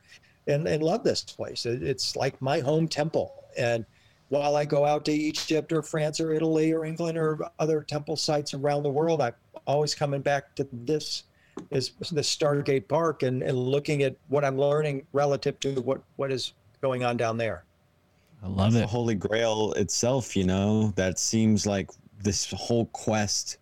and, 0.47 0.69
and 0.69 0.83
love 0.85 1.03
this 1.03 1.23
place. 1.23 1.67
It, 1.67 1.83
it's 1.83 2.15
like 2.15 2.41
my 2.41 2.61
home 2.61 2.87
temple. 2.87 3.33
And 3.59 3.85
while 4.29 4.55
I 4.55 4.65
go 4.65 4.85
out 4.85 5.05
to 5.07 5.13
Egypt 5.13 5.73
or 5.73 5.83
France 5.83 6.21
or 6.21 6.33
Italy 6.33 6.73
or 6.73 6.85
England 6.85 7.19
or 7.19 7.39
other 7.59 7.81
temple 7.83 8.17
sites 8.17 8.55
around 8.55 8.83
the 8.85 8.91
world, 8.91 9.21
I'm 9.21 9.33
always 9.67 9.95
coming 9.95 10.21
back 10.21 10.55
to 10.57 10.67
this 10.73 11.25
is 11.71 11.93
the 12.13 12.21
Stargate 12.21 12.89
Park 12.89 13.23
and, 13.23 13.43
and 13.43 13.57
looking 13.57 14.03
at 14.03 14.17
what 14.29 14.45
I'm 14.45 14.59
learning 14.59 15.07
relative 15.13 15.59
to 15.61 15.81
what, 15.81 16.03
what 16.17 16.31
is 16.31 16.53
going 16.81 17.05
on 17.05 17.17
down 17.17 17.37
there. 17.37 17.65
I 18.43 18.49
love 18.49 18.75
the 18.75 18.83
it. 18.83 18.89
Holy 18.89 19.15
Grail 19.15 19.73
itself, 19.73 20.37
you 20.37 20.45
know, 20.45 20.93
that 20.97 21.19
seems 21.19 21.67
like 21.67 21.91
this 22.23 22.51
whole 22.53 22.87
quest 22.87 23.59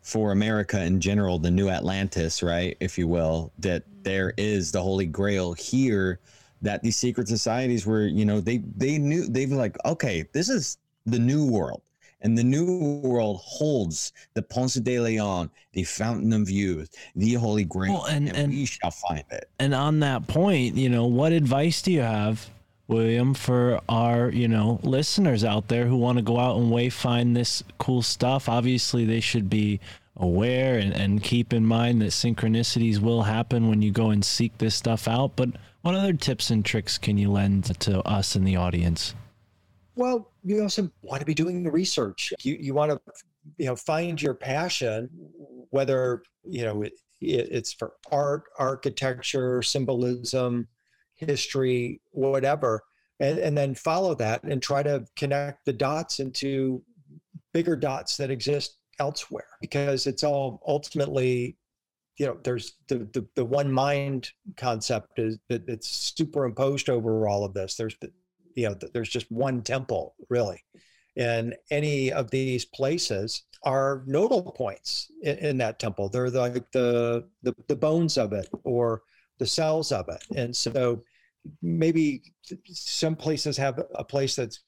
for 0.00 0.32
America 0.32 0.82
in 0.82 1.00
general, 1.00 1.38
the 1.38 1.50
new 1.50 1.68
Atlantis, 1.68 2.42
right, 2.42 2.76
if 2.80 2.98
you 2.98 3.08
will, 3.08 3.52
that 3.58 3.82
mm-hmm. 3.82 4.02
there 4.02 4.34
is 4.36 4.72
the 4.72 4.82
Holy 4.82 5.06
Grail 5.06 5.52
here, 5.52 6.20
that 6.62 6.82
these 6.82 6.96
secret 6.96 7.28
societies 7.28 7.86
were, 7.86 8.06
you 8.06 8.24
know, 8.24 8.40
they 8.40 8.58
they 8.76 8.98
knew 8.98 9.26
they 9.26 9.46
were 9.46 9.56
like, 9.56 9.76
okay, 9.84 10.24
this 10.32 10.48
is 10.48 10.78
the 11.06 11.18
new 11.18 11.46
world. 11.50 11.82
And 12.24 12.36
the 12.36 12.42
new 12.42 13.00
world 13.04 13.40
holds 13.44 14.12
the 14.32 14.42
Ponce 14.42 14.74
de 14.74 14.98
Leon, 14.98 15.50
the 15.74 15.84
Fountain 15.84 16.32
of 16.32 16.48
Youth, 16.50 16.90
the 17.14 17.34
Holy 17.34 17.64
Grail, 17.64 17.92
Well, 17.92 18.04
and- 18.06 18.34
and- 18.34 18.50
we 18.52 18.64
shall 18.64 18.90
find 18.90 19.22
it. 19.30 19.48
And 19.58 19.74
on 19.74 20.00
that 20.00 20.26
point, 20.26 20.76
you 20.76 20.88
know, 20.88 21.06
what 21.06 21.32
advice 21.32 21.82
do 21.82 21.92
you 21.92 22.00
have, 22.00 22.48
William, 22.88 23.34
for 23.34 23.80
our, 23.90 24.30
you 24.30 24.48
know, 24.48 24.80
listeners 24.82 25.44
out 25.44 25.68
there 25.68 25.86
who 25.86 25.96
want 25.98 26.16
to 26.16 26.22
go 26.22 26.38
out 26.40 26.56
and 26.56 26.72
wayfind 26.72 27.34
this 27.34 27.62
cool 27.78 28.00
stuff? 28.02 28.48
Obviously, 28.48 29.04
they 29.04 29.20
should 29.20 29.50
be 29.50 29.78
aware 30.16 30.78
and, 30.78 30.94
and 30.94 31.22
keep 31.22 31.52
in 31.52 31.66
mind 31.66 32.00
that 32.00 32.10
synchronicities 32.10 33.00
will 33.00 33.24
happen 33.24 33.68
when 33.68 33.82
you 33.82 33.90
go 33.90 34.08
and 34.10 34.24
seek 34.24 34.56
this 34.58 34.74
stuff 34.74 35.06
out. 35.08 35.32
But 35.36 35.50
what 35.82 35.94
other 35.94 36.14
tips 36.14 36.48
and 36.50 36.64
tricks 36.64 36.96
can 36.96 37.18
you 37.18 37.30
lend 37.30 37.64
to 37.80 38.00
us 38.08 38.34
in 38.34 38.44
the 38.44 38.56
audience? 38.56 39.14
Well, 39.96 40.28
you 40.44 40.62
also 40.62 40.90
want 41.02 41.20
to 41.20 41.26
be 41.26 41.34
doing 41.34 41.62
the 41.62 41.70
research. 41.70 42.32
You 42.42 42.56
you 42.60 42.74
want 42.74 42.92
to, 42.92 43.00
you 43.56 43.66
know, 43.66 43.76
find 43.76 44.20
your 44.20 44.34
passion, 44.34 45.08
whether 45.70 46.22
you 46.44 46.64
know 46.64 46.82
it, 46.82 46.92
it, 47.20 47.48
it's 47.50 47.72
for 47.72 47.94
art, 48.12 48.44
architecture, 48.58 49.62
symbolism, 49.62 50.68
history, 51.14 52.00
whatever, 52.10 52.82
and 53.20 53.38
and 53.38 53.56
then 53.56 53.74
follow 53.74 54.14
that 54.16 54.42
and 54.44 54.62
try 54.62 54.82
to 54.82 55.04
connect 55.16 55.64
the 55.64 55.72
dots 55.72 56.20
into 56.20 56.82
bigger 57.52 57.76
dots 57.76 58.16
that 58.18 58.30
exist 58.30 58.76
elsewhere 59.00 59.48
because 59.60 60.06
it's 60.06 60.22
all 60.22 60.60
ultimately 60.66 61.56
you 62.16 62.26
know 62.26 62.36
there's 62.44 62.74
the, 62.88 62.98
the 63.12 63.26
the 63.34 63.44
one 63.44 63.72
mind 63.72 64.30
concept 64.56 65.18
is 65.18 65.38
that 65.48 65.68
it's 65.68 65.88
superimposed 66.16 66.88
over 66.88 67.26
all 67.26 67.44
of 67.44 67.54
this 67.54 67.74
there's 67.74 67.96
the 68.00 68.10
you 68.54 68.68
know 68.68 68.76
there's 68.92 69.08
just 69.08 69.30
one 69.30 69.62
temple 69.62 70.14
really. 70.28 70.62
And 71.16 71.54
any 71.70 72.10
of 72.12 72.30
these 72.30 72.64
places 72.64 73.44
are 73.62 74.02
nodal 74.06 74.42
points 74.42 75.10
in, 75.22 75.38
in 75.38 75.58
that 75.58 75.78
temple. 75.78 76.08
They're 76.08 76.28
like 76.28 76.70
the, 76.72 77.28
the 77.42 77.54
the 77.68 77.76
bones 77.76 78.18
of 78.18 78.32
it 78.32 78.48
or 78.64 79.02
the 79.38 79.46
cells 79.46 79.92
of 79.92 80.08
it. 80.08 80.24
And 80.36 80.54
so 80.54 81.02
maybe 81.62 82.22
some 82.66 83.16
places 83.16 83.56
have 83.56 83.80
a 83.94 84.04
place 84.04 84.36
that's 84.36 84.60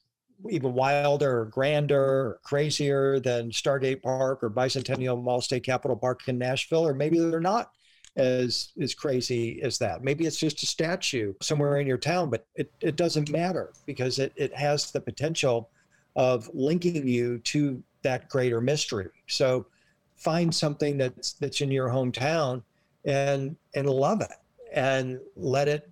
even 0.49 0.73
wilder 0.73 1.41
or 1.41 1.45
grander 1.45 2.01
or 2.01 2.39
crazier 2.43 3.19
than 3.19 3.49
Stargate 3.49 4.03
Park 4.03 4.43
or 4.43 4.49
Bicentennial 4.49 5.21
Mall 5.21 5.41
State 5.41 5.63
Capitol 5.63 5.97
Park 5.97 6.21
in 6.27 6.37
Nashville, 6.37 6.87
or 6.87 6.93
maybe 6.93 7.19
they're 7.19 7.39
not 7.39 7.71
as 8.17 8.69
as 8.81 8.93
crazy 8.93 9.61
as 9.61 9.77
that. 9.77 10.03
Maybe 10.03 10.25
it's 10.25 10.37
just 10.37 10.63
a 10.63 10.65
statue 10.65 11.33
somewhere 11.41 11.77
in 11.77 11.87
your 11.87 11.97
town, 11.97 12.29
but 12.29 12.45
it, 12.55 12.71
it 12.81 12.95
doesn't 12.95 13.29
matter 13.29 13.71
because 13.85 14.19
it, 14.19 14.33
it 14.35 14.53
has 14.55 14.91
the 14.91 14.99
potential 14.99 15.69
of 16.15 16.49
linking 16.53 17.07
you 17.07 17.37
to 17.39 17.81
that 18.01 18.27
greater 18.27 18.59
mystery. 18.59 19.09
So 19.27 19.67
find 20.15 20.53
something 20.53 20.97
that's 20.97 21.33
that's 21.33 21.61
in 21.61 21.71
your 21.71 21.89
hometown 21.89 22.63
and 23.05 23.55
and 23.75 23.87
love 23.87 24.21
it 24.21 24.31
and 24.73 25.19
let 25.35 25.67
it 25.67 25.89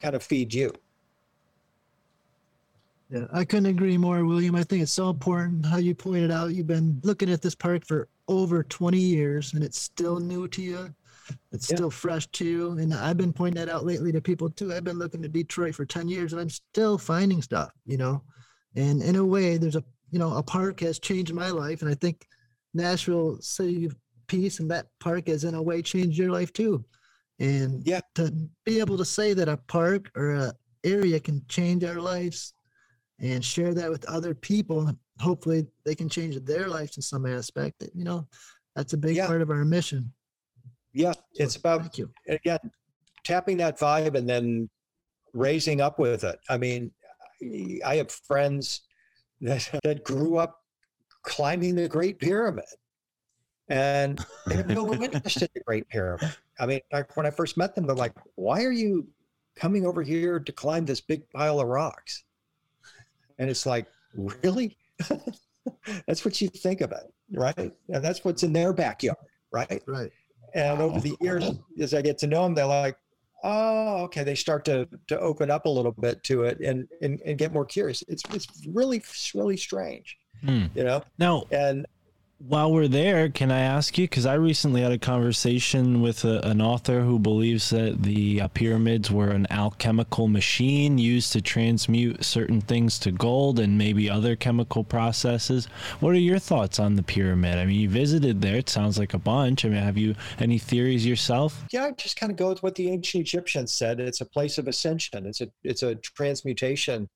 kind 0.00 0.14
of 0.14 0.22
feed 0.22 0.52
you. 0.52 0.72
Yeah, 3.10 3.26
I 3.32 3.44
couldn't 3.44 3.66
agree 3.70 3.96
more, 3.96 4.24
William. 4.26 4.54
I 4.54 4.64
think 4.64 4.82
it's 4.82 4.92
so 4.92 5.08
important 5.08 5.64
how 5.64 5.78
you 5.78 5.94
pointed 5.94 6.30
out 6.30 6.54
you've 6.54 6.66
been 6.66 7.00
looking 7.04 7.30
at 7.30 7.40
this 7.40 7.54
park 7.54 7.86
for 7.86 8.08
over 8.26 8.62
20 8.62 8.98
years 8.98 9.54
and 9.54 9.64
it's 9.64 9.80
still 9.80 10.20
new 10.20 10.46
to 10.48 10.60
you. 10.60 10.94
It's 11.52 11.68
Yeah. 11.70 11.76
still 11.76 11.90
fresh 11.90 12.26
to 12.32 12.44
you. 12.44 12.72
And 12.72 12.92
I've 12.94 13.16
been 13.16 13.32
pointing 13.32 13.64
that 13.64 13.72
out 13.72 13.84
lately 13.84 14.12
to 14.12 14.20
people 14.20 14.50
too. 14.50 14.72
I've 14.72 14.84
been 14.84 14.98
looking 14.98 15.24
at 15.24 15.32
Detroit 15.32 15.74
for 15.74 15.84
10 15.84 16.08
years 16.08 16.32
and 16.32 16.40
I'm 16.40 16.50
still 16.50 16.98
finding 16.98 17.42
stuff, 17.42 17.72
you 17.84 17.96
know. 17.96 18.22
And 18.76 19.02
in 19.02 19.16
a 19.16 19.24
way, 19.24 19.56
there's 19.56 19.76
a 19.76 19.84
you 20.10 20.18
know, 20.18 20.34
a 20.38 20.42
park 20.42 20.80
has 20.80 20.98
changed 20.98 21.34
my 21.34 21.50
life. 21.50 21.82
And 21.82 21.90
I 21.90 21.94
think 21.94 22.26
Nashville 22.72 23.38
City 23.42 23.84
of 23.84 23.94
Peace 24.26 24.58
and 24.58 24.70
that 24.70 24.86
park 25.00 25.28
has 25.28 25.44
in 25.44 25.54
a 25.54 25.62
way 25.62 25.82
changed 25.82 26.16
your 26.18 26.30
life 26.30 26.50
too. 26.52 26.82
And 27.38 27.86
Yeah. 27.86 28.00
to 28.14 28.32
be 28.64 28.80
able 28.80 28.96
to 28.98 29.04
say 29.04 29.34
that 29.34 29.48
a 29.48 29.56
park 29.56 30.10
or 30.16 30.34
a 30.34 30.54
area 30.84 31.20
can 31.20 31.44
change 31.48 31.84
our 31.84 32.00
lives 32.00 32.54
and 33.18 33.44
share 33.44 33.74
that 33.74 33.90
with 33.90 34.04
other 34.06 34.34
people 34.34 34.90
hopefully 35.18 35.66
they 35.84 35.94
can 35.96 36.08
change 36.08 36.36
their 36.44 36.68
lives 36.68 36.96
in 36.96 37.02
some 37.02 37.26
aspect 37.26 37.82
you 37.92 38.04
know 38.04 38.28
that's 38.76 38.92
a 38.92 38.96
big 38.96 39.16
Yeah. 39.16 39.26
part 39.26 39.42
of 39.42 39.50
our 39.50 39.64
mission 39.64 40.12
Yeah, 40.98 41.12
it's 41.34 41.54
about 41.54 41.82
thank 41.82 41.98
you. 41.98 42.10
again 42.28 42.58
tapping 43.22 43.56
that 43.58 43.78
vibe 43.78 44.16
and 44.16 44.28
then 44.28 44.68
raising 45.32 45.80
up 45.80 46.00
with 46.00 46.24
it. 46.24 46.40
I 46.48 46.58
mean 46.58 46.90
i 47.86 47.94
have 47.94 48.10
friends 48.10 48.80
that, 49.40 49.70
that 49.84 50.02
grew 50.02 50.38
up 50.38 50.64
climbing 51.22 51.76
the 51.76 51.88
great 51.88 52.18
pyramid 52.18 52.64
and 53.68 54.18
they 54.48 54.56
have 54.56 54.66
no 54.66 54.92
interest 55.02 55.42
in 55.42 55.48
the 55.54 55.60
great 55.60 55.88
pyramid. 55.88 56.34
I 56.58 56.66
mean 56.66 56.80
when 57.14 57.26
i 57.26 57.30
first 57.30 57.56
met 57.56 57.76
them 57.76 57.86
they're 57.86 57.94
like 57.94 58.14
why 58.34 58.64
are 58.64 58.72
you 58.72 59.06
coming 59.54 59.86
over 59.86 60.02
here 60.02 60.40
to 60.40 60.50
climb 60.50 60.84
this 60.84 61.00
big 61.00 61.30
pile 61.30 61.60
of 61.60 61.68
rocks? 61.68 62.24
And 63.38 63.48
it's 63.48 63.66
like 63.66 63.86
really? 64.16 64.76
That's 66.08 66.24
what 66.24 66.40
you 66.40 66.48
think 66.48 66.80
of 66.80 66.90
it 66.90 67.12
right? 67.30 67.56
And 67.88 68.02
that's 68.02 68.24
what's 68.24 68.42
in 68.42 68.52
their 68.52 68.72
backyard 68.72 69.18
right? 69.52 69.80
Right 69.86 70.10
and 70.54 70.80
over 70.80 71.00
the 71.00 71.16
years, 71.20 71.50
as 71.80 71.94
I 71.94 72.02
get 72.02 72.18
to 72.18 72.26
know 72.26 72.44
them, 72.44 72.54
they're 72.54 72.66
like, 72.66 72.96
oh, 73.44 74.02
okay. 74.04 74.24
They 74.24 74.34
start 74.34 74.64
to 74.66 74.88
to 75.08 75.18
open 75.20 75.50
up 75.50 75.66
a 75.66 75.68
little 75.68 75.92
bit 75.92 76.22
to 76.24 76.44
it 76.44 76.60
and 76.60 76.88
and, 77.02 77.20
and 77.24 77.38
get 77.38 77.52
more 77.52 77.64
curious. 77.64 78.02
It's 78.08 78.22
it's 78.32 78.46
really 78.66 79.02
really 79.34 79.56
strange, 79.56 80.16
Hmm. 80.42 80.66
you 80.74 80.84
know. 80.84 81.02
Now, 81.18 81.44
And 81.50 81.86
while 82.38 82.72
we're 82.72 82.86
there, 82.86 83.28
can 83.28 83.50
I 83.50 83.60
ask 83.60 83.98
you? 83.98 84.04
Because 84.04 84.24
I 84.24 84.34
recently 84.34 84.80
had 84.82 84.92
a 84.92 84.98
conversation 84.98 86.00
with 86.00 86.24
a, 86.24 86.40
an 86.46 86.62
author 86.62 87.00
who 87.00 87.18
believes 87.18 87.70
that 87.70 88.04
the 88.04 88.42
uh, 88.42 88.48
pyramids 88.48 89.10
were 89.10 89.30
an 89.30 89.48
alchemical 89.50 90.28
machine 90.28 90.98
used 90.98 91.32
to 91.32 91.42
transmute 91.42 92.24
certain 92.24 92.60
things 92.60 93.00
to 93.00 93.10
gold 93.10 93.58
and 93.58 93.76
maybe 93.76 94.08
other 94.08 94.36
chemical 94.36 94.84
processes. 94.84 95.66
What 95.98 96.10
are 96.10 96.18
your 96.18 96.38
thoughts 96.38 96.78
on 96.78 96.94
the 96.94 97.02
pyramid? 97.02 97.58
I 97.58 97.64
mean, 97.64 97.80
you 97.80 97.88
visited 97.88 98.40
there. 98.40 98.56
It 98.56 98.68
sounds 98.68 98.98
like 98.98 99.14
a 99.14 99.18
bunch. 99.18 99.64
I 99.64 99.68
mean, 99.68 99.82
have 99.82 99.98
you 99.98 100.14
any 100.38 100.58
theories 100.58 101.04
yourself? 101.04 101.64
yeah, 101.72 101.86
I 101.86 101.90
just 101.92 102.18
kind 102.18 102.30
of 102.30 102.38
go 102.38 102.50
with 102.50 102.62
what 102.62 102.76
the 102.76 102.88
ancient 102.88 103.22
Egyptians 103.22 103.72
said. 103.72 103.98
It's 103.98 104.20
a 104.20 104.26
place 104.26 104.58
of 104.58 104.68
ascension. 104.68 105.26
It's 105.26 105.40
a 105.40 105.48
it's 105.64 105.82
a 105.82 105.96
transmutation 105.96 107.08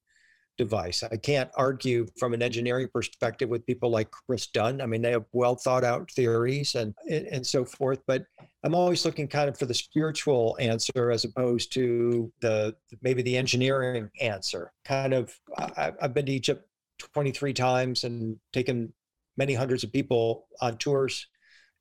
device. 0.58 1.02
I 1.02 1.16
can't 1.16 1.50
argue 1.56 2.06
from 2.18 2.34
an 2.34 2.42
engineering 2.42 2.88
perspective 2.92 3.48
with 3.48 3.66
people 3.66 3.90
like 3.90 4.10
Chris 4.10 4.46
Dunn. 4.48 4.80
I 4.80 4.86
mean, 4.86 5.02
they 5.02 5.12
have 5.12 5.24
well 5.32 5.56
thought 5.56 5.84
out 5.84 6.10
theories 6.10 6.74
and, 6.74 6.94
and, 7.08 7.26
and 7.26 7.46
so 7.46 7.64
forth. 7.64 8.00
But 8.06 8.24
I'm 8.64 8.74
always 8.74 9.04
looking 9.04 9.28
kind 9.28 9.48
of 9.48 9.58
for 9.58 9.66
the 9.66 9.74
spiritual 9.74 10.56
answer 10.60 11.10
as 11.10 11.24
opposed 11.24 11.72
to 11.74 12.32
the 12.40 12.74
maybe 13.02 13.22
the 13.22 13.36
engineering 13.36 14.10
answer. 14.20 14.72
Kind 14.84 15.14
of, 15.14 15.34
I, 15.58 15.92
I've 16.00 16.14
been 16.14 16.26
to 16.26 16.32
Egypt 16.32 16.66
23 16.98 17.52
times 17.52 18.04
and 18.04 18.36
taken 18.52 18.92
many 19.36 19.54
hundreds 19.54 19.84
of 19.84 19.92
people 19.92 20.46
on 20.60 20.76
tours 20.76 21.26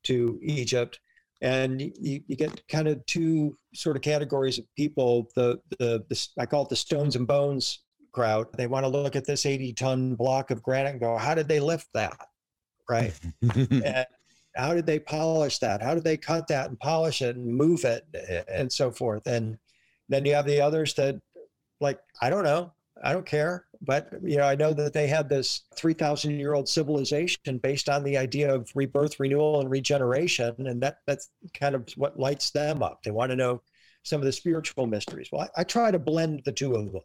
to 0.04 0.38
Egypt. 0.42 0.98
And 1.42 1.80
you, 1.80 2.20
you 2.26 2.36
get 2.36 2.66
kind 2.68 2.88
of 2.88 3.04
two 3.06 3.56
sort 3.74 3.96
of 3.96 4.02
categories 4.02 4.58
of 4.58 4.64
people. 4.76 5.28
The, 5.34 5.60
the, 5.78 6.04
the 6.08 6.28
I 6.38 6.46
call 6.46 6.62
it 6.62 6.68
the 6.68 6.76
stones 6.76 7.16
and 7.16 7.26
bones 7.26 7.80
crowd. 8.12 8.46
They 8.56 8.66
want 8.66 8.84
to 8.84 8.88
look 8.88 9.16
at 9.16 9.24
this 9.24 9.46
80 9.46 9.72
ton 9.72 10.14
block 10.14 10.50
of 10.50 10.62
granite 10.62 10.90
and 10.90 11.00
go, 11.00 11.16
how 11.16 11.34
did 11.34 11.48
they 11.48 11.60
lift 11.60 11.88
that? 11.94 12.28
Right. 12.88 13.18
and 13.54 14.06
how 14.54 14.74
did 14.74 14.86
they 14.86 14.98
polish 14.98 15.58
that? 15.58 15.82
How 15.82 15.94
did 15.94 16.04
they 16.04 16.16
cut 16.16 16.48
that 16.48 16.68
and 16.68 16.78
polish 16.78 17.22
it 17.22 17.36
and 17.36 17.46
move 17.46 17.84
it 17.84 18.04
and 18.48 18.70
so 18.70 18.90
forth? 18.90 19.26
And 19.26 19.58
then 20.08 20.24
you 20.24 20.34
have 20.34 20.46
the 20.46 20.60
others 20.60 20.94
that, 20.94 21.18
like, 21.80 21.98
I 22.20 22.30
don't 22.30 22.44
know. 22.44 22.72
I 23.02 23.12
don't 23.12 23.26
care. 23.26 23.66
But 23.80 24.10
you 24.22 24.36
know, 24.36 24.44
I 24.44 24.54
know 24.54 24.72
that 24.74 24.92
they 24.92 25.08
had 25.08 25.28
this 25.28 25.62
3,000 25.76 26.38
year 26.38 26.54
old 26.54 26.68
civilization 26.68 27.58
based 27.58 27.88
on 27.88 28.04
the 28.04 28.16
idea 28.16 28.54
of 28.54 28.70
rebirth, 28.74 29.18
renewal, 29.18 29.60
and 29.60 29.70
regeneration, 29.70 30.54
and 30.66 30.80
that 30.82 30.98
that's 31.06 31.30
kind 31.52 31.74
of 31.74 31.88
what 31.96 32.18
lights 32.18 32.50
them 32.50 32.82
up. 32.82 33.02
They 33.02 33.10
want 33.10 33.30
to 33.30 33.36
know 33.36 33.62
some 34.04 34.20
of 34.20 34.24
the 34.24 34.32
spiritual 34.32 34.86
mysteries. 34.86 35.30
Well, 35.32 35.48
I, 35.56 35.62
I 35.62 35.64
try 35.64 35.90
to 35.90 35.98
blend 35.98 36.42
the 36.44 36.52
two 36.52 36.74
of 36.74 36.92
them 36.92 37.02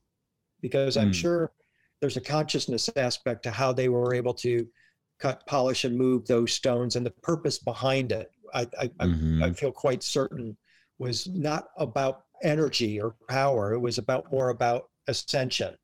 because 0.62 0.98
I'm 0.98 1.12
mm. 1.12 1.16
sure 1.16 1.52
there's 2.00 2.18
a 2.18 2.22
consciousness 2.22 2.90
aspect 2.96 3.44
to 3.44 3.52
how 3.52 3.74
they 3.74 3.90
were 3.90 4.14
able 4.14 4.34
to 4.36 4.68
cut, 5.20 5.46
polish, 5.46 5.84
and 5.84 5.98
move 5.98 6.28
those 6.28 6.54
stones, 6.54 6.96
and 6.96 7.06
the 7.06 7.12
purpose 7.12 7.58
behind 7.58 8.12
it. 8.12 8.32
I 8.54 8.68
I, 8.80 8.88
mm-hmm. 8.88 9.44
I, 9.44 9.48
I 9.48 9.54
feel 9.54 9.72
quite 9.72 10.04
certain 10.04 10.58
was 11.00 11.28
not 11.28 11.70
about 11.78 12.24
energy 12.44 13.00
or 13.00 13.16
power. 13.28 13.74
It 13.74 13.80
was 13.80 13.98
about 13.98 14.32
more 14.32 14.50
about 14.50 14.90
ascension 15.08 15.76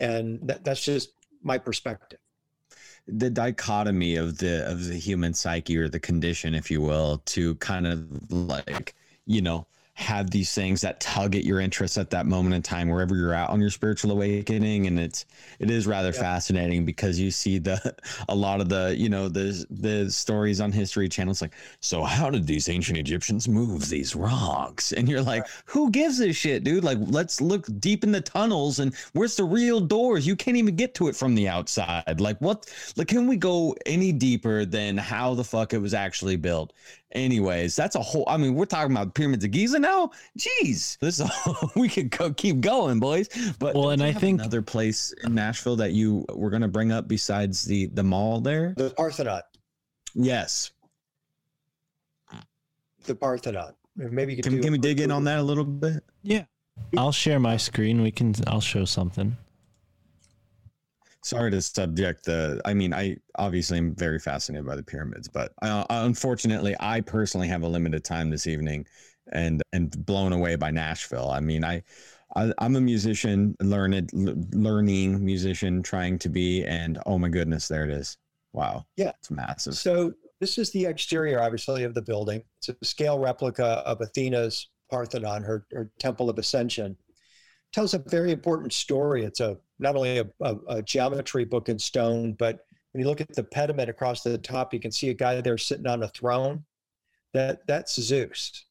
and 0.00 0.40
that, 0.42 0.64
that's 0.64 0.84
just 0.84 1.12
my 1.42 1.58
perspective 1.58 2.18
the 3.06 3.30
dichotomy 3.30 4.16
of 4.16 4.38
the 4.38 4.68
of 4.70 4.86
the 4.86 4.94
human 4.94 5.32
psyche 5.32 5.76
or 5.76 5.88
the 5.88 6.00
condition 6.00 6.54
if 6.54 6.70
you 6.70 6.80
will 6.80 7.22
to 7.24 7.54
kind 7.56 7.86
of 7.86 8.30
like 8.30 8.94
you 9.26 9.40
know 9.40 9.66
have 9.94 10.30
these 10.30 10.54
things 10.54 10.80
that 10.80 10.98
tug 10.98 11.36
at 11.36 11.44
your 11.44 11.60
interest 11.60 11.98
at 11.98 12.10
that 12.10 12.24
moment 12.24 12.54
in 12.54 12.62
time 12.62 12.88
wherever 12.88 13.14
you're 13.14 13.34
at 13.34 13.50
on 13.50 13.60
your 13.60 13.70
spiritual 13.70 14.10
awakening. 14.10 14.86
And 14.86 14.98
it's 14.98 15.26
it 15.58 15.70
is 15.70 15.86
rather 15.86 16.10
yeah. 16.10 16.20
fascinating 16.20 16.84
because 16.84 17.18
you 17.18 17.30
see 17.30 17.58
the 17.58 17.94
a 18.28 18.34
lot 18.34 18.60
of 18.60 18.68
the 18.68 18.94
you 18.96 19.08
know 19.08 19.28
the 19.28 19.64
the 19.70 20.10
stories 20.10 20.60
on 20.60 20.72
history 20.72 21.08
channels 21.08 21.42
like 21.42 21.52
so 21.80 22.02
how 22.02 22.30
did 22.30 22.46
these 22.46 22.68
ancient 22.68 22.98
egyptians 22.98 23.48
move 23.48 23.88
these 23.88 24.16
rocks? 24.16 24.92
And 24.92 25.08
you're 25.08 25.22
like 25.22 25.46
who 25.66 25.90
gives 25.90 26.20
a 26.20 26.32
shit 26.32 26.64
dude? 26.64 26.84
Like 26.84 26.98
let's 27.00 27.40
look 27.40 27.66
deep 27.78 28.02
in 28.02 28.12
the 28.12 28.20
tunnels 28.20 28.78
and 28.78 28.94
where's 29.12 29.36
the 29.36 29.44
real 29.44 29.80
doors? 29.80 30.26
You 30.26 30.36
can't 30.36 30.56
even 30.56 30.76
get 30.76 30.94
to 30.94 31.08
it 31.08 31.16
from 31.16 31.34
the 31.34 31.48
outside. 31.48 32.20
Like 32.20 32.40
what 32.40 32.72
like 32.96 33.08
can 33.08 33.26
we 33.26 33.36
go 33.36 33.74
any 33.86 34.12
deeper 34.12 34.64
than 34.64 34.96
how 34.96 35.34
the 35.34 35.44
fuck 35.44 35.74
it 35.74 35.78
was 35.78 35.94
actually 35.94 36.36
built 36.36 36.72
Anyways, 37.12 37.74
that's 37.74 37.96
a 37.96 38.00
whole. 38.00 38.24
I 38.28 38.36
mean, 38.36 38.54
we're 38.54 38.66
talking 38.66 38.92
about 38.92 39.14
pyramids 39.14 39.44
of 39.44 39.50
Giza 39.50 39.80
now. 39.80 40.10
Jeez, 40.38 40.96
this 41.00 41.20
we 41.76 41.88
could 41.88 42.10
go, 42.10 42.32
keep 42.32 42.60
going, 42.60 43.00
boys. 43.00 43.28
But 43.58 43.74
well, 43.74 43.90
and 43.90 44.02
I 44.02 44.12
think 44.12 44.40
another 44.40 44.62
place 44.62 45.12
in 45.24 45.34
Nashville 45.34 45.76
that 45.76 45.92
you 45.92 46.24
were 46.32 46.50
going 46.50 46.62
to 46.62 46.68
bring 46.68 46.92
up 46.92 47.08
besides 47.08 47.64
the 47.64 47.86
the 47.86 48.04
mall 48.04 48.40
there, 48.40 48.74
the 48.76 48.90
Parthenon. 48.90 49.42
Yes, 50.14 50.70
the 53.06 53.16
Parthenon. 53.16 53.74
Maybe 53.96 54.34
you 54.34 54.42
can, 54.42 54.52
can, 54.52 54.62
can 54.62 54.72
we 54.72 54.78
dig 54.78 55.00
in 55.00 55.10
on 55.10 55.24
that 55.24 55.40
a 55.40 55.42
little 55.42 55.64
bit? 55.64 56.04
Yeah, 56.22 56.44
I'll 56.96 57.10
share 57.10 57.40
my 57.40 57.56
screen. 57.56 58.02
We 58.02 58.12
can. 58.12 58.34
I'll 58.46 58.60
show 58.60 58.84
something 58.84 59.36
sorry 61.22 61.50
to 61.50 61.60
subject 61.60 62.24
the 62.24 62.60
i 62.64 62.72
mean 62.72 62.94
i 62.94 63.16
obviously 63.36 63.76
am 63.76 63.94
very 63.94 64.18
fascinated 64.18 64.66
by 64.66 64.74
the 64.74 64.82
pyramids 64.82 65.28
but 65.28 65.52
uh, 65.62 65.84
unfortunately 65.90 66.74
i 66.80 67.00
personally 67.00 67.46
have 67.46 67.62
a 67.62 67.68
limited 67.68 68.02
time 68.04 68.30
this 68.30 68.46
evening 68.46 68.86
and 69.32 69.62
and 69.72 70.04
blown 70.06 70.32
away 70.32 70.56
by 70.56 70.70
nashville. 70.70 71.30
I 71.30 71.40
mean 71.40 71.64
i, 71.64 71.82
I 72.36 72.52
am 72.60 72.76
a 72.76 72.80
musician 72.80 73.56
learned 73.60 74.10
learning 74.12 75.24
musician 75.24 75.82
trying 75.82 76.18
to 76.20 76.28
be 76.28 76.64
and 76.64 76.98
oh 77.06 77.18
my 77.18 77.28
goodness 77.28 77.68
there 77.68 77.84
it 77.84 77.90
is. 77.90 78.16
Wow. 78.52 78.86
Yeah. 78.96 79.12
It's 79.18 79.30
massive. 79.30 79.74
So 79.74 80.12
this 80.40 80.58
is 80.58 80.70
the 80.70 80.86
exterior 80.86 81.40
obviously 81.40 81.84
of 81.84 81.94
the 81.94 82.02
building. 82.02 82.42
It's 82.58 82.68
a 82.68 82.84
scale 82.84 83.18
replica 83.18 83.82
of 83.86 84.00
athena's 84.00 84.68
parthenon 84.90 85.42
her, 85.42 85.66
her 85.72 85.90
temple 85.98 86.30
of 86.30 86.38
ascension. 86.38 86.96
Tells 87.72 87.94
a 87.94 87.98
very 87.98 88.32
important 88.32 88.72
story. 88.72 89.24
It's 89.24 89.40
a 89.40 89.56
not 89.80 89.96
only 89.96 90.18
a, 90.18 90.26
a, 90.40 90.56
a, 90.68 90.82
geometry 90.82 91.44
book 91.44 91.68
in 91.68 91.78
stone, 91.78 92.34
but 92.34 92.60
when 92.92 93.02
you 93.02 93.08
look 93.08 93.20
at 93.20 93.34
the 93.34 93.42
pediment 93.42 93.88
across 93.88 94.22
the 94.22 94.38
top, 94.38 94.74
you 94.74 94.80
can 94.80 94.92
see 94.92 95.08
a 95.08 95.14
guy 95.14 95.40
there 95.40 95.58
sitting 95.58 95.86
on 95.86 96.02
a 96.02 96.08
throne. 96.08 96.64
That 97.32 97.66
that's 97.66 98.00
Zeus, 98.00 98.64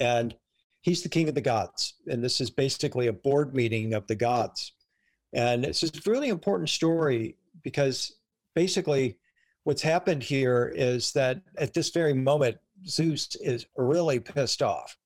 and 0.00 0.34
he's 0.80 1.02
the 1.02 1.08
king 1.08 1.28
of 1.28 1.34
the 1.34 1.40
gods. 1.40 1.94
And 2.06 2.24
this 2.24 2.40
is 2.40 2.48
basically 2.48 3.08
a 3.08 3.12
board 3.12 3.54
meeting 3.54 3.92
of 3.92 4.06
the 4.06 4.14
gods. 4.14 4.72
And 5.32 5.66
it's 5.66 5.82
a 5.82 5.90
really 6.06 6.28
important 6.28 6.70
story 6.70 7.36
because 7.62 8.14
basically 8.54 9.18
what's 9.64 9.82
happened 9.82 10.22
here 10.22 10.72
is 10.74 11.12
that 11.12 11.42
at 11.58 11.74
this 11.74 11.90
very 11.90 12.14
moment, 12.14 12.56
Zeus 12.86 13.34
is 13.36 13.66
really 13.76 14.20
pissed 14.20 14.62
off 14.62 14.96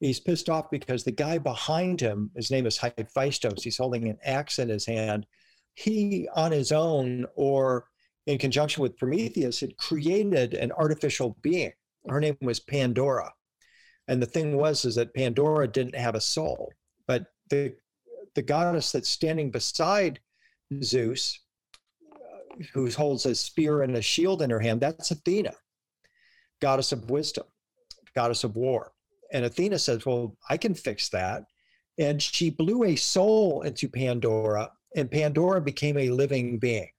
He's 0.00 0.20
pissed 0.20 0.48
off 0.48 0.70
because 0.70 1.02
the 1.02 1.12
guy 1.12 1.38
behind 1.38 2.00
him, 2.00 2.30
his 2.36 2.50
name 2.50 2.66
is 2.66 2.78
Hephaestus, 2.78 3.62
he's 3.62 3.78
holding 3.78 4.08
an 4.08 4.18
axe 4.24 4.58
in 4.58 4.68
his 4.68 4.86
hand. 4.86 5.26
He, 5.74 6.28
on 6.34 6.52
his 6.52 6.72
own 6.72 7.26
or 7.34 7.86
in 8.26 8.38
conjunction 8.38 8.82
with 8.82 8.96
Prometheus, 8.96 9.60
had 9.60 9.76
created 9.76 10.54
an 10.54 10.70
artificial 10.72 11.36
being. 11.42 11.72
Her 12.08 12.20
name 12.20 12.36
was 12.40 12.60
Pandora. 12.60 13.32
And 14.06 14.22
the 14.22 14.26
thing 14.26 14.56
was 14.56 14.84
is 14.84 14.94
that 14.94 15.14
Pandora 15.14 15.68
didn't 15.68 15.94
have 15.94 16.14
a 16.14 16.20
soul, 16.20 16.72
but 17.06 17.26
the 17.50 17.74
the 18.34 18.42
goddess 18.42 18.92
that's 18.92 19.08
standing 19.08 19.50
beside 19.50 20.20
Zeus, 20.82 21.40
uh, 22.12 22.64
who 22.72 22.90
holds 22.90 23.26
a 23.26 23.34
spear 23.34 23.82
and 23.82 23.96
a 23.96 24.02
shield 24.02 24.42
in 24.42 24.50
her 24.50 24.60
hand, 24.60 24.80
that's 24.80 25.10
Athena, 25.10 25.54
goddess 26.60 26.92
of 26.92 27.10
wisdom, 27.10 27.44
goddess 28.14 28.44
of 28.44 28.54
war. 28.54 28.92
And 29.32 29.44
Athena 29.44 29.78
says, 29.78 30.06
Well, 30.06 30.36
I 30.48 30.56
can 30.56 30.74
fix 30.74 31.08
that. 31.10 31.44
And 31.98 32.22
she 32.22 32.50
blew 32.50 32.84
a 32.84 32.96
soul 32.96 33.62
into 33.62 33.88
Pandora, 33.88 34.70
and 34.94 35.10
Pandora 35.10 35.60
became 35.60 35.98
a 35.98 36.10
living 36.10 36.58
being. 36.58 36.90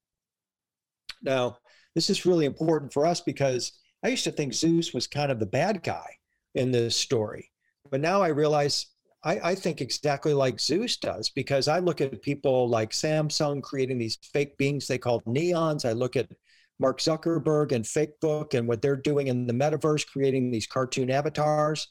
Now, 1.22 1.58
this 1.96 2.10
is 2.10 2.26
really 2.26 2.46
important 2.46 2.94
for 2.94 3.06
us 3.06 3.22
because 3.22 3.74
I 4.04 4.10
used 4.10 4.24
to 4.26 4.32
think 4.32 4.54
Zeus 4.54 4.94
was 4.94 5.08
kind 5.08 5.32
of 5.32 5.40
the 5.40 5.46
bad 5.46 5.84
guy 5.84 6.18
in 6.56 6.72
this 6.72 6.96
story. 6.96 7.52
But 7.90 8.02
now 8.02 8.22
I 8.22 8.30
realize 8.30 8.88
I, 9.24 9.40
I, 9.52 9.56
think 9.56 9.82
exactly 9.82 10.34
like 10.34 10.62
Zeus 10.62 10.96
does 10.98 11.30
because 11.30 11.68
I 11.68 11.80
look 11.80 12.00
at 12.00 12.22
people 12.22 12.70
like 12.70 12.92
Samsung 12.92 13.62
creating 13.62 13.98
these 13.98 14.18
fake 14.22 14.58
beings 14.58 14.88
they 14.88 14.98
called 14.98 15.26
neons. 15.26 15.84
I 15.84 15.92
look 15.92 16.16
at 16.16 16.32
Mark 16.80 17.00
Zuckerberg 17.00 17.74
and 17.74 17.84
Facebook 17.84 18.54
and 18.54 18.68
what 18.68 18.82
they're 18.82 18.96
doing 18.96 19.28
in 19.28 19.46
the 19.46 19.54
metaverse, 19.54 20.08
creating 20.08 20.52
these 20.52 20.68
cartoon 20.68 21.12
avatars. 21.12 21.90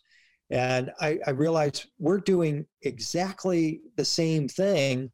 And 0.50 0.90
I, 1.00 1.18
I 1.26 1.30
realized 1.30 1.86
we're 1.98 2.20
doing 2.20 2.66
exactly 2.82 3.80
the 3.96 4.04
same 4.04 4.48
thing 4.48 5.10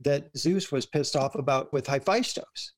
that 0.00 0.30
Zeus 0.36 0.72
was 0.72 0.86
pissed 0.86 1.16
off 1.16 1.34
about 1.34 1.72
with 1.72 1.86
Hephaestus. 1.86 2.72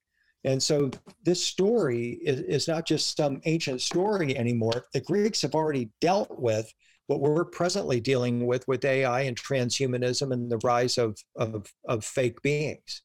And 0.44 0.62
so 0.62 0.90
this 1.24 1.44
story 1.44 2.18
is, 2.22 2.40
is 2.40 2.68
not 2.68 2.86
just 2.86 3.16
some 3.16 3.40
ancient 3.44 3.82
story 3.82 4.36
anymore. 4.36 4.86
The 4.92 5.02
Greeks 5.02 5.42
have 5.42 5.54
already 5.54 5.90
dealt 6.00 6.40
with 6.40 6.72
what 7.06 7.20
we're 7.20 7.44
presently 7.44 8.00
dealing 8.00 8.46
with 8.46 8.66
with 8.66 8.84
AI 8.84 9.22
and 9.22 9.36
transhumanism 9.36 10.32
and 10.32 10.50
the 10.50 10.60
rise 10.64 10.96
of, 10.96 11.18
of, 11.36 11.66
of 11.86 12.04
fake 12.04 12.40
beings. 12.42 13.02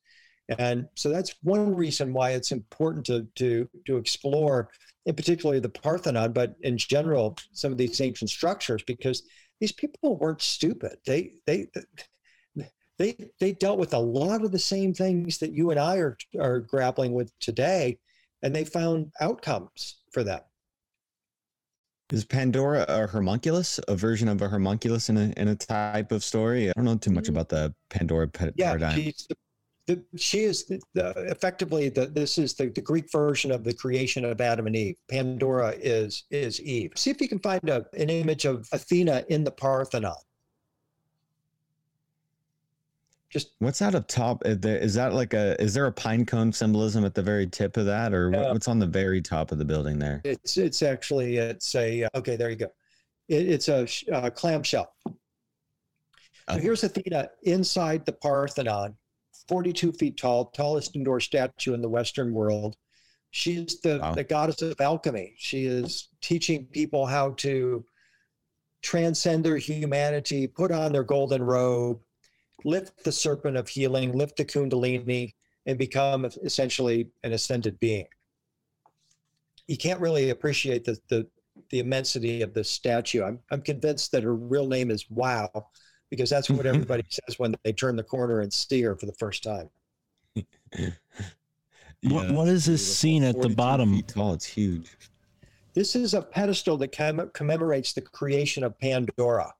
And 0.59 0.87
so 0.95 1.09
that's 1.09 1.33
one 1.41 1.75
reason 1.75 2.13
why 2.13 2.31
it's 2.31 2.51
important 2.51 3.05
to, 3.07 3.27
to, 3.35 3.67
to 3.87 3.97
explore 3.97 4.69
in 5.05 5.15
particular 5.15 5.59
the 5.59 5.69
Parthenon, 5.69 6.33
but 6.33 6.55
in 6.61 6.77
general, 6.77 7.37
some 7.51 7.71
of 7.71 7.77
these 7.77 8.01
ancient 8.01 8.29
structures, 8.29 8.83
because 8.83 9.23
these 9.59 9.71
people 9.71 10.17
weren't 10.17 10.41
stupid. 10.41 10.97
They 11.05 11.33
they 11.45 11.67
they 12.97 13.15
they 13.39 13.51
dealt 13.53 13.77
with 13.79 13.93
a 13.93 13.99
lot 13.99 14.43
of 14.43 14.51
the 14.51 14.59
same 14.59 14.93
things 14.93 15.37
that 15.39 15.51
you 15.51 15.71
and 15.71 15.79
I 15.79 15.97
are 15.97 16.17
are 16.39 16.59
grappling 16.59 17.13
with 17.13 17.31
today, 17.39 17.99
and 18.41 18.55
they 18.55 18.65
found 18.65 19.11
outcomes 19.19 19.97
for 20.11 20.23
them. 20.23 20.41
Is 22.11 22.23
Pandora 22.23 22.85
a 22.87 23.07
homunculus, 23.07 23.79
a 23.87 23.95
version 23.95 24.27
of 24.27 24.41
a 24.41 24.47
homunculus 24.47 25.09
in 25.09 25.17
a 25.17 25.33
in 25.37 25.47
a 25.49 25.55
type 25.55 26.11
of 26.11 26.23
story? 26.23 26.69
I 26.69 26.73
don't 26.75 26.85
know 26.85 26.95
too 26.97 27.11
much 27.11 27.25
Mhm. 27.25 27.29
about 27.29 27.49
the 27.49 27.73
Pandora 27.89 28.27
pa- 28.27 28.49
Yeah, 28.55 28.67
paradigm. 28.67 28.95
she's 28.99 29.25
the, 29.27 29.35
the, 29.87 30.03
she 30.15 30.39
is 30.45 30.65
effectively 30.95 31.89
the 31.89 32.07
this 32.07 32.37
is 32.37 32.53
the, 32.55 32.69
the 32.69 32.81
Greek 32.81 33.11
version 33.11 33.51
of 33.51 33.63
the 33.63 33.73
creation 33.73 34.25
of 34.25 34.41
Adam 34.41 34.65
and 34.67 34.75
Eve. 34.75 34.95
Pandora 35.09 35.73
is 35.79 36.23
is 36.31 36.59
Eve. 36.61 36.91
See 36.95 37.11
if 37.11 37.21
you 37.21 37.27
can 37.29 37.39
find 37.39 37.69
a, 37.69 37.85
an 37.93 38.09
image 38.09 38.45
of 38.45 38.67
Athena 38.71 39.23
in 39.29 39.43
the 39.43 39.51
Parthenon. 39.51 40.15
Just 43.29 43.51
What's 43.59 43.79
that 43.79 43.95
up 43.95 44.07
top? 44.07 44.41
Is 44.45 44.93
that 44.93 45.13
like 45.13 45.33
a 45.33 45.61
is 45.61 45.73
there 45.73 45.85
a 45.87 45.91
pine 45.91 46.25
cone 46.25 46.51
symbolism 46.53 47.03
at 47.05 47.13
the 47.13 47.21
very 47.23 47.45
tip 47.47 47.75
of 47.77 47.85
that, 47.85 48.13
or 48.13 48.31
what, 48.31 48.39
Yeah. 48.41 48.51
what's 48.53 48.67
on 48.67 48.79
the 48.79 48.87
very 48.87 49.21
top 49.21 49.51
of 49.51 49.57
the 49.57 49.65
building 49.65 49.99
there? 49.99 50.21
it's 50.23 50.57
it's 50.57 50.81
actually 50.81 51.37
it's 51.37 51.75
a 51.75 52.07
okay 52.15 52.35
there 52.37 52.49
you 52.49 52.55
go. 52.55 52.67
It, 53.27 53.49
it's 53.49 53.67
a 53.67 53.87
uh, 54.13 54.29
clamshell. 54.29 54.91
So 55.07 55.15
Okay. 56.47 56.61
here's 56.61 56.83
Athena 56.83 57.29
inside 57.43 58.05
the 58.05 58.13
Parthenon, 58.13 58.95
42 59.47 59.91
feet 59.93 60.17
tall, 60.17 60.45
tallest 60.45 60.95
indoor 60.95 61.19
statue 61.19 61.73
in 61.73 61.81
the 61.81 61.89
Western 61.89 62.33
world. 62.33 62.75
She's 63.31 63.79
the, 63.81 63.99
Wow. 63.99 64.13
the 64.15 64.23
goddess 64.23 64.61
of 64.61 64.79
alchemy. 64.79 65.35
She 65.37 65.65
is 65.65 66.09
teaching 66.21 66.65
people 66.67 67.05
how 67.05 67.31
to 67.31 67.85
transcend 68.81 69.43
their 69.43 69.57
humanity, 69.57 70.47
put 70.47 70.71
on 70.71 70.91
their 70.91 71.03
golden 71.03 71.43
robe, 71.43 71.99
lift 72.63 73.03
the 73.03 73.11
serpent 73.11 73.57
of 73.57 73.67
healing, 73.67 74.13
lift 74.17 74.37
the 74.37 74.45
Kundalini, 74.45 75.33
and 75.65 75.77
become 75.77 76.25
essentially 76.25 77.09
an 77.23 77.33
ascended 77.33 77.79
being. 77.79 78.07
You 79.67 79.77
can't 79.77 79.99
really 79.99 80.29
appreciate 80.29 80.85
the, 80.85 80.97
the, 81.09 81.27
the 81.71 81.79
immensity 81.79 82.41
of 82.41 82.53
this 82.53 82.69
statue. 82.69 83.23
I'm, 83.23 83.39
I'm 83.49 83.61
convinced 83.61 84.11
that 84.11 84.23
her 84.23 84.35
real 84.35 84.67
name 84.67 84.91
is 84.91 85.09
Wow 85.09 85.67
because 86.09 86.29
that's 86.29 86.49
what 86.49 86.65
everybody 86.65 87.03
says 87.09 87.39
when 87.39 87.55
they 87.63 87.73
turn 87.73 87.95
the 87.95 88.03
corner 88.03 88.41
and 88.41 88.51
see 88.51 88.81
her 88.81 88.95
for 88.95 89.05
the 89.05 89.13
first 89.13 89.43
time. 89.43 89.69
What- 92.03 92.29
what 92.31 92.47
is 92.47 92.65
this 92.65 92.97
scene 92.97 93.23
at 93.23 93.41
the 93.41 93.49
bottom? 93.49 93.95
feet 93.95 94.09
tall. 94.09 94.33
It's 94.33 94.45
huge. 94.45 94.95
This 95.73 95.95
is 95.95 96.13
a 96.13 96.21
pedestal 96.21 96.77
that 96.77 96.91
comm- 96.91 97.33
commemorates 97.33 97.93
the 97.93 98.01
creation 98.01 98.63
of 98.63 98.77
Pandora, 98.79 99.51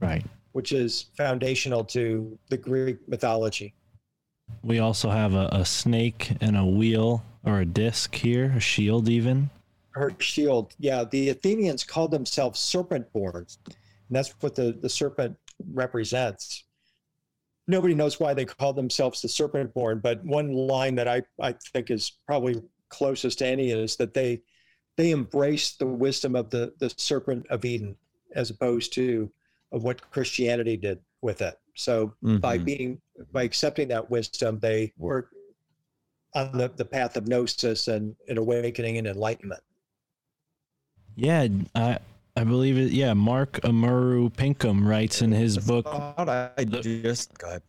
Right. 0.00 0.24
which 0.52 0.72
is 0.72 1.06
foundational 1.16 1.82
to 1.86 2.38
the 2.50 2.58
Greek 2.58 2.98
mythology. 3.08 3.72
We 4.62 4.80
also 4.80 5.08
have 5.08 5.32
a, 5.34 5.48
a 5.52 5.64
snake 5.64 6.32
and 6.42 6.56
a 6.58 6.64
wheel 6.66 7.24
or 7.42 7.60
a 7.60 7.64
disc 7.64 8.14
here, 8.14 8.52
a 8.56 8.60
shield 8.60 9.08
even. 9.08 9.48
Her 9.92 10.12
shield, 10.18 10.74
yeah, 10.78 11.04
the 11.04 11.30
Athenians 11.30 11.84
called 11.84 12.10
themselves 12.10 12.60
serpent 12.60 13.10
born, 13.14 13.46
and 13.66 13.76
that's 14.10 14.30
what 14.42 14.54
the, 14.54 14.72
the 14.72 14.88
serpent 14.90 15.38
represents. 15.72 16.64
Nobody 17.66 17.94
knows 17.94 18.20
why 18.20 18.34
they 18.34 18.44
call 18.44 18.72
themselves 18.72 19.22
the 19.22 19.28
serpent 19.28 19.72
born, 19.72 20.00
but 20.02 20.22
one 20.24 20.52
line 20.52 20.94
that 20.96 21.08
I, 21.08 21.22
I 21.40 21.54
think 21.72 21.90
is 21.90 22.12
probably 22.26 22.62
closest 22.90 23.38
to 23.38 23.46
any 23.46 23.70
is 23.70 23.96
that 23.96 24.14
they 24.14 24.42
they 24.96 25.10
embrace 25.10 25.72
the 25.76 25.86
wisdom 25.86 26.36
of 26.36 26.50
the, 26.50 26.72
the 26.78 26.88
serpent 26.96 27.46
of 27.50 27.64
Eden 27.64 27.96
as 28.36 28.50
opposed 28.50 28.92
to 28.92 29.32
of 29.72 29.82
what 29.82 30.08
Christianity 30.12 30.76
did 30.76 31.00
with 31.20 31.42
it. 31.42 31.58
So 31.74 32.14
by 32.22 32.58
Mhm. 32.58 32.64
being 32.64 33.00
by 33.32 33.42
accepting 33.42 33.88
that 33.88 34.08
wisdom, 34.10 34.60
they 34.60 34.92
were 34.96 35.30
on 36.34 36.56
the, 36.58 36.68
the 36.68 36.84
path 36.84 37.16
of 37.16 37.26
gnosis 37.26 37.88
and, 37.88 38.14
and 38.28 38.38
awakening 38.38 38.98
and 38.98 39.06
enlightenment. 39.06 39.62
Yeah, 41.16 41.46
I 41.74 41.98
I 42.36 42.44
believe 42.44 42.76
it. 42.78 42.90
Yeah, 42.92 43.14
Mark 43.14 43.60
Amaru 43.64 44.28
Pinkham 44.30 44.86
writes 44.86 45.22
in 45.22 45.30
his 45.32 45.56
book 45.58 45.86
I 45.88 46.64
just 46.82 47.36
go 47.38 47.46
ahead. 47.48 47.62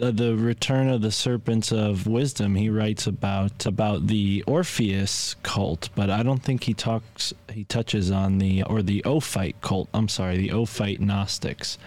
uh, 0.00 0.10
the 0.12 0.36
return 0.36 0.88
of 0.88 1.02
the 1.02 1.10
serpents 1.10 1.72
of 1.72 2.06
wisdom 2.06 2.54
he 2.54 2.68
writes 2.70 3.06
about 3.08 3.66
about 3.66 4.06
the 4.08 4.42
orpheus 4.46 5.34
cult 5.44 5.88
but 5.94 6.10
i 6.10 6.20
don't 6.22 6.42
think 6.42 6.64
he 6.64 6.74
talks 6.74 7.32
he 7.52 7.62
touches 7.64 8.10
on 8.10 8.38
the 8.38 8.62
or 8.64 8.82
the 8.82 9.04
ophite 9.04 9.54
cult 9.60 9.88
i'm 9.94 10.08
sorry 10.08 10.36
the 10.36 10.50
ophite 10.50 11.00
gnostics 11.00 11.78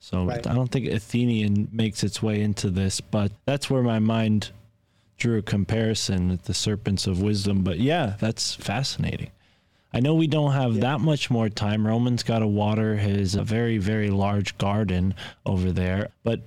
so 0.00 0.24
Right. 0.24 0.44
i 0.44 0.54
don't 0.54 0.72
think 0.72 0.88
athenian 0.88 1.68
makes 1.70 2.02
its 2.02 2.20
way 2.20 2.40
into 2.40 2.68
this 2.68 3.00
but 3.00 3.30
that's 3.46 3.70
where 3.70 3.82
my 3.84 4.00
mind 4.00 4.50
drew 5.16 5.38
a 5.38 5.42
comparison 5.42 6.30
with 6.30 6.42
the 6.44 6.54
serpents 6.54 7.06
of 7.06 7.22
wisdom 7.22 7.62
but 7.62 7.78
yeah 7.78 8.14
that's 8.18 8.54
fascinating 8.56 9.30
I 9.94 10.00
know 10.00 10.14
we 10.14 10.26
don't 10.26 10.52
have 10.52 10.74
Yeah. 10.74 10.80
that 10.82 11.00
much 11.00 11.30
more 11.30 11.48
time. 11.48 11.86
Roman's 11.86 12.22
got 12.22 12.38
to 12.40 12.46
water 12.46 12.96
his 12.96 13.34
very, 13.34 13.78
very 13.78 14.10
large 14.10 14.56
garden 14.58 15.14
over 15.44 15.70
there. 15.72 16.08
But 16.24 16.40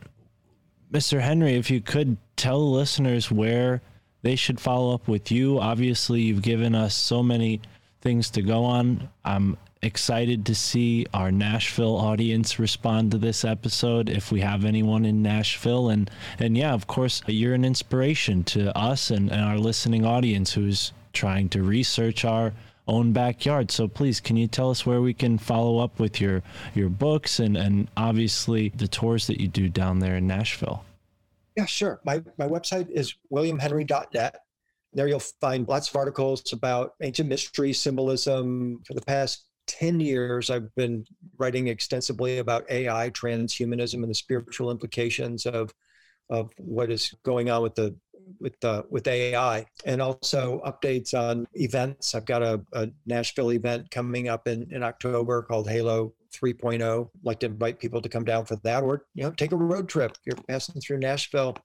Mr. 0.91 1.21
Henry, 1.21 1.53
if 1.55 1.69
you 1.69 1.81
could 1.81 2.17
tell 2.35 2.59
the 2.59 2.77
listeners 2.77 3.29
where 3.31 3.81
they 4.21 4.35
should 4.35 4.59
follow 4.59 4.93
up 4.95 5.07
with 5.07 5.31
you. 5.31 5.59
Obviously, 5.59 6.21
you've 6.21 6.41
given 6.41 6.73
us 6.73 6.95
so 6.95 7.21
many 7.21 7.61
things 8.01 8.31
to 8.31 8.41
go 8.41 8.65
on. 8.65 9.07
I'm 9.23 9.55
excited 9.83 10.47
to 10.47 10.55
see 10.55 11.05
our 11.13 11.31
Nashville 11.31 11.95
audience 11.95 12.57
respond 12.57 13.11
to 13.11 13.19
this 13.19 13.45
episode 13.45 14.09
if 14.09 14.31
we 14.31 14.41
have 14.41 14.65
anyone 14.65 15.05
in 15.05 15.21
Nashville 15.21 15.89
and 15.89 16.09
and 16.39 16.57
yeah, 16.57 16.73
of 16.73 16.87
course, 16.87 17.21
you're 17.27 17.53
an 17.53 17.63
inspiration 17.63 18.43
to 18.45 18.75
us 18.75 19.11
and, 19.11 19.31
and 19.31 19.41
our 19.41 19.59
listening 19.59 20.03
audience 20.03 20.53
who's 20.53 20.91
trying 21.13 21.47
to 21.49 21.61
research 21.61 22.25
our 22.25 22.51
own 22.87 23.11
backyard. 23.11 23.71
So 23.71 23.87
please, 23.87 24.19
can 24.19 24.37
you 24.37 24.47
tell 24.47 24.69
us 24.69 24.85
where 24.85 25.01
we 25.01 25.13
can 25.13 25.37
follow 25.37 25.79
up 25.79 25.99
with 25.99 26.21
your 26.21 26.41
your 26.73 26.89
books 26.89 27.39
and 27.39 27.57
and 27.57 27.89
obviously 27.97 28.69
the 28.69 28.87
tours 28.87 29.27
that 29.27 29.39
you 29.39 29.47
do 29.47 29.69
down 29.69 29.99
there 29.99 30.17
in 30.17 30.27
Nashville? 30.27 30.83
Yeah, 31.55 31.65
sure. 31.65 32.01
My 32.05 32.23
my 32.37 32.47
website 32.47 32.89
is 32.89 33.15
williamhenry.net. 33.31 34.39
There 34.93 35.07
you'll 35.07 35.19
find 35.19 35.67
lots 35.67 35.89
of 35.89 35.95
articles 35.95 36.53
about 36.53 36.93
ancient 37.01 37.29
mystery 37.29 37.73
symbolism. 37.73 38.81
For 38.87 38.93
the 38.93 39.01
past 39.01 39.45
10 39.67 39.99
years, 39.99 40.49
I've 40.49 40.73
been 40.75 41.05
writing 41.37 41.67
extensively 41.67 42.37
about 42.37 42.69
AI, 42.69 43.09
transhumanism, 43.09 43.95
and 43.95 44.09
the 44.09 44.15
spiritual 44.15 44.71
implications 44.71 45.45
of 45.45 45.73
of 46.29 46.51
what 46.57 46.91
is 46.91 47.13
going 47.23 47.49
on 47.49 47.61
with 47.61 47.75
the 47.75 47.95
with 48.39 48.59
the 48.59 48.85
with 48.89 49.07
AI, 49.07 49.65
and 49.85 50.01
also 50.01 50.61
updates 50.65 51.13
on 51.13 51.47
events. 51.53 52.15
I've 52.15 52.25
got 52.25 52.41
a, 52.41 52.61
a 52.73 52.89
Nashville 53.05 53.51
event 53.51 53.91
coming 53.91 54.27
up 54.27 54.47
in, 54.47 54.67
in 54.71 54.83
October 54.83 55.41
called 55.41 55.69
Halo 55.69 56.13
3.0. 56.33 57.05
I'd 57.05 57.09
like 57.23 57.39
to 57.39 57.47
invite 57.47 57.79
people 57.79 58.01
to 58.01 58.09
come 58.09 58.23
down 58.23 58.45
for 58.45 58.55
that, 58.57 58.83
or 58.83 59.05
you 59.13 59.23
know, 59.23 59.31
take 59.31 59.51
a 59.51 59.57
road 59.57 59.89
trip. 59.89 60.11
If 60.11 60.25
you're 60.25 60.43
passing 60.47 60.81
through 60.81 60.99
Nashville, 60.99 61.57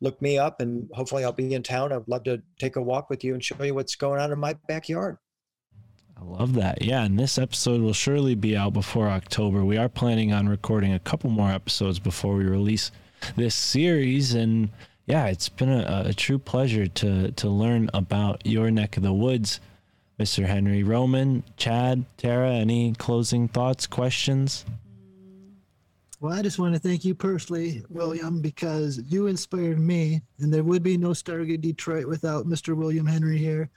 look 0.00 0.20
me 0.20 0.38
up, 0.38 0.60
and 0.60 0.88
hopefully 0.92 1.24
I'll 1.24 1.32
be 1.32 1.54
in 1.54 1.62
town. 1.62 1.92
I'd 1.92 2.08
love 2.08 2.24
to 2.24 2.42
take 2.58 2.76
a 2.76 2.82
walk 2.82 3.10
with 3.10 3.24
you 3.24 3.34
and 3.34 3.44
show 3.44 3.62
you 3.62 3.74
what's 3.74 3.96
going 3.96 4.20
on 4.20 4.32
in 4.32 4.38
my 4.38 4.54
backyard. 4.68 5.18
I 6.18 6.24
love 6.24 6.54
that. 6.54 6.82
Yeah, 6.82 7.04
and 7.04 7.18
this 7.18 7.36
episode 7.36 7.82
will 7.82 7.92
surely 7.92 8.34
be 8.34 8.56
out 8.56 8.72
before 8.72 9.08
October. 9.08 9.64
We 9.64 9.76
are 9.76 9.88
planning 9.88 10.32
on 10.32 10.48
recording 10.48 10.94
a 10.94 10.98
couple 10.98 11.28
more 11.28 11.50
episodes 11.50 11.98
before 11.98 12.36
we 12.36 12.44
release 12.44 12.90
this 13.36 13.54
series 13.54 14.34
and 14.34 14.70
yeah, 15.06 15.26
it's 15.26 15.48
been 15.48 15.70
a, 15.70 16.04
a 16.06 16.12
true 16.12 16.38
pleasure 16.38 16.86
to 16.86 17.30
to 17.32 17.48
learn 17.48 17.88
about 17.94 18.44
your 18.44 18.70
neck 18.70 18.96
of 18.96 19.02
the 19.02 19.12
woods, 19.12 19.60
Mr. 20.18 20.46
Henry 20.46 20.82
Roman, 20.82 21.44
Chad, 21.56 22.04
Tara. 22.16 22.52
Any 22.52 22.92
closing 22.94 23.48
thoughts, 23.48 23.86
questions? 23.86 24.64
Well, 26.20 26.32
I 26.32 26.40
just 26.42 26.58
want 26.58 26.74
to 26.74 26.80
thank 26.80 27.04
you 27.04 27.14
personally, 27.14 27.82
William, 27.90 28.40
because 28.40 29.02
you 29.06 29.26
inspired 29.26 29.78
me, 29.78 30.22
and 30.38 30.52
there 30.52 30.64
would 30.64 30.82
be 30.82 30.96
no 30.96 31.10
Stargate 31.10 31.60
Detroit 31.60 32.06
without 32.06 32.46
Mr. 32.46 32.74
William 32.74 33.06
Henry 33.06 33.36
here. 33.36 33.68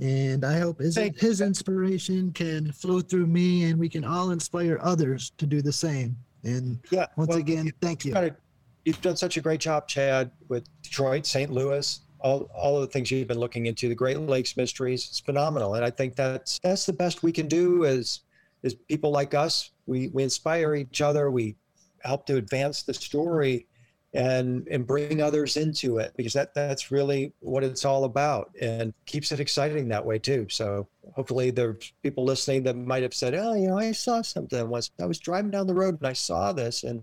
And 0.00 0.44
I 0.44 0.58
hope 0.60 0.78
his, 0.78 0.96
his 0.96 1.40
inspiration 1.40 2.32
can 2.32 2.70
flow 2.72 3.00
through 3.00 3.26
me, 3.26 3.64
and 3.64 3.78
we 3.78 3.88
can 3.88 4.04
all 4.04 4.30
inspire 4.30 4.78
others 4.82 5.32
to 5.36 5.46
do 5.46 5.62
the 5.62 5.72
same. 5.72 6.16
And 6.44 6.78
Yeah. 6.90 7.06
once 7.16 7.30
well, 7.30 7.38
again, 7.38 7.72
thank 7.80 8.04
you. 8.04 8.10
You've 8.10 8.14
done, 8.14 8.24
a, 8.30 8.36
you've 8.84 9.00
done 9.00 9.16
such 9.16 9.36
a 9.36 9.40
great 9.40 9.60
job, 9.60 9.88
Chad, 9.88 10.30
with 10.48 10.64
Detroit, 10.82 11.26
St. 11.26 11.50
Louis, 11.50 12.00
all, 12.20 12.50
all 12.54 12.76
of 12.76 12.82
the 12.82 12.86
things 12.86 13.10
you've 13.10 13.28
been 13.28 13.38
looking 13.38 13.66
into, 13.66 13.88
the 13.88 13.94
Great 13.94 14.18
Lakes 14.18 14.56
mysteries. 14.56 15.06
It's 15.08 15.20
phenomenal. 15.20 15.74
And 15.74 15.84
I 15.84 15.90
think 15.90 16.16
that's 16.16 16.58
that's 16.60 16.86
the 16.86 16.92
best 16.92 17.22
we 17.22 17.32
can 17.32 17.48
do 17.48 17.84
as 17.84 18.20
as 18.62 18.74
people 18.74 19.10
like 19.10 19.34
us. 19.34 19.70
We 19.86 20.08
we 20.08 20.22
inspire 20.22 20.74
each 20.74 21.00
other. 21.00 21.30
We 21.30 21.56
help 22.00 22.26
to 22.26 22.36
advance 22.36 22.82
the 22.82 22.94
story 22.94 23.66
and 24.14 24.66
and 24.68 24.86
bring 24.86 25.20
others 25.20 25.56
into 25.56 25.98
it 25.98 26.12
because 26.16 26.32
that 26.32 26.54
that's 26.54 26.90
really 26.90 27.32
what 27.40 27.64
it's 27.64 27.84
all 27.84 28.04
about 28.04 28.52
and 28.60 28.94
keeps 29.06 29.32
it 29.32 29.40
exciting 29.40 29.88
that 29.88 30.04
way 30.04 30.18
too. 30.18 30.46
So 30.48 30.88
hopefully 31.14 31.50
there's 31.50 31.92
people 32.02 32.24
listening 32.24 32.62
that 32.62 32.76
might 32.76 33.02
have 33.02 33.14
said, 33.14 33.34
Oh, 33.34 33.54
you 33.54 33.68
know, 33.68 33.78
I 33.78 33.92
saw 33.92 34.22
something 34.22 34.68
once 34.68 34.90
I 35.00 35.06
was 35.06 35.18
driving 35.18 35.50
down 35.50 35.66
the 35.66 35.74
road 35.74 35.98
and 35.98 36.06
I 36.06 36.12
saw 36.12 36.52
this 36.52 36.84
and 36.84 37.02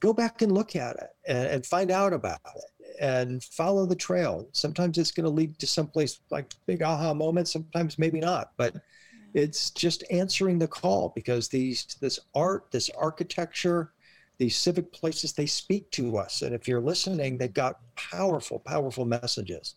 go 0.00 0.12
back 0.12 0.42
and 0.42 0.52
look 0.52 0.76
at 0.76 0.96
it 0.96 1.10
and, 1.26 1.48
and 1.48 1.66
find 1.66 1.90
out 1.90 2.12
about 2.12 2.40
it 2.56 2.94
and 3.00 3.42
follow 3.44 3.86
the 3.86 3.96
trail. 3.96 4.48
Sometimes 4.52 4.98
it's 4.98 5.10
going 5.10 5.24
to 5.24 5.30
lead 5.30 5.58
to 5.58 5.66
someplace 5.66 6.20
like 6.30 6.52
big 6.66 6.82
aha 6.82 7.14
moments. 7.14 7.52
Sometimes 7.52 7.98
maybe 7.98 8.20
not, 8.20 8.52
but 8.56 8.74
it's 9.34 9.70
just 9.70 10.04
answering 10.10 10.58
the 10.58 10.68
call 10.68 11.12
because 11.14 11.48
these 11.48 11.96
this 12.00 12.18
art, 12.34 12.70
this 12.70 12.90
architecture, 12.98 13.92
these 14.38 14.56
civic 14.56 14.92
places, 14.92 15.32
they 15.32 15.46
speak 15.46 15.90
to 15.92 16.16
us. 16.16 16.42
And 16.42 16.54
if 16.54 16.66
you're 16.66 16.80
listening, 16.80 17.38
they've 17.38 17.52
got 17.52 17.80
powerful, 17.96 18.58
powerful 18.58 19.04
messages. 19.04 19.76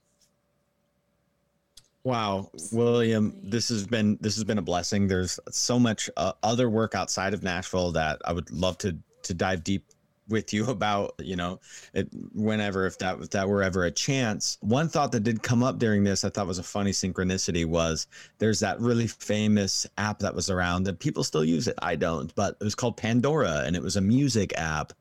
Wow, 2.03 2.49
William, 2.71 3.39
this 3.43 3.69
has 3.69 3.85
been 3.85 4.17
this 4.21 4.35
has 4.35 4.43
been 4.43 4.57
a 4.57 4.63
blessing. 4.63 5.07
There's 5.07 5.39
so 5.51 5.77
much 5.77 6.09
uh, 6.17 6.33
other 6.41 6.69
work 6.69 6.95
outside 6.95 7.33
of 7.35 7.43
Nashville 7.43 7.91
that 7.91 8.19
I 8.25 8.33
would 8.33 8.49
love 8.49 8.77
to 8.79 8.97
to 9.23 9.33
dive 9.35 9.63
deep 9.63 9.85
with 10.31 10.53
you 10.53 10.65
about 10.69 11.13
you 11.19 11.35
know 11.35 11.59
it, 11.93 12.09
whenever 12.33 12.85
if 12.85 12.97
that 12.99 13.19
if 13.19 13.29
that 13.31 13.47
were 13.47 13.63
ever 13.63 13.85
a 13.85 13.91
chance. 13.91 14.57
One 14.61 14.89
thought 14.89 15.11
that 15.11 15.21
did 15.21 15.43
come 15.43 15.63
up 15.63 15.77
during 15.77 16.03
this 16.03 16.23
i 16.23 16.29
thought 16.29 16.47
was 16.47 16.59
a 16.59 16.63
funny 16.63 16.91
synchronicity 16.91 17.65
was 17.65 18.07
there's 18.39 18.59
that 18.61 18.79
really 18.79 19.07
famous 19.07 19.85
app 19.97 20.19
that 20.19 20.33
was 20.33 20.49
around 20.49 20.87
and 20.87 20.99
people 20.99 21.23
still 21.23 21.45
use 21.45 21.67
it. 21.67 21.75
I 21.81 21.95
don't 21.95 22.33
but 22.35 22.57
it 22.59 22.63
was 22.63 22.75
called 22.75 22.97
pandora 22.97 23.63
and 23.65 23.75
it 23.75 23.81
was 23.81 23.95
a 23.95 24.01
music 24.01 24.53
app 24.57 24.93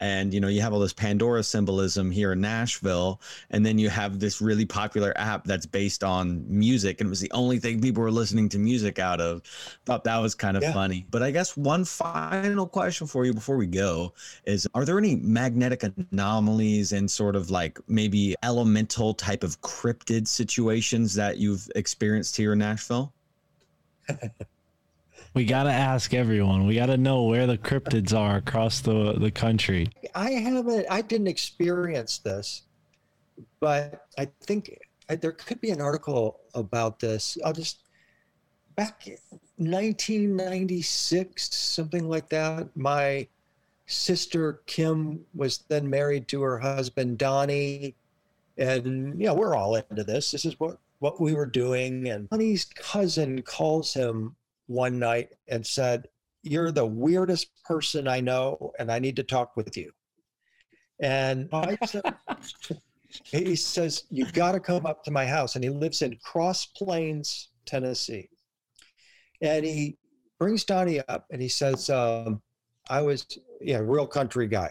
and 0.00 0.34
you 0.34 0.40
know 0.40 0.48
you 0.48 0.60
have 0.60 0.72
all 0.72 0.80
this 0.80 0.92
pandora 0.92 1.42
symbolism 1.42 2.10
here 2.10 2.32
in 2.32 2.40
nashville 2.40 3.20
and 3.50 3.64
then 3.64 3.78
you 3.78 3.88
have 3.88 4.18
this 4.20 4.40
really 4.40 4.66
popular 4.66 5.12
app 5.16 5.44
that's 5.44 5.66
based 5.66 6.04
on 6.04 6.44
music 6.48 7.00
and 7.00 7.08
it 7.08 7.10
was 7.10 7.20
the 7.20 7.30
only 7.32 7.58
thing 7.58 7.80
people 7.80 8.02
were 8.02 8.10
listening 8.10 8.48
to 8.48 8.58
music 8.58 8.98
out 8.98 9.20
of. 9.20 9.42
Thought 9.84 10.04
that 10.04 10.18
was 10.18 10.34
kind 10.34 10.56
of 10.56 10.62
yeah. 10.62 10.72
funny. 10.72 11.06
But 11.10 11.22
i 11.22 11.30
guess 11.30 11.56
one 11.56 11.84
final 11.84 12.66
question 12.66 13.06
for 13.06 13.24
you 13.24 13.32
before 13.32 13.56
we 13.56 13.66
go 13.66 14.12
is 14.44 14.66
are 14.74 14.84
there 14.84 14.98
any 14.98 15.16
magnetic 15.16 15.84
anomalies 16.12 16.92
and 16.92 17.10
sort 17.10 17.36
of 17.36 17.50
like 17.50 17.78
maybe 17.88 18.34
elemental 18.42 19.14
type 19.14 19.42
of 19.42 19.60
cryptid 19.60 20.26
situations 20.26 21.14
that 21.14 21.38
you've 21.38 21.68
experienced 21.74 22.36
here 22.36 22.52
in 22.52 22.58
nashville 22.58 23.12
We 25.36 25.44
gotta 25.44 25.70
ask 25.70 26.14
everyone. 26.14 26.66
We 26.66 26.76
gotta 26.76 26.96
know 26.96 27.24
where 27.24 27.46
the 27.46 27.58
cryptids 27.58 28.16
are 28.16 28.38
across 28.38 28.80
the 28.80 29.12
the 29.18 29.30
country. 29.30 29.90
I 30.14 30.30
haven't. 30.30 30.86
I 30.90 31.02
didn't 31.02 31.26
experience 31.26 32.16
this, 32.16 32.62
but 33.60 34.06
I 34.16 34.28
think 34.40 34.78
there 35.06 35.32
could 35.32 35.60
be 35.60 35.68
an 35.68 35.82
article 35.82 36.40
about 36.54 37.00
this. 37.00 37.36
I'll 37.44 37.52
just 37.52 37.80
back 38.76 39.06
1996, 39.56 41.54
something 41.54 42.08
like 42.08 42.30
that. 42.30 42.74
My 42.74 43.28
sister 43.84 44.62
Kim 44.64 45.26
was 45.34 45.58
then 45.68 45.90
married 45.90 46.28
to 46.28 46.40
her 46.40 46.58
husband 46.58 47.18
Donnie, 47.18 47.94
and 48.56 49.20
yeah, 49.20 49.32
we're 49.32 49.54
all 49.54 49.74
into 49.74 50.02
this. 50.02 50.30
This 50.30 50.46
is 50.46 50.58
what 50.58 50.78
what 51.00 51.20
we 51.20 51.34
were 51.34 51.44
doing. 51.44 52.08
And 52.08 52.26
Donnie's 52.30 52.64
cousin 52.64 53.42
calls 53.42 53.92
him 53.92 54.34
one 54.66 54.98
night 54.98 55.30
and 55.48 55.66
said, 55.66 56.08
You're 56.42 56.72
the 56.72 56.86
weirdest 56.86 57.50
person 57.64 58.08
I 58.08 58.20
know, 58.20 58.72
and 58.78 58.90
I 58.90 58.98
need 58.98 59.16
to 59.16 59.22
talk 59.22 59.56
with 59.56 59.76
you. 59.76 59.92
And 61.00 61.48
I 61.52 61.76
said, 61.86 62.14
he 63.24 63.56
says, 63.56 64.04
You've 64.10 64.32
got 64.32 64.52
to 64.52 64.60
come 64.60 64.86
up 64.86 65.04
to 65.04 65.10
my 65.10 65.26
house. 65.26 65.54
And 65.54 65.64
he 65.64 65.70
lives 65.70 66.02
in 66.02 66.16
Cross 66.22 66.66
Plains, 66.76 67.50
Tennessee. 67.64 68.28
And 69.40 69.64
he 69.64 69.98
brings 70.38 70.64
Donnie 70.64 71.00
up 71.08 71.26
and 71.30 71.40
he 71.40 71.48
says, 71.48 71.90
um, 71.90 72.42
I 72.88 73.02
was, 73.02 73.26
yeah, 73.60 73.78
real 73.78 74.06
country 74.06 74.46
guy. 74.46 74.70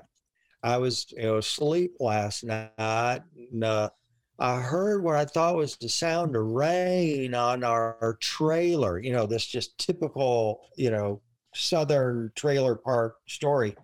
I 0.64 0.78
was, 0.78 1.06
you 1.16 1.24
know, 1.24 1.38
asleep 1.38 1.96
last 2.00 2.44
night. 2.44 2.72
And, 2.78 3.64
uh, 3.64 3.90
I 4.38 4.60
heard 4.60 5.02
what 5.02 5.16
I 5.16 5.26
thought 5.26 5.56
was 5.56 5.78
the 5.78 5.88
sound 5.88 6.36
of 6.36 6.46
rain 6.46 7.34
on 7.34 7.64
our 7.64 8.18
trailer. 8.20 9.00
You 9.00 9.14
know, 9.14 9.26
this 9.26 9.46
just 9.46 9.78
typical, 9.78 10.68
you 10.76 10.92
know, 10.92 11.22
Southern 11.54 12.32
trailer 12.36 12.76
park 12.76 13.16
story. 13.28 13.76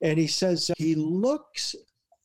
And 0.00 0.18
he 0.18 0.26
says 0.26 0.70
uh, 0.70 0.74
he 0.76 0.94
looks, 0.96 1.76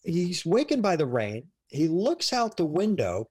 he's 0.03 0.45
wakened 0.45 0.81
by 0.81 0.95
the 0.95 1.05
rain. 1.05 1.47
He 1.67 1.87
looks 1.87 2.33
out 2.33 2.57
the 2.57 2.65
window 2.65 3.29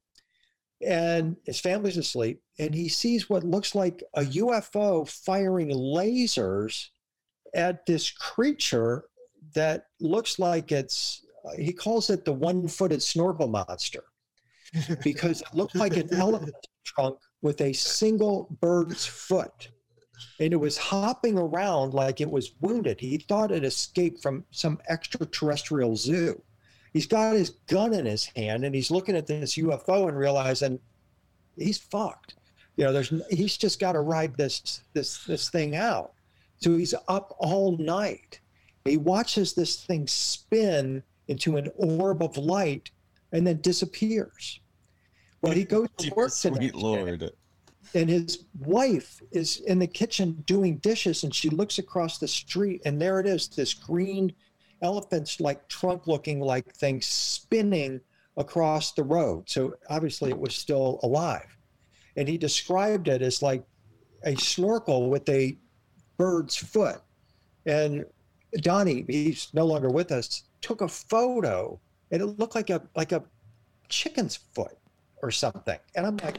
and 0.85 1.37
his 1.45 1.61
family's 1.61 1.97
asleep 1.97 2.41
and 2.59 2.75
he 2.75 2.89
sees 2.89 3.31
what 3.31 3.45
looks 3.45 3.75
like 3.75 4.03
a 4.15 4.23
UFO 4.23 5.09
firing 5.09 5.71
lasers 5.71 6.89
at 7.55 7.87
this 7.87 8.11
creature 8.11 9.05
that 9.55 9.87
looks 10.01 10.39
like 10.39 10.73
it's 10.73 11.25
he 11.57 11.73
calls 11.73 12.09
it 12.11 12.25
the 12.25 12.33
one-footed 12.33 13.03
snorkel 13.03 13.49
monster 13.49 14.05
because 15.03 15.43
it 15.43 15.55
looked 15.55 15.75
like 15.75 15.97
an 15.97 16.13
elephant 16.15 16.55
trunk 16.85 17.19
with 17.43 17.61
a 17.61 17.73
single 17.73 18.57
bird's 18.61 19.07
foot. 19.07 19.71
And 20.39 20.53
it 20.53 20.57
was 20.57 20.79
hopping 20.79 21.37
around 21.37 21.95
like 21.95 22.21
it 22.21 22.31
was 22.31 22.55
wounded. 22.61 23.01
He 23.01 23.19
thought 23.19 23.51
it 23.51 23.65
escaped 23.65 24.23
from 24.23 24.45
some 24.51 24.79
extraterrestrial 24.89 25.97
zoo. 25.97 26.41
He's 26.93 27.07
got 27.07 27.35
his 27.35 27.51
gun 27.67 27.93
in 27.93 28.07
his 28.07 28.27
hand 28.27 28.65
and 28.65 28.75
he's 28.75 28.91
looking 28.91 29.17
at 29.17 29.27
this 29.27 29.57
UFO 29.57 30.09
and 30.09 30.17
realizing 30.17 30.79
he's 31.57 31.79
fucked. 31.79 32.35
You 32.77 32.85
know, 32.85 32.93
there's 32.93 33.13
he's 33.31 33.57
just 33.57 33.81
got 33.81 33.93
to 33.93 34.01
ride 34.01 34.37
this 34.37 34.83
this 34.95 35.25
this 35.25 35.51
thing 35.51 35.75
out. 35.75 36.13
So 36.59 36.77
he's 36.77 36.95
up 37.09 37.35
all 37.39 37.77
night. 37.79 38.41
He 38.85 38.97
watches 38.97 39.53
this 39.53 39.85
thing 39.85 40.07
spin 40.07 41.03
into 41.29 41.57
an 41.57 41.69
orb 41.77 42.23
of 42.23 42.37
light 42.37 42.91
and 43.33 43.47
then 43.47 43.61
disappears. 43.61 44.61
Well, 45.41 45.53
he 45.53 45.65
goes 45.65 45.89
to 45.99 46.15
work 46.15 46.31
Sweet 46.31 46.75
Lord. 46.75 47.31
And 47.95 48.09
his 48.09 48.45
wife 48.61 49.21
is 49.33 49.61
in 49.61 49.79
the 49.79 49.87
kitchen 49.87 50.43
doing 50.47 50.79
dishes, 50.79 51.25
and 51.25 51.35
she 51.35 51.51
looks 51.51 51.79
across 51.79 52.19
the 52.19 52.29
street, 52.29 52.81
and 52.87 53.01
there 53.01 53.21
it 53.21 53.27
is, 53.27 53.49
this 53.49 53.75
green 53.75 54.33
elephant's 54.81 55.41
like 55.41 55.69
trunk 55.69 56.07
looking 56.07 56.41
like 56.41 56.73
thing 56.75 57.01
spinning 57.01 58.01
across 58.37 58.93
the 58.93 59.03
road. 59.03 59.49
So 59.49 59.75
obviously 59.91 60.31
it 60.31 60.39
was 60.39 60.55
still 60.55 61.01
alive. 61.03 61.57
And 62.17 62.29
he 62.29 62.39
described 62.39 63.09
it 63.09 63.23
as 63.23 63.43
like 63.43 63.63
a 64.25 64.35
snorkel 64.37 65.11
with 65.11 65.29
a 65.29 65.57
bird's 66.17 66.57
foot. 66.57 67.01
And 67.67 68.05
Donnie, 68.55 69.05
he's 69.09 69.49
no 69.55 69.65
longer 69.65 69.89
with 69.89 70.13
us, 70.13 70.45
took 70.61 70.81
a 70.81 70.89
photo 70.89 71.79
and 72.13 72.21
it 72.21 72.27
looked 72.27 72.55
like 72.55 72.71
a 72.71 72.83
like 72.95 73.11
a 73.11 73.25
chicken's 73.89 74.37
foot 74.37 74.79
or 75.23 75.31
something. 75.31 75.79
And 75.97 76.07
I'm 76.07 76.19
like, 76.19 76.39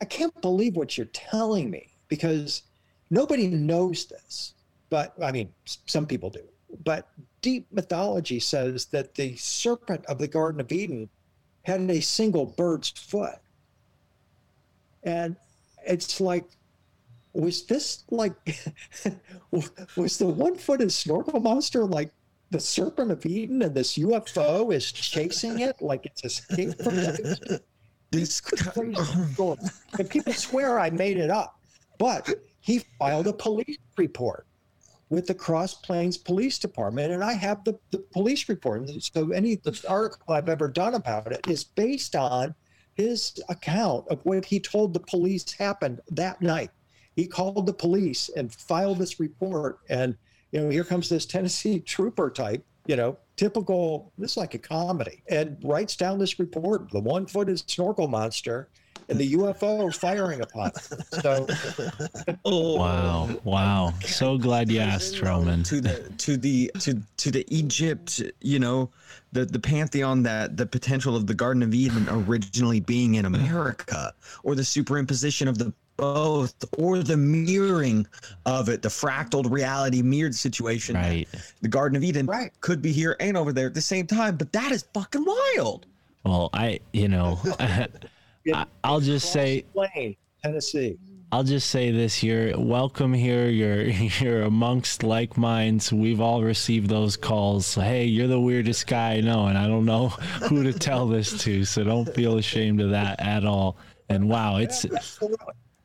I 0.00 0.04
can't 0.04 0.38
believe 0.40 0.76
what 0.76 0.96
you're 0.96 1.06
telling 1.06 1.70
me 1.70 1.88
because 2.08 2.62
nobody 3.10 3.48
knows 3.48 4.06
this. 4.06 4.54
But 4.90 5.14
I 5.20 5.32
mean, 5.32 5.52
some 5.64 6.06
people 6.06 6.30
do. 6.30 6.42
But 6.84 7.08
deep 7.40 7.66
mythology 7.72 8.40
says 8.40 8.86
that 8.86 9.14
the 9.14 9.36
serpent 9.36 10.04
of 10.06 10.18
the 10.18 10.28
Garden 10.28 10.60
of 10.60 10.70
Eden 10.70 11.08
had 11.62 11.80
a 11.90 12.00
single 12.00 12.46
bird's 12.46 12.90
foot. 12.90 13.38
And 15.02 15.36
it's 15.86 16.20
like, 16.20 16.44
was 17.32 17.64
this 17.66 18.04
like, 18.10 18.34
was 19.50 20.18
the 20.18 20.26
one 20.26 20.56
footed 20.56 20.92
snorkel 20.92 21.40
monster 21.40 21.84
like 21.84 22.12
the 22.54 22.60
serpent 22.60 23.10
of 23.10 23.26
Eden 23.26 23.62
and 23.62 23.74
this 23.74 23.98
UFO 23.98 24.72
is 24.72 24.92
chasing 24.92 25.58
it 25.58 25.82
like 25.82 26.06
it's 26.06 26.24
escaped 26.24 26.80
from 26.80 26.96
it? 26.96 27.64
This 28.12 28.40
oh 28.76 29.56
and 29.98 30.08
people 30.08 30.32
swear 30.32 30.78
I 30.78 30.88
made 30.90 31.16
it 31.16 31.30
up, 31.30 31.58
but 31.98 32.30
he 32.60 32.84
filed 33.00 33.26
a 33.26 33.32
police 33.32 33.78
report 33.96 34.46
with 35.08 35.26
the 35.26 35.34
Cross 35.34 35.74
Plains 35.80 36.16
Police 36.16 36.60
Department, 36.60 37.12
and 37.12 37.24
I 37.24 37.32
have 37.32 37.64
the, 37.64 37.76
the 37.90 37.98
police 38.12 38.48
report. 38.48 38.88
So 39.00 39.32
any 39.32 39.56
the 39.56 39.76
article 39.88 40.32
I've 40.32 40.48
ever 40.48 40.68
done 40.68 40.94
about 40.94 41.32
it 41.32 41.44
is 41.48 41.64
based 41.64 42.14
on 42.14 42.54
his 42.94 43.42
account 43.48 44.06
of 44.10 44.20
what 44.24 44.44
he 44.44 44.60
told 44.60 44.94
the 44.94 45.00
police 45.00 45.50
happened 45.54 46.00
that 46.12 46.40
night. 46.40 46.70
He 47.16 47.26
called 47.26 47.66
the 47.66 47.74
police 47.74 48.30
and 48.36 48.54
filed 48.54 48.98
this 48.98 49.18
report, 49.18 49.80
and 49.88 50.16
you 50.54 50.60
know 50.60 50.70
here 50.70 50.84
comes 50.84 51.08
this 51.08 51.26
Tennessee 51.26 51.80
trooper 51.94 52.30
type, 52.30 52.64
you 52.86 52.96
know, 52.96 53.18
typical, 53.36 54.12
this 54.16 54.32
is 54.32 54.36
like 54.36 54.54
a 54.54 54.58
comedy, 54.58 55.22
and 55.28 55.58
writes 55.64 55.96
down 55.96 56.18
this 56.18 56.38
report 56.38 56.90
the 56.92 57.00
one 57.00 57.26
footed 57.26 57.58
snorkel 57.68 58.06
monster 58.08 58.70
and 59.08 59.18
the 59.18 59.34
UFO 59.34 59.94
firing 59.94 60.40
upon 60.40 60.68
it. 60.68 60.78
So, 61.22 61.46
oh. 62.44 62.76
wow, 62.76 63.30
wow! 63.44 63.94
So 64.02 64.38
glad 64.38 64.70
you 64.70 64.80
asked, 64.80 65.20
Roman. 65.20 65.62
To 65.64 65.80
the 65.80 66.10
to 66.18 66.36
the 66.36 66.70
to 66.80 67.00
to 67.16 67.30
the 67.30 67.44
Egypt, 67.48 68.22
you 68.40 68.58
know, 68.58 68.90
the 69.32 69.44
the 69.44 69.58
pantheon 69.58 70.22
that 70.24 70.56
the 70.56 70.66
potential 70.66 71.16
of 71.16 71.26
the 71.26 71.34
Garden 71.34 71.62
of 71.62 71.74
Eden 71.74 72.06
originally 72.10 72.80
being 72.80 73.14
in 73.14 73.24
America, 73.24 74.12
or 74.42 74.54
the 74.54 74.62
superimposition 74.62 75.48
of 75.48 75.58
the 75.58 75.72
both 75.96 76.54
or 76.78 76.98
the 77.02 77.16
mirroring 77.16 78.06
of 78.46 78.68
it 78.68 78.82
the 78.82 78.88
fractal 78.88 79.48
reality 79.50 80.02
mirrored 80.02 80.34
situation 80.34 80.96
right 80.96 81.28
the 81.62 81.68
garden 81.68 81.96
of 81.96 82.02
eden 82.02 82.26
right. 82.26 82.50
could 82.60 82.82
be 82.82 82.90
here 82.90 83.16
and 83.20 83.36
over 83.36 83.52
there 83.52 83.66
at 83.66 83.74
the 83.74 83.80
same 83.80 84.06
time 84.06 84.36
but 84.36 84.52
that 84.52 84.72
is 84.72 84.84
fucking 84.92 85.24
wild 85.24 85.86
well 86.24 86.50
i 86.52 86.80
you 86.92 87.06
know 87.06 87.38
I, 88.52 88.66
will 88.90 89.00
just 89.00 89.32
say 89.32 89.64
Plain, 89.72 90.16
tennessee 90.42 90.98
I'll 91.34 91.42
just 91.42 91.70
say 91.70 91.90
this: 91.90 92.22
you're 92.22 92.56
welcome 92.56 93.12
here. 93.12 93.48
You're 93.48 93.82
you're 94.20 94.42
amongst 94.42 95.02
like 95.02 95.36
minds. 95.36 95.92
We've 95.92 96.20
all 96.20 96.44
received 96.44 96.88
those 96.88 97.16
calls. 97.16 97.74
Hey, 97.74 98.04
you're 98.04 98.28
the 98.28 98.38
weirdest 98.38 98.86
guy 98.86 99.14
I 99.14 99.20
know, 99.20 99.46
and 99.46 99.58
I 99.58 99.66
don't 99.66 99.84
know 99.84 100.08
who 100.48 100.62
to 100.62 100.72
tell 100.72 101.08
this 101.08 101.36
to. 101.42 101.64
So 101.64 101.82
don't 101.82 102.14
feel 102.14 102.38
ashamed 102.38 102.80
of 102.80 102.90
that 102.90 103.18
at 103.18 103.44
all. 103.44 103.78
And 104.08 104.28
wow, 104.28 104.58
it's 104.58 104.86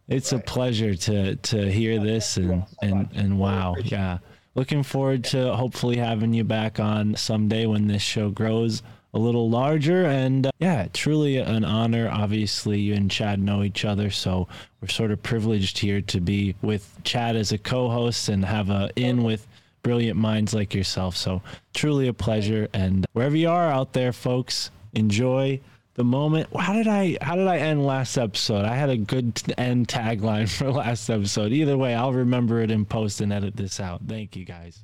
it's 0.07 0.33
a 0.33 0.37
pleasure 0.37 0.93
to 0.93 1.35
to 1.35 1.71
hear 1.71 1.99
this 1.99 2.37
and 2.37 2.63
and 2.83 3.09
and 3.15 3.39
wow, 3.39 3.75
yeah. 3.83 4.19
Looking 4.53 4.83
forward 4.83 5.23
to 5.25 5.55
hopefully 5.55 5.97
having 5.97 6.31
you 6.31 6.43
back 6.43 6.79
on 6.79 7.15
someday 7.15 7.65
when 7.65 7.87
this 7.87 8.03
show 8.03 8.29
grows 8.29 8.83
a 9.13 9.19
little 9.19 9.49
larger. 9.49 10.05
And 10.05 10.47
uh, 10.47 10.51
yeah, 10.59 10.87
truly 10.93 11.37
an 11.37 11.65
honor. 11.65 12.09
Obviously, 12.11 12.79
you 12.79 12.93
and 12.93 13.09
Chad 13.09 13.39
know 13.39 13.63
each 13.63 13.85
other, 13.85 14.09
so 14.09 14.47
we're 14.81 14.87
sort 14.87 15.11
of 15.11 15.21
privileged 15.23 15.77
here 15.79 16.01
to 16.01 16.19
be 16.19 16.55
with 16.61 16.97
Chad 17.03 17.35
as 17.35 17.51
a 17.51 17.57
co-host 17.57 18.29
and 18.29 18.45
have 18.45 18.69
a 18.69 18.89
in 18.95 19.23
with 19.23 19.47
brilliant 19.83 20.17
minds 20.17 20.53
like 20.53 20.73
yourself. 20.73 21.15
So 21.15 21.41
truly 21.73 22.07
a 22.07 22.13
pleasure. 22.13 22.67
And 22.73 23.05
wherever 23.13 23.35
you 23.35 23.49
are 23.49 23.71
out 23.71 23.93
there, 23.93 24.13
folks, 24.13 24.71
enjoy 24.93 25.61
the 25.95 26.03
moment. 26.03 26.47
How 26.55 26.73
did 26.73 26.87
I 26.87 27.17
how 27.21 27.35
did 27.35 27.47
I 27.47 27.57
end 27.57 27.85
last 27.85 28.17
episode? 28.17 28.65
I 28.65 28.75
had 28.75 28.89
a 28.89 28.97
good 28.97 29.41
end 29.57 29.87
tagline 29.87 30.49
for 30.57 30.71
last 30.71 31.09
episode. 31.09 31.51
Either 31.51 31.77
way, 31.77 31.95
I'll 31.95 32.13
remember 32.13 32.61
it 32.61 32.71
in 32.71 32.85
post 32.85 33.21
and 33.21 33.33
edit 33.33 33.55
this 33.55 33.79
out. 33.79 34.01
Thank 34.07 34.35
you 34.35 34.45
guys. 34.45 34.83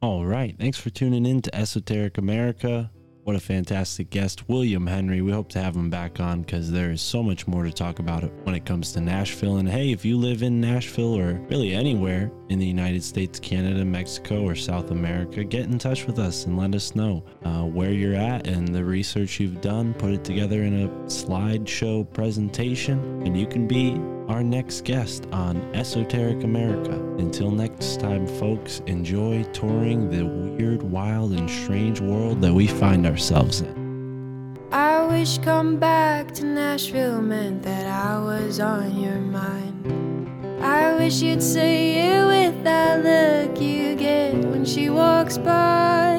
All 0.00 0.24
right. 0.26 0.56
Thanks 0.58 0.78
for 0.78 0.90
tuning 0.90 1.24
in 1.26 1.42
to 1.42 1.54
Esoteric 1.54 2.18
America. 2.18 2.90
What 3.24 3.36
a 3.36 3.40
fantastic 3.40 4.10
guest, 4.10 4.48
William 4.48 4.84
Henry. 4.84 5.22
We 5.22 5.30
hope 5.30 5.48
to 5.50 5.62
have 5.62 5.76
him 5.76 5.90
back 5.90 6.18
on 6.18 6.42
because 6.42 6.72
there 6.72 6.90
is 6.90 7.00
so 7.00 7.22
much 7.22 7.46
more 7.46 7.62
to 7.62 7.70
talk 7.70 8.00
about 8.00 8.24
when 8.42 8.56
it 8.56 8.66
comes 8.66 8.90
to 8.92 9.00
Nashville. 9.00 9.58
And 9.58 9.68
hey, 9.68 9.92
if 9.92 10.04
you 10.04 10.16
live 10.16 10.42
in 10.42 10.60
Nashville 10.60 11.16
or 11.16 11.34
really 11.48 11.72
anywhere 11.72 12.32
in 12.48 12.58
the 12.58 12.66
United 12.66 13.04
States, 13.04 13.38
Canada, 13.38 13.84
Mexico, 13.84 14.42
or 14.42 14.56
South 14.56 14.90
America, 14.90 15.44
get 15.44 15.66
in 15.66 15.78
touch 15.78 16.04
with 16.04 16.18
us 16.18 16.46
and 16.46 16.58
let 16.58 16.74
us 16.74 16.96
know 16.96 17.22
uh, 17.44 17.62
where 17.62 17.92
you're 17.92 18.16
at 18.16 18.48
and 18.48 18.66
the 18.66 18.84
research 18.84 19.38
you've 19.38 19.60
done. 19.60 19.94
Put 19.94 20.10
it 20.10 20.24
together 20.24 20.64
in 20.64 20.82
a 20.82 20.88
slideshow 21.06 22.12
presentation, 22.12 23.22
and 23.24 23.38
you 23.38 23.46
can 23.46 23.68
be 23.68 24.00
our 24.28 24.42
next 24.42 24.84
guest 24.84 25.26
on 25.30 25.58
Esoteric 25.74 26.42
America. 26.42 26.94
Until 27.18 27.50
next 27.50 28.00
time, 28.00 28.26
folks, 28.26 28.80
enjoy 28.86 29.42
touring 29.52 30.10
the 30.10 30.24
weird, 30.24 30.82
wild, 30.82 31.32
and 31.32 31.50
strange 31.50 32.00
world 32.00 32.40
that 32.40 32.52
we 32.52 32.66
find 32.66 33.04
ourselves 33.04 33.11
in. 33.16 34.56
I 34.72 35.06
wish 35.06 35.38
come 35.38 35.78
back 35.78 36.32
to 36.34 36.44
Nashville 36.44 37.20
meant 37.20 37.62
that 37.62 37.86
I 37.86 38.18
was 38.18 38.58
on 38.58 38.98
your 38.98 39.18
mind. 39.18 40.22
I 40.62 40.94
wish 40.94 41.20
you'd 41.20 41.42
say 41.42 42.16
it 42.16 42.26
with 42.26 42.64
that 42.64 43.04
look 43.04 43.60
you 43.60 43.96
get 43.96 44.34
when 44.46 44.64
she 44.64 44.88
walks 44.88 45.36
by. 45.36 46.16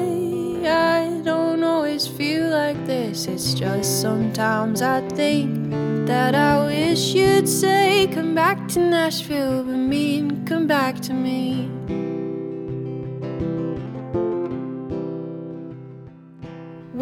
I 0.66 1.20
don't 1.24 1.64
always 1.64 2.06
feel 2.06 2.48
like 2.50 2.86
this, 2.86 3.26
it's 3.26 3.54
just 3.54 4.00
sometimes 4.00 4.80
I 4.80 5.00
think 5.08 5.70
that 6.06 6.34
I 6.34 6.64
wish 6.66 7.14
you'd 7.14 7.48
say, 7.48 8.06
Come 8.12 8.34
back 8.34 8.68
to 8.68 8.78
Nashville, 8.78 9.64
but 9.64 9.76
mean, 9.76 10.46
come 10.46 10.66
back 10.66 11.00
to 11.00 11.12
me. 11.12 11.70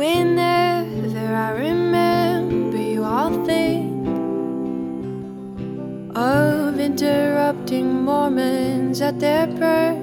Whenever 0.02 1.32
I 1.32 1.50
remember 1.50 2.76
you, 2.76 3.04
I'll 3.04 3.44
think 3.44 4.08
of 6.16 6.80
interrupting 6.80 8.02
Mormons 8.02 9.00
at 9.00 9.20
their 9.20 9.46
prayer. 9.46 9.94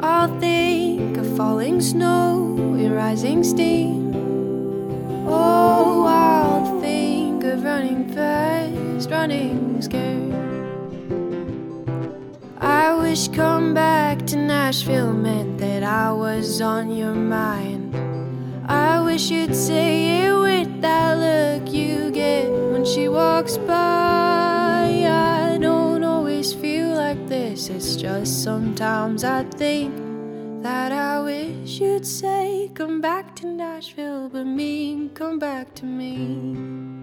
I'll 0.00 0.38
think 0.38 1.16
of 1.16 1.26
falling 1.36 1.80
snow 1.80 2.54
and 2.78 2.94
rising 2.94 3.42
steam. 3.42 4.14
Oh, 5.26 6.06
I'll 6.06 6.80
think 6.80 7.42
of 7.42 7.64
running 7.64 8.08
fast, 8.14 9.10
running 9.10 9.82
scared. 9.82 10.33
I 12.64 12.94
wish 12.94 13.28
come 13.28 13.74
back 13.74 14.26
to 14.28 14.36
Nashville 14.36 15.12
meant 15.12 15.58
that 15.58 15.82
I 15.82 16.10
was 16.12 16.62
on 16.62 16.96
your 16.96 17.14
mind. 17.14 17.94
I 18.66 19.02
wish 19.02 19.30
you'd 19.30 19.54
say 19.54 20.24
it 20.24 20.32
with 20.32 20.80
that 20.80 21.18
look 21.18 21.70
you 21.70 22.10
get 22.10 22.48
when 22.48 22.86
she 22.86 23.08
walks 23.08 23.58
by. 23.58 25.04
I 25.06 25.58
don't 25.60 26.02
always 26.04 26.54
feel 26.54 26.88
like 26.94 27.28
this, 27.28 27.68
it's 27.68 27.96
just 27.96 28.42
sometimes 28.42 29.24
I 29.24 29.44
think 29.44 29.94
that 30.62 30.90
I 30.90 31.20
wish 31.20 31.80
you'd 31.80 32.06
say, 32.06 32.70
Come 32.72 33.02
back 33.02 33.36
to 33.36 33.46
Nashville, 33.46 34.30
but 34.30 34.44
mean, 34.46 35.10
come 35.10 35.38
back 35.38 35.74
to 35.74 35.84
me. 35.84 36.93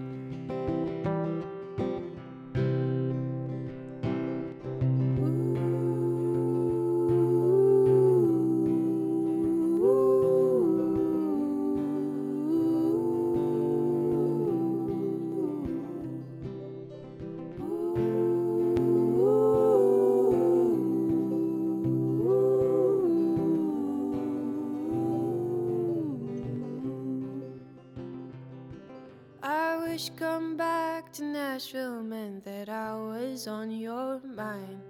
That 32.40 32.68
I 32.70 32.94
was 32.94 33.46
on 33.46 33.70
your 33.70 34.18
mind. 34.20 34.80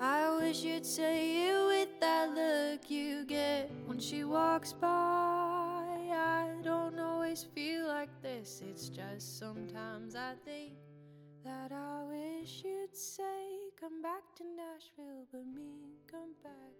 I 0.00 0.36
wish 0.40 0.62
you'd 0.64 0.86
say 0.86 1.48
it 1.48 1.66
with 1.66 2.00
that 2.00 2.30
look 2.34 2.90
you 2.90 3.24
get 3.24 3.70
when 3.86 4.00
she 4.00 4.24
walks 4.24 4.72
by. 4.72 4.88
I 4.88 6.48
don't 6.62 6.98
always 6.98 7.44
feel 7.54 7.86
like 7.86 8.10
this, 8.22 8.62
it's 8.68 8.88
just 8.88 9.38
sometimes 9.38 10.16
I 10.16 10.32
think 10.44 10.72
that 11.44 11.70
I 11.70 12.04
wish 12.08 12.62
you'd 12.64 12.96
say, 12.96 13.70
Come 13.78 14.02
back 14.02 14.22
to 14.36 14.44
Nashville, 14.44 15.26
but 15.30 15.46
me, 15.46 16.00
come 16.10 16.34
back. 16.42 16.71